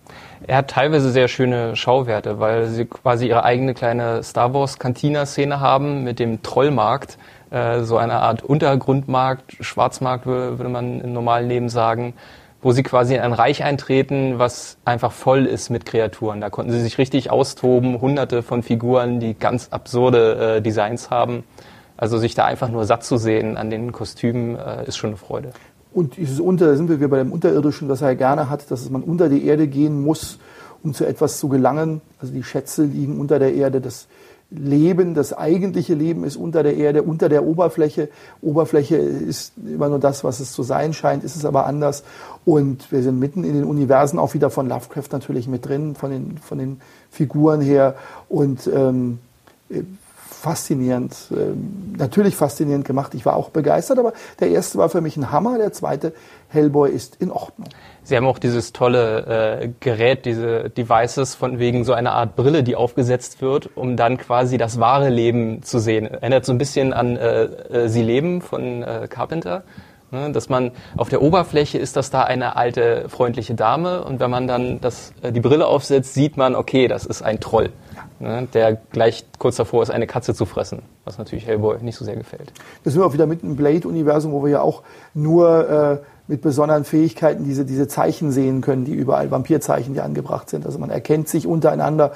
Er 0.46 0.58
hat 0.58 0.70
teilweise 0.70 1.10
sehr 1.10 1.28
schöne 1.28 1.76
Schauwerte, 1.76 2.40
weil 2.40 2.66
sie 2.66 2.86
quasi 2.86 3.28
ihre 3.28 3.44
eigene 3.44 3.74
kleine 3.74 4.22
Star 4.22 4.54
Wars 4.54 4.78
Cantina-Szene 4.78 5.60
haben 5.60 6.02
mit 6.02 6.18
dem 6.18 6.42
Trollmarkt, 6.42 7.18
äh, 7.50 7.80
so 7.82 7.96
eine 7.96 8.20
Art 8.20 8.42
Untergrundmarkt, 8.42 9.56
Schwarzmarkt 9.60 10.26
würde 10.26 10.68
man 10.68 11.00
im 11.00 11.12
normalen 11.12 11.48
Leben 11.48 11.68
sagen, 11.68 12.14
wo 12.62 12.72
sie 12.72 12.82
quasi 12.82 13.14
in 13.14 13.20
ein 13.20 13.32
Reich 13.32 13.64
eintreten, 13.64 14.38
was 14.38 14.76
einfach 14.84 15.12
voll 15.12 15.46
ist 15.46 15.70
mit 15.70 15.86
Kreaturen. 15.86 16.40
Da 16.40 16.50
konnten 16.50 16.72
sie 16.72 16.80
sich 16.80 16.98
richtig 16.98 17.30
austoben, 17.30 18.00
hunderte 18.00 18.42
von 18.42 18.62
Figuren, 18.62 19.18
die 19.20 19.34
ganz 19.34 19.68
absurde 19.70 20.56
äh, 20.56 20.62
Designs 20.62 21.10
haben. 21.10 21.44
Also 21.96 22.18
sich 22.18 22.34
da 22.34 22.44
einfach 22.46 22.68
nur 22.68 22.84
satt 22.86 23.04
zu 23.04 23.18
sehen 23.18 23.56
an 23.56 23.70
den 23.70 23.92
Kostümen, 23.92 24.56
äh, 24.58 24.86
ist 24.86 24.96
schon 24.96 25.10
eine 25.10 25.16
Freude. 25.16 25.52
Und 25.92 26.16
dieses 26.16 26.40
Unter, 26.40 26.76
sind 26.76 26.88
wir 26.88 26.98
wieder 26.98 27.08
bei 27.08 27.18
dem 27.18 27.32
Unterirdischen, 27.32 27.88
was 27.88 28.02
er 28.02 28.14
gerne 28.14 28.48
hat, 28.48 28.70
dass 28.70 28.88
man 28.90 29.02
unter 29.02 29.28
die 29.28 29.44
Erde 29.44 29.66
gehen 29.66 30.02
muss, 30.02 30.38
um 30.82 30.94
zu 30.94 31.04
etwas 31.04 31.38
zu 31.38 31.48
gelangen. 31.48 32.00
Also 32.20 32.32
die 32.32 32.44
Schätze 32.44 32.84
liegen 32.84 33.18
unter 33.18 33.38
der 33.38 33.54
Erde, 33.54 33.80
das 33.80 34.06
Leben, 34.50 35.14
das 35.14 35.32
eigentliche 35.32 35.94
Leben 35.94 36.24
ist 36.24 36.36
unter 36.36 36.64
der 36.64 36.76
Erde, 36.76 37.02
unter 37.02 37.28
der 37.28 37.44
Oberfläche. 37.44 38.08
Oberfläche 38.42 38.96
ist 38.96 39.52
immer 39.64 39.88
nur 39.88 40.00
das, 40.00 40.24
was 40.24 40.40
es 40.40 40.52
zu 40.52 40.64
sein 40.64 40.92
scheint, 40.92 41.22
ist 41.22 41.36
es 41.36 41.44
aber 41.44 41.66
anders. 41.66 42.02
Und 42.44 42.90
wir 42.90 43.02
sind 43.02 43.20
mitten 43.20 43.44
in 43.44 43.54
den 43.54 43.64
Universen 43.64 44.18
auch 44.18 44.34
wieder 44.34 44.50
von 44.50 44.68
Lovecraft 44.68 45.08
natürlich 45.12 45.46
mit 45.46 45.66
drin, 45.66 45.94
von 45.94 46.10
den, 46.10 46.38
von 46.38 46.58
den 46.58 46.80
Figuren 47.10 47.60
her. 47.60 47.94
Und 48.28 48.68
ähm, 48.72 49.20
faszinierend, 50.40 51.14
ähm, 51.30 51.94
natürlich 51.98 52.34
faszinierend 52.34 52.86
gemacht. 52.86 53.14
Ich 53.14 53.26
war 53.26 53.36
auch 53.36 53.50
begeistert, 53.50 53.98
aber 53.98 54.14
der 54.40 54.48
erste 54.48 54.78
war 54.78 54.88
für 54.88 55.00
mich 55.02 55.16
ein 55.16 55.30
Hammer, 55.30 55.58
der 55.58 55.72
zweite 55.72 56.14
Hellboy 56.48 56.90
ist 56.90 57.16
in 57.20 57.30
Ordnung. 57.30 57.68
Sie 58.02 58.16
haben 58.16 58.26
auch 58.26 58.38
dieses 58.38 58.72
tolle 58.72 59.60
äh, 59.60 59.68
Gerät, 59.80 60.24
diese 60.24 60.70
Devices 60.70 61.34
von 61.34 61.58
wegen 61.58 61.84
so 61.84 61.92
einer 61.92 62.12
Art 62.12 62.36
Brille, 62.36 62.62
die 62.62 62.74
aufgesetzt 62.74 63.42
wird, 63.42 63.70
um 63.76 63.96
dann 63.96 64.16
quasi 64.16 64.56
das 64.56 64.80
wahre 64.80 65.10
Leben 65.10 65.62
zu 65.62 65.78
sehen. 65.78 66.06
Erinnert 66.06 66.46
so 66.46 66.52
ein 66.52 66.58
bisschen 66.58 66.92
an 66.94 67.16
äh, 67.16 67.44
äh, 67.44 67.88
Sie 67.88 68.02
leben 68.02 68.40
von 68.40 68.82
äh, 68.82 69.06
Carpenter. 69.08 69.62
Ne, 70.12 70.32
dass 70.32 70.48
man 70.48 70.72
auf 70.96 71.08
der 71.08 71.22
Oberfläche 71.22 71.78
ist 71.78 71.96
das 71.96 72.10
da 72.10 72.24
eine 72.24 72.56
alte 72.56 73.08
freundliche 73.08 73.54
Dame 73.54 74.02
und 74.02 74.18
wenn 74.18 74.28
man 74.28 74.48
dann 74.48 74.80
das, 74.80 75.12
äh, 75.22 75.30
die 75.30 75.38
Brille 75.38 75.68
aufsetzt, 75.68 76.14
sieht 76.14 76.36
man, 76.36 76.56
okay, 76.56 76.88
das 76.88 77.06
ist 77.06 77.22
ein 77.22 77.38
Troll 77.38 77.70
ne, 78.20 78.46
der 78.52 78.76
gleich 78.92 79.24
kurz 79.38 79.56
davor 79.56 79.82
ist, 79.82 79.90
eine 79.90 80.06
Katze 80.06 80.34
zu 80.34 80.46
fressen, 80.46 80.82
was 81.04 81.18
natürlich 81.18 81.46
Hellboy 81.46 81.82
nicht 81.82 81.96
so 81.96 82.04
sehr 82.04 82.16
gefällt. 82.16 82.52
Das 82.84 82.92
sind 82.92 83.02
wir 83.02 83.06
auch 83.06 83.12
wieder 83.12 83.26
mit 83.26 83.42
dem 83.42 83.56
Blade-Universum, 83.56 84.32
wo 84.32 84.44
wir 84.44 84.50
ja 84.50 84.60
auch 84.60 84.82
nur 85.14 85.68
äh, 85.68 85.98
mit 86.28 86.42
besonderen 86.42 86.84
Fähigkeiten 86.84 87.44
diese, 87.44 87.64
diese 87.64 87.88
Zeichen 87.88 88.30
sehen 88.30 88.60
können, 88.60 88.84
die 88.84 88.94
überall 88.94 89.30
Vampirzeichen, 89.30 89.94
die 89.94 90.00
angebracht 90.00 90.48
sind. 90.48 90.64
Also 90.64 90.78
man 90.78 90.90
erkennt 90.90 91.28
sich 91.28 91.46
untereinander, 91.46 92.12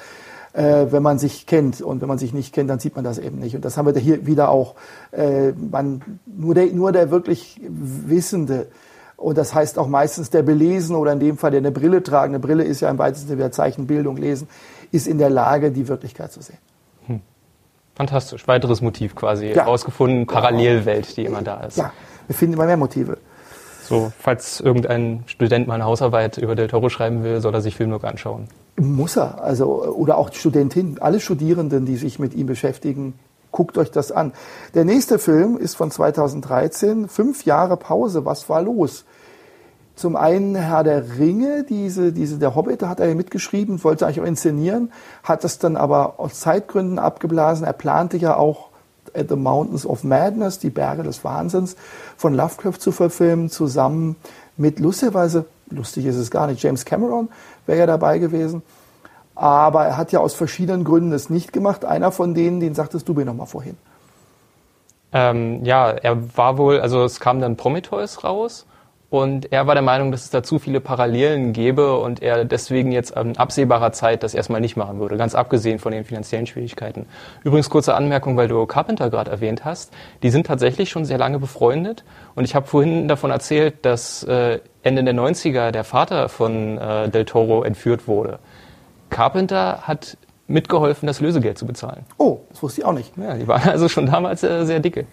äh, 0.53 0.87
wenn 0.91 1.03
man 1.03 1.19
sich 1.19 1.47
kennt. 1.47 1.81
Und 1.81 2.01
wenn 2.01 2.09
man 2.09 2.19
sich 2.19 2.33
nicht 2.33 2.55
kennt, 2.55 2.71
dann 2.71 2.79
sieht 2.79 2.95
man 2.95 3.05
das 3.05 3.19
eben 3.19 3.41
nicht. 3.41 3.57
Und 3.57 3.65
das 3.65 3.77
haben 3.77 3.93
wir 3.93 4.01
hier 4.01 4.27
wieder 4.27 4.51
auch. 4.51 4.77
Äh, 5.11 5.53
man, 5.53 6.01
nur, 6.27 6.55
der, 6.55 6.67
nur 6.67 6.93
der 6.93 7.11
wirklich 7.11 7.61
Wissende, 7.69 8.69
und 9.17 9.39
das 9.39 9.55
heißt 9.55 9.79
auch 9.79 9.89
meistens 9.89 10.31
der 10.31 10.43
Belesen 10.43 10.97
oder 10.97 11.13
in 11.13 11.21
dem 11.21 11.39
Fall 11.39 11.51
der 11.51 11.59
eine 11.59 11.71
Brille 11.71 12.03
tragen. 12.03 12.35
Eine 12.35 12.41
Brille 12.41 12.65
ist 12.65 12.81
ja 12.81 12.91
im 12.91 12.99
weitesten 12.99 13.29
Sinne 13.29 13.51
Zeichen 13.51 13.87
Bildung, 13.87 14.17
Lesen 14.17 14.49
ist 14.95 15.09
in 15.09 15.19
der 15.19 15.31
Lage, 15.31 15.73
die 15.73 15.89
Wirklichkeit 15.89 16.33
zu 16.33 16.41
sehen. 16.41 16.59
Hm. 17.07 17.21
Fantastisch. 17.97 18.47
Weiteres 18.47 18.81
Motiv 18.81 19.15
quasi 19.15 19.49
ja. 19.49 19.65
rausgefunden, 19.65 20.27
Parallelwelt, 20.27 21.17
die 21.17 21.25
immer 21.25 21.43
da 21.43 21.61
ist. 21.61 21.77
Ja, 21.77 21.93
wir 22.27 22.37
finden 22.37 22.55
immer 22.55 22.67
mehr 22.67 22.77
Motive. 22.77 23.19
So, 23.83 24.13
falls 24.19 24.61
irgendein 24.61 25.25
Student 25.27 25.67
mal 25.67 25.75
eine 25.75 25.85
Hausarbeit 25.85 26.39
über 26.39 26.55
Del 26.55 26.69
Toro 26.69 26.89
schreiben 26.89 27.23
will, 27.23 27.41
soll 27.41 27.53
er 27.55 27.61
sich 27.61 27.77
Film 27.77 27.91
nur 27.91 28.03
anschauen. 28.05 28.49
Muss 28.77 29.17
er. 29.17 29.43
Also, 29.43 29.85
oder 29.85 30.17
auch 30.17 30.33
Studentin, 30.33 30.97
alle 31.01 31.21
Studierenden, 31.21 31.85
die 31.85 31.97
sich 31.97 32.19
mit 32.19 32.35
ihm 32.35 32.47
beschäftigen, 32.47 33.15
guckt 33.51 33.77
euch 33.77 33.91
das 33.91 34.11
an. 34.11 34.33
Der 34.75 34.85
nächste 34.85 35.19
Film 35.19 35.59
ist 35.59 35.75
von 35.75 35.91
2013, 35.91 37.09
fünf 37.09 37.45
Jahre 37.45 37.77
Pause, 37.77 38.25
was 38.25 38.49
war 38.49 38.63
los? 38.63 39.05
Zum 39.97 40.17
einen 40.17 40.57
Herr 40.57 40.83
der 40.83 41.19
Ringe, 41.19 41.65
diese, 41.69 42.13
diese, 42.13 42.39
der 42.39 42.57
Hobbit, 42.57 42.83
da 42.83 42.89
hat 42.89 42.99
er 42.99 43.09
ja 43.09 43.15
mitgeschrieben, 43.15 43.83
wollte 43.85 44.05
eigentlich 44.05 44.21
auch 44.21 44.27
inszenieren, 44.27 44.91
hat 45.23 45.45
das 45.45 45.59
dann 45.59 45.77
aber 45.77 46.15
aus 46.19 46.41
Zeitgründen 46.41 46.99
abgeblasen. 46.99 47.65
Er 47.65 47.73
plante 47.73 48.17
ja 48.17 48.37
auch 48.37 48.71
At 49.15 49.29
the 49.29 49.37
Mountains 49.37 49.87
of 49.87 50.03
Madness, 50.03 50.59
die 50.59 50.71
Berge 50.71 51.05
des 51.05 51.23
Wahnsinns, 51.23 51.77
von 52.17 52.35
Lovecraft 52.35 52.79
zu 52.81 52.91
verfilmen, 52.91 53.51
zusammen 53.51 54.17
mit 54.57 54.81
lustigerweise, 54.81 55.45
lustig 55.71 56.07
ist 56.07 56.17
es 56.17 56.31
gar 56.31 56.49
nicht, 56.49 56.61
James 56.63 56.85
Cameron 56.85 57.29
wäre 57.67 57.79
ja 57.79 57.87
dabei 57.87 58.19
gewesen. 58.19 58.63
Aber 59.37 59.85
er 59.85 59.97
hat 59.97 60.11
ja 60.11 60.21
aus 60.21 60.35
verschiedenen 60.35 60.85
Gründen 60.85 61.13
es 61.13 61.29
nicht 61.29 61.53
gemacht. 61.53 61.85
Einer 61.85 62.13
von 62.13 62.35
denen, 62.35 62.61
den 62.61 62.75
sagtest 62.75 63.09
du 63.09 63.15
mir 63.15 63.25
nochmal 63.25 63.47
vorhin. 63.47 63.77
Ähm, 65.13 65.65
ja, 65.65 65.91
er 65.91 66.37
war 66.37 66.59
wohl, 66.59 66.81
also 66.81 67.05
es 67.05 67.21
kam 67.21 67.41
dann 67.41 67.57
Prometheus 67.57 68.25
raus 68.25 68.67
und 69.15 69.53
er 69.53 69.69
war 69.69 69.77
der 69.77 69.83
Meinung, 69.83 70.11
dass 70.11 70.25
es 70.25 70.31
da 70.31 70.43
zu 70.43 70.59
viele 70.59 70.81
Parallelen 70.81 71.53
gäbe 71.53 71.97
und 72.01 72.21
er 72.21 72.45
deswegen 72.45 72.91
jetzt 72.91 73.13
in 73.13 73.37
absehbarer 73.37 73.93
Zeit 73.93 74.25
das 74.25 74.35
erstmal 74.35 74.61
nicht 74.61 74.77
machen 74.77 74.99
würde, 74.99 75.17
ganz 75.17 75.37
abgesehen 75.37 75.79
von 75.79 75.93
den 75.93 76.05
finanziellen 76.05 76.49
Schwierigkeiten. 76.49 77.07
Übrigens 77.45 77.71
kurze 77.71 77.95
Anmerkung, 77.95 78.37
weil 78.37 78.49
du 78.49 78.67
Carpenter 78.67 79.11
gerade 79.11 79.31
erwähnt 79.31 79.65
hast. 79.65 79.93
Die 80.25 80.31
sind 80.31 80.49
tatsächlich 80.49 80.91
schon 80.91 81.05
sehr 81.05 81.17
lange 81.17 81.39
befreundet 81.39 82.03
und 82.35 82.43
ich 82.43 82.57
habe 82.57 82.67
vorhin 82.67 83.07
davon 83.07 83.31
erzählt, 83.31 83.87
dass 83.87 84.25
äh, 84.25 84.59
Ende 84.83 85.05
der 85.05 85.15
90er 85.15 85.71
der 85.71 85.85
Vater 85.85 86.29
von 86.29 86.77
äh, 86.79 87.09
Del 87.09 87.25
Toro 87.25 87.63
entführt 87.63 88.09
wurde. 88.09 88.41
Carpenter 89.11 89.83
hat 89.83 90.17
mitgeholfen, 90.49 91.07
das 91.07 91.21
Lösegeld 91.21 91.57
zu 91.57 91.67
bezahlen. 91.67 92.05
Oh, 92.19 92.41
das 92.51 92.65
wusste 92.65 92.81
ich 92.81 92.85
auch 92.85 92.93
nicht. 92.93 93.17
Ja, 93.17 93.35
die 93.35 93.47
waren 93.47 93.69
also 93.71 93.89
schon 93.89 94.07
damals 94.07 94.43
äh, 94.43 94.67
sehr 94.67 94.81
dicke 94.81 95.07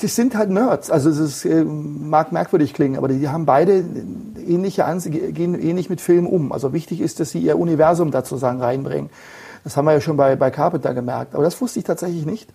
das 0.00 0.14
sind 0.14 0.36
halt 0.36 0.50
Nerds. 0.50 0.90
Also 0.90 1.10
es 1.10 1.44
äh, 1.44 1.64
mag 1.64 2.32
merkwürdig 2.32 2.74
klingen, 2.74 2.96
aber 2.96 3.08
die 3.08 3.28
haben 3.28 3.46
beide 3.46 3.84
ähnliche 4.46 4.84
Ansicht, 4.84 5.34
gehen 5.34 5.60
ähnlich 5.60 5.90
mit 5.90 6.00
Film 6.00 6.26
um. 6.26 6.52
Also 6.52 6.72
wichtig 6.72 7.00
ist, 7.00 7.20
dass 7.20 7.30
sie 7.30 7.40
ihr 7.40 7.58
Universum 7.58 8.10
dazu 8.10 8.36
sagen 8.36 8.60
reinbringen. 8.60 9.10
Das 9.64 9.76
haben 9.76 9.84
wir 9.84 9.92
ja 9.92 10.00
schon 10.00 10.16
bei, 10.16 10.36
bei 10.36 10.50
Carpenter 10.50 10.94
gemerkt. 10.94 11.34
Aber 11.34 11.44
das 11.44 11.60
wusste 11.60 11.78
ich 11.78 11.84
tatsächlich 11.84 12.26
nicht. 12.26 12.50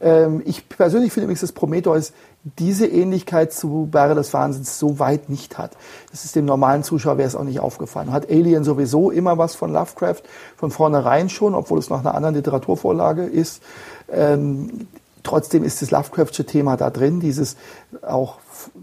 Ähm, 0.00 0.42
ich 0.44 0.68
persönlich 0.68 1.12
finde 1.12 1.24
übrigens, 1.24 1.40
dass 1.40 1.52
Prometheus 1.52 2.12
diese 2.58 2.86
Ähnlichkeit 2.86 3.52
zu 3.52 3.88
Berge 3.90 4.14
des 4.14 4.32
Wahnsinns 4.32 4.78
so 4.78 4.98
weit 4.98 5.28
nicht 5.28 5.58
hat. 5.58 5.72
Das 6.10 6.24
ist 6.24 6.36
dem 6.36 6.44
normalen 6.44 6.84
Zuschauer 6.84 7.18
wäre 7.18 7.28
es 7.28 7.34
auch 7.34 7.44
nicht 7.44 7.60
aufgefallen. 7.60 8.12
Hat 8.12 8.30
Alien 8.30 8.64
sowieso 8.64 9.10
immer 9.10 9.38
was 9.38 9.54
von 9.54 9.72
Lovecraft, 9.72 10.22
von 10.56 10.70
vornherein 10.70 11.28
schon, 11.28 11.54
obwohl 11.54 11.78
es 11.78 11.90
nach 11.90 12.00
einer 12.00 12.14
anderen 12.14 12.36
Literaturvorlage 12.36 13.24
ist. 13.24 13.62
Ähm, 14.10 14.86
Trotzdem 15.22 15.64
ist 15.64 15.82
das 15.82 15.90
Lovecraftsche 15.90 16.44
Thema 16.44 16.76
da 16.76 16.90
drin, 16.90 17.20
dieses 17.20 17.56
auch 18.02 18.38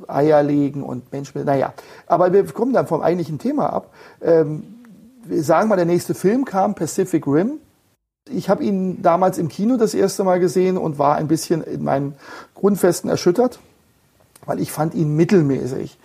Eier 0.08 0.44
legen 0.44 0.84
und 0.84 1.12
Menschen. 1.12 1.44
Naja, 1.46 1.74
aber 2.08 2.34
wir 2.34 2.46
kommen 2.46 2.74
dann 2.74 2.88
vom 2.88 3.02
eigentlichen 3.02 3.40
Thema 3.40 3.72
ab. 3.72 3.92
Ähm, 4.22 4.64
wir 5.24 5.44
sagen 5.44 5.70
mal, 5.70 5.76
der 5.76 5.86
nächste 5.86 6.14
Film 6.14 6.46
kam, 6.46 6.76
Pacific 6.76 7.26
Rim. 7.26 7.60
Ich 8.30 8.50
habe 8.50 8.64
ihn 8.64 9.02
damals 9.02 9.38
im 9.38 9.50
Kino 9.50 9.78
das 9.78 9.94
erste 9.94 10.24
Mal 10.24 10.40
gesehen 10.40 10.78
und 10.78 10.98
war 10.98 11.16
ein 11.16 11.28
bisschen 11.28 11.64
in 11.64 11.84
meinen 11.84 12.16
Grundfesten 12.56 13.10
erschüttert, 13.10 13.60
weil 14.46 14.60
ich 14.60 14.72
fand 14.72 14.94
ihn 14.96 15.16
mittelmäßig. 15.16 15.98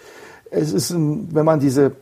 Es 0.50 0.72
ist, 0.72 0.90
ein, 0.90 1.28
wenn 1.34 1.44
man 1.44 1.60
diese 1.60 1.92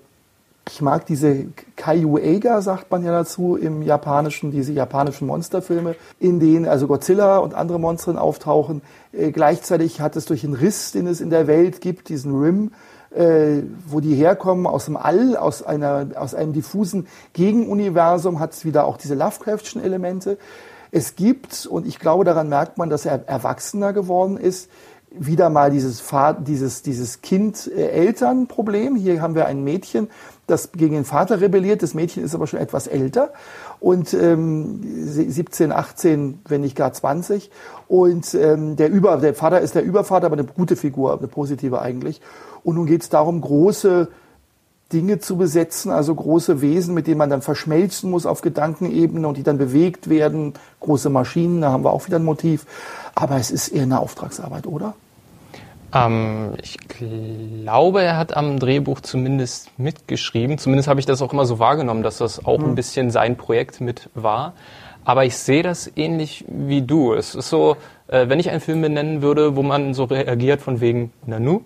ich 0.71 0.83
mag 0.83 1.07
diese 1.07 1.47
Kaiju-Eiga, 1.77 2.61
sagt 2.63 2.91
man 2.91 3.05
ja 3.05 3.13
dazu 3.13 3.57
im 3.57 3.83
Japanischen, 3.83 4.51
diese 4.51 4.73
japanischen 4.73 5.27
Monsterfilme, 5.27 5.97
in 6.21 6.41
denen 6.41 6.67
also 6.67 6.87
Godzilla 6.87 7.39
und 7.39 7.55
andere 7.55 7.79
Monster 7.79 8.21
auftauchen. 8.21 8.83
Äh, 9.13 9.31
gleichzeitig 9.31 10.01
hat 10.01 10.17
es 10.17 10.27
durch 10.27 10.43
den 10.43 10.55
Riss, 10.55 10.93
den 10.93 11.07
es 11.07 11.21
in 11.21 11.31
der 11.31 11.47
Welt 11.47 11.81
gibt, 11.81 12.09
diesen 12.09 12.39
Rim, 12.39 12.73
äh, 13.11 13.63
wo 13.87 14.01
die 14.01 14.15
herkommen, 14.15 14.67
aus 14.67 14.85
dem 14.85 14.97
All, 14.97 15.37
aus, 15.37 15.63
einer, 15.63 16.09
aus 16.17 16.35
einem 16.35 16.53
diffusen 16.53 17.07
Gegenuniversum, 17.33 18.39
hat 18.41 18.53
es 18.53 18.65
wieder 18.65 18.85
auch 18.85 18.97
diese 18.97 19.15
Lovecraftschen 19.15 19.83
Elemente. 19.83 20.39
Es 20.91 21.17
gibt, 21.17 21.67
und 21.67 21.87
ich 21.87 21.99
glaube, 21.99 22.25
daran 22.25 22.49
merkt 22.49 22.79
man, 22.79 22.91
dass 22.91 23.05
er 23.07 23.29
erwachsener 23.29 23.93
geworden 23.93 24.37
ist, 24.37 24.71
wieder 25.11 25.49
mal 25.49 25.71
dieses, 25.71 26.05
dieses, 26.41 26.83
dieses 26.83 27.23
Kind-Eltern-Problem. 27.23 28.97
Hier 28.97 29.23
haben 29.23 29.35
wir 29.35 29.47
ein 29.47 29.65
Mädchen, 29.65 30.09
das 30.49 30.73
gegen 30.73 30.95
den 30.95 31.05
Vater 31.05 31.41
rebelliert. 31.41 31.83
Das 31.83 31.95
Mädchen 31.95 32.25
ist 32.25 32.35
aber 32.35 32.47
schon 32.47 32.59
etwas 32.59 32.87
älter 32.87 33.33
und 33.81 34.13
ähm, 34.15 34.81
17, 34.83 35.73
18, 35.73 36.41
wenn 36.49 36.63
nicht 36.63 36.77
gar 36.77 36.93
20. 36.93 37.51
Und 37.87 38.35
ähm, 38.35 38.77
der, 38.77 38.91
Über, 38.91 39.17
der 39.19 39.35
Vater 39.35 39.61
ist 39.61 39.75
der 39.75 39.85
Übervater, 39.85 40.27
aber 40.27 40.37
eine 40.37 40.45
gute 40.45 40.77
Figur, 40.77 41.17
eine 41.17 41.29
positive 41.29 41.81
eigentlich. 41.81 42.21
Und 42.65 42.75
nun 42.75 42.87
geht 42.87 43.03
es 43.03 43.09
darum, 43.09 43.41
große 43.41 44.09
Dinge 44.93 45.19
zu 45.19 45.37
besetzen, 45.37 45.91
also 45.91 46.15
große 46.15 46.63
Wesen, 46.63 46.95
mit 46.95 47.07
denen 47.07 47.19
man 47.19 47.29
dann 47.29 47.43
verschmelzen 47.43 48.11
muss 48.11 48.25
auf 48.25 48.41
Gedankenebene 48.41 49.29
und 49.29 49.37
die 49.37 49.43
dann 49.43 49.59
bewegt 49.59 50.09
werden. 50.09 50.55
Große 50.81 51.11
Maschinen, 51.11 51.61
da 51.61 51.73
haben 51.73 51.85
wir 51.85 51.93
auch 51.93 52.07
wieder 52.07 52.19
ein 52.19 52.25
Motiv. 52.25 52.65
Aber 53.15 53.37
es 53.37 53.51
ist 53.51 53.69
eher 53.69 53.83
eine 53.83 54.01
Auftragsarbeit, 54.01 54.67
oder? 54.67 54.95
Ähm, 55.95 56.55
ich 56.63 56.77
glaube, 56.89 58.03
er 58.03 58.17
hat 58.17 58.37
am 58.37 58.59
Drehbuch 58.59 59.01
zumindest 59.01 59.79
mitgeschrieben. 59.79 60.59
Zumindest 60.59 60.89
habe 60.89 61.01
ich 61.01 61.07
das 61.07 61.23
auch 61.23 61.33
immer 61.33 61.47
so 61.47 61.59
wahrgenommen, 61.59 62.03
dass 62.03 62.19
das 62.19 62.45
auch 62.45 62.59
mhm. 62.59 62.71
ein 62.71 62.75
bisschen 62.75 63.11
sein 63.11 63.37
Projekt 63.37 63.81
mit 63.81 64.11
war. 64.15 64.55
Aber 65.05 65.25
ich 65.25 65.37
sehe 65.37 65.63
das 65.63 65.91
ähnlich 65.97 66.45
wie 66.49 66.83
du. 66.83 67.15
Es 67.15 67.35
ist 67.35 67.49
so, 67.49 67.77
äh, 68.09 68.29
wenn 68.29 68.39
ich 68.39 68.51
einen 68.51 68.61
Film 68.61 68.83
benennen 68.83 69.23
würde, 69.23 69.57
wo 69.57 69.63
man 69.63 69.95
so 69.95 70.05
reagiert 70.05 70.61
von 70.61 70.81
wegen 70.81 71.13
Nanu, 71.25 71.63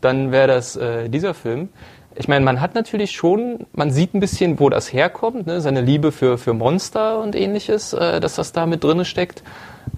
dann 0.00 0.30
wäre 0.30 0.46
das 0.46 0.76
äh, 0.76 1.08
dieser 1.08 1.34
Film 1.34 1.70
ich 2.16 2.28
meine, 2.28 2.44
man 2.44 2.60
hat 2.60 2.74
natürlich 2.74 3.12
schon, 3.12 3.66
man 3.72 3.90
sieht 3.90 4.14
ein 4.14 4.20
bisschen, 4.20 4.60
wo 4.60 4.68
das 4.70 4.92
herkommt, 4.92 5.46
ne? 5.46 5.60
seine 5.60 5.80
Liebe 5.80 6.12
für, 6.12 6.38
für 6.38 6.52
Monster 6.52 7.20
und 7.20 7.34
ähnliches, 7.34 7.92
äh, 7.92 8.20
dass 8.20 8.36
das 8.36 8.52
da 8.52 8.66
mit 8.66 8.84
drin 8.84 9.04
steckt. 9.04 9.42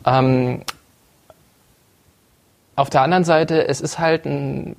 Ähm, 0.05 0.63
auf 2.77 2.91
der 2.91 3.03
anderen 3.03 3.25
Seite, 3.25 3.67
es 3.69 3.81
ist 3.81 3.99
halt 3.99 4.27
ein, 4.27 4.77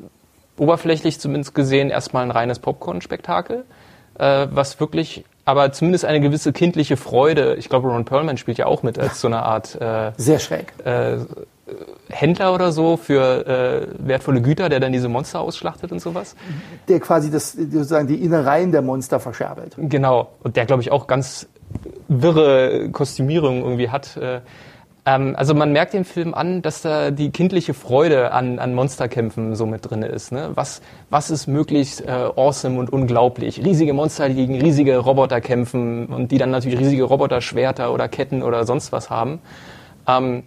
oberflächlich 0.57 1.19
zumindest 1.19 1.53
gesehen 1.53 1.89
erstmal 1.89 2.23
ein 2.23 2.31
reines 2.31 2.59
Popcorn-Spektakel, 2.59 3.65
äh, 4.17 4.47
was 4.49 4.79
wirklich 4.79 5.25
aber 5.45 5.71
zumindest 5.71 6.03
eine 6.03 6.19
gewisse 6.19 6.51
kindliche 6.51 6.97
Freude, 6.97 7.55
ich 7.55 7.69
glaube 7.69 7.87
Ron 7.87 8.03
Perlman 8.03 8.35
spielt 8.35 8.57
ja 8.57 8.65
auch 8.65 8.83
mit 8.83 8.99
als 8.99 9.21
so 9.21 9.27
eine 9.27 9.43
Art 9.43 9.79
äh, 9.79 10.11
sehr 10.17 10.39
schräg 10.39 10.73
äh, 10.83 11.19
Händler 12.09 12.53
oder 12.53 12.71
so 12.71 12.97
für 12.97 13.45
äh, 13.45 13.87
wertvolle 13.99 14.41
Güter, 14.41 14.69
der 14.69 14.79
dann 14.79 14.93
diese 14.93 15.09
Monster 15.09 15.41
ausschlachtet 15.41 15.91
und 15.91 15.99
sowas. 15.99 16.35
Der 16.87 16.99
quasi 16.99 17.29
das 17.29 17.53
sozusagen 17.53 18.07
die 18.07 18.23
Innereien 18.23 18.71
der 18.71 18.81
Monster 18.81 19.19
verscherbelt. 19.19 19.75
Genau. 19.77 20.29
Und 20.43 20.55
der, 20.55 20.65
glaube 20.65 20.81
ich, 20.81 20.91
auch 20.91 21.07
ganz 21.07 21.47
wirre 22.07 22.89
Kostümierung 22.91 23.63
irgendwie 23.63 23.89
hat. 23.89 24.15
Äh, 24.17 24.41
ähm, 25.07 25.35
also 25.37 25.55
man 25.55 25.71
merkt 25.71 25.93
dem 25.93 26.03
Film 26.03 26.33
an, 26.33 26.61
dass 26.61 26.81
da 26.81 27.11
die 27.11 27.31
kindliche 27.31 27.73
Freude 27.73 28.33
an, 28.33 28.59
an 28.59 28.75
Monsterkämpfen 28.75 29.55
so 29.55 29.65
mit 29.65 29.89
drin 29.89 30.03
ist. 30.03 30.33
Ne? 30.33 30.51
Was, 30.53 30.81
was 31.09 31.31
ist 31.31 31.47
möglichst 31.47 32.01
äh, 32.01 32.11
awesome 32.11 32.77
und 32.77 32.91
unglaublich? 32.91 33.63
Riesige 33.63 33.93
Monster 33.93 34.27
liegen, 34.27 34.59
riesige 34.61 34.97
Roboter 34.97 35.39
kämpfen 35.39 36.07
und 36.07 36.31
die 36.33 36.37
dann 36.37 36.51
natürlich 36.51 36.77
riesige 36.77 37.03
Roboter-Schwerter 37.03 37.93
oder 37.93 38.09
Ketten 38.09 38.43
oder 38.43 38.65
sonst 38.65 38.91
was 38.91 39.09
haben. 39.09 39.39
Ähm, 40.09 40.43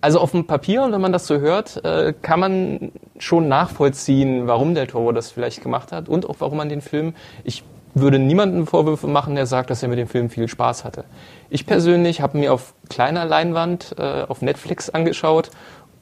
also 0.00 0.20
auf 0.20 0.30
dem 0.30 0.46
Papier, 0.46 0.84
und 0.84 0.92
wenn 0.92 1.00
man 1.00 1.12
das 1.12 1.26
so 1.26 1.40
hört, 1.40 1.84
äh, 1.84 2.14
kann 2.22 2.38
man 2.38 2.92
schon 3.18 3.48
nachvollziehen, 3.48 4.46
warum 4.46 4.76
Del 4.76 4.86
Toro 4.86 5.10
das 5.10 5.32
vielleicht 5.32 5.60
gemacht 5.60 5.90
hat 5.90 6.08
und 6.08 6.30
auch 6.30 6.36
warum 6.38 6.58
man 6.58 6.68
den 6.68 6.82
Film, 6.82 7.14
ich 7.42 7.64
würde 8.00 8.18
niemanden 8.18 8.66
Vorwürfe 8.66 9.06
machen, 9.06 9.34
der 9.34 9.46
sagt, 9.46 9.70
dass 9.70 9.82
er 9.82 9.88
mit 9.88 9.98
dem 9.98 10.06
Film 10.06 10.30
viel 10.30 10.48
Spaß 10.48 10.84
hatte. 10.84 11.04
Ich 11.48 11.66
persönlich 11.66 12.20
habe 12.20 12.38
mir 12.38 12.52
auf 12.52 12.74
kleiner 12.88 13.24
Leinwand 13.24 13.96
äh, 13.98 14.22
auf 14.28 14.42
Netflix 14.42 14.90
angeschaut 14.90 15.50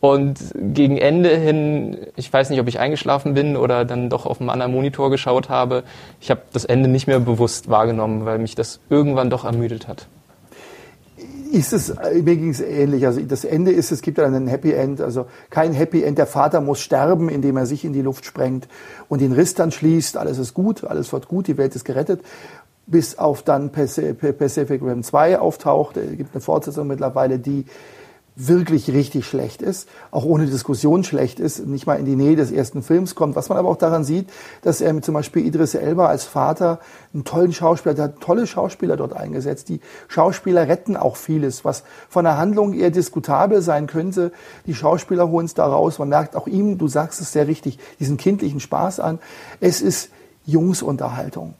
und 0.01 0.39
gegen 0.55 0.99
Ende 0.99 1.37
hin, 1.37 1.97
ich 2.17 2.31
weiß 2.31 2.51
nicht, 2.51 2.61
ob 2.61 2.69
ich 2.69 2.79
eingeschlafen 2.79 3.35
bin 3.35 3.57
oder 3.57 3.85
dann 3.85 4.11
doch 4.11 4.27
auf 4.27 4.41
einem 4.41 4.51
anderen 4.51 4.73
Monitor 4.73 5.11
geschaut 5.11 5.49
habe, 5.49 5.85
ich 6.21 6.31
habe 6.31 6.43
das 6.53 6.65
Ende 6.65 6.89
nicht 6.89 7.07
mehr 7.07 7.21
bewusst 7.21 7.71
wahrgenommen, 7.71 8.27
weil 8.27 8.39
mich 8.39 8.55
das 8.55 8.81
irgendwann 8.91 9.31
doch 9.31 9.45
ermüdet 9.45 9.89
hat 9.89 10.09
ist 11.55 11.73
es, 11.73 11.91
äh, 11.91 12.23
mir 12.23 12.37
ging 12.37 12.51
es 12.51 12.61
ähnlich. 12.61 13.07
Also 13.07 13.21
das 13.21 13.45
Ende 13.45 13.71
ist, 13.71 13.93
es 13.93 14.03
gibt 14.03 14.19
dann 14.19 14.35
ein 14.35 14.47
Happy 14.49 14.73
End, 14.73 15.01
also 15.01 15.27
kein 15.51 15.73
Happy 15.73 16.03
End. 16.03 16.19
Der 16.19 16.27
Vater 16.27 16.61
muss 16.61 16.81
sterben, 16.81 17.29
indem 17.29 17.57
er 17.57 17.67
sich 17.67 17.85
in 17.85 17.93
die 17.93 18.03
Luft 18.03 18.25
sprengt 18.25 18.69
und 19.09 19.21
den 19.21 19.33
Riss 19.33 19.55
dann 19.55 19.71
schließt. 19.71 20.17
Alles 20.17 20.39
ist 20.39 20.55
gut, 20.55 20.85
alles 20.85 21.13
wird 21.13 21.29
gut, 21.29 21.47
die 21.47 21.57
Welt 21.57 21.75
ist 21.77 21.85
gerettet. 21.85 22.21
Bis 22.87 23.17
auf 23.19 23.43
dann 23.43 23.71
Pacific 23.71 24.83
Rim 24.83 25.03
2 25.03 25.39
auftaucht. 25.39 25.97
Es 25.97 26.17
gibt 26.17 26.35
eine 26.35 26.43
Fortsetzung 26.43 26.87
mittlerweile, 26.87 27.39
die 27.39 27.65
wirklich 28.37 28.91
richtig 28.91 29.27
schlecht 29.27 29.63
ist, 29.63 29.89
auch 30.11 30.25
ohne 30.25 30.47
Diskussion 30.47 31.05
schlecht 31.05 31.39
ist, 31.39 31.67
nicht 31.67 31.87
mal 31.87 32.01
in 32.01 32.05
die 32.05 32.17
Nähe 32.17 32.35
des 32.35 32.51
ersten 32.51 32.83
Films 32.83 33.15
kommt. 33.15 33.37
Was 33.37 33.49
man 33.49 33.59
aber 33.59 33.69
auch 33.69 33.77
daran 33.77 34.03
sieht, 34.03 34.29
dass 34.63 34.81
er 34.81 34.93
mit 34.93 35.05
zum 35.05 35.15
Beispiel 35.15 35.47
Idris 35.47 35.75
Elba 35.75 36.07
als 36.07 36.25
Vater 36.25 36.81
einen 37.13 37.25
tollen 37.25 37.53
Schauspieler, 37.53 37.95
der 37.95 38.05
hat 38.05 38.21
tolle 38.21 38.49
Schauspieler 38.49 38.97
dort 38.97 39.13
eingesetzt. 39.13 39.69
Die 39.69 39.81
Schauspieler 40.09 40.67
retten 40.67 40.97
auch 40.97 41.15
vieles, 41.15 41.65
was 41.65 41.85
von 42.09 42.25
der 42.25 42.37
Handlung 42.37 42.75
eher 42.75 42.91
diskutabel 42.91 43.63
sein 43.63 43.87
könnte. 43.87 44.33
Die 44.67 44.75
Schauspieler 44.75 45.29
holen 45.29 45.47
es 45.47 45.55
da 45.55 45.67
raus. 45.67 46.01
Man 46.01 46.09
merkt 46.09 46.35
auch 46.35 46.49
ihm, 46.49 46.77
du 46.77 46.89
sagst 46.89 47.21
es 47.21 47.33
sehr 47.33 47.47
richtig, 47.47 47.79
diesen 48.01 48.17
kindlichen 48.17 48.59
Spaß 48.59 48.99
an. 48.99 49.21
Es 49.61 49.81
ist 49.81 50.11
Jungsunterhaltung. 50.45 51.55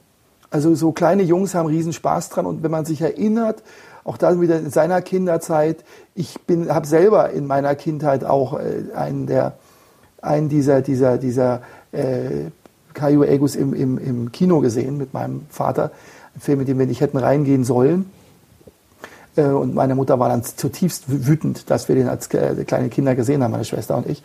Also 0.49 0.75
so 0.75 0.91
kleine 0.91 1.23
Jungs 1.23 1.55
haben 1.55 1.67
riesen 1.67 1.91
Spaß 1.93 2.29
dran 2.29 2.45
und 2.45 2.63
wenn 2.63 2.71
man 2.71 2.85
sich 2.85 3.01
erinnert, 3.01 3.63
auch 4.05 4.17
da 4.17 4.39
wieder 4.39 4.59
in 4.59 4.69
seiner 4.69 5.01
Kinderzeit. 5.01 5.83
Ich 6.13 6.39
bin, 6.41 6.73
habe 6.73 6.87
selber 6.87 7.31
in 7.31 7.47
meiner 7.47 7.75
Kindheit 7.75 8.23
auch 8.23 8.57
äh, 8.57 8.93
einen 8.95 9.25
der, 9.25 9.57
einen 10.21 10.47
dieser, 10.47 10.81
dieser, 10.81 11.17
dieser 11.17 11.61
äh, 11.91 12.51
Caio 12.93 13.23
Egus 13.23 13.55
im, 13.55 13.73
im, 13.73 13.97
im 13.97 14.31
Kino 14.31 14.61
gesehen 14.61 14.97
mit 14.97 15.13
meinem 15.13 15.41
Vater. 15.49 15.91
Ein 16.35 16.41
Film, 16.41 16.59
mit 16.59 16.67
dem 16.67 16.77
wir 16.79 16.85
nicht 16.85 17.01
hätten 17.01 17.17
reingehen 17.17 17.63
sollen. 17.63 18.11
Äh, 19.35 19.47
und 19.47 19.73
meine 19.73 19.95
Mutter 19.95 20.19
war 20.19 20.29
dann 20.29 20.43
zutiefst 20.43 21.05
wütend, 21.07 21.69
dass 21.71 21.89
wir 21.89 21.95
den 21.95 22.07
als 22.07 22.27
äh, 22.27 22.63
kleine 22.63 22.89
Kinder 22.89 23.15
gesehen 23.15 23.43
haben, 23.43 23.51
meine 23.51 23.65
Schwester 23.65 23.97
und 23.97 24.07
ich. 24.07 24.23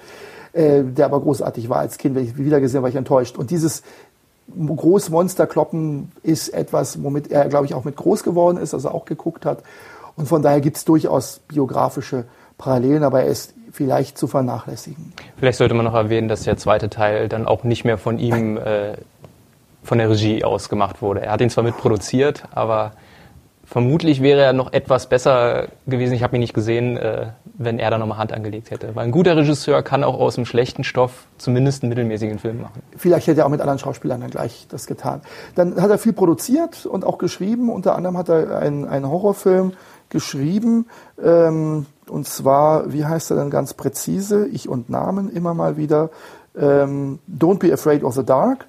Der 0.52 1.04
aber 1.04 1.20
großartig 1.20 1.68
war 1.68 1.78
als 1.78 1.96
Kind. 1.96 2.16
Wenn 2.16 2.24
ich 2.24 2.36
wieder 2.36 2.60
gesehen 2.60 2.82
war 2.82 2.88
ich 2.88 2.96
enttäuscht. 2.96 3.38
Und 3.38 3.52
dieses 3.52 3.84
Großmonsterkloppen 4.55 6.12
ist 6.22 6.48
etwas, 6.48 7.03
womit 7.03 7.30
er, 7.30 7.48
glaube 7.48 7.66
ich, 7.66 7.74
auch 7.74 7.84
mit 7.84 7.96
groß 7.96 8.22
geworden 8.22 8.57
ist, 8.59 8.74
also 8.74 8.90
auch 8.90 9.05
geguckt 9.05 9.46
hat. 9.46 9.62
Und 10.16 10.26
von 10.26 10.42
daher 10.42 10.61
gibt 10.61 10.76
es 10.76 10.84
durchaus 10.84 11.40
biografische 11.48 12.24
Parallelen, 12.59 13.05
aber 13.05 13.22
er 13.22 13.28
ist 13.28 13.55
vielleicht 13.72 14.18
zu 14.18 14.26
vernachlässigen. 14.26 15.12
Vielleicht 15.38 15.59
sollte 15.59 15.74
man 15.74 15.84
noch 15.84 15.94
erwähnen, 15.94 16.28
dass 16.28 16.42
der 16.42 16.57
zweite 16.57 16.90
Teil 16.90 17.28
dann 17.28 17.46
auch 17.46 17.64
nicht 17.64 17.84
mehr 17.84 17.98
von 17.98 18.18
ihm 18.18 18.57
äh, 18.57 18.94
von 19.82 19.98
der 19.98 20.11
Regie 20.11 20.44
aus 20.44 20.68
gemacht 20.68 21.03
wurde. 21.03 21.22
Er 21.22 21.32
hat 21.32 21.40
ihn 21.40 21.51
zwar 21.51 21.64
mitproduziert, 21.64 22.44
aber 22.51 22.92
vermutlich 23.70 24.20
wäre 24.20 24.42
er 24.42 24.52
noch 24.52 24.72
etwas 24.72 25.08
besser 25.08 25.68
gewesen. 25.86 26.12
Ich 26.14 26.24
habe 26.24 26.36
ihn 26.36 26.40
nicht 26.40 26.54
gesehen, 26.54 26.96
äh, 26.96 27.28
wenn 27.54 27.78
er 27.78 27.90
da 27.90 27.98
nochmal 27.98 28.18
Hand 28.18 28.32
angelegt 28.32 28.72
hätte. 28.72 28.96
Weil 28.96 29.04
ein 29.04 29.12
guter 29.12 29.36
Regisseur 29.36 29.82
kann 29.82 30.02
auch 30.02 30.18
aus 30.18 30.36
einem 30.36 30.44
schlechten 30.44 30.82
Stoff 30.82 31.26
zumindest 31.38 31.82
einen 31.82 31.90
mittelmäßigen 31.90 32.40
Film 32.40 32.62
machen. 32.62 32.82
Vielleicht 32.96 33.28
hätte 33.28 33.40
er 33.40 33.46
auch 33.46 33.50
mit 33.50 33.60
anderen 33.60 33.78
Schauspielern 33.78 34.20
dann 34.20 34.30
gleich 34.30 34.66
das 34.68 34.86
getan. 34.86 35.22
Dann 35.54 35.80
hat 35.80 35.88
er 35.88 35.98
viel 35.98 36.12
produziert 36.12 36.84
und 36.84 37.04
auch 37.04 37.18
geschrieben. 37.18 37.70
Unter 37.70 37.94
anderem 37.94 38.18
hat 38.18 38.28
er 38.28 38.58
einen, 38.58 39.08
Horrorfilm 39.08 39.72
geschrieben. 40.08 40.86
Ähm, 41.22 41.86
und 42.08 42.26
zwar, 42.26 42.92
wie 42.92 43.04
heißt 43.04 43.30
er 43.30 43.36
dann 43.36 43.50
ganz 43.50 43.74
präzise? 43.74 44.48
Ich 44.48 44.68
und 44.68 44.90
Namen 44.90 45.30
immer 45.30 45.54
mal 45.54 45.76
wieder. 45.76 46.10
Ähm, 46.58 47.20
Don't 47.32 47.60
be 47.60 47.72
afraid 47.72 48.02
of 48.02 48.14
the 48.14 48.24
dark. 48.24 48.66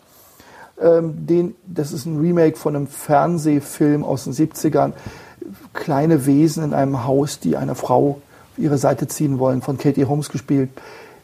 Ähm, 0.82 1.26
den, 1.28 1.56
das 1.66 1.92
ist 1.92 2.06
ein 2.06 2.20
Remake 2.20 2.58
von 2.58 2.76
einem 2.76 2.88
Fernsehfilm 2.88 4.04
aus 4.04 4.24
den 4.24 4.34
70ern. 4.34 4.94
Kleine 5.74 6.26
Wesen 6.26 6.64
in 6.64 6.74
einem 6.74 7.06
Haus, 7.06 7.40
die 7.40 7.58
eine 7.58 7.76
Frau 7.76 8.22
ihre 8.58 8.78
Seite 8.78 9.08
ziehen 9.08 9.40
wollen, 9.40 9.62
von 9.62 9.78
Katie 9.78 10.06
Holmes 10.06 10.30
gespielt. 10.30 10.70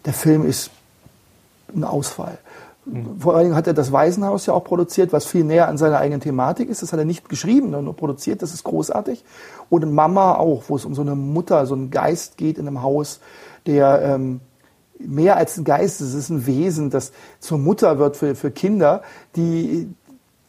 Der 0.05 0.13
Film 0.13 0.45
ist 0.45 0.71
ein 1.75 1.83
Ausfall. 1.83 2.37
Mhm. 2.85 3.19
Vor 3.19 3.35
allen 3.35 3.45
Dingen 3.45 3.55
hat 3.55 3.67
er 3.67 3.73
das 3.73 3.91
Waisenhaus 3.91 4.45
ja 4.45 4.53
auch 4.53 4.63
produziert, 4.63 5.11
was 5.11 5.25
viel 5.25 5.43
näher 5.43 5.67
an 5.67 5.77
seiner 5.77 5.97
eigenen 5.97 6.21
Thematik 6.21 6.69
ist. 6.69 6.81
Das 6.81 6.93
hat 6.93 6.99
er 6.99 7.05
nicht 7.05 7.29
geschrieben, 7.29 7.71
nur 7.71 7.95
produziert. 7.95 8.41
Das 8.41 8.53
ist 8.53 8.63
großartig. 8.63 9.23
Und 9.69 9.91
Mama 9.91 10.35
auch, 10.35 10.63
wo 10.67 10.75
es 10.75 10.85
um 10.85 10.95
so 10.95 11.01
eine 11.01 11.15
Mutter, 11.15 11.65
so 11.65 11.75
einen 11.75 11.91
Geist 11.91 12.37
geht 12.37 12.57
in 12.57 12.67
einem 12.67 12.81
Haus, 12.81 13.19
der 13.65 14.01
ähm, 14.01 14.39
mehr 14.99 15.37
als 15.37 15.57
ein 15.57 15.63
Geist, 15.63 16.01
es 16.01 16.13
ist 16.13 16.29
ein 16.29 16.45
Wesen, 16.45 16.89
das 16.89 17.11
zur 17.39 17.57
Mutter 17.57 17.99
wird 17.99 18.17
für, 18.17 18.35
für 18.35 18.51
Kinder, 18.51 19.01
die, 19.35 19.89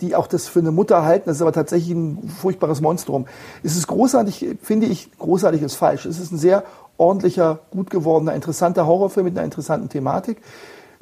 die 0.01 0.15
auch 0.15 0.27
das 0.27 0.49
für 0.49 0.61
eine 0.61 0.71
Mutter 0.71 1.05
halten. 1.05 1.25
Das 1.27 1.37
ist 1.37 1.43
aber 1.43 1.53
tatsächlich 1.53 1.91
ein 1.91 2.29
furchtbares 2.29 2.81
Monstrum. 2.81 3.27
Es 3.63 3.77
ist 3.77 3.87
großartig, 3.87 4.57
finde 4.63 4.87
ich, 4.87 5.11
großartig 5.19 5.63
ist 5.63 5.75
falsch. 5.75 6.07
Es 6.07 6.19
ist 6.19 6.33
ein 6.33 6.39
sehr 6.39 6.65
ordentlicher, 6.97 7.61
gut 7.71 7.91
gewordener, 7.91 8.35
interessanter 8.35 8.87
Horrorfilm 8.87 9.27
mit 9.27 9.37
einer 9.37 9.45
interessanten 9.45 9.89
Thematik. 9.89 10.39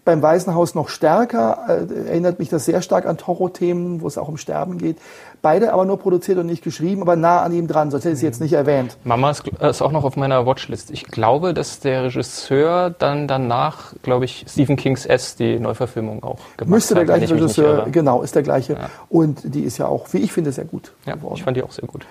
Beim 0.06 0.22
Waisenhaus 0.22 0.76
noch 0.76 0.88
stärker, 0.88 1.58
äh, 1.68 2.08
erinnert 2.08 2.38
mich 2.38 2.48
das 2.48 2.64
sehr 2.64 2.80
stark 2.80 3.06
an 3.06 3.18
Toro-Themen, 3.18 4.00
wo 4.00 4.06
es 4.06 4.16
auch 4.16 4.28
um 4.28 4.36
Sterben 4.36 4.78
geht. 4.78 4.98
Beide 5.42 5.72
aber 5.72 5.84
nur 5.84 5.98
produziert 5.98 6.38
und 6.38 6.46
nicht 6.46 6.62
geschrieben, 6.62 7.02
aber 7.02 7.16
nah 7.16 7.42
an 7.42 7.52
ihm 7.52 7.66
dran, 7.66 7.90
sonst 7.90 8.04
hätte 8.04 8.12
ich 8.12 8.18
es 8.18 8.22
jetzt 8.22 8.40
nicht 8.40 8.52
erwähnt. 8.52 8.96
Mama 9.02 9.32
ist, 9.32 9.46
ist, 9.48 9.82
auch 9.82 9.90
noch 9.90 10.04
auf 10.04 10.16
meiner 10.16 10.46
Watchlist. 10.46 10.92
Ich 10.92 11.04
glaube, 11.06 11.54
dass 11.54 11.80
der 11.80 12.04
Regisseur 12.04 12.90
dann 12.90 13.26
danach, 13.26 13.94
glaube 14.02 14.24
ich, 14.26 14.46
Stephen 14.48 14.76
Kings 14.76 15.06
S, 15.06 15.34
die 15.34 15.58
Neuverfilmung 15.58 16.22
auch 16.22 16.38
gemacht 16.56 16.70
Müsste 16.70 16.94
der 16.94 17.04
gleiche 17.04 17.34
Regisseur, 17.34 17.86
genau, 17.90 18.22
ist 18.22 18.36
der 18.36 18.44
gleiche. 18.44 18.74
Ja. 18.74 18.90
Und 19.08 19.54
die 19.54 19.62
ist 19.62 19.76
ja 19.78 19.88
auch, 19.88 20.06
wie 20.12 20.18
ich 20.18 20.32
finde, 20.32 20.52
sehr 20.52 20.66
gut 20.66 20.92
ja, 21.04 21.16
geworden. 21.16 21.34
Ich 21.36 21.42
fand 21.42 21.56
die 21.56 21.64
auch 21.64 21.72
sehr 21.72 21.88
gut. 21.88 22.06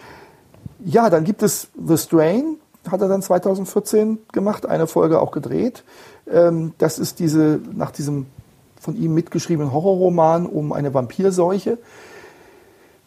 Ja, 0.84 1.10
dann 1.10 1.24
gibt 1.24 1.43
es 1.43 1.70
The 1.82 1.98
Strain, 1.98 2.58
hat 2.91 3.00
er 3.00 3.08
dann 3.08 3.22
2014 3.22 4.20
gemacht, 4.34 4.66
eine 4.66 4.86
Folge 4.86 5.22
auch 5.22 5.32
gedreht. 5.32 5.86
Ähm, 6.32 6.73
das 6.78 6.99
ist 6.99 7.19
diese, 7.19 7.59
nach 7.73 7.91
diesem 7.91 8.28
von 8.80 8.95
ihm 8.95 9.13
mitgeschriebenen 9.13 9.73
Horrorroman 9.73 10.45
um 10.45 10.71
eine 10.71 10.93
Vampirseuche. 10.93 11.80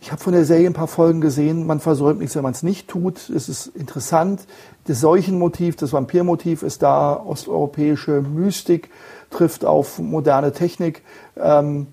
Ich 0.00 0.12
habe 0.12 0.22
von 0.22 0.32
der 0.32 0.44
Serie 0.44 0.68
ein 0.68 0.74
paar 0.74 0.88
Folgen 0.88 1.20
gesehen. 1.20 1.66
Man 1.66 1.80
versäumt 1.80 2.20
nichts, 2.20 2.36
wenn 2.36 2.42
man 2.42 2.52
es 2.52 2.62
nicht 2.62 2.88
tut. 2.88 3.28
Es 3.30 3.48
ist 3.48 3.66
interessant. 3.68 4.46
Das 4.86 5.00
Seuchenmotiv, 5.00 5.76
das 5.76 5.92
Vampirmotiv 5.92 6.62
ist 6.62 6.82
da. 6.82 7.16
Osteuropäische 7.16 8.22
Mystik 8.22 8.90
trifft 9.30 9.64
auf 9.64 9.98
moderne 9.98 10.52
Technik. 10.52 11.02
Ähm, 11.36 11.88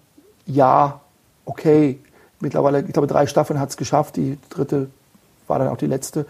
ja, 0.46 1.02
okay. 1.46 2.00
Mittlerweile, 2.40 2.82
ich 2.82 2.94
glaube, 2.94 3.08
drei 3.08 3.26
Staffeln 3.28 3.60
hat 3.60 3.70
es 3.70 3.78
geschafft. 3.78 4.18
Die 4.18 4.38
dritte 4.50 4.90
war 5.48 5.58
dann 5.58 5.70
auch 5.70 5.78
die 5.78 5.88
letzte. 5.88 6.26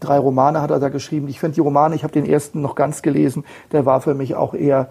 Drei 0.00 0.18
Romane 0.18 0.60
hat 0.60 0.70
er 0.70 0.80
da 0.80 0.88
geschrieben. 0.88 1.28
Ich 1.28 1.40
finde 1.40 1.54
die 1.54 1.60
Romane, 1.60 1.94
ich 1.94 2.02
habe 2.02 2.12
den 2.12 2.26
ersten 2.26 2.60
noch 2.60 2.74
ganz 2.74 3.02
gelesen, 3.02 3.44
der 3.72 3.86
war 3.86 4.00
für 4.00 4.14
mich 4.14 4.34
auch 4.34 4.54
eher, 4.54 4.90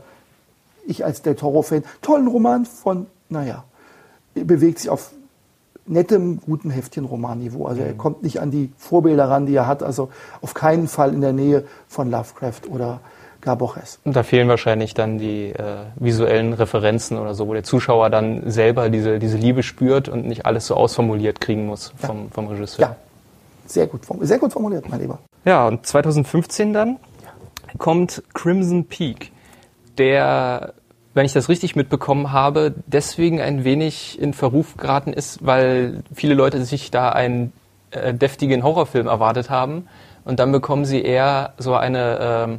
ich 0.85 1.05
als 1.05 1.21
der 1.21 1.35
Toro-Fan, 1.35 1.83
tollen 2.01 2.27
Roman 2.27 2.65
von, 2.65 3.07
naja, 3.29 3.63
bewegt 4.33 4.79
sich 4.79 4.89
auf 4.89 5.11
nettem, 5.85 6.39
guten 6.39 6.69
Heftchen-Romanniveau. 6.69 7.65
Also 7.65 7.81
er 7.81 7.93
mhm. 7.93 7.97
kommt 7.97 8.23
nicht 8.23 8.39
an 8.39 8.51
die 8.51 8.71
Vorbilder 8.77 9.29
ran, 9.29 9.45
die 9.45 9.55
er 9.55 9.67
hat, 9.67 9.83
also 9.83 10.09
auf 10.41 10.53
keinen 10.53 10.87
Fall 10.87 11.13
in 11.13 11.21
der 11.21 11.33
Nähe 11.33 11.65
von 11.87 12.09
Lovecraft 12.09 12.69
oder 12.69 13.01
Garboches. 13.41 13.99
Und 14.05 14.15
da 14.15 14.23
fehlen 14.23 14.47
wahrscheinlich 14.47 14.93
dann 14.93 15.17
die 15.17 15.49
äh, 15.49 15.85
visuellen 15.95 16.53
Referenzen 16.53 17.17
oder 17.17 17.35
so, 17.35 17.47
wo 17.47 17.53
der 17.53 17.63
Zuschauer 17.63 18.09
dann 18.09 18.49
selber 18.49 18.89
diese, 18.89 19.19
diese 19.19 19.37
Liebe 19.37 19.63
spürt 19.63 20.07
und 20.07 20.25
nicht 20.25 20.45
alles 20.45 20.67
so 20.67 20.75
ausformuliert 20.75 21.41
kriegen 21.41 21.65
muss 21.65 21.93
vom, 21.97 22.17
ja. 22.17 22.23
vom 22.31 22.47
Regisseur. 22.47 22.85
Ja, 22.85 22.95
sehr 23.73 23.87
gut, 23.87 24.01
sehr 24.21 24.39
gut 24.39 24.53
formuliert, 24.53 24.87
mein 24.89 24.99
Lieber. 24.99 25.19
Ja, 25.45 25.67
und 25.67 25.85
2015 25.85 26.73
dann 26.73 26.99
kommt 27.77 28.23
Crimson 28.33 28.85
Peak, 28.85 29.31
der, 29.97 30.73
wenn 31.13 31.25
ich 31.25 31.33
das 31.33 31.49
richtig 31.49 31.75
mitbekommen 31.75 32.31
habe, 32.31 32.73
deswegen 32.85 33.41
ein 33.41 33.63
wenig 33.63 34.19
in 34.21 34.33
Verruf 34.33 34.77
geraten 34.77 35.13
ist, 35.13 35.45
weil 35.45 36.03
viele 36.13 36.33
Leute 36.33 36.63
sich 36.65 36.91
da 36.91 37.09
einen 37.09 37.51
äh, 37.91 38.13
deftigen 38.13 38.63
Horrorfilm 38.63 39.07
erwartet 39.07 39.49
haben 39.49 39.87
und 40.25 40.39
dann 40.39 40.51
bekommen 40.51 40.85
sie 40.85 41.01
eher 41.01 41.53
so 41.57 41.75
eine 41.75 42.49
äh, 42.49 42.57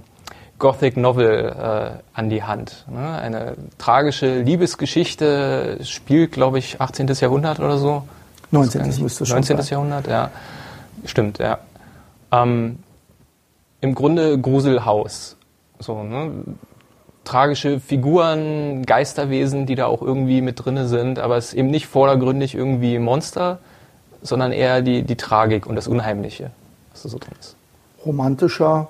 Gothic 0.59 0.97
Novel 0.97 1.55
äh, 1.57 2.19
an 2.19 2.31
die 2.31 2.43
Hand. 2.43 2.87
Ne? 2.89 3.19
Eine 3.19 3.55
tragische 3.79 4.41
Liebesgeschichte, 4.41 5.79
spielt, 5.83 6.33
glaube 6.33 6.59
ich, 6.59 6.81
18. 6.81 7.09
Jahrhundert 7.09 7.61
oder 7.61 7.79
so. 7.79 8.05
19. 8.51 9.03
müsste 9.03 9.27
schon 9.27 9.37
19. 9.37 9.57
Sein. 9.57 9.67
Jahrhundert, 9.71 10.07
ja. 10.07 10.31
Stimmt, 11.05 11.39
ja. 11.39 11.59
Ähm, 12.33 12.79
Im 13.81 13.95
Grunde 13.95 14.39
Gruselhaus. 14.39 15.37
So, 15.79 16.03
ne? 16.03 16.31
Tragische 17.25 17.81
Figuren, 17.81 18.85
Geisterwesen, 18.85 19.67
die 19.67 19.75
da 19.75 19.87
auch 19.87 20.03
irgendwie 20.03 20.43
mit 20.43 20.65
drinne 20.65 20.87
sind, 20.87 21.19
aber 21.19 21.37
es 21.37 21.49
ist 21.49 21.55
eben 21.55 21.71
nicht 21.71 21.87
vordergründig 21.87 22.55
irgendwie 22.55 22.99
Monster, 22.99 23.59
sondern 24.21 24.53
eher 24.53 24.83
die, 24.83 25.03
die 25.03 25.17
Tragik 25.17 25.67
und 25.67 25.77
das 25.77 25.89
Unheimliche, 25.89 26.51
was 26.93 27.03
da 27.03 27.09
so 27.09 27.19
drin 27.19 27.35
ist. 27.41 27.57
Romantischer 28.05 28.89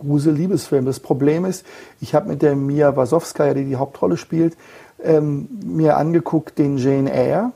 Grusel-Liebesfilm. 0.00 0.84
Das 0.84 1.00
Problem 1.00 1.44
ist, 1.44 1.64
ich 2.00 2.14
habe 2.14 2.28
mit 2.28 2.42
der 2.42 2.56
Mia 2.56 2.96
Wasowskaja, 2.96 3.54
die 3.54 3.64
die 3.64 3.76
Hauptrolle 3.76 4.16
spielt, 4.16 4.56
ähm, 5.02 5.48
mir 5.64 5.96
angeguckt 5.96 6.58
den 6.58 6.78
Jane 6.78 7.12
Eyre 7.12 7.52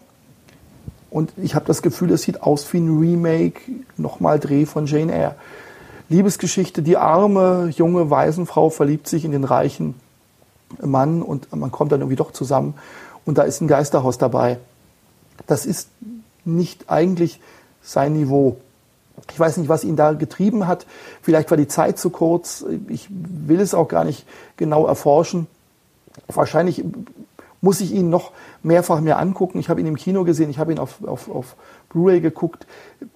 und 1.11 1.32
ich 1.36 1.54
habe 1.54 1.66
das 1.66 1.82
Gefühl, 1.82 2.12
es 2.12 2.22
sieht 2.22 2.42
aus 2.42 2.72
wie 2.72 2.78
ein 2.78 2.98
Remake, 2.98 3.61
nochmal 3.96 4.38
Dreh 4.38 4.64
von 4.64 4.86
Jane 4.86 5.12
Eyre. 5.12 5.34
Liebesgeschichte, 6.08 6.82
die 6.82 6.96
arme, 6.96 7.70
junge 7.76 8.11
Waisenfrau 8.11 8.70
verliebt 8.70 9.08
sich 9.08 9.24
in 9.24 9.32
den 9.32 9.44
reichen 9.44 9.94
Mann 10.82 11.22
und 11.22 11.54
man 11.54 11.70
kommt 11.70 11.92
dann 11.92 12.00
irgendwie 12.00 12.16
doch 12.16 12.32
zusammen 12.32 12.74
und 13.24 13.38
da 13.38 13.42
ist 13.42 13.61
ein 13.61 13.68
Geisterhaus 13.68 14.18
dabei. 14.18 14.58
Das 15.46 15.66
ist 15.66 15.88
nicht 16.44 16.90
eigentlich 16.90 17.40
sein 17.82 18.12
Niveau. 18.12 18.56
Ich 19.30 19.38
weiß 19.38 19.56
nicht, 19.58 19.68
was 19.68 19.84
ihn 19.84 19.96
da 19.96 20.12
getrieben 20.12 20.66
hat. 20.66 20.86
Vielleicht 21.22 21.50
war 21.50 21.56
die 21.56 21.68
Zeit 21.68 21.98
zu 21.98 22.11
kurz. 22.11 22.64
Ich 22.88 23.08
will 23.11 23.61
es 23.61 23.74
auch 23.74 23.88
gar 23.88 24.04
nicht 24.04 24.26
genau 24.56 24.86
erforschen. 24.86 25.46
Wahrscheinlich 26.26 26.84
muss 27.61 27.80
ich 27.80 27.92
ihn 27.92 28.11
noch 28.11 28.32
mehrfach 28.62 29.00
mir 29.00 29.18
angucken. 29.18 29.58
Ich 29.58 29.68
habe 29.68 29.80
ihn 29.80 29.86
im 29.86 29.96
Kino 29.96 30.24
gesehen, 30.24 30.50
ich 30.50 30.58
habe 30.58 30.72
ihn 30.72 30.78
auf, 30.78 31.04
auf, 31.06 31.30
auf 31.30 31.56
Blu-ray 31.90 32.20
geguckt. 32.20 32.66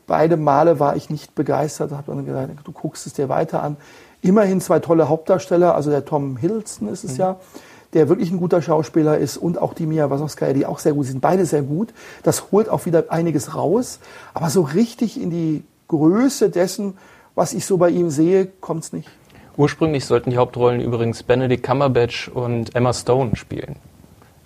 Beide 0.07 0.37
Male 0.37 0.79
war 0.81 0.97
ich 0.97 1.11
nicht 1.11 1.35
begeistert, 1.35 1.93
habe 1.93 2.13
dann 2.15 2.27
gesagt, 2.27 2.51
du 2.65 2.73
guckst 2.73 3.07
es 3.07 3.15
dir 3.15 3.29
weiter 3.29 3.63
an. 3.63 3.77
Immerhin 4.21 4.61
zwei 4.61 4.79
tolle 4.81 5.09
Hauptdarsteller, 5.09 5.75
also 5.75 5.91
der 5.91 6.05
Tom 6.05 6.37
Hiddleston 6.37 6.89
ist 6.89 7.05
es 7.05 7.13
mhm. 7.13 7.21
ja, 7.21 7.37
der 7.93 8.09
wirklich 8.09 8.31
ein 8.31 8.39
guter 8.39 8.61
Schauspieler 8.61 9.19
ist 9.19 9.37
und 9.37 9.59
auch 9.59 9.75
die 9.75 9.87
Mia 9.87 10.11
Wasowskaja, 10.11 10.53
die 10.53 10.67
auch 10.67 10.79
sehr 10.79 10.95
gut 10.95 11.07
sind, 11.07 11.21
beide 11.21 11.47
sehr 11.47 11.63
gut. 11.63 11.93
Das 12.23 12.51
holt 12.51 12.69
auch 12.69 12.87
wieder 12.87 13.05
einiges 13.09 13.55
raus, 13.55 14.01
aber 14.33 14.51
so 14.51 14.63
richtig 14.63 15.21
in 15.21 15.31
die 15.31 15.65
Größe 15.89 16.51
dessen, 16.51 16.97
was 17.35 17.53
ich 17.53 17.67
so 17.67 17.77
bei 17.77 17.91
ihm 17.91 18.11
sehe, 18.11 18.47
kommt 18.61 18.85
es 18.85 18.93
nicht. 18.93 19.09
Ursprünglich 19.57 20.05
sollten 20.07 20.31
die 20.31 20.37
Hauptrollen 20.37 20.81
übrigens 20.81 21.23
Benedict 21.23 21.63
Cumberbatch 21.63 22.29
und 22.29 22.75
Emma 22.75 22.93
Stone 22.93 23.37
spielen. 23.37 23.77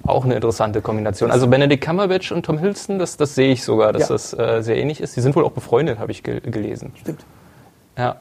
Auch 0.09 0.25
eine 0.25 0.35
interessante 0.35 0.81
Kombination. 0.81 1.31
Also 1.31 1.47
Benedict 1.49 1.85
Cumberbatch 1.85 2.33
und 2.33 2.45
Tom 2.45 2.59
Hiddleston, 2.59 2.99
das, 2.99 3.17
das 3.17 3.35
sehe 3.35 3.53
ich 3.53 3.63
sogar, 3.63 3.93
dass 3.93 4.09
ja. 4.09 4.15
das 4.15 4.33
äh, 4.39 4.63
sehr 4.63 4.77
ähnlich 4.77 5.01
ist. 5.01 5.17
Die 5.17 5.21
sind 5.21 5.37
wohl 5.37 5.45
auch 5.45 5.53
befreundet, 5.53 5.99
habe 5.99 6.13
ich 6.13 6.23
ge 6.23 6.41
gelesen. 6.41 6.93
Stimmt. 6.97 7.25
Ja. 7.97 8.17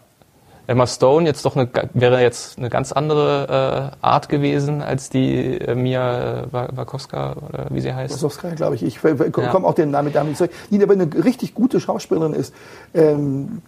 Emma 0.68 0.86
Stone 0.86 1.26
jetzt 1.26 1.46
doch 1.46 1.56
eine, 1.56 1.70
wäre 1.94 2.22
jetzt 2.22 2.58
eine 2.58 2.70
ganz 2.70 2.92
andere 2.92 3.94
äh, 4.02 4.06
Art 4.06 4.28
gewesen 4.28 4.82
als 4.82 5.10
die 5.10 5.58
äh, 5.58 5.76
Mia 5.76 6.42
äh, 6.42 6.48
Wakowska 6.52 7.38
oder 7.50 7.68
wie 7.70 7.80
sie 7.80 7.94
heißt. 7.94 8.16
Wakowska, 8.16 8.50
glaube 8.50 8.76
ich. 8.76 8.84
Ich 8.84 9.00
komme 9.00 9.32
ja. 9.44 9.54
auch 9.64 9.76
den 9.76 9.92
Namen 9.92 10.12
damit 10.12 10.36
zurück. 10.36 10.52
Die 10.70 10.84
aber 10.84 10.94
eine 10.94 11.08
richtig 11.24 11.54
gute 11.54 11.80
Schauspielerin 11.80 12.34
ist, 12.34 12.54
ähm, 12.94 13.62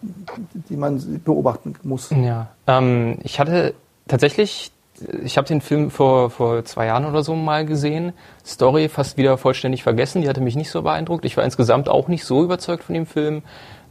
die 0.70 0.76
man 0.76 1.22
beobachten 1.24 1.76
muss. 1.84 2.10
Ja. 2.10 2.50
Ähm, 2.68 3.20
ich 3.24 3.40
hatte 3.40 3.74
tatsächlich 4.10 4.74
ich 5.24 5.38
habe 5.38 5.48
den 5.48 5.62
Film 5.62 5.92
vor, 5.92 6.30
vor 6.30 6.64
zwei 6.66 6.88
Jahren 6.88 7.06
oder 7.06 7.24
so 7.24 7.36
mal 7.36 7.66
gesehen. 7.66 8.14
Story 8.46 8.90
fast 8.90 9.18
wieder 9.18 9.38
vollständig 9.38 9.84
vergessen. 9.84 10.22
Die 10.22 10.30
hatte 10.30 10.42
mich 10.42 10.56
nicht 10.56 10.72
so 10.72 10.82
beeindruckt. 10.82 11.26
Ich 11.26 11.38
war 11.38 11.44
insgesamt 11.44 11.90
auch 11.90 12.08
nicht 12.08 12.26
so 12.26 12.44
überzeugt 12.44 12.84
von 12.84 12.96
dem 12.96 13.06
Film. 13.06 13.44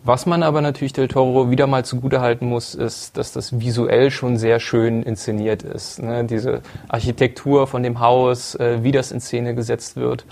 Was 0.04 0.26
man 0.26 0.42
aber 0.42 0.60
natürlich 0.60 0.92
Del 0.92 1.08
Toro 1.08 1.50
wieder 1.50 1.66
mal 1.66 1.84
zugutehalten 1.84 2.48
muss, 2.48 2.74
ist, 2.74 3.16
dass 3.16 3.32
das 3.32 3.60
visuell 3.60 4.10
schon 4.10 4.36
sehr 4.36 4.60
schön 4.60 5.02
inszeniert 5.02 5.62
ist. 5.62 6.00
Ne? 6.00 6.24
Diese 6.24 6.62
Architektur 6.88 7.66
von 7.66 7.82
dem 7.82 8.00
Haus, 8.00 8.54
äh, 8.54 8.82
wie 8.82 8.92
das 8.92 9.10
in 9.10 9.20
Szene 9.20 9.54
gesetzt 9.54 9.96
wird. 9.96 10.24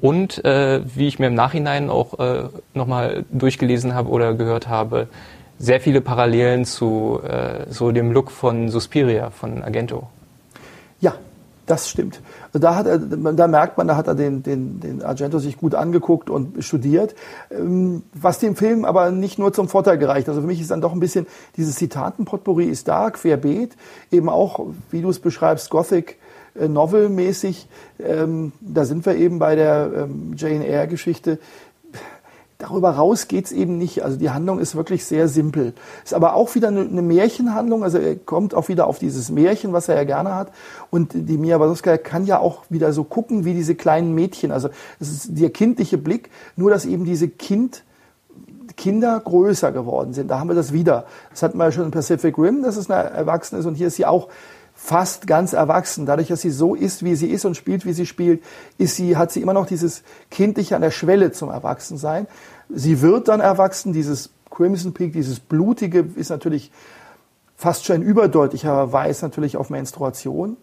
Und 0.00 0.44
äh, 0.44 0.80
wie 0.94 1.08
ich 1.08 1.18
mir 1.18 1.26
im 1.26 1.34
Nachhinein 1.34 1.90
auch 1.90 2.18
äh, 2.20 2.44
nochmal 2.74 3.24
durchgelesen 3.32 3.94
habe 3.94 4.08
oder 4.10 4.34
gehört 4.34 4.68
habe, 4.68 5.08
sehr 5.58 5.80
viele 5.80 6.00
Parallelen 6.00 6.64
zu 6.64 7.20
äh, 7.24 7.70
so 7.70 7.90
dem 7.90 8.12
Look 8.12 8.30
von 8.30 8.68
Suspiria, 8.68 9.30
von 9.30 9.64
Argento. 9.64 10.08
Ja, 11.00 11.14
das 11.68 11.90
stimmt. 11.90 12.20
Also 12.46 12.58
da, 12.58 12.74
hat 12.76 12.86
er, 12.86 12.98
da 12.98 13.46
merkt 13.46 13.76
man, 13.76 13.86
da 13.86 13.96
hat 13.96 14.06
er 14.06 14.14
den, 14.14 14.42
den, 14.42 14.80
den 14.80 15.02
Argento 15.02 15.38
sich 15.38 15.58
gut 15.58 15.74
angeguckt 15.74 16.30
und 16.30 16.64
studiert, 16.64 17.14
ähm, 17.50 18.02
was 18.14 18.38
dem 18.38 18.56
Film 18.56 18.84
aber 18.84 19.10
nicht 19.10 19.38
nur 19.38 19.52
zum 19.52 19.68
Vorteil 19.68 19.98
gereicht. 19.98 20.28
Also 20.28 20.40
für 20.40 20.46
mich 20.46 20.60
ist 20.60 20.70
dann 20.70 20.80
doch 20.80 20.92
ein 20.92 21.00
bisschen, 21.00 21.26
dieses 21.56 21.76
Zitatenpotpourri 21.76 22.64
ist 22.64 22.88
da, 22.88 23.10
querbeet, 23.10 23.76
eben 24.10 24.28
auch, 24.28 24.66
wie 24.90 25.02
du 25.02 25.10
es 25.10 25.18
beschreibst, 25.18 25.68
Gothic, 25.68 26.16
äh, 26.58 26.68
Novel-mäßig. 26.68 27.68
Ähm, 28.00 28.52
da 28.60 28.84
sind 28.84 29.04
wir 29.04 29.16
eben 29.16 29.38
bei 29.38 29.54
der 29.54 29.90
ähm, 29.94 30.34
Jane 30.36 30.66
Eyre-Geschichte 30.66 31.38
darüber 32.58 32.90
raus 32.90 33.28
geht's 33.28 33.52
eben 33.52 33.78
nicht. 33.78 34.02
Also 34.02 34.16
die 34.16 34.30
Handlung 34.30 34.58
ist 34.58 34.74
wirklich 34.74 35.04
sehr 35.04 35.28
simpel. 35.28 35.74
Ist 36.04 36.12
aber 36.12 36.34
auch 36.34 36.54
wieder 36.56 36.68
eine, 36.68 36.80
eine, 36.80 37.02
Märchenhandlung. 37.02 37.84
Also 37.84 37.98
er 37.98 38.16
kommt 38.16 38.52
auch 38.52 38.68
wieder 38.68 38.88
auf 38.88 38.98
dieses 38.98 39.30
Märchen, 39.30 39.72
was 39.72 39.88
er 39.88 39.94
ja 39.94 40.04
gerne 40.04 40.34
hat. 40.34 40.50
Und 40.90 41.12
die 41.14 41.38
Mia 41.38 41.60
Wasowska 41.60 41.96
kann 41.98 42.26
ja 42.26 42.40
auch 42.40 42.64
wieder 42.68 42.92
so 42.92 43.04
gucken 43.04 43.44
wie 43.44 43.54
diese 43.54 43.76
kleinen 43.76 44.12
Mädchen. 44.14 44.50
Also 44.50 44.70
es 44.98 45.10
ist 45.10 45.38
der 45.38 45.50
kindliche 45.50 45.98
Blick, 45.98 46.30
nur 46.56 46.70
dass 46.70 46.84
eben 46.84 47.04
diese 47.04 47.28
Kind 47.28 47.84
Kinder 48.76 49.20
größer 49.20 49.72
geworden 49.72 50.12
sind. 50.12 50.28
Da 50.28 50.38
haben 50.38 50.48
wir 50.48 50.54
das 50.54 50.72
wieder. 50.72 51.06
Das 51.30 51.42
hatten 51.42 51.58
wir 51.58 51.64
ja 51.64 51.72
schon 51.72 51.84
in 51.84 51.90
Pacific 51.90 52.38
Rim, 52.38 52.62
dass 52.62 52.76
es 52.76 52.90
eine 52.90 53.10
Erwachsene 53.10 53.60
ist. 53.60 53.66
Und 53.66 53.74
hier 53.74 53.88
ist 53.88 53.96
sie 53.96 54.06
auch 54.06 54.28
fast 54.80 55.26
ganz 55.26 55.54
erwachsen. 55.54 56.06
Dadurch, 56.06 56.28
dass 56.28 56.40
sie 56.40 56.52
so 56.52 56.76
ist, 56.76 57.04
wie 57.04 57.16
sie 57.16 57.28
ist 57.28 57.44
und 57.44 57.56
spielt, 57.56 57.84
wie 57.84 57.92
sie 57.92 58.06
spielt, 58.06 58.42
ist 58.78 58.94
sie, 58.94 59.16
hat 59.16 59.32
sie 59.32 59.42
immer 59.42 59.52
noch 59.52 59.66
dieses 59.66 60.04
Kindliche 60.30 60.76
an 60.76 60.82
der 60.82 60.92
Schwelle 60.92 61.32
zum 61.32 61.50
Erwachsensein. 61.50 62.28
Sie 62.68 63.02
wird 63.02 63.26
dann 63.26 63.40
erwachsen. 63.40 63.92
Dieses 63.92 64.30
Crimson 64.50 64.94
Peak, 64.94 65.12
dieses 65.12 65.40
Blutige 65.40 66.06
ist 66.14 66.30
natürlich 66.30 66.70
fast 67.56 67.84
schon 67.84 67.96
ein 67.96 68.02
überdeutlicher 68.02 68.72
Verweis 68.72 69.20
natürlich 69.20 69.56
auf 69.56 69.68
Menstruation 69.68 70.56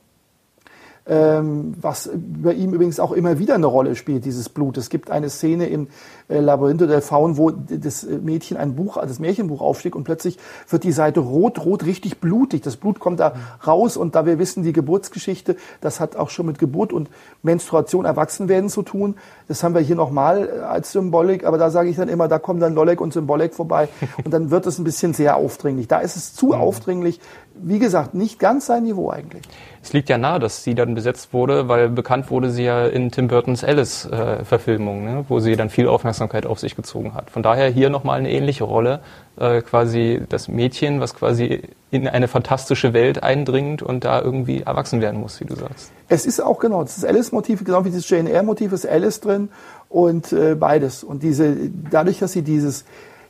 ähm, 1.07 1.75
was 1.79 2.09
bei 2.15 2.53
ihm 2.53 2.73
übrigens 2.73 2.99
auch 2.99 3.11
immer 3.11 3.37
wieder 3.37 3.55
eine 3.55 3.67
Rolle 3.67 3.95
spielt, 3.95 4.25
dieses 4.25 4.49
Blut. 4.49 4.77
Es 4.77 4.89
gibt 4.89 5.11
eine 5.11 5.29
Szene 5.29 5.67
im 5.67 5.87
äh, 6.27 6.39
Labyrintho 6.39 6.87
del 6.87 7.01
Faun, 7.01 7.37
wo 7.37 7.51
das 7.51 8.03
Mädchen 8.03 8.57
ein 8.57 8.75
Buch, 8.75 8.97
das 8.99 9.19
Märchenbuch 9.19 9.61
aufschlägt 9.61 9.95
und 9.95 10.03
plötzlich 10.03 10.39
wird 10.67 10.83
die 10.83 10.91
Seite 10.91 11.19
rot, 11.19 11.63
rot, 11.63 11.85
richtig 11.85 12.19
blutig. 12.19 12.63
Das 12.63 12.77
Blut 12.77 12.99
kommt 12.99 13.19
da 13.19 13.33
raus 13.67 13.97
und 13.97 14.15
da 14.15 14.25
wir 14.25 14.39
wissen, 14.39 14.63
die 14.63 14.73
Geburtsgeschichte, 14.73 15.57
das 15.79 15.99
hat 15.99 16.15
auch 16.15 16.31
schon 16.31 16.47
mit 16.47 16.57
Geburt 16.57 16.91
und 16.91 17.09
Menstruation, 17.43 18.05
Erwachsenwerden 18.05 18.69
zu 18.69 18.81
tun. 18.81 19.15
Das 19.47 19.63
haben 19.63 19.75
wir 19.75 19.81
hier 19.81 19.95
nochmal 19.95 20.49
äh, 20.49 20.59
als 20.61 20.91
Symbolik, 20.91 21.45
aber 21.45 21.59
da 21.59 21.69
sage 21.69 21.89
ich 21.89 21.97
dann 21.97 22.09
immer, 22.09 22.27
da 22.27 22.39
kommen 22.39 22.59
dann 22.59 22.73
Lollek 22.73 22.99
und 22.99 23.13
Symbolik 23.13 23.53
vorbei 23.53 23.89
und 24.23 24.33
dann 24.33 24.49
wird 24.49 24.65
es 24.65 24.79
ein 24.79 24.83
bisschen 24.83 25.13
sehr 25.13 25.35
aufdringlich. 25.35 25.87
Da 25.87 25.99
ist 25.99 26.15
es 26.15 26.33
zu 26.33 26.47
mhm. 26.47 26.53
aufdringlich. 26.53 27.19
Wie 27.57 27.79
gesagt, 27.79 28.13
nicht 28.13 28.37
ganz 28.37 28.65
sein 28.65 28.83
Niveau 28.83 29.09
eigentlich. 29.09 29.43
Es 29.81 29.93
liegt 29.93 30.09
ja 30.09 30.17
nahe, 30.17 30.39
dass 30.39 30.63
sie 30.63 30.75
dann 30.75 30.93
besetzt 30.93 31.31
wurde, 31.31 31.69
weil 31.69 31.89
bekannt 31.89 32.29
wurde 32.29 32.49
sie 32.51 32.63
ja 32.63 32.85
in 32.85 33.11
Tim 33.11 33.27
Burtons 33.27 33.63
Alice-Verfilmung, 33.63 35.07
äh, 35.07 35.11
ne, 35.11 35.25
wo 35.29 35.39
sie 35.39 35.55
dann 35.55 35.69
viel 35.69 35.87
Aufmerksamkeit 35.87 36.45
auf 36.45 36.59
sich 36.59 36.75
gezogen 36.75 37.13
hat. 37.13 37.29
Von 37.29 37.43
daher 37.43 37.69
hier 37.69 37.89
nochmal 37.89 38.19
eine 38.19 38.29
ähnliche 38.29 38.65
Rolle, 38.65 38.99
äh, 39.37 39.61
quasi 39.61 40.21
das 40.27 40.47
Mädchen, 40.47 40.99
was 40.99 41.15
quasi 41.15 41.61
in 41.91 42.07
eine 42.07 42.27
fantastische 42.27 42.93
Welt 42.93 43.23
eindringt 43.23 43.81
und 43.81 44.03
da 44.03 44.21
irgendwie 44.21 44.61
erwachsen 44.61 44.99
werden 44.99 45.21
muss, 45.21 45.39
wie 45.39 45.45
du 45.45 45.55
sagst. 45.55 45.91
Es 46.09 46.25
ist 46.25 46.41
auch 46.41 46.59
genau, 46.59 46.83
das 46.83 47.05
Alice-Motiv, 47.05 47.63
genau 47.63 47.85
wie 47.85 47.91
das 47.91 48.09
Jane 48.09 48.29
Eyre-Motiv, 48.29 48.73
ist 48.73 48.85
Alice 48.85 49.21
drin 49.21 49.49
und 49.87 50.33
äh, 50.33 50.55
beides. 50.55 51.03
Und 51.03 51.23
diese, 51.23 51.55
dadurch, 51.89 52.19
dass 52.19 52.33
sie 52.33 52.41
dieses, 52.41 52.83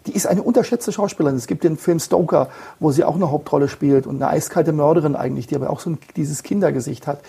die 0.05 0.13
ist 0.15 0.27
eine 0.27 0.43
unterschätzte 0.43 0.91
Schauspielerin. 0.91 1.37
Es 1.37 1.47
gibt 1.47 1.63
den 1.63 1.77
Film 1.77 1.99
Stoker, 1.99 2.49
wo 2.79 2.91
sie 2.91 3.03
auch 3.03 3.15
eine 3.15 3.31
Hauptrolle 3.31 3.67
spielt 3.67 4.07
und 4.07 4.21
eine 4.21 4.31
eiskalte 4.31 4.71
Mörderin 4.71 5.15
eigentlich, 5.15 5.47
die 5.47 5.55
aber 5.55 5.69
auch 5.69 5.79
so 5.79 5.91
ein, 5.91 5.97
dieses 6.15 6.43
Kindergesicht 6.43 7.07
hat. 7.07 7.21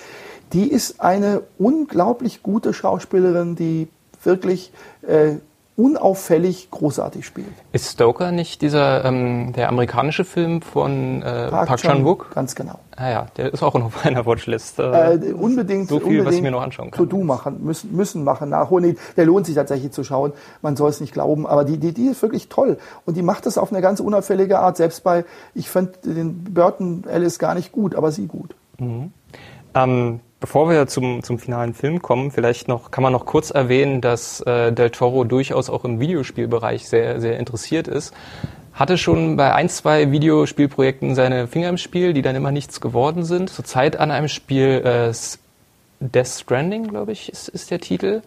Die 0.53 0.71
ist 0.71 1.01
eine 1.01 1.43
unglaublich 1.59 2.43
gute 2.43 2.73
Schauspielerin, 2.73 3.57
die 3.57 3.89
wirklich 4.23 4.73
äh, 5.03 5.37
unauffällig 5.77 6.71
großartig 6.71 7.27
spielt. 7.27 7.47
Ist 7.73 7.93
Stoker 7.93 8.33
nicht 8.33 8.63
dieser 8.63 9.05
ähm, 9.05 9.53
der 9.53 9.69
amerikanische 9.69 10.25
Film 10.25 10.63
von 10.63 11.21
äh, 11.23 11.49
Park, 11.51 11.69
Park 11.69 11.81
Chan-wook? 11.81 12.31
Ganz 12.35 12.55
genau. 12.55 12.79
Ah 12.97 13.11
ja, 13.11 13.27
der 13.37 13.53
ist 13.53 13.63
auch 13.63 13.75
noch 13.75 13.87
auf 13.87 14.05
meiner 14.05 14.25
Watchlist. 14.25 14.79
Äh, 14.79 15.35
unbedingt, 15.39 15.89
so 15.89 15.99
viel, 15.99 16.07
unbedingt 16.07 16.27
was 16.27 16.35
ich 16.35 16.43
mir 16.43 16.51
noch 16.51 16.63
anschauen 16.63 16.91
kann. 16.91 17.09
To-Do 17.09 17.23
machen, 17.23 17.63
müssen, 17.63 17.95
müssen 17.95 18.25
machen, 18.25 18.49
nachholen. 18.49 18.93
Nee, 18.93 18.97
der 19.19 19.27
lohnt 19.27 19.45
sich 19.45 19.55
tatsächlich 19.55 19.93
zu 19.93 20.03
schauen. 20.03 20.33
Man 20.63 20.77
soll 20.77 20.89
es 20.89 21.01
nicht 21.01 21.13
glauben, 21.13 21.47
aber 21.47 21.65
die, 21.65 21.77
die, 21.77 21.93
die 21.93 22.07
ist 22.07 22.23
wirklich 22.23 22.49
toll 22.49 22.79
und 23.05 23.17
die 23.19 23.23
macht 23.23 23.45
das 23.45 23.59
auf 23.59 23.71
eine 23.71 23.83
ganz 23.83 24.01
unauffällige 24.01 24.59
Art. 24.61 24.79
Selbst 24.79 25.05
bei, 25.05 25.27
ich 25.55 25.69
fand 25.69 26.05
den 26.07 26.43
Burton 26.55 27.05
Alice 27.07 27.39
gar 27.39 27.55
nicht 27.55 27.71
gut, 27.73 27.95
aber 27.95 28.13
sie 28.13 28.27
gut. 28.27 28.55
Mhm. 28.79 29.13
Ähm, 29.75 30.21
Bevor 30.39 30.69
wir 30.69 30.87
zum, 30.87 31.23
zum 31.23 31.39
finalen 31.39 31.73
Film 31.73 32.03
kommen, 32.03 32.31
vielleicht 32.31 32.69
noch, 32.69 32.91
kann 32.91 33.03
man 33.03 33.13
noch 33.13 33.25
kurz 33.25 33.51
erwähnen, 33.51 34.03
dass 34.03 34.43
äh, 34.43 34.71
Del 34.71 34.91
Toro 34.91 35.25
durchaus 35.25 35.71
auch 35.71 35.85
im 35.87 35.99
Videospielbereich 35.99 36.87
sehr, 36.87 37.23
sehr 37.23 37.39
interessiert 37.39 37.89
ist. 37.89 38.13
Hatte 38.75 38.99
schon 38.99 39.37
bei 39.37 39.55
ein, 39.55 39.71
zwei 39.71 40.13
Videospielprojekten 40.13 41.15
seine 41.15 41.49
Finger 41.49 41.71
im 41.71 41.79
Spiel, 41.79 42.13
die 42.13 42.21
dann 42.21 42.37
immer 42.37 42.51
nichts 42.51 42.83
geworden 42.83 43.25
sind. 43.25 43.49
Zurzeit 43.49 43.99
an 43.99 44.11
einem 44.11 44.29
Spiel 44.29 44.83
äh, 44.85 45.13
Death 46.01 46.29
Stranding, 46.29 46.89
glaube 46.89 47.13
ich, 47.13 47.33
ist, 47.33 47.49
ist 47.49 47.71
der 47.71 47.81
Titel, 47.81 48.21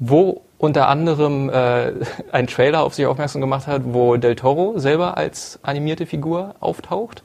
wo 0.00 0.42
unter 0.58 0.88
anderem 0.88 1.50
äh, 1.50 1.92
ein 2.32 2.48
Trailer 2.48 2.82
auf 2.82 2.94
sich 2.94 3.06
aufmerksam 3.06 3.40
gemacht 3.40 3.68
hat, 3.68 3.82
wo 3.84 4.16
Del 4.16 4.34
Toro 4.34 4.80
selber 4.80 5.16
als 5.16 5.60
animierte 5.62 6.06
Figur 6.06 6.56
auftaucht 6.58 7.22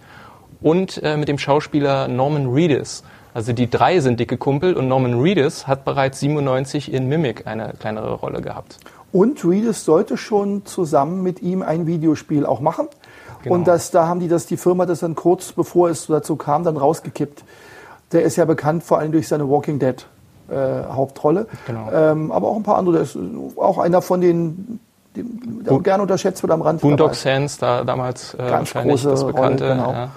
und 0.62 1.02
äh, 1.02 1.18
mit 1.18 1.30
dem 1.30 1.40
Schauspieler 1.40 2.08
Norman 2.08 2.46
Reedus. 2.54 3.04
Also 3.40 3.54
die 3.54 3.70
drei 3.70 4.02
sind 4.02 4.20
dicke 4.20 4.36
Kumpel 4.36 4.74
und 4.74 4.90
Norman 4.90 5.22
Reedus 5.22 5.66
hat 5.66 5.86
bereits 5.86 6.20
97 6.20 6.92
in 6.92 7.08
Mimic 7.08 7.48
eine 7.48 7.72
kleinere 7.80 8.16
Rolle 8.16 8.42
gehabt. 8.42 8.80
Und 9.14 9.46
Reedus 9.46 9.86
sollte 9.86 10.18
schon 10.18 10.66
zusammen 10.66 11.24
mit 11.24 11.42
ihm 11.42 11.62
ein 11.62 11.88
Videospiel 11.88 12.46
auch 12.46 12.60
machen. 12.60 12.90
Genau. 13.44 13.56
Und 13.56 13.66
das, 13.66 13.92
da 13.92 14.08
haben 14.08 14.20
die 14.20 14.28
das, 14.28 14.46
die 14.46 14.58
Firma 14.58 14.86
das 14.86 15.00
dann 15.00 15.16
kurz 15.16 15.54
bevor 15.54 15.90
es 15.90 16.08
dazu 16.08 16.36
kam, 16.36 16.66
dann 16.66 16.76
rausgekippt. 16.76 17.46
Der 18.12 18.24
ist 18.24 18.36
ja 18.36 18.44
bekannt 18.44 18.84
vor 18.84 19.00
allem 19.00 19.14
durch 19.14 19.30
seine 19.30 19.50
Walking 19.50 19.80
Dead 19.80 20.06
äh, 20.50 20.56
Hauptrolle. 20.92 21.48
Genau. 21.66 21.90
Ähm, 21.94 22.34
aber 22.34 22.50
auch 22.50 22.58
ein 22.58 22.64
paar 22.64 22.78
andere. 22.78 22.96
Der 22.96 23.04
ist 23.04 23.18
auch 23.56 23.78
einer 23.78 24.02
von 24.02 24.20
den, 24.20 24.82
der 25.16 25.80
gerne 25.80 26.04
unterschätzt 26.04 26.44
wird 26.44 26.52
am 26.52 26.62
Rand. 26.62 26.82
Boondock 26.82 27.16
Sands, 27.16 27.58
da 27.58 27.86
damals 27.86 28.34
äh, 28.34 28.38
Ganz 28.40 28.52
wahrscheinlich 28.76 28.96
große 28.96 29.12
das 29.12 29.26
Bekannte. 29.26 29.64
Rolle, 29.64 29.76
genau. 29.78 29.92
ja. 29.94 30.10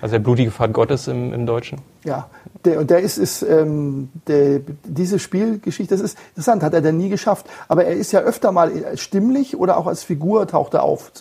Also 0.00 0.14
der 0.14 0.20
blutige 0.20 0.50
Pfad 0.50 0.72
Gottes 0.72 1.08
im, 1.08 1.32
im 1.32 1.46
Deutschen. 1.46 1.80
Ja, 2.04 2.28
der, 2.64 2.78
und 2.78 2.90
der 2.90 3.00
ist, 3.00 3.16
ist 3.16 3.42
ähm, 3.42 4.10
der, 4.26 4.60
diese 4.84 5.18
Spielgeschichte, 5.18 5.94
das 5.94 6.02
ist 6.02 6.18
interessant, 6.30 6.62
hat 6.62 6.74
er 6.74 6.80
denn 6.80 6.98
nie 6.98 7.08
geschafft. 7.08 7.46
Aber 7.68 7.84
er 7.84 7.94
ist 7.94 8.12
ja 8.12 8.20
öfter 8.20 8.52
mal 8.52 8.70
stimmlich 8.96 9.56
oder 9.56 9.76
auch 9.76 9.86
als 9.86 10.02
Figur 10.02 10.46
taucht 10.46 10.74
er 10.74 10.82
auf. 10.82 11.12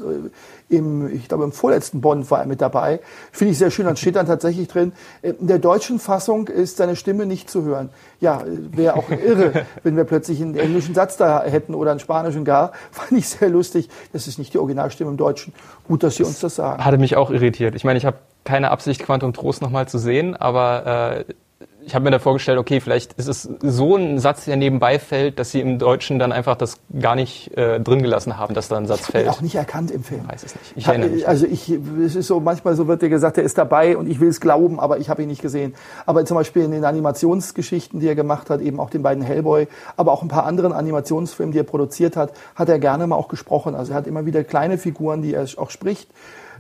Im, 0.68 1.12
ich 1.14 1.28
glaube, 1.28 1.46
im 1.46 1.52
vorletzten 1.52 2.02
Bond 2.02 2.30
war 2.30 2.42
er 2.42 2.46
mit 2.46 2.62
dabei. 2.62 3.00
Finde 3.32 3.54
ich 3.54 3.58
sehr 3.58 3.72
schön, 3.72 3.86
dann 3.86 3.96
steht 3.96 4.16
dann 4.16 4.28
tatsächlich 4.28 4.68
drin, 4.68 4.92
in 5.22 5.48
der 5.48 5.60
deutschen 5.60 6.00
Fassung 6.00 6.48
ist 6.48 6.78
seine 6.78 6.96
Stimme 6.96 7.26
nicht 7.26 7.50
zu 7.50 7.64
hören. 7.64 7.90
Ja, 8.20 8.44
wäre 8.46 8.96
auch 8.96 9.10
irre, 9.10 9.66
wenn 9.84 9.96
wir 9.96 10.04
plötzlich 10.04 10.42
einen 10.42 10.56
englischen 10.56 10.94
Satz 10.94 11.18
da 11.18 11.44
hätten 11.44 11.74
oder 11.74 11.92
einen 11.92 12.00
spanischen 12.00 12.44
gar. 12.44 12.74
Fand 12.92 13.14
ich 13.14 13.30
sehr 13.30 13.50
lustig. 13.50 13.90
Das 14.12 14.28
ist 14.28 14.40
nicht 14.40 14.54
die 14.54 14.58
Originalstimme 14.58 15.10
im 15.10 15.18
Deutschen. 15.18 15.54
Gut, 15.88 16.04
dass 16.04 16.16
Sie 16.16 16.24
uns 16.24 16.40
das 16.40 16.56
sagen. 16.56 16.84
Hatte 16.84 16.98
mich 16.98 17.16
auch 17.16 17.32
irritiert. 17.32 17.76
Ich 17.76 17.84
meine, 17.84 17.98
ich 17.98 18.06
habe 18.06 18.18
keine 18.44 18.72
Absicht, 18.72 19.02
Quantum 19.02 19.34
Trost 19.34 19.62
nochmal 19.62 19.88
zu 19.88 19.98
sehen, 19.98 20.36
aber 20.36 21.26
äh, 21.28 21.34
ich 21.82 21.96
habe 21.96 22.04
mir 22.04 22.12
da 22.12 22.20
vorgestellt, 22.20 22.60
okay, 22.60 22.82
vielleicht 22.82 23.14
ist 23.14 23.28
es 23.28 23.50
so 23.62 23.96
ein 23.96 24.20
Satz, 24.20 24.46
der 24.46 24.58
nebenbei 24.58 25.00
fällt, 25.00 25.40
dass 25.40 25.52
sie 25.52 25.60
im 25.60 25.80
Deutschen 25.80 26.20
dann 26.20 26.32
einfach 26.32 26.56
das 26.56 26.78
gar 27.00 27.16
nicht 27.16 27.58
äh, 27.58 27.80
drin 27.80 28.02
gelassen 28.02 28.38
haben, 28.38 28.54
dass 28.54 28.68
da 28.68 28.78
ein 28.78 28.86
Satz 28.86 29.02
ich 29.02 29.06
fällt. 29.08 29.30
Auch 29.30 29.42
nicht 29.42 29.56
erkannt 29.56 29.90
im 29.92 30.04
Film. 30.04 30.22
Ich 30.26 30.32
weiß 30.32 30.44
es 30.44 30.56
nicht. 30.56 30.74
Ich 30.76 30.88
erinnere 30.88 31.10
mich. 31.10 31.28
Also 31.28 31.46
ich, 31.46 31.70
es 31.70 32.16
ist 32.16 32.28
so, 32.28 32.40
manchmal 32.40 32.76
so 32.76 32.88
wird 32.88 33.02
dir 33.02 33.10
gesagt, 33.10 33.38
er 33.38 33.44
ist 33.44 33.58
dabei 33.58 33.98
und 33.98 34.10
ich 34.10 34.20
will 34.20 34.30
es 34.30 34.40
glauben, 34.40 34.80
aber 34.80 35.00
ich 35.00 35.10
habe 35.10 35.24
ihn 35.24 35.30
nicht 35.30 35.42
gesehen. 35.42 35.74
Aber 36.06 36.26
zum 36.26 36.36
Beispiel 36.36 36.64
in 36.64 36.72
den 36.72 36.86
Animationsgeschichten, 36.86 38.00
die 38.00 38.08
er 38.08 38.16
gemacht 38.16 38.50
hat, 38.50 38.62
eben 38.62 38.80
auch 38.80 38.90
den 38.90 39.02
beiden 39.02 39.24
Hellboy, 39.24 39.68
aber 39.98 40.12
auch 40.12 40.22
ein 40.22 40.28
paar 40.28 40.46
anderen 40.46 40.74
Animationsfilmen, 40.74 41.54
die 41.54 41.60
er 41.60 41.64
produziert 41.64 42.16
hat, 42.16 42.34
hat 42.56 42.70
er 42.70 42.80
gerne 42.80 43.08
mal 43.08 43.16
auch 43.16 43.30
gesprochen. 43.30 43.74
Also 43.74 43.94
er 43.94 43.98
hat 43.98 44.08
immer 44.08 44.26
wieder 44.26 44.44
kleine 44.44 44.78
Figuren, 44.78 45.22
die 45.22 45.34
er 45.34 45.48
auch 45.58 45.72
spricht 45.72 46.10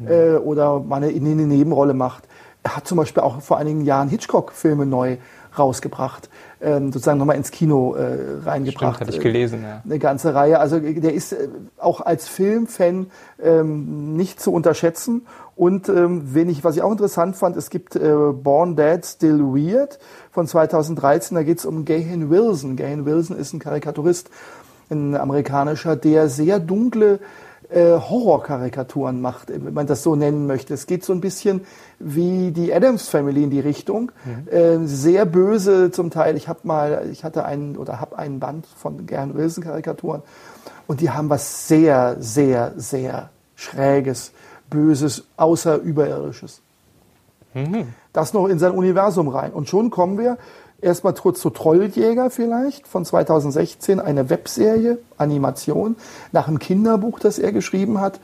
äh, 0.07 0.35
oder 0.37 0.79
mal 0.79 1.03
eine, 1.03 1.07
eine 1.07 1.47
Nebenrolle 1.47 1.93
macht. 1.93 2.23
Er 2.63 2.75
hat 2.75 2.87
zum 2.87 2.97
Beispiel 2.97 3.23
auch 3.23 3.41
vor 3.41 3.57
einigen 3.57 3.85
Jahren 3.85 4.09
Hitchcock-Filme 4.09 4.85
neu 4.85 5.17
rausgebracht, 5.57 6.29
ähm, 6.61 6.91
sozusagen 6.91 7.17
nochmal 7.17 7.37
ins 7.37 7.51
Kino 7.51 7.95
äh, 7.95 8.39
reingebracht. 8.45 8.95
Stimmt, 8.95 9.07
hatte 9.07 9.17
ich 9.17 9.23
gelesen, 9.23 9.63
ja. 9.63 9.81
Eine 9.83 9.99
ganze 9.99 10.35
Reihe. 10.35 10.59
Also 10.59 10.79
der 10.79 11.13
ist 11.13 11.33
äh, 11.33 11.47
auch 11.77 12.01
als 12.01 12.27
Filmfan 12.27 13.07
ähm, 13.41 14.15
nicht 14.15 14.39
zu 14.41 14.53
unterschätzen. 14.53 15.25
Und 15.55 15.89
ähm, 15.89 16.33
wenn 16.33 16.49
ich, 16.49 16.63
was 16.63 16.75
ich 16.75 16.81
auch 16.81 16.91
interessant 16.91 17.35
fand, 17.35 17.57
es 17.57 17.69
gibt 17.69 17.95
äh, 17.95 18.13
Born 18.31 18.75
Dead 18.75 19.05
Still 19.05 19.39
Weird 19.39 19.99
von 20.31 20.47
2013, 20.47 21.35
da 21.35 21.43
geht 21.43 21.59
es 21.59 21.65
um 21.65 21.85
Gahan 21.85 22.29
Wilson. 22.29 22.75
Gahan 22.75 23.05
Wilson 23.05 23.37
ist 23.37 23.53
ein 23.53 23.59
Karikaturist, 23.59 24.29
ein 24.89 25.15
amerikanischer, 25.15 25.95
der 25.95 26.29
sehr 26.29 26.59
dunkle 26.59 27.19
äh, 27.69 27.99
Horrorkarikaturen 27.99 29.21
macht, 29.21 29.49
wenn 29.49 29.73
man 29.73 29.85
das 29.85 30.03
so 30.03 30.15
nennen 30.15 30.47
möchte. 30.47 30.73
Es 30.73 30.87
geht 30.87 31.03
so 31.03 31.13
ein 31.13 31.21
bisschen 31.21 31.61
wie 31.99 32.51
die 32.51 32.73
Adams 32.73 33.07
Family 33.07 33.43
in 33.43 33.49
die 33.49 33.59
Richtung. 33.59 34.11
Mhm. 34.25 34.47
Äh, 34.51 34.87
sehr 34.87 35.25
böse 35.25 35.91
zum 35.91 36.09
Teil. 36.09 36.35
Ich 36.35 36.47
habe 36.47 36.59
mal, 36.63 37.07
ich 37.11 37.23
hatte 37.23 37.45
einen 37.45 37.77
oder 37.77 37.99
habe 37.99 38.17
einen 38.17 38.39
Band 38.39 38.65
von 38.65 39.05
Gern 39.05 39.35
Wilson 39.35 39.63
Karikaturen 39.63 40.23
und 40.87 41.01
die 41.01 41.11
haben 41.11 41.29
was 41.29 41.67
sehr, 41.67 42.17
sehr, 42.19 42.73
sehr 42.75 43.29
schräges, 43.55 44.31
böses, 44.69 45.25
außerirdisches. 45.37 46.61
Mhm. 47.53 47.87
Das 48.13 48.33
noch 48.33 48.47
in 48.47 48.57
sein 48.57 48.71
Universum 48.71 49.27
rein. 49.27 49.51
Und 49.51 49.69
schon 49.69 49.89
kommen 49.89 50.17
wir 50.17 50.37
Erstmal 50.81 51.13
kurz 51.13 51.41
zu 51.41 51.49
Trolljäger 51.49 52.29
vielleicht 52.29 52.87
von 52.87 53.03
2016, 53.03 53.99
eine 53.99 54.29
Webserie, 54.29 54.97
Animation, 55.17 55.97
nach 56.31 56.47
einem 56.47 56.59
Kinderbuch, 56.59 57.19
das 57.19 57.37
er 57.37 57.51
geschrieben 57.51 57.99
hat. 57.99 58.19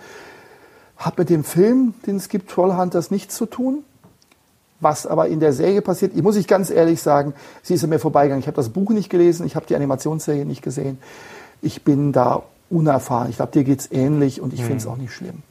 Hat 0.95 1.17
mit 1.17 1.29
dem 1.29 1.43
Film, 1.43 1.93
den 2.07 2.15
es 2.15 2.29
gibt, 2.29 2.49
Trollhunters, 2.49 3.11
nichts 3.11 3.35
zu 3.35 3.45
tun. 3.45 3.83
Was 4.79 5.05
aber 5.07 5.27
in 5.27 5.39
der 5.39 5.53
Serie 5.53 5.81
passiert, 5.81 6.13
ich 6.15 6.23
muss 6.23 6.35
ich 6.35 6.47
ganz 6.47 6.69
ehrlich 6.69 7.01
sagen, 7.01 7.33
sie 7.63 7.73
ist 7.73 7.83
an 7.83 7.89
mir 7.89 7.99
vorbeigegangen. 7.99 8.41
Ich 8.41 8.47
habe 8.47 8.57
das 8.57 8.69
Buch 8.69 8.91
nicht 8.91 9.09
gelesen, 9.09 9.45
ich 9.45 9.55
habe 9.55 9.65
die 9.65 9.75
Animationsserie 9.75 10.45
nicht 10.45 10.61
gesehen. 10.61 10.99
Ich 11.61 11.83
bin 11.83 12.11
da 12.11 12.43
unerfahren. 12.69 13.29
Ich 13.29 13.37
glaube, 13.37 13.51
dir 13.51 13.63
geht's 13.63 13.89
ähnlich 13.91 14.41
und 14.41 14.53
ich 14.53 14.61
mhm. 14.61 14.65
finde 14.65 14.77
es 14.77 14.87
auch 14.87 14.97
nicht 14.97 15.13
schlimm. 15.13 15.43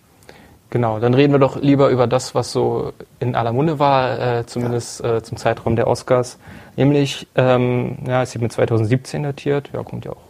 Genau, 0.75 0.99
dann 0.99 1.15
reden 1.15 1.33
wir 1.33 1.39
doch 1.39 1.63
lieber 1.63 1.89
über 1.91 2.09
das, 2.09 2.35
was 2.35 2.51
so 2.51 2.95
in 3.21 3.37
aller 3.37 3.53
Munde 3.53 3.79
war, 3.79 4.39
äh, 4.39 4.45
zumindest 4.45 5.05
ja. 5.05 5.19
äh, 5.19 5.23
zum 5.23 5.37
Zeitraum 5.37 5.77
der 5.77 5.87
Oscars. 5.87 6.37
Nämlich, 6.75 7.29
ähm, 7.37 7.99
ja, 8.09 8.25
ist 8.25 8.37
mit 8.41 8.51
2017 8.51 9.23
datiert, 9.23 9.71
ja, 9.73 9.85
kommt 9.85 10.05
ja 10.05 10.11
auch 10.11 10.25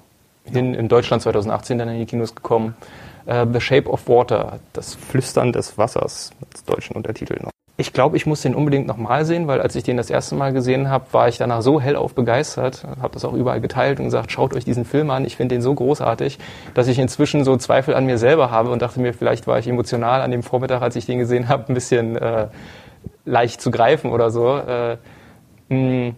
hin, 0.44 0.74
in 0.74 0.88
Deutschland 0.88 1.22
2018 1.22 1.78
dann 1.78 1.88
in 1.88 1.98
die 1.98 2.04
Kinos 2.04 2.34
gekommen. 2.34 2.76
Äh, 3.24 3.46
The 3.50 3.58
Shape 3.58 3.88
of 3.88 4.06
Water, 4.06 4.58
das 4.74 4.94
Flüstern 4.94 5.50
des 5.50 5.78
Wassers, 5.78 6.32
als 6.44 6.62
deutschen 6.64 6.94
Untertitel 6.94 7.42
noch. 7.42 7.50
Ich 7.76 7.92
glaube, 7.92 8.16
ich 8.16 8.24
muss 8.24 8.42
den 8.42 8.54
unbedingt 8.54 8.86
nochmal 8.86 9.24
sehen, 9.24 9.48
weil 9.48 9.60
als 9.60 9.74
ich 9.74 9.82
den 9.82 9.96
das 9.96 10.08
erste 10.08 10.36
Mal 10.36 10.52
gesehen 10.52 10.88
habe, 10.88 11.06
war 11.10 11.26
ich 11.28 11.38
danach 11.38 11.60
so 11.60 11.80
hellauf 11.80 12.14
begeistert, 12.14 12.84
habe 13.02 13.14
das 13.14 13.24
auch 13.24 13.32
überall 13.32 13.60
geteilt 13.60 13.98
und 13.98 14.04
gesagt, 14.04 14.30
schaut 14.30 14.54
euch 14.54 14.64
diesen 14.64 14.84
Film 14.84 15.10
an, 15.10 15.24
ich 15.24 15.36
finde 15.36 15.56
den 15.56 15.62
so 15.62 15.74
großartig, 15.74 16.38
dass 16.74 16.86
ich 16.86 17.00
inzwischen 17.00 17.44
so 17.44 17.56
Zweifel 17.56 17.94
an 17.94 18.06
mir 18.06 18.16
selber 18.16 18.52
habe 18.52 18.70
und 18.70 18.80
dachte 18.80 19.00
mir, 19.00 19.12
vielleicht 19.12 19.48
war 19.48 19.58
ich 19.58 19.66
emotional 19.66 20.22
an 20.22 20.30
dem 20.30 20.44
Vormittag, 20.44 20.82
als 20.82 20.94
ich 20.94 21.06
den 21.06 21.18
gesehen 21.18 21.48
habe, 21.48 21.64
ein 21.66 21.74
bisschen 21.74 22.16
äh, 22.16 22.46
leicht 23.24 23.60
zu 23.60 23.72
greifen 23.72 24.12
oder 24.12 24.30
so. 24.30 24.56
Äh, 24.56 24.96
mh, 25.68 26.12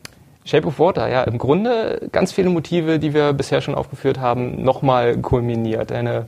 Shape 0.44 0.68
of 0.68 0.78
Water, 0.78 1.08
ja, 1.08 1.24
im 1.24 1.38
Grunde 1.38 2.08
ganz 2.12 2.32
viele 2.32 2.50
Motive, 2.50 2.98
die 2.98 3.14
wir 3.14 3.32
bisher 3.32 3.62
schon 3.62 3.74
aufgeführt 3.74 4.20
haben, 4.20 4.62
nochmal 4.62 5.16
kulminiert. 5.16 5.90
Eine 5.90 6.26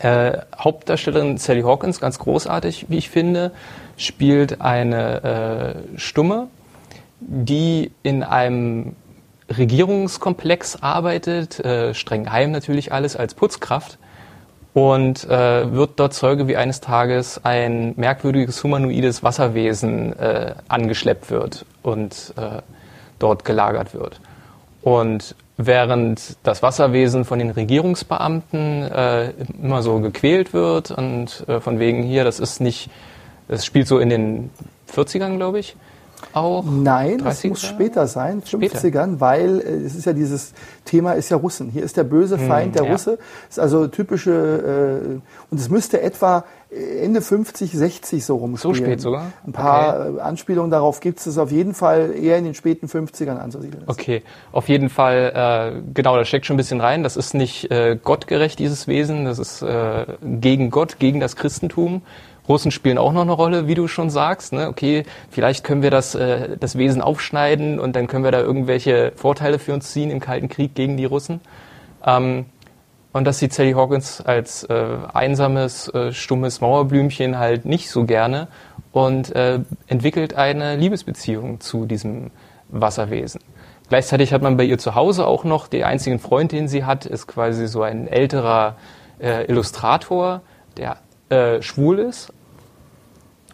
äh, 0.00 0.38
Hauptdarstellerin 0.58 1.38
Sally 1.38 1.62
Hawkins, 1.62 2.00
ganz 2.00 2.18
großartig, 2.18 2.86
wie 2.88 2.98
ich 2.98 3.10
finde, 3.10 3.52
spielt 3.96 4.60
eine 4.60 5.84
äh, 5.94 5.98
Stumme, 5.98 6.48
die 7.20 7.92
in 8.02 8.22
einem 8.22 8.96
Regierungskomplex 9.48 10.82
arbeitet, 10.82 11.60
äh, 11.60 11.94
streng 11.94 12.24
geheim 12.24 12.50
natürlich 12.50 12.92
alles 12.92 13.16
als 13.16 13.34
Putzkraft 13.34 13.98
und 14.74 15.24
äh, 15.24 15.72
wird 15.72 15.98
dort 15.98 16.14
Zeuge, 16.14 16.48
wie 16.48 16.56
eines 16.56 16.80
Tages 16.80 17.40
ein 17.44 17.94
merkwürdiges 17.96 18.62
humanoides 18.62 19.22
Wasserwesen 19.22 20.18
äh, 20.18 20.54
angeschleppt 20.68 21.30
wird 21.30 21.64
und 21.82 22.34
äh, 22.36 22.60
dort 23.18 23.44
gelagert 23.44 23.94
wird. 23.94 24.20
Und 24.82 25.34
während 25.56 26.36
das 26.42 26.62
Wasserwesen 26.62 27.24
von 27.24 27.38
den 27.38 27.50
Regierungsbeamten 27.50 28.82
äh, 28.82 29.30
immer 29.62 29.82
so 29.82 30.00
gequält 30.00 30.52
wird 30.52 30.90
und 30.90 31.44
äh, 31.48 31.60
von 31.60 31.78
wegen 31.78 32.02
hier, 32.02 32.24
das 32.24 32.40
ist 32.40 32.60
nicht, 32.60 32.90
das 33.48 33.64
spielt 33.64 33.88
so 33.88 33.98
in 33.98 34.10
den 34.10 34.50
40ern, 34.92 35.36
glaube 35.36 35.58
ich, 35.58 35.76
auch? 36.32 36.64
Nein, 36.64 37.18
das 37.18 37.44
muss 37.44 37.62
später 37.62 38.06
sein, 38.06 38.42
50ern, 38.42 39.20
weil 39.20 39.60
äh, 39.60 39.84
es 39.84 39.94
ist 39.94 40.06
ja 40.06 40.12
dieses 40.12 40.52
Thema 40.84 41.12
ist 41.12 41.30
ja 41.30 41.36
Russen. 41.36 41.70
Hier 41.70 41.82
ist 41.82 41.96
der 41.96 42.04
böse 42.04 42.38
hm, 42.38 42.46
Feind 42.46 42.66
hm, 42.66 42.72
der 42.72 42.84
ja. 42.84 42.92
Russe. 42.92 43.18
Ist 43.48 43.58
also 43.58 43.86
typische 43.86 44.32
äh, 44.32 45.20
und 45.50 45.60
es 45.60 45.68
müsste 45.68 46.00
etwa 46.00 46.44
Ende 46.68 47.20
50, 47.20 47.70
60 47.72 48.24
so 48.24 48.36
rumspielen. 48.36 48.74
So 48.74 48.82
spät 48.82 49.00
sogar? 49.00 49.32
Ein 49.46 49.52
paar 49.52 50.00
okay. 50.00 50.16
Äh, 50.16 50.20
Anspielungen 50.20 50.70
darauf 50.70 50.98
gibt 50.98 51.24
es. 51.24 51.38
auf 51.38 51.52
jeden 51.52 51.74
Fall 51.74 52.12
eher 52.20 52.38
in 52.38 52.44
den 52.44 52.54
späten 52.54 52.86
50ern 52.88 53.36
anzusiedeln. 53.36 53.84
Okay, 53.86 54.22
auf 54.50 54.68
jeden 54.68 54.88
Fall, 54.88 55.76
äh, 55.76 55.92
genau, 55.94 56.16
da 56.16 56.24
steckt 56.24 56.44
schon 56.44 56.54
ein 56.54 56.58
bisschen 56.58 56.80
rein. 56.80 57.04
Das 57.04 57.16
ist 57.16 57.34
nicht 57.34 57.70
äh, 57.70 57.96
gottgerecht, 58.02 58.58
dieses 58.58 58.88
Wesen. 58.88 59.26
Das 59.26 59.38
ist 59.38 59.62
äh, 59.62 60.06
gegen 60.22 60.70
Gott, 60.70 60.98
gegen 60.98 61.20
das 61.20 61.36
Christentum. 61.36 62.02
Russen 62.48 62.70
spielen 62.70 62.98
auch 62.98 63.12
noch 63.12 63.22
eine 63.22 63.32
Rolle, 63.32 63.66
wie 63.66 63.74
du 63.74 63.88
schon 63.88 64.10
sagst. 64.10 64.52
Ne? 64.52 64.68
Okay, 64.68 65.04
vielleicht 65.30 65.64
können 65.64 65.82
wir 65.82 65.90
das, 65.90 66.14
äh, 66.14 66.56
das 66.58 66.78
Wesen 66.78 67.02
aufschneiden 67.02 67.78
und 67.80 67.96
dann 67.96 68.06
können 68.06 68.24
wir 68.24 68.30
da 68.30 68.40
irgendwelche 68.40 69.12
Vorteile 69.16 69.58
für 69.58 69.74
uns 69.74 69.92
ziehen 69.92 70.10
im 70.10 70.20
Kalten 70.20 70.48
Krieg 70.48 70.74
gegen 70.74 70.96
die 70.96 71.04
Russen. 71.04 71.40
Ähm, 72.04 72.46
und 73.12 73.24
das 73.24 73.38
sieht 73.38 73.54
Sally 73.54 73.72
Hawkins 73.72 74.20
als 74.20 74.64
äh, 74.64 74.98
einsames, 75.12 75.88
äh, 75.88 76.12
stummes 76.12 76.60
Mauerblümchen 76.60 77.38
halt 77.38 77.64
nicht 77.64 77.88
so 77.90 78.04
gerne 78.04 78.48
und 78.92 79.34
äh, 79.34 79.60
entwickelt 79.86 80.34
eine 80.34 80.76
Liebesbeziehung 80.76 81.60
zu 81.60 81.86
diesem 81.86 82.30
Wasserwesen. 82.68 83.40
Gleichzeitig 83.88 84.32
hat 84.32 84.42
man 84.42 84.56
bei 84.56 84.64
ihr 84.64 84.78
zu 84.78 84.94
Hause 84.94 85.26
auch 85.26 85.44
noch, 85.44 85.68
den 85.68 85.84
einzigen 85.84 86.18
Freund, 86.18 86.52
den 86.52 86.68
sie 86.68 86.84
hat, 86.84 87.06
ist 87.06 87.26
quasi 87.26 87.68
so 87.68 87.82
ein 87.82 88.08
älterer 88.08 88.76
äh, 89.20 89.44
Illustrator, 89.46 90.42
der 90.76 90.98
äh, 91.30 91.62
schwul 91.62 92.00
ist, 92.00 92.32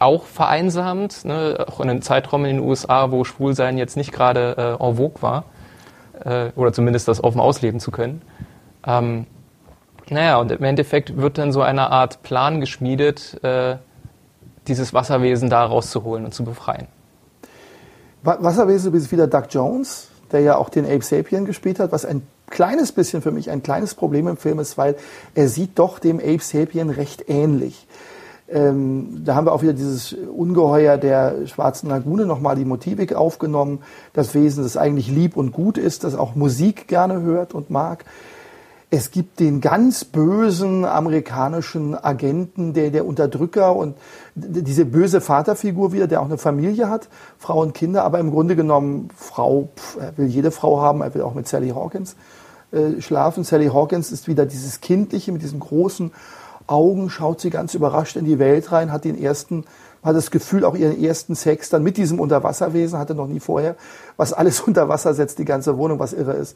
auch 0.03 0.25
vereinsamt, 0.25 1.25
ne, 1.25 1.65
auch 1.67 1.79
in 1.79 1.89
einem 1.89 2.01
Zeitraum 2.01 2.45
in 2.45 2.57
den 2.57 2.65
USA, 2.65 3.11
wo 3.11 3.23
Schwulsein 3.23 3.77
jetzt 3.77 3.97
nicht 3.97 4.11
gerade 4.11 4.77
äh, 4.79 4.83
en 4.83 4.97
vogue 4.97 5.21
war, 5.21 5.45
äh, 6.23 6.51
oder 6.55 6.73
zumindest 6.73 7.07
das 7.07 7.23
offen 7.23 7.41
ausleben 7.41 7.79
zu 7.79 7.91
können. 7.91 8.21
Ähm, 8.85 9.25
naja, 10.09 10.37
und 10.37 10.51
im 10.51 10.63
Endeffekt 10.63 11.17
wird 11.17 11.37
dann 11.37 11.51
so 11.51 11.61
eine 11.61 11.89
Art 11.89 12.23
Plan 12.23 12.59
geschmiedet, 12.59 13.43
äh, 13.43 13.77
dieses 14.67 14.93
Wasserwesen 14.93 15.49
da 15.49 15.65
rauszuholen 15.65 16.25
und 16.25 16.33
zu 16.33 16.43
befreien. 16.43 16.87
Wasserwesen 18.23 18.93
ist 18.93 19.11
wieder 19.11 19.27
Doug 19.27 19.47
Jones, 19.49 20.07
der 20.31 20.41
ja 20.41 20.55
auch 20.55 20.69
den 20.69 20.85
Ape 20.85 21.01
Sapien 21.01 21.45
gespielt 21.45 21.79
hat, 21.79 21.91
was 21.91 22.05
ein 22.05 22.25
kleines 22.49 22.91
bisschen 22.91 23.21
für 23.21 23.31
mich 23.31 23.49
ein 23.49 23.63
kleines 23.63 23.95
Problem 23.95 24.27
im 24.27 24.37
Film 24.37 24.59
ist, 24.59 24.77
weil 24.77 24.95
er 25.35 25.47
sieht 25.47 25.79
doch 25.79 25.99
dem 25.99 26.19
Ape 26.19 26.39
Sapien 26.39 26.89
recht 26.89 27.27
ähnlich. 27.27 27.87
Ähm, 28.53 29.23
da 29.25 29.33
haben 29.33 29.47
wir 29.47 29.51
auch 29.51 29.63
wieder 29.63 29.73
dieses 29.73 30.13
Ungeheuer 30.13 30.97
der 30.97 31.47
Schwarzen 31.47 31.89
Lagune 31.89 32.27
nochmal 32.27 32.55
die 32.55 32.65
Motivik 32.65 33.15
aufgenommen. 33.15 33.79
Das 34.13 34.35
Wesen, 34.35 34.61
das 34.61 34.77
eigentlich 34.77 35.09
lieb 35.09 35.35
und 35.35 35.51
gut 35.51 35.79
ist, 35.79 36.03
das 36.03 36.13
auch 36.13 36.35
Musik 36.35 36.87
gerne 36.87 37.21
hört 37.21 37.55
und 37.55 37.71
mag. 37.71 38.05
Es 38.91 39.09
gibt 39.09 39.39
den 39.39 39.59
ganz 39.59 40.05
bösen 40.05 40.85
amerikanischen 40.85 41.95
Agenten, 41.95 42.73
der, 42.75 42.91
der 42.91 43.07
Unterdrücker 43.07 43.75
und 43.75 43.97
diese 44.35 44.85
böse 44.85 45.19
Vaterfigur 45.19 45.91
wieder, 45.91 46.05
der 46.05 46.21
auch 46.21 46.25
eine 46.25 46.37
Familie 46.37 46.91
hat, 46.91 47.09
Frau 47.39 47.59
und 47.59 47.73
Kinder, 47.73 48.03
aber 48.03 48.19
im 48.19 48.29
Grunde 48.29 48.55
genommen 48.55 49.09
Frau, 49.17 49.69
pff, 49.75 49.97
er 49.99 50.15
will 50.19 50.27
jede 50.27 50.51
Frau 50.51 50.79
haben, 50.79 51.01
er 51.01 51.11
will 51.15 51.23
auch 51.23 51.33
mit 51.33 51.47
Sally 51.47 51.69
Hawkins 51.69 52.15
äh, 52.71 53.01
schlafen. 53.01 53.43
Sally 53.43 53.69
Hawkins 53.69 54.11
ist 54.11 54.27
wieder 54.27 54.45
dieses 54.45 54.79
Kindliche 54.79 55.31
mit 55.31 55.41
diesen 55.41 55.59
großen 55.59 56.11
Augen, 56.67 57.09
schaut 57.09 57.41
sie 57.41 57.49
ganz 57.49 57.73
überrascht 57.73 58.15
in 58.15 58.25
die 58.25 58.39
Welt 58.39 58.71
rein, 58.71 58.91
hat 58.91 59.05
den 59.05 59.21
ersten, 59.21 59.65
hat 60.01 60.15
das 60.15 60.31
Gefühl, 60.31 60.65
auch 60.65 60.75
ihren 60.75 61.01
ersten 61.01 61.35
Sex 61.35 61.69
dann 61.69 61.83
mit 61.83 61.97
diesem 61.97 62.19
Unterwasserwesen, 62.19 62.99
hatte 62.99 63.15
noch 63.15 63.27
nie 63.27 63.39
vorher, 63.39 63.75
was 64.17 64.33
alles 64.33 64.61
unter 64.67 64.89
Wasser 64.89 65.13
setzt, 65.13 65.39
die 65.39 65.45
ganze 65.45 65.77
Wohnung, 65.77 65.99
was 65.99 66.13
irre 66.13 66.33
ist. 66.33 66.55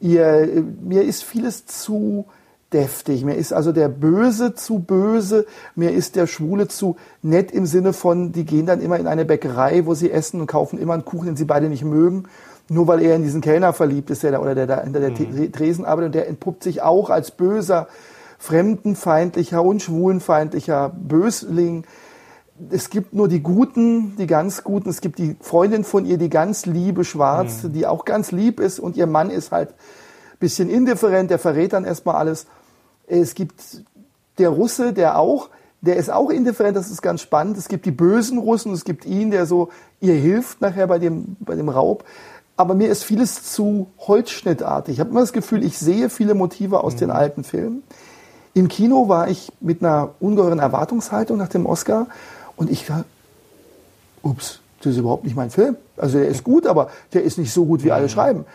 Ihr, 0.00 0.64
mir 0.80 1.02
ist 1.02 1.24
vieles 1.24 1.66
zu 1.66 2.26
deftig. 2.72 3.24
Mir 3.24 3.34
ist 3.34 3.52
also 3.52 3.72
der 3.72 3.88
Böse 3.88 4.54
zu 4.54 4.78
böse. 4.78 5.46
Mir 5.74 5.92
ist 5.92 6.16
der 6.16 6.26
Schwule 6.26 6.68
zu 6.68 6.96
nett 7.22 7.50
im 7.50 7.66
Sinne 7.66 7.92
von, 7.92 8.32
die 8.32 8.44
gehen 8.44 8.66
dann 8.66 8.80
immer 8.80 8.98
in 8.98 9.06
eine 9.06 9.24
Bäckerei, 9.24 9.86
wo 9.86 9.94
sie 9.94 10.10
essen 10.10 10.40
und 10.40 10.46
kaufen 10.46 10.78
immer 10.78 10.94
einen 10.94 11.04
Kuchen, 11.04 11.26
den 11.26 11.36
sie 11.36 11.46
beide 11.46 11.68
nicht 11.68 11.84
mögen. 11.84 12.24
Nur 12.68 12.86
weil 12.86 13.02
er 13.02 13.16
in 13.16 13.22
diesen 13.22 13.40
Kellner 13.40 13.72
verliebt 13.72 14.10
ist, 14.10 14.22
der 14.22 14.32
da, 14.32 14.40
oder 14.40 14.54
der 14.54 14.66
da 14.66 14.82
hinter 14.82 15.00
der 15.00 15.10
mhm. 15.10 15.52
Tresen 15.52 15.86
arbeitet 15.86 16.06
und 16.06 16.14
der 16.14 16.28
entpuppt 16.28 16.62
sich 16.62 16.82
auch 16.82 17.08
als 17.08 17.30
böser, 17.30 17.88
fremdenfeindlicher 18.38 19.62
und 19.62 19.82
schwulenfeindlicher 19.82 20.90
Bösling 20.90 21.84
es 22.70 22.90
gibt 22.90 23.14
nur 23.14 23.28
die 23.28 23.42
Guten, 23.42 24.16
die 24.16 24.26
ganz 24.26 24.64
Guten. 24.64 24.88
Es 24.88 25.00
gibt 25.00 25.18
die 25.18 25.36
Freundin 25.40 25.84
von 25.84 26.04
ihr, 26.04 26.18
die 26.18 26.28
ganz 26.28 26.66
liebe 26.66 27.04
Schwarz, 27.04 27.62
mhm. 27.62 27.72
die 27.72 27.86
auch 27.86 28.04
ganz 28.04 28.32
lieb 28.32 28.60
ist 28.60 28.80
und 28.80 28.96
ihr 28.96 29.06
Mann 29.06 29.30
ist 29.30 29.52
halt 29.52 29.74
bisschen 30.38 30.70
indifferent, 30.70 31.30
der 31.30 31.38
verrät 31.38 31.72
dann 31.72 31.84
erstmal 31.84 32.16
alles. 32.16 32.46
Es 33.06 33.34
gibt 33.34 33.84
der 34.38 34.50
Russe, 34.50 34.92
der 34.92 35.18
auch, 35.18 35.48
der 35.80 35.96
ist 35.96 36.10
auch 36.10 36.30
indifferent, 36.30 36.76
das 36.76 36.90
ist 36.90 37.02
ganz 37.02 37.22
spannend. 37.22 37.56
Es 37.56 37.68
gibt 37.68 37.86
die 37.86 37.90
bösen 37.90 38.38
Russen, 38.38 38.72
es 38.72 38.84
gibt 38.84 39.04
ihn, 39.04 39.30
der 39.30 39.46
so 39.46 39.70
ihr 40.00 40.14
hilft 40.14 40.60
nachher 40.60 40.86
bei 40.86 40.98
dem, 40.98 41.36
bei 41.40 41.54
dem 41.54 41.68
Raub. 41.68 42.04
Aber 42.56 42.74
mir 42.74 42.88
ist 42.88 43.04
vieles 43.04 43.52
zu 43.52 43.88
holzschnittartig. 43.98 44.94
Ich 44.94 45.00
habe 45.00 45.10
immer 45.10 45.20
das 45.20 45.32
Gefühl, 45.32 45.64
ich 45.64 45.78
sehe 45.78 46.10
viele 46.10 46.34
Motive 46.34 46.82
aus 46.82 46.94
mhm. 46.94 46.98
den 46.98 47.10
alten 47.10 47.44
Filmen. 47.44 47.82
Im 48.58 48.66
Kino 48.66 49.08
war 49.08 49.28
ich 49.28 49.52
mit 49.60 49.84
einer 49.84 50.10
ungeheuren 50.18 50.58
Erwartungshaltung 50.58 51.38
nach 51.38 51.48
dem 51.48 51.64
Oscar 51.64 52.08
und 52.56 52.68
ich 52.68 52.90
war, 52.90 53.04
ups, 54.22 54.58
das 54.80 54.94
ist 54.94 54.98
überhaupt 54.98 55.22
nicht 55.22 55.36
mein 55.36 55.50
Film. 55.50 55.76
Also 55.96 56.18
der 56.18 56.26
ist 56.26 56.42
gut, 56.42 56.66
aber 56.66 56.90
der 57.12 57.22
ist 57.22 57.38
nicht 57.38 57.52
so 57.52 57.66
gut, 57.66 57.84
wie 57.84 57.92
alle 57.92 58.08
schreiben. 58.08 58.46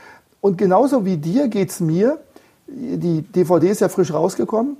Und 0.42 0.58
genauso 0.58 1.06
wie 1.06 1.16
dir 1.16 1.48
geht's 1.48 1.80
mir. 1.80 2.20
Die 2.68 3.22
DVD 3.22 3.70
ist 3.70 3.80
ja 3.80 3.88
frisch 3.88 4.14
rausgekommen. 4.14 4.76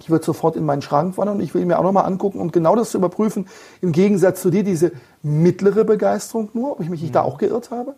Ich 0.00 0.10
würde 0.10 0.26
sofort 0.26 0.56
in 0.56 0.66
meinen 0.66 0.82
Schrank 0.82 1.16
wandern 1.16 1.36
und 1.38 1.42
ich 1.42 1.54
will 1.54 1.62
ihn 1.62 1.68
mir 1.68 1.78
auch 1.78 1.82
nochmal 1.82 2.04
angucken, 2.04 2.38
um 2.38 2.52
genau 2.52 2.76
das 2.76 2.90
zu 2.90 2.98
überprüfen. 2.98 3.48
Im 3.80 3.92
Gegensatz 3.92 4.42
zu 4.42 4.50
dir 4.50 4.62
diese 4.62 4.92
mittlere 5.22 5.84
Begeisterung 5.84 6.50
nur, 6.52 6.72
ob 6.72 6.80
ich 6.80 6.90
mich 6.90 7.00
nicht 7.00 7.14
da 7.14 7.22
auch 7.22 7.38
geirrt 7.38 7.70
habe. 7.70 7.94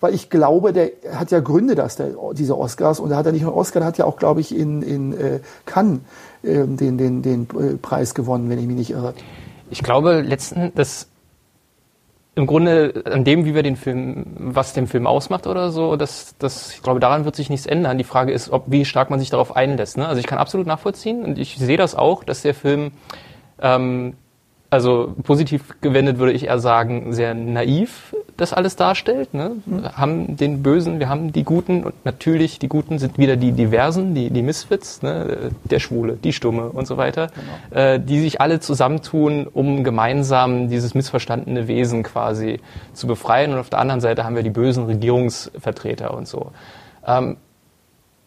Weil 0.00 0.14
ich 0.14 0.30
glaube, 0.30 0.72
der 0.72 0.90
hat 1.12 1.30
ja 1.30 1.40
Gründe, 1.40 1.74
dass 1.74 1.96
der 1.96 2.10
diese 2.32 2.56
Oscars, 2.56 3.00
und 3.00 3.10
er 3.10 3.16
hat 3.16 3.26
ja 3.26 3.32
nicht 3.32 3.42
nur 3.42 3.56
Oscar, 3.56 3.80
der 3.80 3.88
hat 3.88 3.98
ja 3.98 4.04
auch, 4.04 4.16
glaube 4.16 4.40
ich, 4.40 4.56
in, 4.56 4.82
in 4.82 5.12
äh, 5.12 5.40
Cannes 5.66 6.00
äh, 6.42 6.66
den, 6.66 6.98
den, 6.98 7.22
den 7.22 7.48
äh, 7.58 7.76
Preis 7.76 8.14
gewonnen, 8.14 8.48
wenn 8.48 8.58
ich 8.58 8.66
mich 8.66 8.76
nicht 8.76 8.90
irre. 8.90 9.14
Ich 9.70 9.82
glaube 9.82 10.20
letzten, 10.20 10.72
dass 10.74 11.08
im 12.34 12.46
Grunde 12.46 13.02
an 13.04 13.24
dem, 13.24 13.44
wie 13.44 13.54
wir 13.54 13.64
den 13.64 13.76
Film, 13.76 14.24
was 14.38 14.72
den 14.72 14.86
Film 14.86 15.06
ausmacht 15.06 15.48
oder 15.48 15.72
so, 15.72 15.96
das, 15.96 16.36
das, 16.38 16.72
ich 16.72 16.82
glaube, 16.82 17.00
daran 17.00 17.24
wird 17.24 17.34
sich 17.34 17.50
nichts 17.50 17.66
ändern. 17.66 17.98
Die 17.98 18.04
Frage 18.04 18.32
ist, 18.32 18.50
ob, 18.50 18.64
wie 18.68 18.84
stark 18.84 19.10
man 19.10 19.18
sich 19.18 19.30
darauf 19.30 19.56
einlässt. 19.56 19.96
Ne? 19.96 20.06
Also 20.06 20.20
ich 20.20 20.26
kann 20.26 20.38
absolut 20.38 20.66
nachvollziehen 20.66 21.24
und 21.24 21.38
ich 21.38 21.58
sehe 21.58 21.76
das 21.76 21.94
auch, 21.96 22.22
dass 22.24 22.42
der 22.42 22.54
Film 22.54 22.92
Ähm, 23.60 24.14
also 24.70 25.14
positiv 25.22 25.80
gewendet 25.80 26.18
würde 26.18 26.32
ich 26.32 26.44
eher 26.44 26.58
sagen, 26.58 27.12
sehr 27.12 27.34
naiv 27.34 28.14
das 28.38 28.52
alles 28.52 28.76
darstellt. 28.76 29.34
Ne? 29.34 29.56
Wir 29.66 29.78
mhm. 29.78 29.96
haben 29.96 30.36
den 30.36 30.62
Bösen, 30.62 31.00
wir 31.00 31.08
haben 31.08 31.32
die 31.32 31.42
Guten 31.42 31.84
und 31.84 32.04
natürlich 32.04 32.58
die 32.58 32.68
Guten 32.68 32.98
sind 32.98 33.18
wieder 33.18 33.36
die 33.36 33.52
Diversen, 33.52 34.14
die, 34.14 34.30
die 34.30 34.42
Misfits, 34.42 35.02
ne? 35.02 35.50
der 35.64 35.80
Schwule, 35.80 36.14
die 36.22 36.32
Stumme 36.32 36.68
und 36.68 36.86
so 36.86 36.96
weiter, 36.96 37.28
genau. 37.70 37.82
äh, 37.82 38.00
die 38.00 38.20
sich 38.20 38.40
alle 38.40 38.60
zusammentun, 38.60 39.46
um 39.46 39.82
gemeinsam 39.82 40.68
dieses 40.68 40.94
missverstandene 40.94 41.66
Wesen 41.66 42.04
quasi 42.04 42.60
zu 42.92 43.08
befreien. 43.08 43.52
Und 43.52 43.58
auf 43.58 43.70
der 43.70 43.80
anderen 43.80 44.00
Seite 44.00 44.24
haben 44.24 44.36
wir 44.36 44.44
die 44.44 44.50
bösen 44.50 44.84
Regierungsvertreter 44.84 46.14
und 46.14 46.28
so. 46.28 46.52
Ähm, 47.04 47.38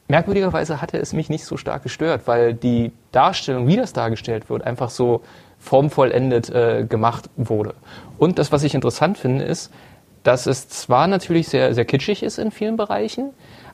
merkwürdigerweise 0.10 0.82
hatte 0.82 0.98
es 0.98 1.14
mich 1.14 1.30
nicht 1.30 1.46
so 1.46 1.56
stark 1.56 1.84
gestört, 1.84 2.24
weil 2.26 2.54
die 2.54 2.92
Darstellung, 3.14 3.68
wie 3.68 3.78
das 3.78 3.94
dargestellt 3.94 4.50
wird, 4.50 4.66
einfach 4.66 4.90
so 4.90 5.22
formvollendet 5.62 6.50
äh, 6.50 6.86
gemacht 6.88 7.30
wurde. 7.38 7.76
Und 8.18 8.40
das, 8.40 8.52
was 8.52 8.64
ich 8.64 8.74
interessant 8.74 9.18
finde, 9.18 9.46
ist, 9.46 9.72
dass 10.24 10.46
es 10.46 10.68
zwar 10.68 11.08
natürlich 11.08 11.48
sehr, 11.48 11.74
sehr 11.74 11.86
kitschig 11.86 12.24
ist 12.24 12.38
in 12.38 12.52
vielen 12.52 12.76
Bereichen, 12.76 13.30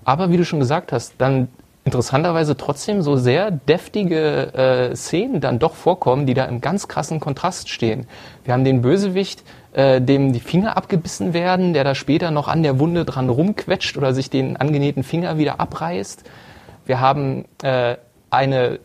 aber 0.05 0.29
wie 0.31 0.37
du 0.37 0.45
schon 0.45 0.59
gesagt 0.59 0.91
hast, 0.91 1.15
dann 1.17 1.47
interessanterweise 1.85 2.57
trotzdem 2.57 3.01
so 3.01 3.15
sehr 3.15 3.49
deftige 3.49 4.53
äh, 4.53 4.95
Szenen 4.95 5.39
dann 5.39 5.57
doch 5.57 5.73
vorkommen, 5.73 6.25
die 6.25 6.33
da 6.33 6.43
im 6.45 6.59
ganz 6.59 6.89
krassen 6.89 7.21
Kontrast 7.21 7.69
stehen. 7.69 8.05
Wir 8.43 8.53
haben 8.53 8.65
den 8.65 8.81
Bösewicht, 8.81 9.43
äh, 9.71 10.01
dem 10.01 10.33
die 10.33 10.41
Finger 10.41 10.75
abgebissen 10.75 11.33
werden, 11.33 11.73
der 11.73 11.85
da 11.85 11.95
später 11.95 12.29
noch 12.29 12.49
an 12.49 12.61
der 12.61 12.79
Wunde 12.79 13.05
dran 13.05 13.29
rumquetscht 13.29 13.97
oder 13.97 14.13
sich 14.13 14.29
den 14.29 14.57
angenähten 14.57 15.03
Finger 15.03 15.37
wieder 15.37 15.61
abreißt. 15.61 16.23
Wir 16.85 16.99
haben 16.99 17.45
äh, 17.63 17.95
eine 18.29 18.79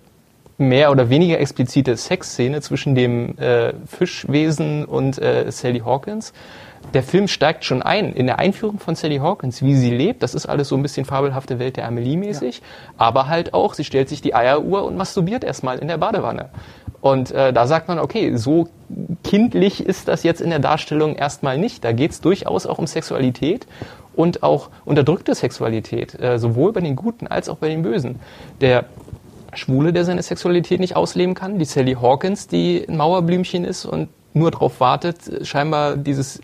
mehr 0.68 0.90
oder 0.90 1.10
weniger 1.10 1.38
explizite 1.38 1.96
Sexszene 1.96 2.60
zwischen 2.60 2.94
dem 2.94 3.38
äh, 3.38 3.72
Fischwesen 3.86 4.84
und 4.84 5.18
äh, 5.18 5.50
Sally 5.50 5.80
Hawkins. 5.80 6.32
Der 6.94 7.02
Film 7.02 7.28
steigt 7.28 7.64
schon 7.64 7.80
ein 7.80 8.12
in 8.12 8.26
der 8.26 8.38
Einführung 8.38 8.78
von 8.78 8.94
Sally 8.94 9.18
Hawkins, 9.18 9.62
wie 9.62 9.74
sie 9.76 9.90
lebt. 9.90 10.22
Das 10.22 10.34
ist 10.34 10.46
alles 10.46 10.68
so 10.68 10.76
ein 10.76 10.82
bisschen 10.82 11.04
fabelhafte 11.04 11.58
Welt 11.58 11.76
der 11.76 11.86
Amelie 11.86 12.16
mäßig. 12.16 12.58
Ja. 12.58 12.64
Aber 12.96 13.28
halt 13.28 13.54
auch, 13.54 13.74
sie 13.74 13.84
stellt 13.84 14.08
sich 14.08 14.20
die 14.20 14.34
Eieruhr 14.34 14.84
und 14.84 14.96
masturbiert 14.96 15.44
erstmal 15.44 15.78
in 15.78 15.88
der 15.88 15.98
Badewanne. 15.98 16.50
Und 17.00 17.30
äh, 17.32 17.52
da 17.52 17.66
sagt 17.66 17.88
man, 17.88 17.98
okay, 17.98 18.36
so 18.36 18.68
kindlich 19.24 19.84
ist 19.84 20.08
das 20.08 20.22
jetzt 20.22 20.40
in 20.40 20.50
der 20.50 20.58
Darstellung 20.58 21.16
erstmal 21.16 21.58
nicht. 21.58 21.84
Da 21.84 21.92
geht 21.92 22.12
es 22.12 22.20
durchaus 22.20 22.66
auch 22.66 22.78
um 22.78 22.86
Sexualität 22.86 23.66
und 24.14 24.42
auch 24.42 24.70
unterdrückte 24.84 25.34
Sexualität, 25.34 26.18
äh, 26.20 26.38
sowohl 26.38 26.72
bei 26.72 26.80
den 26.80 26.96
Guten 26.96 27.26
als 27.26 27.48
auch 27.48 27.56
bei 27.56 27.68
den 27.68 27.82
Bösen. 27.82 28.20
Der 28.60 28.84
Schwule, 29.54 29.92
der 29.92 30.04
seine 30.04 30.22
Sexualität 30.22 30.80
nicht 30.80 30.96
ausleben 30.96 31.34
kann, 31.34 31.58
die 31.58 31.64
Sally 31.64 31.94
Hawkins, 31.94 32.46
die 32.46 32.84
ein 32.88 32.96
Mauerblümchen 32.96 33.64
ist 33.64 33.84
und 33.84 34.08
nur 34.34 34.50
darauf 34.50 34.80
wartet, 34.80 35.46
scheinbar 35.46 35.96
dieses, 35.96 36.40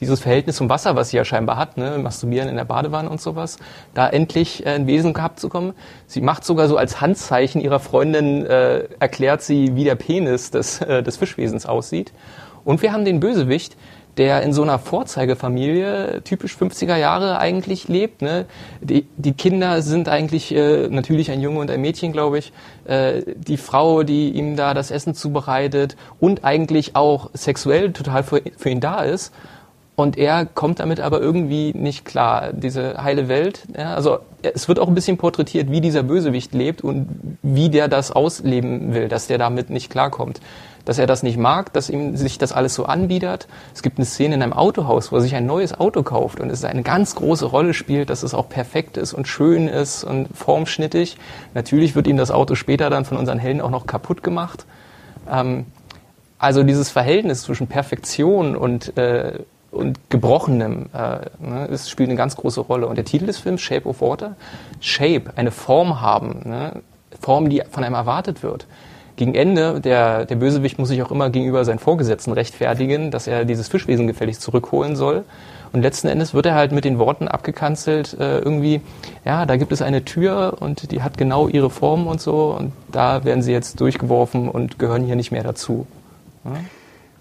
dieses 0.00 0.20
Verhältnis 0.20 0.56
zum 0.56 0.68
Wasser, 0.68 0.94
was 0.94 1.10
sie 1.10 1.16
ja 1.16 1.24
scheinbar 1.24 1.56
hat, 1.56 1.76
ne, 1.76 1.98
masturbieren 1.98 2.48
in 2.48 2.56
der 2.56 2.64
Badewanne 2.64 3.10
und 3.10 3.20
sowas, 3.20 3.58
da 3.92 4.08
endlich 4.08 4.64
äh, 4.64 4.70
ein 4.70 4.86
Wesen 4.86 5.14
gehabt 5.14 5.40
zu 5.40 5.48
kommen. 5.48 5.72
Sie 6.06 6.20
macht 6.20 6.44
sogar 6.44 6.68
so 6.68 6.76
als 6.76 7.00
Handzeichen 7.00 7.60
ihrer 7.60 7.80
Freundin, 7.80 8.46
äh, 8.46 8.84
erklärt 9.00 9.42
sie, 9.42 9.74
wie 9.74 9.84
der 9.84 9.96
Penis 9.96 10.50
des, 10.50 10.80
äh, 10.80 11.02
des 11.02 11.16
Fischwesens 11.16 11.66
aussieht. 11.66 12.12
Und 12.64 12.82
wir 12.82 12.92
haben 12.92 13.04
den 13.04 13.20
Bösewicht, 13.20 13.76
der 14.16 14.42
in 14.42 14.52
so 14.52 14.62
einer 14.62 14.78
Vorzeigefamilie, 14.78 16.22
typisch 16.24 16.54
50er 16.54 16.96
Jahre 16.96 17.38
eigentlich 17.38 17.88
lebt. 17.88 18.22
Ne? 18.22 18.46
Die, 18.80 19.06
die 19.16 19.32
Kinder 19.32 19.82
sind 19.82 20.08
eigentlich 20.08 20.54
äh, 20.54 20.88
natürlich 20.88 21.30
ein 21.30 21.40
Junge 21.40 21.60
und 21.60 21.70
ein 21.70 21.80
Mädchen, 21.80 22.12
glaube 22.12 22.38
ich. 22.38 22.52
Äh, 22.84 23.22
die 23.36 23.56
Frau, 23.56 24.02
die 24.02 24.30
ihm 24.30 24.56
da 24.56 24.74
das 24.74 24.90
Essen 24.90 25.14
zubereitet 25.14 25.96
und 26.20 26.44
eigentlich 26.44 26.96
auch 26.96 27.30
sexuell 27.34 27.92
total 27.92 28.22
für, 28.22 28.42
für 28.56 28.70
ihn 28.70 28.80
da 28.80 29.02
ist. 29.02 29.32
Und 29.96 30.18
er 30.18 30.44
kommt 30.44 30.80
damit 30.80 30.98
aber 30.98 31.20
irgendwie 31.20 31.72
nicht 31.72 32.04
klar. 32.04 32.52
Diese 32.52 33.02
heile 33.02 33.28
Welt, 33.28 33.62
ja, 33.76 33.94
also 33.94 34.18
es 34.42 34.66
wird 34.66 34.80
auch 34.80 34.88
ein 34.88 34.94
bisschen 34.94 35.18
porträtiert, 35.18 35.70
wie 35.70 35.80
dieser 35.80 36.02
Bösewicht 36.02 36.52
lebt 36.52 36.82
und 36.82 37.38
wie 37.42 37.68
der 37.68 37.86
das 37.86 38.10
ausleben 38.10 38.92
will, 38.92 39.08
dass 39.08 39.28
der 39.28 39.38
damit 39.38 39.70
nicht 39.70 39.90
klarkommt 39.90 40.40
dass 40.84 40.98
er 40.98 41.06
das 41.06 41.22
nicht 41.22 41.38
mag, 41.38 41.72
dass 41.72 41.88
ihm 41.88 42.16
sich 42.16 42.38
das 42.38 42.52
alles 42.52 42.74
so 42.74 42.84
anbietet. 42.84 43.48
Es 43.74 43.82
gibt 43.82 43.98
eine 43.98 44.04
Szene 44.04 44.34
in 44.34 44.42
einem 44.42 44.52
Autohaus, 44.52 45.12
wo 45.12 45.16
er 45.16 45.22
sich 45.22 45.34
ein 45.34 45.46
neues 45.46 45.78
Auto 45.78 46.02
kauft 46.02 46.40
und 46.40 46.50
es 46.50 46.64
eine 46.64 46.82
ganz 46.82 47.14
große 47.14 47.46
Rolle 47.46 47.74
spielt, 47.74 48.10
dass 48.10 48.22
es 48.22 48.34
auch 48.34 48.48
perfekt 48.48 48.96
ist 48.96 49.14
und 49.14 49.26
schön 49.26 49.68
ist 49.68 50.04
und 50.04 50.28
formschnittig. 50.34 51.16
Natürlich 51.54 51.94
wird 51.94 52.06
ihm 52.06 52.16
das 52.16 52.30
Auto 52.30 52.54
später 52.54 52.90
dann 52.90 53.04
von 53.04 53.16
unseren 53.16 53.38
Helden 53.38 53.60
auch 53.60 53.70
noch 53.70 53.86
kaputt 53.86 54.22
gemacht. 54.22 54.66
Ähm, 55.30 55.66
also 56.38 56.62
dieses 56.62 56.90
Verhältnis 56.90 57.42
zwischen 57.42 57.68
Perfektion 57.68 58.56
und 58.56 58.96
äh, 58.98 59.38
und 59.74 59.98
Gebrochenem. 60.10 60.86
Äh, 60.92 61.18
ne, 61.40 61.68
es 61.70 61.90
spielt 61.90 62.08
eine 62.08 62.16
ganz 62.16 62.36
große 62.36 62.60
Rolle. 62.60 62.86
Und 62.86 62.96
der 62.96 63.04
Titel 63.04 63.26
des 63.26 63.38
Films, 63.38 63.60
Shape 63.60 63.88
of 63.88 64.00
Water, 64.00 64.36
Shape, 64.80 65.32
eine 65.36 65.50
Form 65.50 66.00
haben, 66.00 66.42
ne, 66.44 66.82
Form, 67.20 67.48
die 67.50 67.62
von 67.70 67.84
einem 67.84 67.94
erwartet 67.94 68.42
wird 68.42 68.66
gegen 69.16 69.34
Ende, 69.34 69.80
der, 69.80 70.26
der 70.26 70.36
Bösewicht 70.36 70.78
muss 70.78 70.88
sich 70.88 71.02
auch 71.02 71.10
immer 71.10 71.30
gegenüber 71.30 71.64
seinen 71.64 71.78
Vorgesetzten 71.78 72.32
rechtfertigen, 72.32 73.10
dass 73.10 73.26
er 73.26 73.44
dieses 73.44 73.68
Fischwesen 73.68 74.06
gefälligst 74.06 74.42
zurückholen 74.42 74.96
soll. 74.96 75.24
Und 75.72 75.82
letzten 75.82 76.08
Endes 76.08 76.34
wird 76.34 76.46
er 76.46 76.54
halt 76.54 76.72
mit 76.72 76.84
den 76.84 76.98
Worten 76.98 77.26
abgekanzelt, 77.26 78.16
äh, 78.18 78.38
irgendwie, 78.38 78.80
ja, 79.24 79.44
da 79.44 79.56
gibt 79.56 79.72
es 79.72 79.82
eine 79.82 80.04
Tür 80.04 80.56
und 80.60 80.92
die 80.92 81.02
hat 81.02 81.16
genau 81.18 81.48
ihre 81.48 81.70
Form 81.70 82.06
und 82.06 82.20
so 82.20 82.56
und 82.58 82.72
da 82.92 83.24
werden 83.24 83.42
sie 83.42 83.52
jetzt 83.52 83.80
durchgeworfen 83.80 84.48
und 84.48 84.78
gehören 84.78 85.04
hier 85.04 85.16
nicht 85.16 85.32
mehr 85.32 85.42
dazu. 85.42 85.86
Ja? 86.44 86.52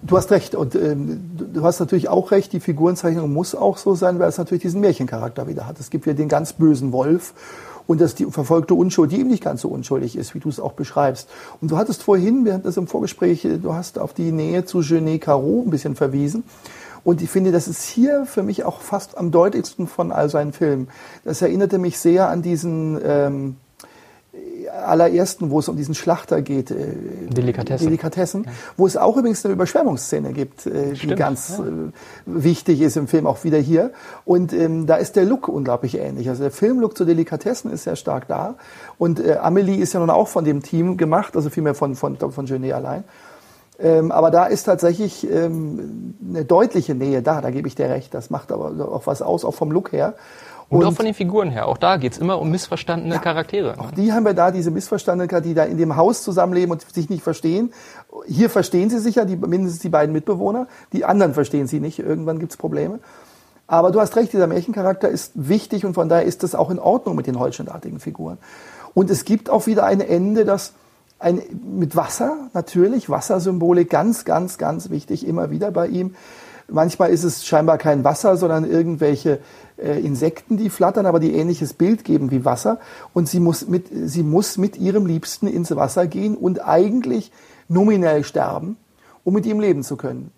Du 0.06 0.18
hast 0.18 0.32
recht 0.32 0.54
und 0.54 0.76
ähm, 0.76 1.32
du 1.54 1.64
hast 1.64 1.80
natürlich 1.80 2.10
auch 2.10 2.32
recht, 2.32 2.52
die 2.52 2.60
Figurenzeichnung 2.60 3.32
muss 3.32 3.56
auch 3.56 3.78
so 3.78 3.96
sein, 3.96 4.20
weil 4.20 4.28
es 4.28 4.38
natürlich 4.38 4.62
diesen 4.62 4.82
Märchencharakter 4.82 5.48
wieder 5.48 5.66
hat. 5.66 5.80
Es 5.80 5.90
gibt 5.90 6.06
ja 6.06 6.14
den 6.14 6.28
ganz 6.28 6.54
bösen 6.54 6.92
Wolf 6.92 7.34
und 7.88 8.02
dass 8.02 8.14
die 8.14 8.26
verfolgte 8.26 8.74
Unschuld, 8.74 9.12
die 9.12 9.20
eben 9.20 9.30
nicht 9.30 9.44
ganz 9.44 9.62
so 9.62 9.70
unschuldig 9.70 10.18
ist, 10.18 10.36
wie 10.36 10.40
du 10.40 10.50
es 10.50 10.60
auch 10.60 10.74
beschreibst. 10.74 11.30
Und 11.62 11.72
du 11.72 11.78
hattest 11.78 12.04
vorhin, 12.04 12.44
wir 12.44 12.54
hatten 12.54 12.64
das 12.64 12.76
im 12.76 12.88
Vorgespräch, 12.88 13.48
du 13.62 13.74
hast 13.74 13.98
auf 13.98 14.14
die 14.14 14.32
Nähe 14.32 14.66
zu 14.66 14.82
Genet 14.82 15.22
Caro 15.22 15.64
ein 15.66 15.70
bisschen 15.70 15.96
verwiesen. 15.96 16.44
Und 17.06 17.22
ich 17.22 17.30
finde, 17.30 17.52
das 17.52 17.68
ist 17.68 17.84
hier 17.84 18.26
für 18.26 18.44
mich 18.44 18.64
auch 18.64 18.82
fast 18.82 19.18
am 19.18 19.32
deutlichsten 19.32 19.88
von 19.88 20.12
all 20.12 20.30
seinen 20.30 20.54
Filmen. 20.54 20.88
Das 21.24 21.42
erinnerte 21.42 21.78
mich 21.78 21.98
sehr 21.98 22.30
an 22.30 22.42
diesen 22.42 23.00
ähm, 23.04 23.56
allerersten, 24.86 25.52
wo 25.52 25.60
es 25.60 25.70
um 25.70 25.78
diesen 25.78 25.96
Schlachter 25.96 26.42
geht. 26.42 26.72
Äh, 26.72 26.96
Delikatessen. 27.30 27.88
Delikatessen. 27.88 28.44
Ja. 28.46 28.52
Wo 28.78 28.88
es 28.88 28.98
auch 28.98 29.18
übrigens 29.18 29.46
eine 29.46 29.54
Überschwemmungsszene 29.54 30.34
gibt, 30.34 30.66
äh, 30.66 30.96
Stimmt, 30.96 31.12
die 31.12 31.16
ganz 31.16 31.58
ja. 31.60 31.66
äh, 31.66 31.92
wichtig 32.26 32.82
ist 32.82 32.98
im 32.98 33.08
Film, 33.08 33.28
auch 33.28 33.44
wieder 33.44 33.60
hier. 33.60 33.92
Und 34.26 34.54
ähm, 34.54 34.88
da 34.88 34.96
ist 34.96 35.16
der 35.16 35.26
Look 35.26 35.48
unglaublich 35.48 35.98
ähnlich. 35.98 36.30
Also 36.30 36.44
der 36.44 36.52
Filmlook 36.52 36.98
zu 36.98 37.06
Delikatessen 37.06 37.72
ist 37.72 37.84
sehr 37.84 37.96
stark 37.96 38.28
da. 38.28 38.56
Und 38.98 39.20
äh, 39.20 39.38
Amelie 39.38 39.78
ist 39.78 39.94
ja 39.94 40.00
nun 40.00 40.10
auch 40.10 40.28
von 40.28 40.46
dem 40.46 40.64
Team 40.64 40.98
gemacht, 40.98 41.36
also 41.36 41.50
vielmehr 41.50 41.76
von, 41.76 41.96
von, 41.96 42.18
von 42.18 42.46
Genet 42.46 42.74
allein. 42.74 43.04
Ähm, 43.80 44.12
aber 44.12 44.32
da 44.32 44.46
ist 44.46 44.64
tatsächlich 44.64 45.30
ähm, 45.30 46.16
eine 46.28 46.46
deutliche 46.46 46.96
Nähe 46.96 47.22
da, 47.22 47.42
da 47.42 47.50
gebe 47.50 47.68
ich 47.68 47.76
dir 47.76 47.90
recht. 47.90 48.14
Das 48.14 48.30
macht 48.30 48.52
aber 48.52 48.72
auch 48.92 49.08
was 49.08 49.22
aus, 49.22 49.46
auch 49.46 49.56
vom 49.56 49.72
Look 49.72 49.92
her. 49.92 50.14
Und, 50.70 50.80
und 50.80 50.86
auch 50.86 50.94
von 50.94 51.06
den 51.06 51.14
Figuren 51.14 51.50
her. 51.50 51.68
Auch 51.68 51.78
da 51.78 51.98
geht 51.98 52.14
es 52.14 52.18
immer 52.18 52.40
um 52.40 52.50
missverstandene 52.50 53.16
ja, 53.16 53.22
Charaktere. 53.22 53.80
Auch 53.80 53.92
die 53.92 54.12
haben 54.12 54.24
wir 54.26 54.34
da, 54.34 54.52
diese 54.52 54.72
missverstandenen 54.72 55.28
Charaktere, 55.28 55.50
die 55.50 55.56
da 55.56 55.64
in 55.64 55.78
dem 55.78 55.96
Haus 55.96 56.24
zusammenleben 56.24 56.72
und 56.72 56.82
sich 56.94 57.10
nicht 57.10 57.24
verstehen. 57.24 57.74
Hier 58.28 58.50
verstehen 58.50 58.90
sie 58.90 59.00
sich 59.00 59.16
ja, 59.16 59.26
die, 59.26 59.36
mindestens 59.36 59.80
die 59.80 59.90
beiden 59.90 60.14
Mitbewohner. 60.14 60.68
Die 60.94 61.06
anderen 61.06 61.34
verstehen 61.34 61.68
sie 61.68 61.80
nicht. 61.80 62.00
Irgendwann 62.00 62.40
gibt 62.40 62.52
es 62.52 62.58
Probleme. 62.58 63.00
Aber 63.68 63.92
du 63.92 64.00
hast 64.00 64.16
recht, 64.16 64.34
dieser 64.34 64.48
Märchencharakter 64.48 65.10
ist 65.10 65.32
wichtig 65.36 65.86
und 65.86 65.94
von 65.94 66.10
daher 66.10 66.26
ist 66.26 66.44
das 66.44 66.54
auch 66.54 66.70
in 66.70 66.80
Ordnung 66.80 67.16
mit 67.16 67.28
den 67.28 67.40
holzschnittartigen 67.40 68.00
Figuren. 68.00 68.38
Und 68.94 69.10
es 69.10 69.26
gibt 69.26 69.50
auch 69.50 69.68
wieder 69.68 69.86
ein 69.86 70.02
Ende, 70.02 70.46
das 70.46 70.74
ein, 71.20 71.42
mit 71.78 71.96
Wasser, 71.96 72.50
natürlich, 72.54 73.10
Wassersymbolik, 73.10 73.90
ganz, 73.90 74.26
ganz, 74.26 74.58
ganz 74.58 74.90
wichtig, 74.90 75.26
immer 75.26 75.50
wieder 75.50 75.72
bei 75.72 75.88
ihm. 75.88 76.16
Manchmal 76.74 77.12
ist 77.12 77.24
es 77.24 77.46
scheinbar 77.46 77.78
kein 77.78 78.04
Wasser, 78.04 78.36
sondern 78.36 78.66
irgendwelche 78.66 79.38
äh, 79.78 80.00
Insekten, 80.00 80.58
die 80.58 80.72
flattern, 80.72 81.06
aber 81.06 81.20
die 81.20 81.36
ähnliches 81.36 81.76
Bild 81.76 82.04
geben 82.04 82.32
wie 82.32 82.46
Wasser. 82.46 82.80
Und 83.14 83.30
sie 83.30 83.40
muss 83.40 83.68
mit, 83.68 83.90
sie 83.92 84.24
muss 84.24 84.58
mit 84.58 84.78
ihrem 84.78 85.06
Liebsten 85.06 85.46
ins 85.46 85.76
Wasser 85.76 86.08
gehen 86.08 86.36
und 86.36 86.68
eigentlich 86.68 87.32
nominell 87.68 88.24
sterben, 88.24 88.78
um 89.24 89.36
mit 89.36 89.46
ihm 89.46 89.60
leben 89.60 89.84
zu 89.84 89.98
können. 89.98 90.32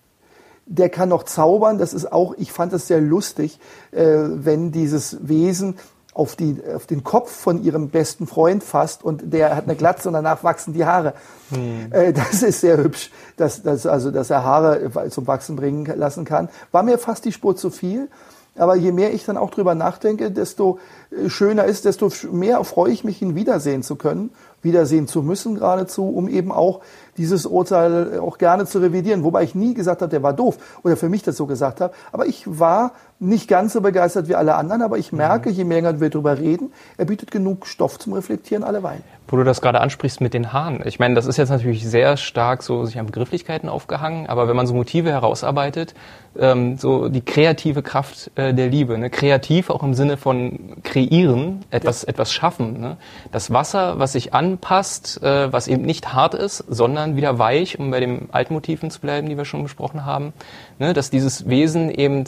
Der 0.66 0.90
kann 0.90 1.07
noch 1.07 1.24
zaubern, 1.24 1.78
das 1.78 1.94
ist 1.94 2.12
auch, 2.12 2.36
ich 2.38 2.52
fand 2.52 2.74
das 2.74 2.88
sehr 2.88 2.99
lustig, 2.99 3.57
äh, 3.91 4.03
wenn 4.03 4.74
dieses 4.74 5.26
Wesen 5.26 5.76
auf, 6.16 6.38
die, 6.38 6.58
auf 6.74 6.88
den 6.88 7.04
Kopf 7.04 7.30
von 7.30 7.62
ihrem 7.62 7.90
besten 7.90 8.26
Freund 8.26 8.64
fasst 8.64 9.04
und 9.04 9.34
der 9.34 9.56
hat 9.56 9.66
eine 9.66 9.76
Glatze 9.76 10.08
und 10.08 10.14
danach 10.14 10.44
wachsen 10.44 10.74
die 10.74 10.86
Haare. 10.86 11.14
Hm. 11.50 11.92
Äh, 11.92 12.14
das 12.14 12.42
ist 12.42 12.62
sehr 12.62 12.78
hübsch, 12.78 13.12
dass, 13.36 13.62
dass, 13.62 13.86
also, 13.86 14.12
dass 14.12 14.30
er 14.30 14.44
Haare 14.44 15.10
zum 15.10 15.28
Wachsen 15.28 15.58
bringen 15.58 15.86
lassen 15.98 16.24
kann. 16.24 16.50
War 16.72 16.84
mir 16.84 16.98
fast 16.98 17.26
die 17.26 17.34
Spur 17.34 17.56
zu 17.56 17.70
viel. 17.70 18.10
Aber 18.58 18.78
je 18.78 18.94
mehr 18.94 19.14
ich 19.14 19.26
dann 19.26 19.36
auch 19.36 19.52
drüber 19.52 19.76
nachdenke, 19.76 20.32
desto 20.32 20.80
äh, 21.12 21.30
schöner 21.30 21.66
ist, 21.66 21.84
desto 21.84 22.10
mehr 22.32 22.64
freue 22.64 22.94
ich 22.94 23.04
mich, 23.04 23.22
ihn 23.22 23.36
wiedersehen 23.36 23.84
zu 23.84 23.98
können. 23.98 24.30
wiedersehen 24.66 25.08
zu 25.08 25.22
müssen 25.22 25.56
geradezu, 25.56 26.10
um 26.10 26.28
eben 26.28 26.52
auch 26.52 26.82
dieses 27.18 27.46
Urteil 27.46 28.20
auch 28.20 28.38
gerne 28.38 28.66
zu 28.66 28.80
revidieren. 28.80 29.24
Wobei 29.24 29.44
ich 29.44 29.56
nie 29.56 29.74
gesagt 29.74 30.02
habe, 30.02 30.10
der 30.10 30.24
war 30.24 30.34
doof 30.34 30.58
oder 30.84 30.98
für 30.98 31.10
mich 31.10 31.24
das 31.24 31.38
so 31.38 31.46
gesagt 31.46 31.82
habe. 31.82 31.94
Aber 32.12 32.26
ich 32.26 32.44
war 32.46 32.92
nicht 33.20 33.48
ganz 33.48 33.74
so 33.74 33.82
begeistert 33.82 34.28
wie 34.28 34.36
alle 34.36 34.56
anderen, 34.56 34.82
aber 34.82 34.98
ich 34.98 35.14
merke, 35.14 35.50
je 35.50 35.64
mehr 35.64 36.02
wir 36.02 36.10
darüber 36.10 36.38
reden, 36.38 36.74
er 36.98 37.06
bietet 37.06 37.32
genug 37.32 37.66
Stoff 37.66 37.98
zum 37.98 38.14
Reflektieren 38.14 38.64
alleweil. 38.64 39.02
Wo 39.28 39.38
du 39.38 39.44
das 39.44 39.62
gerade 39.62 39.80
ansprichst 39.80 40.22
mit 40.22 40.34
den 40.34 40.52
Haaren. 40.52 40.82
Ich 40.86 41.00
meine, 41.00 41.16
das 41.16 41.26
ist 41.26 41.38
jetzt 41.38 41.50
natürlich 41.50 41.88
sehr 41.88 42.18
stark 42.18 42.62
so 42.62 42.86
sich 42.86 43.00
an 43.00 43.06
Begrifflichkeiten 43.06 43.70
aufgehangen, 43.70 44.28
aber 44.28 44.48
wenn 44.48 44.56
man 44.56 44.68
so 44.68 44.74
Motive 44.74 45.12
herausarbeitet, 45.12 45.96
ähm, 46.38 46.78
so 46.78 47.08
die 47.10 47.22
kreative 47.22 47.82
Kraft 47.82 48.32
äh, 48.36 48.54
der 48.54 48.68
Liebe, 48.68 48.98
ne? 48.98 49.10
kreativ 49.10 49.70
auch 49.70 49.84
im 49.84 49.94
Sinne 49.94 50.18
von 50.18 50.76
kreieren, 50.84 51.64
etwas, 51.72 52.04
ja. 52.04 52.10
etwas 52.10 52.34
schaffen. 52.34 52.80
Ne? 52.80 52.98
Das 53.32 53.52
Wasser, 53.52 53.98
was 53.98 54.12
sich 54.12 54.34
anpasst, 54.34 55.24
äh, 55.24 55.52
was 55.52 55.68
eben 55.68 55.84
nicht 55.84 56.14
hart 56.14 56.34
ist, 56.34 56.64
sondern 56.68 57.05
wieder 57.15 57.40
weich, 57.40 57.80
um 57.80 57.91
bei 57.91 57.99
den 57.99 58.30
Altmotiven 58.32 58.90
zu 58.90 58.99
bleiben, 58.99 59.30
die 59.30 59.38
wir 59.38 59.45
schon 59.45 59.64
besprochen 59.64 60.06
haben, 60.06 60.34
ne? 60.80 60.94
dass 60.94 61.10
dieses 61.10 61.48
Wesen 61.48 61.90
eben 61.91 62.23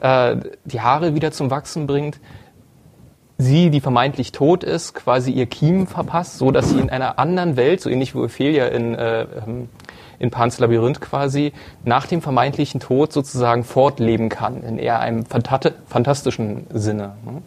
äh, 0.00 0.36
die 0.64 0.80
Haare 0.80 1.14
wieder 1.14 1.32
zum 1.32 1.50
Wachsen 1.50 1.86
bringt, 1.86 2.20
sie, 3.38 3.70
die 3.70 3.80
vermeintlich 3.80 4.32
tot 4.32 4.64
ist, 4.64 4.94
quasi 4.94 5.32
ihr 5.32 5.46
Kiemen 5.46 5.86
verpasst, 5.86 6.38
so 6.38 6.50
dass 6.50 6.70
sie 6.70 6.78
in 6.78 6.90
einer 6.90 7.18
anderen 7.18 7.56
Welt, 7.56 7.80
so 7.80 7.90
ähnlich 7.90 8.14
wie 8.14 8.20
Ophelia 8.20 8.66
in, 8.66 8.94
äh, 8.94 9.22
ähm, 9.22 9.68
in 10.18 10.30
Pans 10.30 10.58
Labyrinth 10.58 11.00
quasi, 11.00 11.52
nach 11.84 12.06
dem 12.06 12.22
vermeintlichen 12.22 12.80
Tod 12.80 13.12
sozusagen 13.12 13.64
fortleben 13.64 14.28
kann, 14.28 14.62
in 14.62 14.78
eher 14.78 15.00
einem 15.00 15.24
fantastischen 15.26 16.66
Sinne. 16.70 17.16
Ne? 17.24 17.42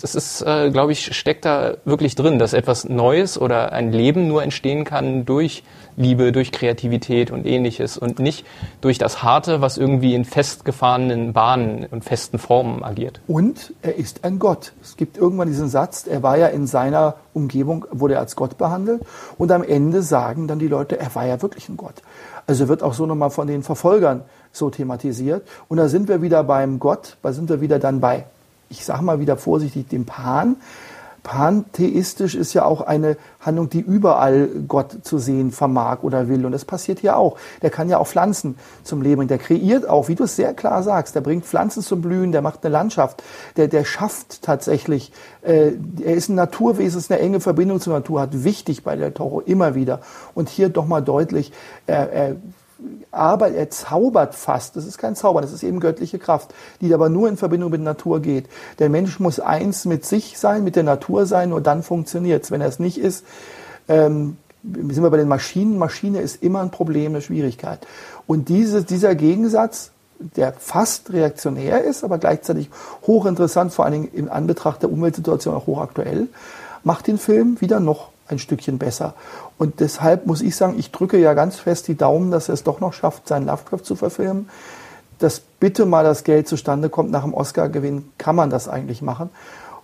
Das 0.00 0.14
ist, 0.14 0.42
äh, 0.42 0.70
glaube 0.70 0.92
ich, 0.92 1.16
steckt 1.16 1.44
da 1.44 1.74
wirklich 1.84 2.14
drin, 2.14 2.38
dass 2.38 2.52
etwas 2.52 2.88
Neues 2.88 3.40
oder 3.40 3.72
ein 3.72 3.92
Leben 3.92 4.28
nur 4.28 4.42
entstehen 4.42 4.84
kann 4.84 5.24
durch 5.24 5.62
Liebe, 5.96 6.32
durch 6.32 6.52
Kreativität 6.52 7.30
und 7.30 7.46
ähnliches 7.46 7.96
und 7.96 8.18
nicht 8.18 8.44
durch 8.80 8.98
das 8.98 9.22
Harte, 9.22 9.60
was 9.60 9.78
irgendwie 9.78 10.14
in 10.14 10.24
festgefahrenen 10.24 11.32
Bahnen 11.32 11.86
und 11.90 12.04
festen 12.04 12.38
Formen 12.38 12.84
agiert. 12.84 13.20
Und 13.26 13.72
er 13.82 13.96
ist 13.96 14.24
ein 14.24 14.38
Gott. 14.38 14.72
Es 14.82 14.96
gibt 14.96 15.16
irgendwann 15.16 15.48
diesen 15.48 15.68
Satz, 15.68 16.06
er 16.06 16.22
war 16.22 16.36
ja 16.36 16.48
in 16.48 16.66
seiner 16.66 17.16
Umgebung, 17.32 17.86
wurde 17.90 18.14
er 18.14 18.20
als 18.20 18.36
Gott 18.36 18.58
behandelt 18.58 19.02
und 19.38 19.50
am 19.50 19.62
Ende 19.62 20.02
sagen 20.02 20.48
dann 20.48 20.58
die 20.58 20.68
Leute, 20.68 20.98
er 20.98 21.14
war 21.14 21.26
ja 21.26 21.40
wirklich 21.40 21.68
ein 21.68 21.76
Gott. 21.76 22.02
Also 22.46 22.68
wird 22.68 22.82
auch 22.82 22.94
so 22.94 23.06
nochmal 23.06 23.30
von 23.30 23.46
den 23.46 23.62
Verfolgern 23.62 24.22
so 24.52 24.70
thematisiert. 24.70 25.46
Und 25.68 25.78
da 25.78 25.88
sind 25.88 26.08
wir 26.08 26.22
wieder 26.22 26.44
beim 26.44 26.78
Gott, 26.78 27.16
da 27.22 27.32
sind 27.32 27.48
wir 27.48 27.60
wieder 27.60 27.78
dann 27.78 28.00
bei 28.00 28.26
ich 28.68 28.84
sage 28.84 29.02
mal 29.02 29.20
wieder 29.20 29.36
vorsichtig, 29.36 29.88
dem 29.88 30.04
Pan. 30.04 30.56
Pantheistisch 31.26 32.36
ist 32.36 32.54
ja 32.54 32.64
auch 32.64 32.82
eine 32.82 33.16
Handlung, 33.40 33.68
die 33.68 33.80
überall 33.80 34.48
Gott 34.68 34.98
zu 35.02 35.18
sehen 35.18 35.50
vermag 35.50 36.04
oder 36.04 36.28
will. 36.28 36.46
Und 36.46 36.52
das 36.52 36.64
passiert 36.64 37.00
hier 37.00 37.16
auch. 37.16 37.36
Der 37.62 37.70
kann 37.70 37.88
ja 37.88 37.98
auch 37.98 38.06
Pflanzen 38.06 38.56
zum 38.84 39.02
Leben 39.02 39.16
bringen. 39.16 39.28
Der 39.28 39.38
kreiert 39.38 39.88
auch, 39.88 40.06
wie 40.06 40.14
du 40.14 40.22
es 40.22 40.36
sehr 40.36 40.54
klar 40.54 40.84
sagst, 40.84 41.16
der 41.16 41.22
bringt 41.22 41.44
Pflanzen 41.44 41.82
zum 41.82 42.00
Blühen, 42.00 42.30
der 42.30 42.42
macht 42.42 42.64
eine 42.64 42.72
Landschaft, 42.72 43.24
der, 43.56 43.66
der 43.66 43.84
schafft 43.84 44.42
tatsächlich, 44.42 45.10
äh, 45.42 45.72
er 46.00 46.14
ist 46.14 46.28
ein 46.28 46.36
Naturwesen, 46.36 47.00
ist 47.00 47.10
eine 47.10 47.20
enge 47.20 47.40
Verbindung 47.40 47.80
zur 47.80 47.94
Natur, 47.94 48.20
hat 48.20 48.44
wichtig 48.44 48.84
bei 48.84 48.94
der 48.94 49.12
Toro 49.12 49.40
immer 49.40 49.74
wieder. 49.74 50.02
Und 50.34 50.48
hier 50.48 50.68
doch 50.68 50.86
mal 50.86 51.00
deutlich, 51.00 51.50
er, 51.88 52.12
er 52.12 52.36
aber 53.10 53.50
er 53.50 53.70
zaubert 53.70 54.34
fast. 54.34 54.76
Das 54.76 54.86
ist 54.86 54.98
kein 54.98 55.16
Zauber, 55.16 55.40
das 55.40 55.52
ist 55.52 55.62
eben 55.62 55.80
göttliche 55.80 56.18
Kraft, 56.18 56.54
die 56.80 56.92
aber 56.92 57.08
nur 57.08 57.28
in 57.28 57.36
Verbindung 57.36 57.70
mit 57.70 57.80
Natur 57.80 58.20
geht. 58.20 58.46
Der 58.78 58.90
Mensch 58.90 59.18
muss 59.18 59.40
eins 59.40 59.84
mit 59.84 60.04
sich 60.04 60.38
sein, 60.38 60.64
mit 60.64 60.76
der 60.76 60.82
Natur 60.82 61.26
sein, 61.26 61.50
nur 61.50 61.60
dann 61.60 61.82
funktioniert 61.82 62.44
es. 62.44 62.50
Wenn 62.50 62.60
er 62.60 62.68
es 62.68 62.78
nicht 62.78 62.98
ist, 62.98 63.24
ähm, 63.88 64.36
sind 64.62 65.02
wir 65.02 65.10
bei 65.10 65.16
den 65.16 65.28
Maschinen. 65.28 65.78
Maschine 65.78 66.20
ist 66.20 66.42
immer 66.42 66.60
ein 66.60 66.70
Problem, 66.70 67.12
eine 67.12 67.22
Schwierigkeit. 67.22 67.86
Und 68.26 68.48
diese, 68.48 68.82
dieser 68.82 69.14
Gegensatz, 69.14 69.92
der 70.18 70.52
fast 70.54 71.12
reaktionär 71.12 71.84
ist, 71.84 72.04
aber 72.04 72.18
gleichzeitig 72.18 72.70
hochinteressant, 73.06 73.72
vor 73.72 73.84
allen 73.84 73.92
Dingen 73.92 74.08
in 74.12 74.28
Anbetracht 74.28 74.82
der 74.82 74.90
Umweltsituation 74.90 75.54
auch 75.54 75.66
hochaktuell, 75.66 76.28
macht 76.84 77.06
den 77.06 77.18
Film 77.18 77.60
wieder 77.60 77.80
noch 77.80 78.10
ein 78.28 78.38
Stückchen 78.38 78.78
besser. 78.78 79.14
Und 79.58 79.80
deshalb 79.80 80.26
muss 80.26 80.42
ich 80.42 80.56
sagen, 80.56 80.78
ich 80.78 80.90
drücke 80.90 81.18
ja 81.18 81.34
ganz 81.34 81.56
fest 81.56 81.88
die 81.88 81.96
Daumen, 81.96 82.30
dass 82.30 82.48
er 82.48 82.54
es 82.54 82.64
doch 82.64 82.80
noch 82.80 82.92
schafft, 82.92 83.28
seinen 83.28 83.46
Lovecraft 83.46 83.84
zu 83.84 83.96
verfilmen. 83.96 84.48
Dass 85.18 85.40
bitte 85.40 85.86
mal 85.86 86.04
das 86.04 86.24
Geld 86.24 86.46
zustande 86.48 86.90
kommt 86.90 87.10
nach 87.10 87.22
dem 87.22 87.34
Oscar-Gewinn, 87.34 88.10
kann 88.18 88.36
man 88.36 88.50
das 88.50 88.68
eigentlich 88.68 89.02
machen. 89.02 89.30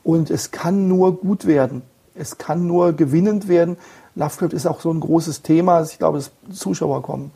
Und 0.05 0.31
es 0.31 0.51
kann 0.51 0.89
nur 0.89 1.19
gut 1.19 1.47
werden. 1.47 1.83
Es 2.15 2.37
kann 2.39 2.67
nur 2.67 2.93
gewinnend 2.93 3.49
werden. 3.49 3.79
Lovecraft 4.15 4.53
ist 4.53 4.67
auch 4.67 4.81
so 4.81 4.93
ein 4.93 5.01
großes 5.01 5.43
Thema, 5.43 5.83
ich 5.83 5.99
glaube, 5.99 6.19
dass 6.19 6.31
Zuschauer 6.53 7.03
kommen. 7.03 7.31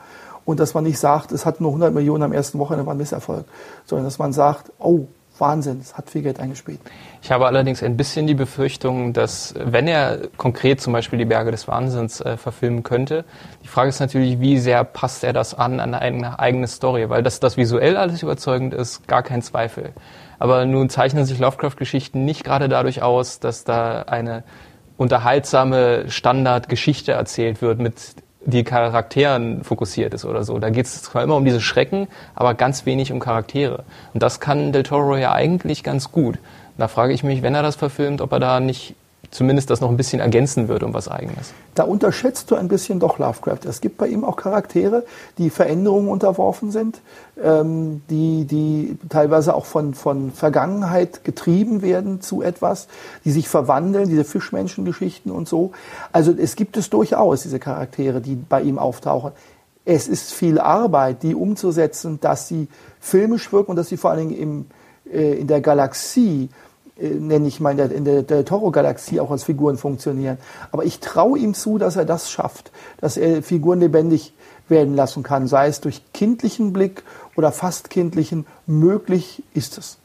Und 0.45 0.61
dass 0.61 0.75
man 0.75 0.85
nicht 0.85 0.99
sagt, 0.99 1.33
es 1.33 1.45
hat 1.45 1.61
nur 1.61 1.71
100 1.71 1.93
Millionen 1.93 2.23
am 2.23 2.33
ersten 2.33 2.59
Wochenende, 2.59 2.87
war 2.87 2.95
ein 2.95 2.99
Misserfolg. 2.99 3.47
Sondern 3.85 4.05
dass 4.05 4.19
man 4.19 4.33
sagt, 4.33 4.71
oh, 4.79 5.07
Wahnsinn, 5.41 5.79
es 5.81 5.97
hat 5.97 6.11
viel 6.11 6.23
Geld 6.23 6.41
eingespielt. 6.41 6.81
Ich 7.23 7.31
habe 7.31 7.47
allerdings 7.47 7.83
ein 7.83 7.97
bisschen 7.97 8.27
die 8.27 8.35
Befürchtung, 8.35 9.13
dass 9.13 9.55
wenn 9.59 9.89
er 9.89 10.29
konkret 10.37 10.81
zum 10.81 10.93
Beispiel 10.93 11.19
die 11.19 11.25
Berge 11.25 11.51
des 11.51 11.69
Wahnsinns 11.69 12.21
äh, 12.21 12.37
verfilmen 12.37 12.83
könnte, 12.83 13.25
die 13.63 13.69
Frage 13.69 13.89
ist 13.89 14.01
natürlich, 14.01 14.41
wie 14.41 14.59
sehr 14.59 14.85
passt 14.85 15.25
er 15.25 15.33
das 15.33 15.55
an 15.55 15.81
an 15.81 15.95
eine 15.95 16.39
eigene 16.39 16.67
Story, 16.67 17.09
weil 17.11 17.23
dass 17.23 17.41
das 17.41 17.57
visuell 17.57 17.97
alles 17.97 18.23
überzeugend 18.23 18.75
ist, 18.75 19.07
gar 19.09 19.23
kein 19.23 19.43
Zweifel. 19.43 19.93
Aber 20.39 20.65
nun 20.67 20.89
zeichnen 20.91 21.25
sich 21.25 21.39
Lovecraft-Geschichten 21.39 22.25
nicht 22.25 22.45
gerade 22.45 22.69
dadurch 22.69 23.03
aus, 23.03 23.41
dass 23.41 23.65
da 23.65 24.03
eine 24.03 24.45
unterhaltsame 24.97 26.11
Standardgeschichte 26.11 27.13
erzählt 27.13 27.63
wird 27.63 27.79
mit 27.79 28.17
die 28.47 28.65
Charakteren 28.65 29.65
fokussiert 29.65 30.15
ist 30.15 30.25
oder 30.25 30.45
so. 30.45 30.59
Da 30.59 30.71
geht 30.71 30.87
es 30.87 31.03
zwar 31.03 31.23
immer 31.23 31.37
um 31.37 31.45
diese 31.45 31.61
Schrecken, 31.61 32.09
aber 32.35 32.55
ganz 32.55 32.87
wenig 32.87 33.13
um 33.13 33.21
Charaktere. 33.21 33.85
Und 34.15 34.23
das 34.23 34.41
kann 34.41 34.73
Del 34.73 34.85
Toro 34.85 35.17
ja 35.17 35.33
eigentlich 35.33 35.83
ganz 35.83 36.13
gut. 36.13 36.39
Da 36.79 36.89
frage 36.89 37.13
ich 37.13 37.25
mich, 37.25 37.43
wenn 37.43 37.55
er 37.55 37.63
das 37.63 37.77
verfilmt, 37.77 38.21
ob 38.21 38.33
er 38.33 38.41
da 38.41 38.61
nicht 38.61 38.95
zumindest 39.31 39.71
das 39.71 39.81
noch 39.81 39.91
ein 39.91 39.97
bisschen 39.97 40.21
ergänzen 40.21 40.69
würde 40.69 40.87
um 40.87 40.95
was 40.95 41.09
Eigenes. 41.09 41.53
Da 41.75 41.85
unterschätzt 41.85 42.51
du 42.51 42.57
ein 42.57 42.69
bisschen 42.69 43.01
doch 43.01 43.19
Lovecraft. 43.19 43.61
Es 43.69 43.81
gibt 43.81 43.99
bei 43.99 44.09
ihm 44.09 44.25
auch 44.25 44.37
Charaktere, 44.37 45.05
die 45.39 45.51
Veränderungen 45.51 46.09
unterworfen 46.09 46.71
sind, 46.71 47.01
ähm, 47.43 48.03
die, 48.09 48.45
die 48.45 48.99
teilweise 49.09 49.55
auch 49.55 49.67
von, 49.67 49.95
von 49.95 50.33
Vergangenheit 50.33 51.25
getrieben 51.25 51.83
werden 51.83 52.21
zu 52.21 52.43
etwas, 52.43 52.89
die 53.25 53.31
sich 53.31 53.49
verwandeln, 53.49 54.09
diese 54.09 54.25
Fischmenschengeschichten 54.25 55.31
und 55.31 55.49
so. 55.49 55.73
Also 56.13 56.33
es 56.33 56.57
gibt 56.57 56.77
es 56.77 56.91
durchaus, 56.91 57.43
diese 57.43 57.59
Charaktere, 57.59 58.21
die 58.21 58.37
bei 58.37 58.63
ihm 58.63 58.79
auftauchen. 58.79 59.33
Es 59.85 60.09
ist 60.09 60.33
viel 60.33 60.59
Arbeit, 60.59 61.23
die 61.23 61.35
umzusetzen, 61.35 62.19
dass 62.21 62.49
sie 62.49 62.69
filmisch 62.99 63.53
wirken 63.53 63.71
und 63.71 63.77
dass 63.77 63.89
sie 63.89 63.97
vor 63.97 64.11
allen 64.11 64.29
Dingen 64.29 64.41
im, 64.41 64.67
äh, 65.13 65.39
in 65.39 65.47
der 65.47 65.61
Galaxie 65.61 66.49
nenne 66.99 67.47
ich 67.47 67.61
mal, 67.61 67.73
in 67.73 67.77
der, 67.77 67.93
in 67.93 68.05
der, 68.05 68.23
der 68.23 68.45
Toro-Galaxie 68.45 69.21
auch 69.21 69.31
als 69.31 69.45
Figuren 69.45 69.77
funktionieren. 69.77 70.39
Aber 70.73 70.85
ich 70.85 71.01
traue 71.01 71.39
ihm 71.39 71.55
zu, 71.55 71.79
dass 71.79 71.97
er 71.97 72.05
das 72.05 72.31
schafft, 72.31 72.71
dass 73.01 73.17
er 73.17 73.43
Figuren 73.43 73.81
lebendig 73.81 74.33
werden 74.69 74.95
lassen 74.95 75.23
kann, 75.23 75.47
sei 75.47 75.69
es 75.69 75.81
durch 75.81 76.03
kindlichen 76.13 76.73
Blick 76.73 77.03
oder 77.37 77.53
fast 77.53 77.91
kindlichen. 77.91 78.47
Möglich 78.67 79.43
ist 79.55 79.79
es. 79.79 79.99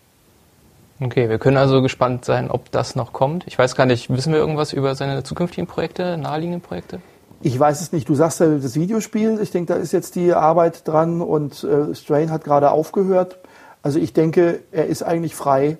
Okay, 0.99 1.29
wir 1.29 1.39
können 1.39 1.57
also 1.57 1.81
gespannt 1.81 2.25
sein, 2.25 2.51
ob 2.51 2.69
das 2.71 2.95
noch 2.95 3.11
kommt. 3.11 3.47
Ich 3.47 3.57
weiß 3.57 3.75
gar 3.75 3.87
nicht, 3.87 4.11
wissen 4.11 4.33
wir 4.33 4.39
irgendwas 4.39 4.71
über 4.71 4.93
seine 4.93 5.23
zukünftigen 5.23 5.65
Projekte, 5.65 6.17
naheliegenden 6.17 6.61
Projekte? 6.61 7.01
Ich 7.41 7.59
weiß 7.59 7.81
es 7.81 7.91
nicht. 7.91 8.07
Du 8.07 8.13
sagst 8.13 8.39
ja 8.39 8.47
das 8.57 8.75
Videospiel. 8.75 9.39
Ich 9.41 9.49
denke, 9.49 9.73
da 9.73 9.79
ist 9.79 9.93
jetzt 9.93 10.15
die 10.15 10.31
Arbeit 10.33 10.87
dran 10.87 11.21
und 11.21 11.63
äh, 11.63 11.95
Strain 11.95 12.29
hat 12.29 12.43
gerade 12.43 12.69
aufgehört. 12.69 13.39
Also 13.81 13.97
ich 13.97 14.13
denke, 14.13 14.59
er 14.71 14.85
ist 14.85 15.01
eigentlich 15.01 15.33
frei, 15.33 15.77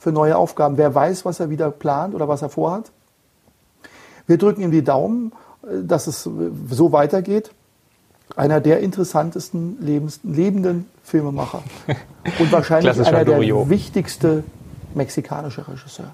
für 0.00 0.10
neue 0.10 0.36
Aufgaben. 0.36 0.78
Wer 0.78 0.92
weiß, 0.92 1.24
was 1.24 1.38
er 1.38 1.50
wieder 1.50 1.70
plant 1.70 2.14
oder 2.14 2.26
was 2.26 2.42
er 2.42 2.48
vorhat. 2.48 2.90
Wir 4.26 4.38
drücken 4.38 4.62
ihm 4.62 4.70
die 4.72 4.82
Daumen, 4.82 5.32
äh, 5.62 5.84
dass 5.84 6.08
es 6.08 6.22
so 6.24 6.92
weitergeht. 6.92 7.50
Einer 8.34 8.60
der 8.60 8.80
interessantesten 8.80 9.76
lebens, 9.80 10.20
lebenden 10.22 10.88
Filmemacher. 11.04 11.62
Und 12.38 12.50
wahrscheinlich 12.50 12.98
einer 13.06 13.24
der 13.24 13.40
wichtigste 13.68 14.44
mexikanische 14.94 15.66
Regisseur. 15.68 16.12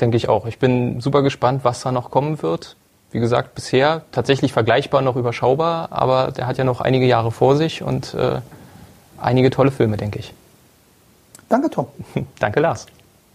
Denke 0.00 0.16
ich 0.16 0.28
auch. 0.28 0.46
Ich 0.46 0.58
bin 0.58 1.00
super 1.00 1.22
gespannt, 1.22 1.64
was 1.64 1.82
da 1.82 1.92
noch 1.92 2.10
kommen 2.10 2.42
wird. 2.42 2.76
Wie 3.12 3.20
gesagt, 3.20 3.54
bisher 3.54 4.02
tatsächlich 4.10 4.52
vergleichbar 4.52 5.02
noch 5.02 5.14
überschaubar, 5.14 5.92
aber 5.92 6.32
der 6.32 6.48
hat 6.48 6.58
ja 6.58 6.64
noch 6.64 6.80
einige 6.80 7.06
Jahre 7.06 7.30
vor 7.30 7.56
sich 7.56 7.82
und 7.82 8.14
äh, 8.14 8.40
einige 9.20 9.50
tolle 9.50 9.70
Filme, 9.70 9.96
denke 9.96 10.18
ich. 10.18 10.34
Danke, 11.48 11.70
Tom. 11.70 11.86
Danke, 12.40 12.58
Lars. 12.58 12.86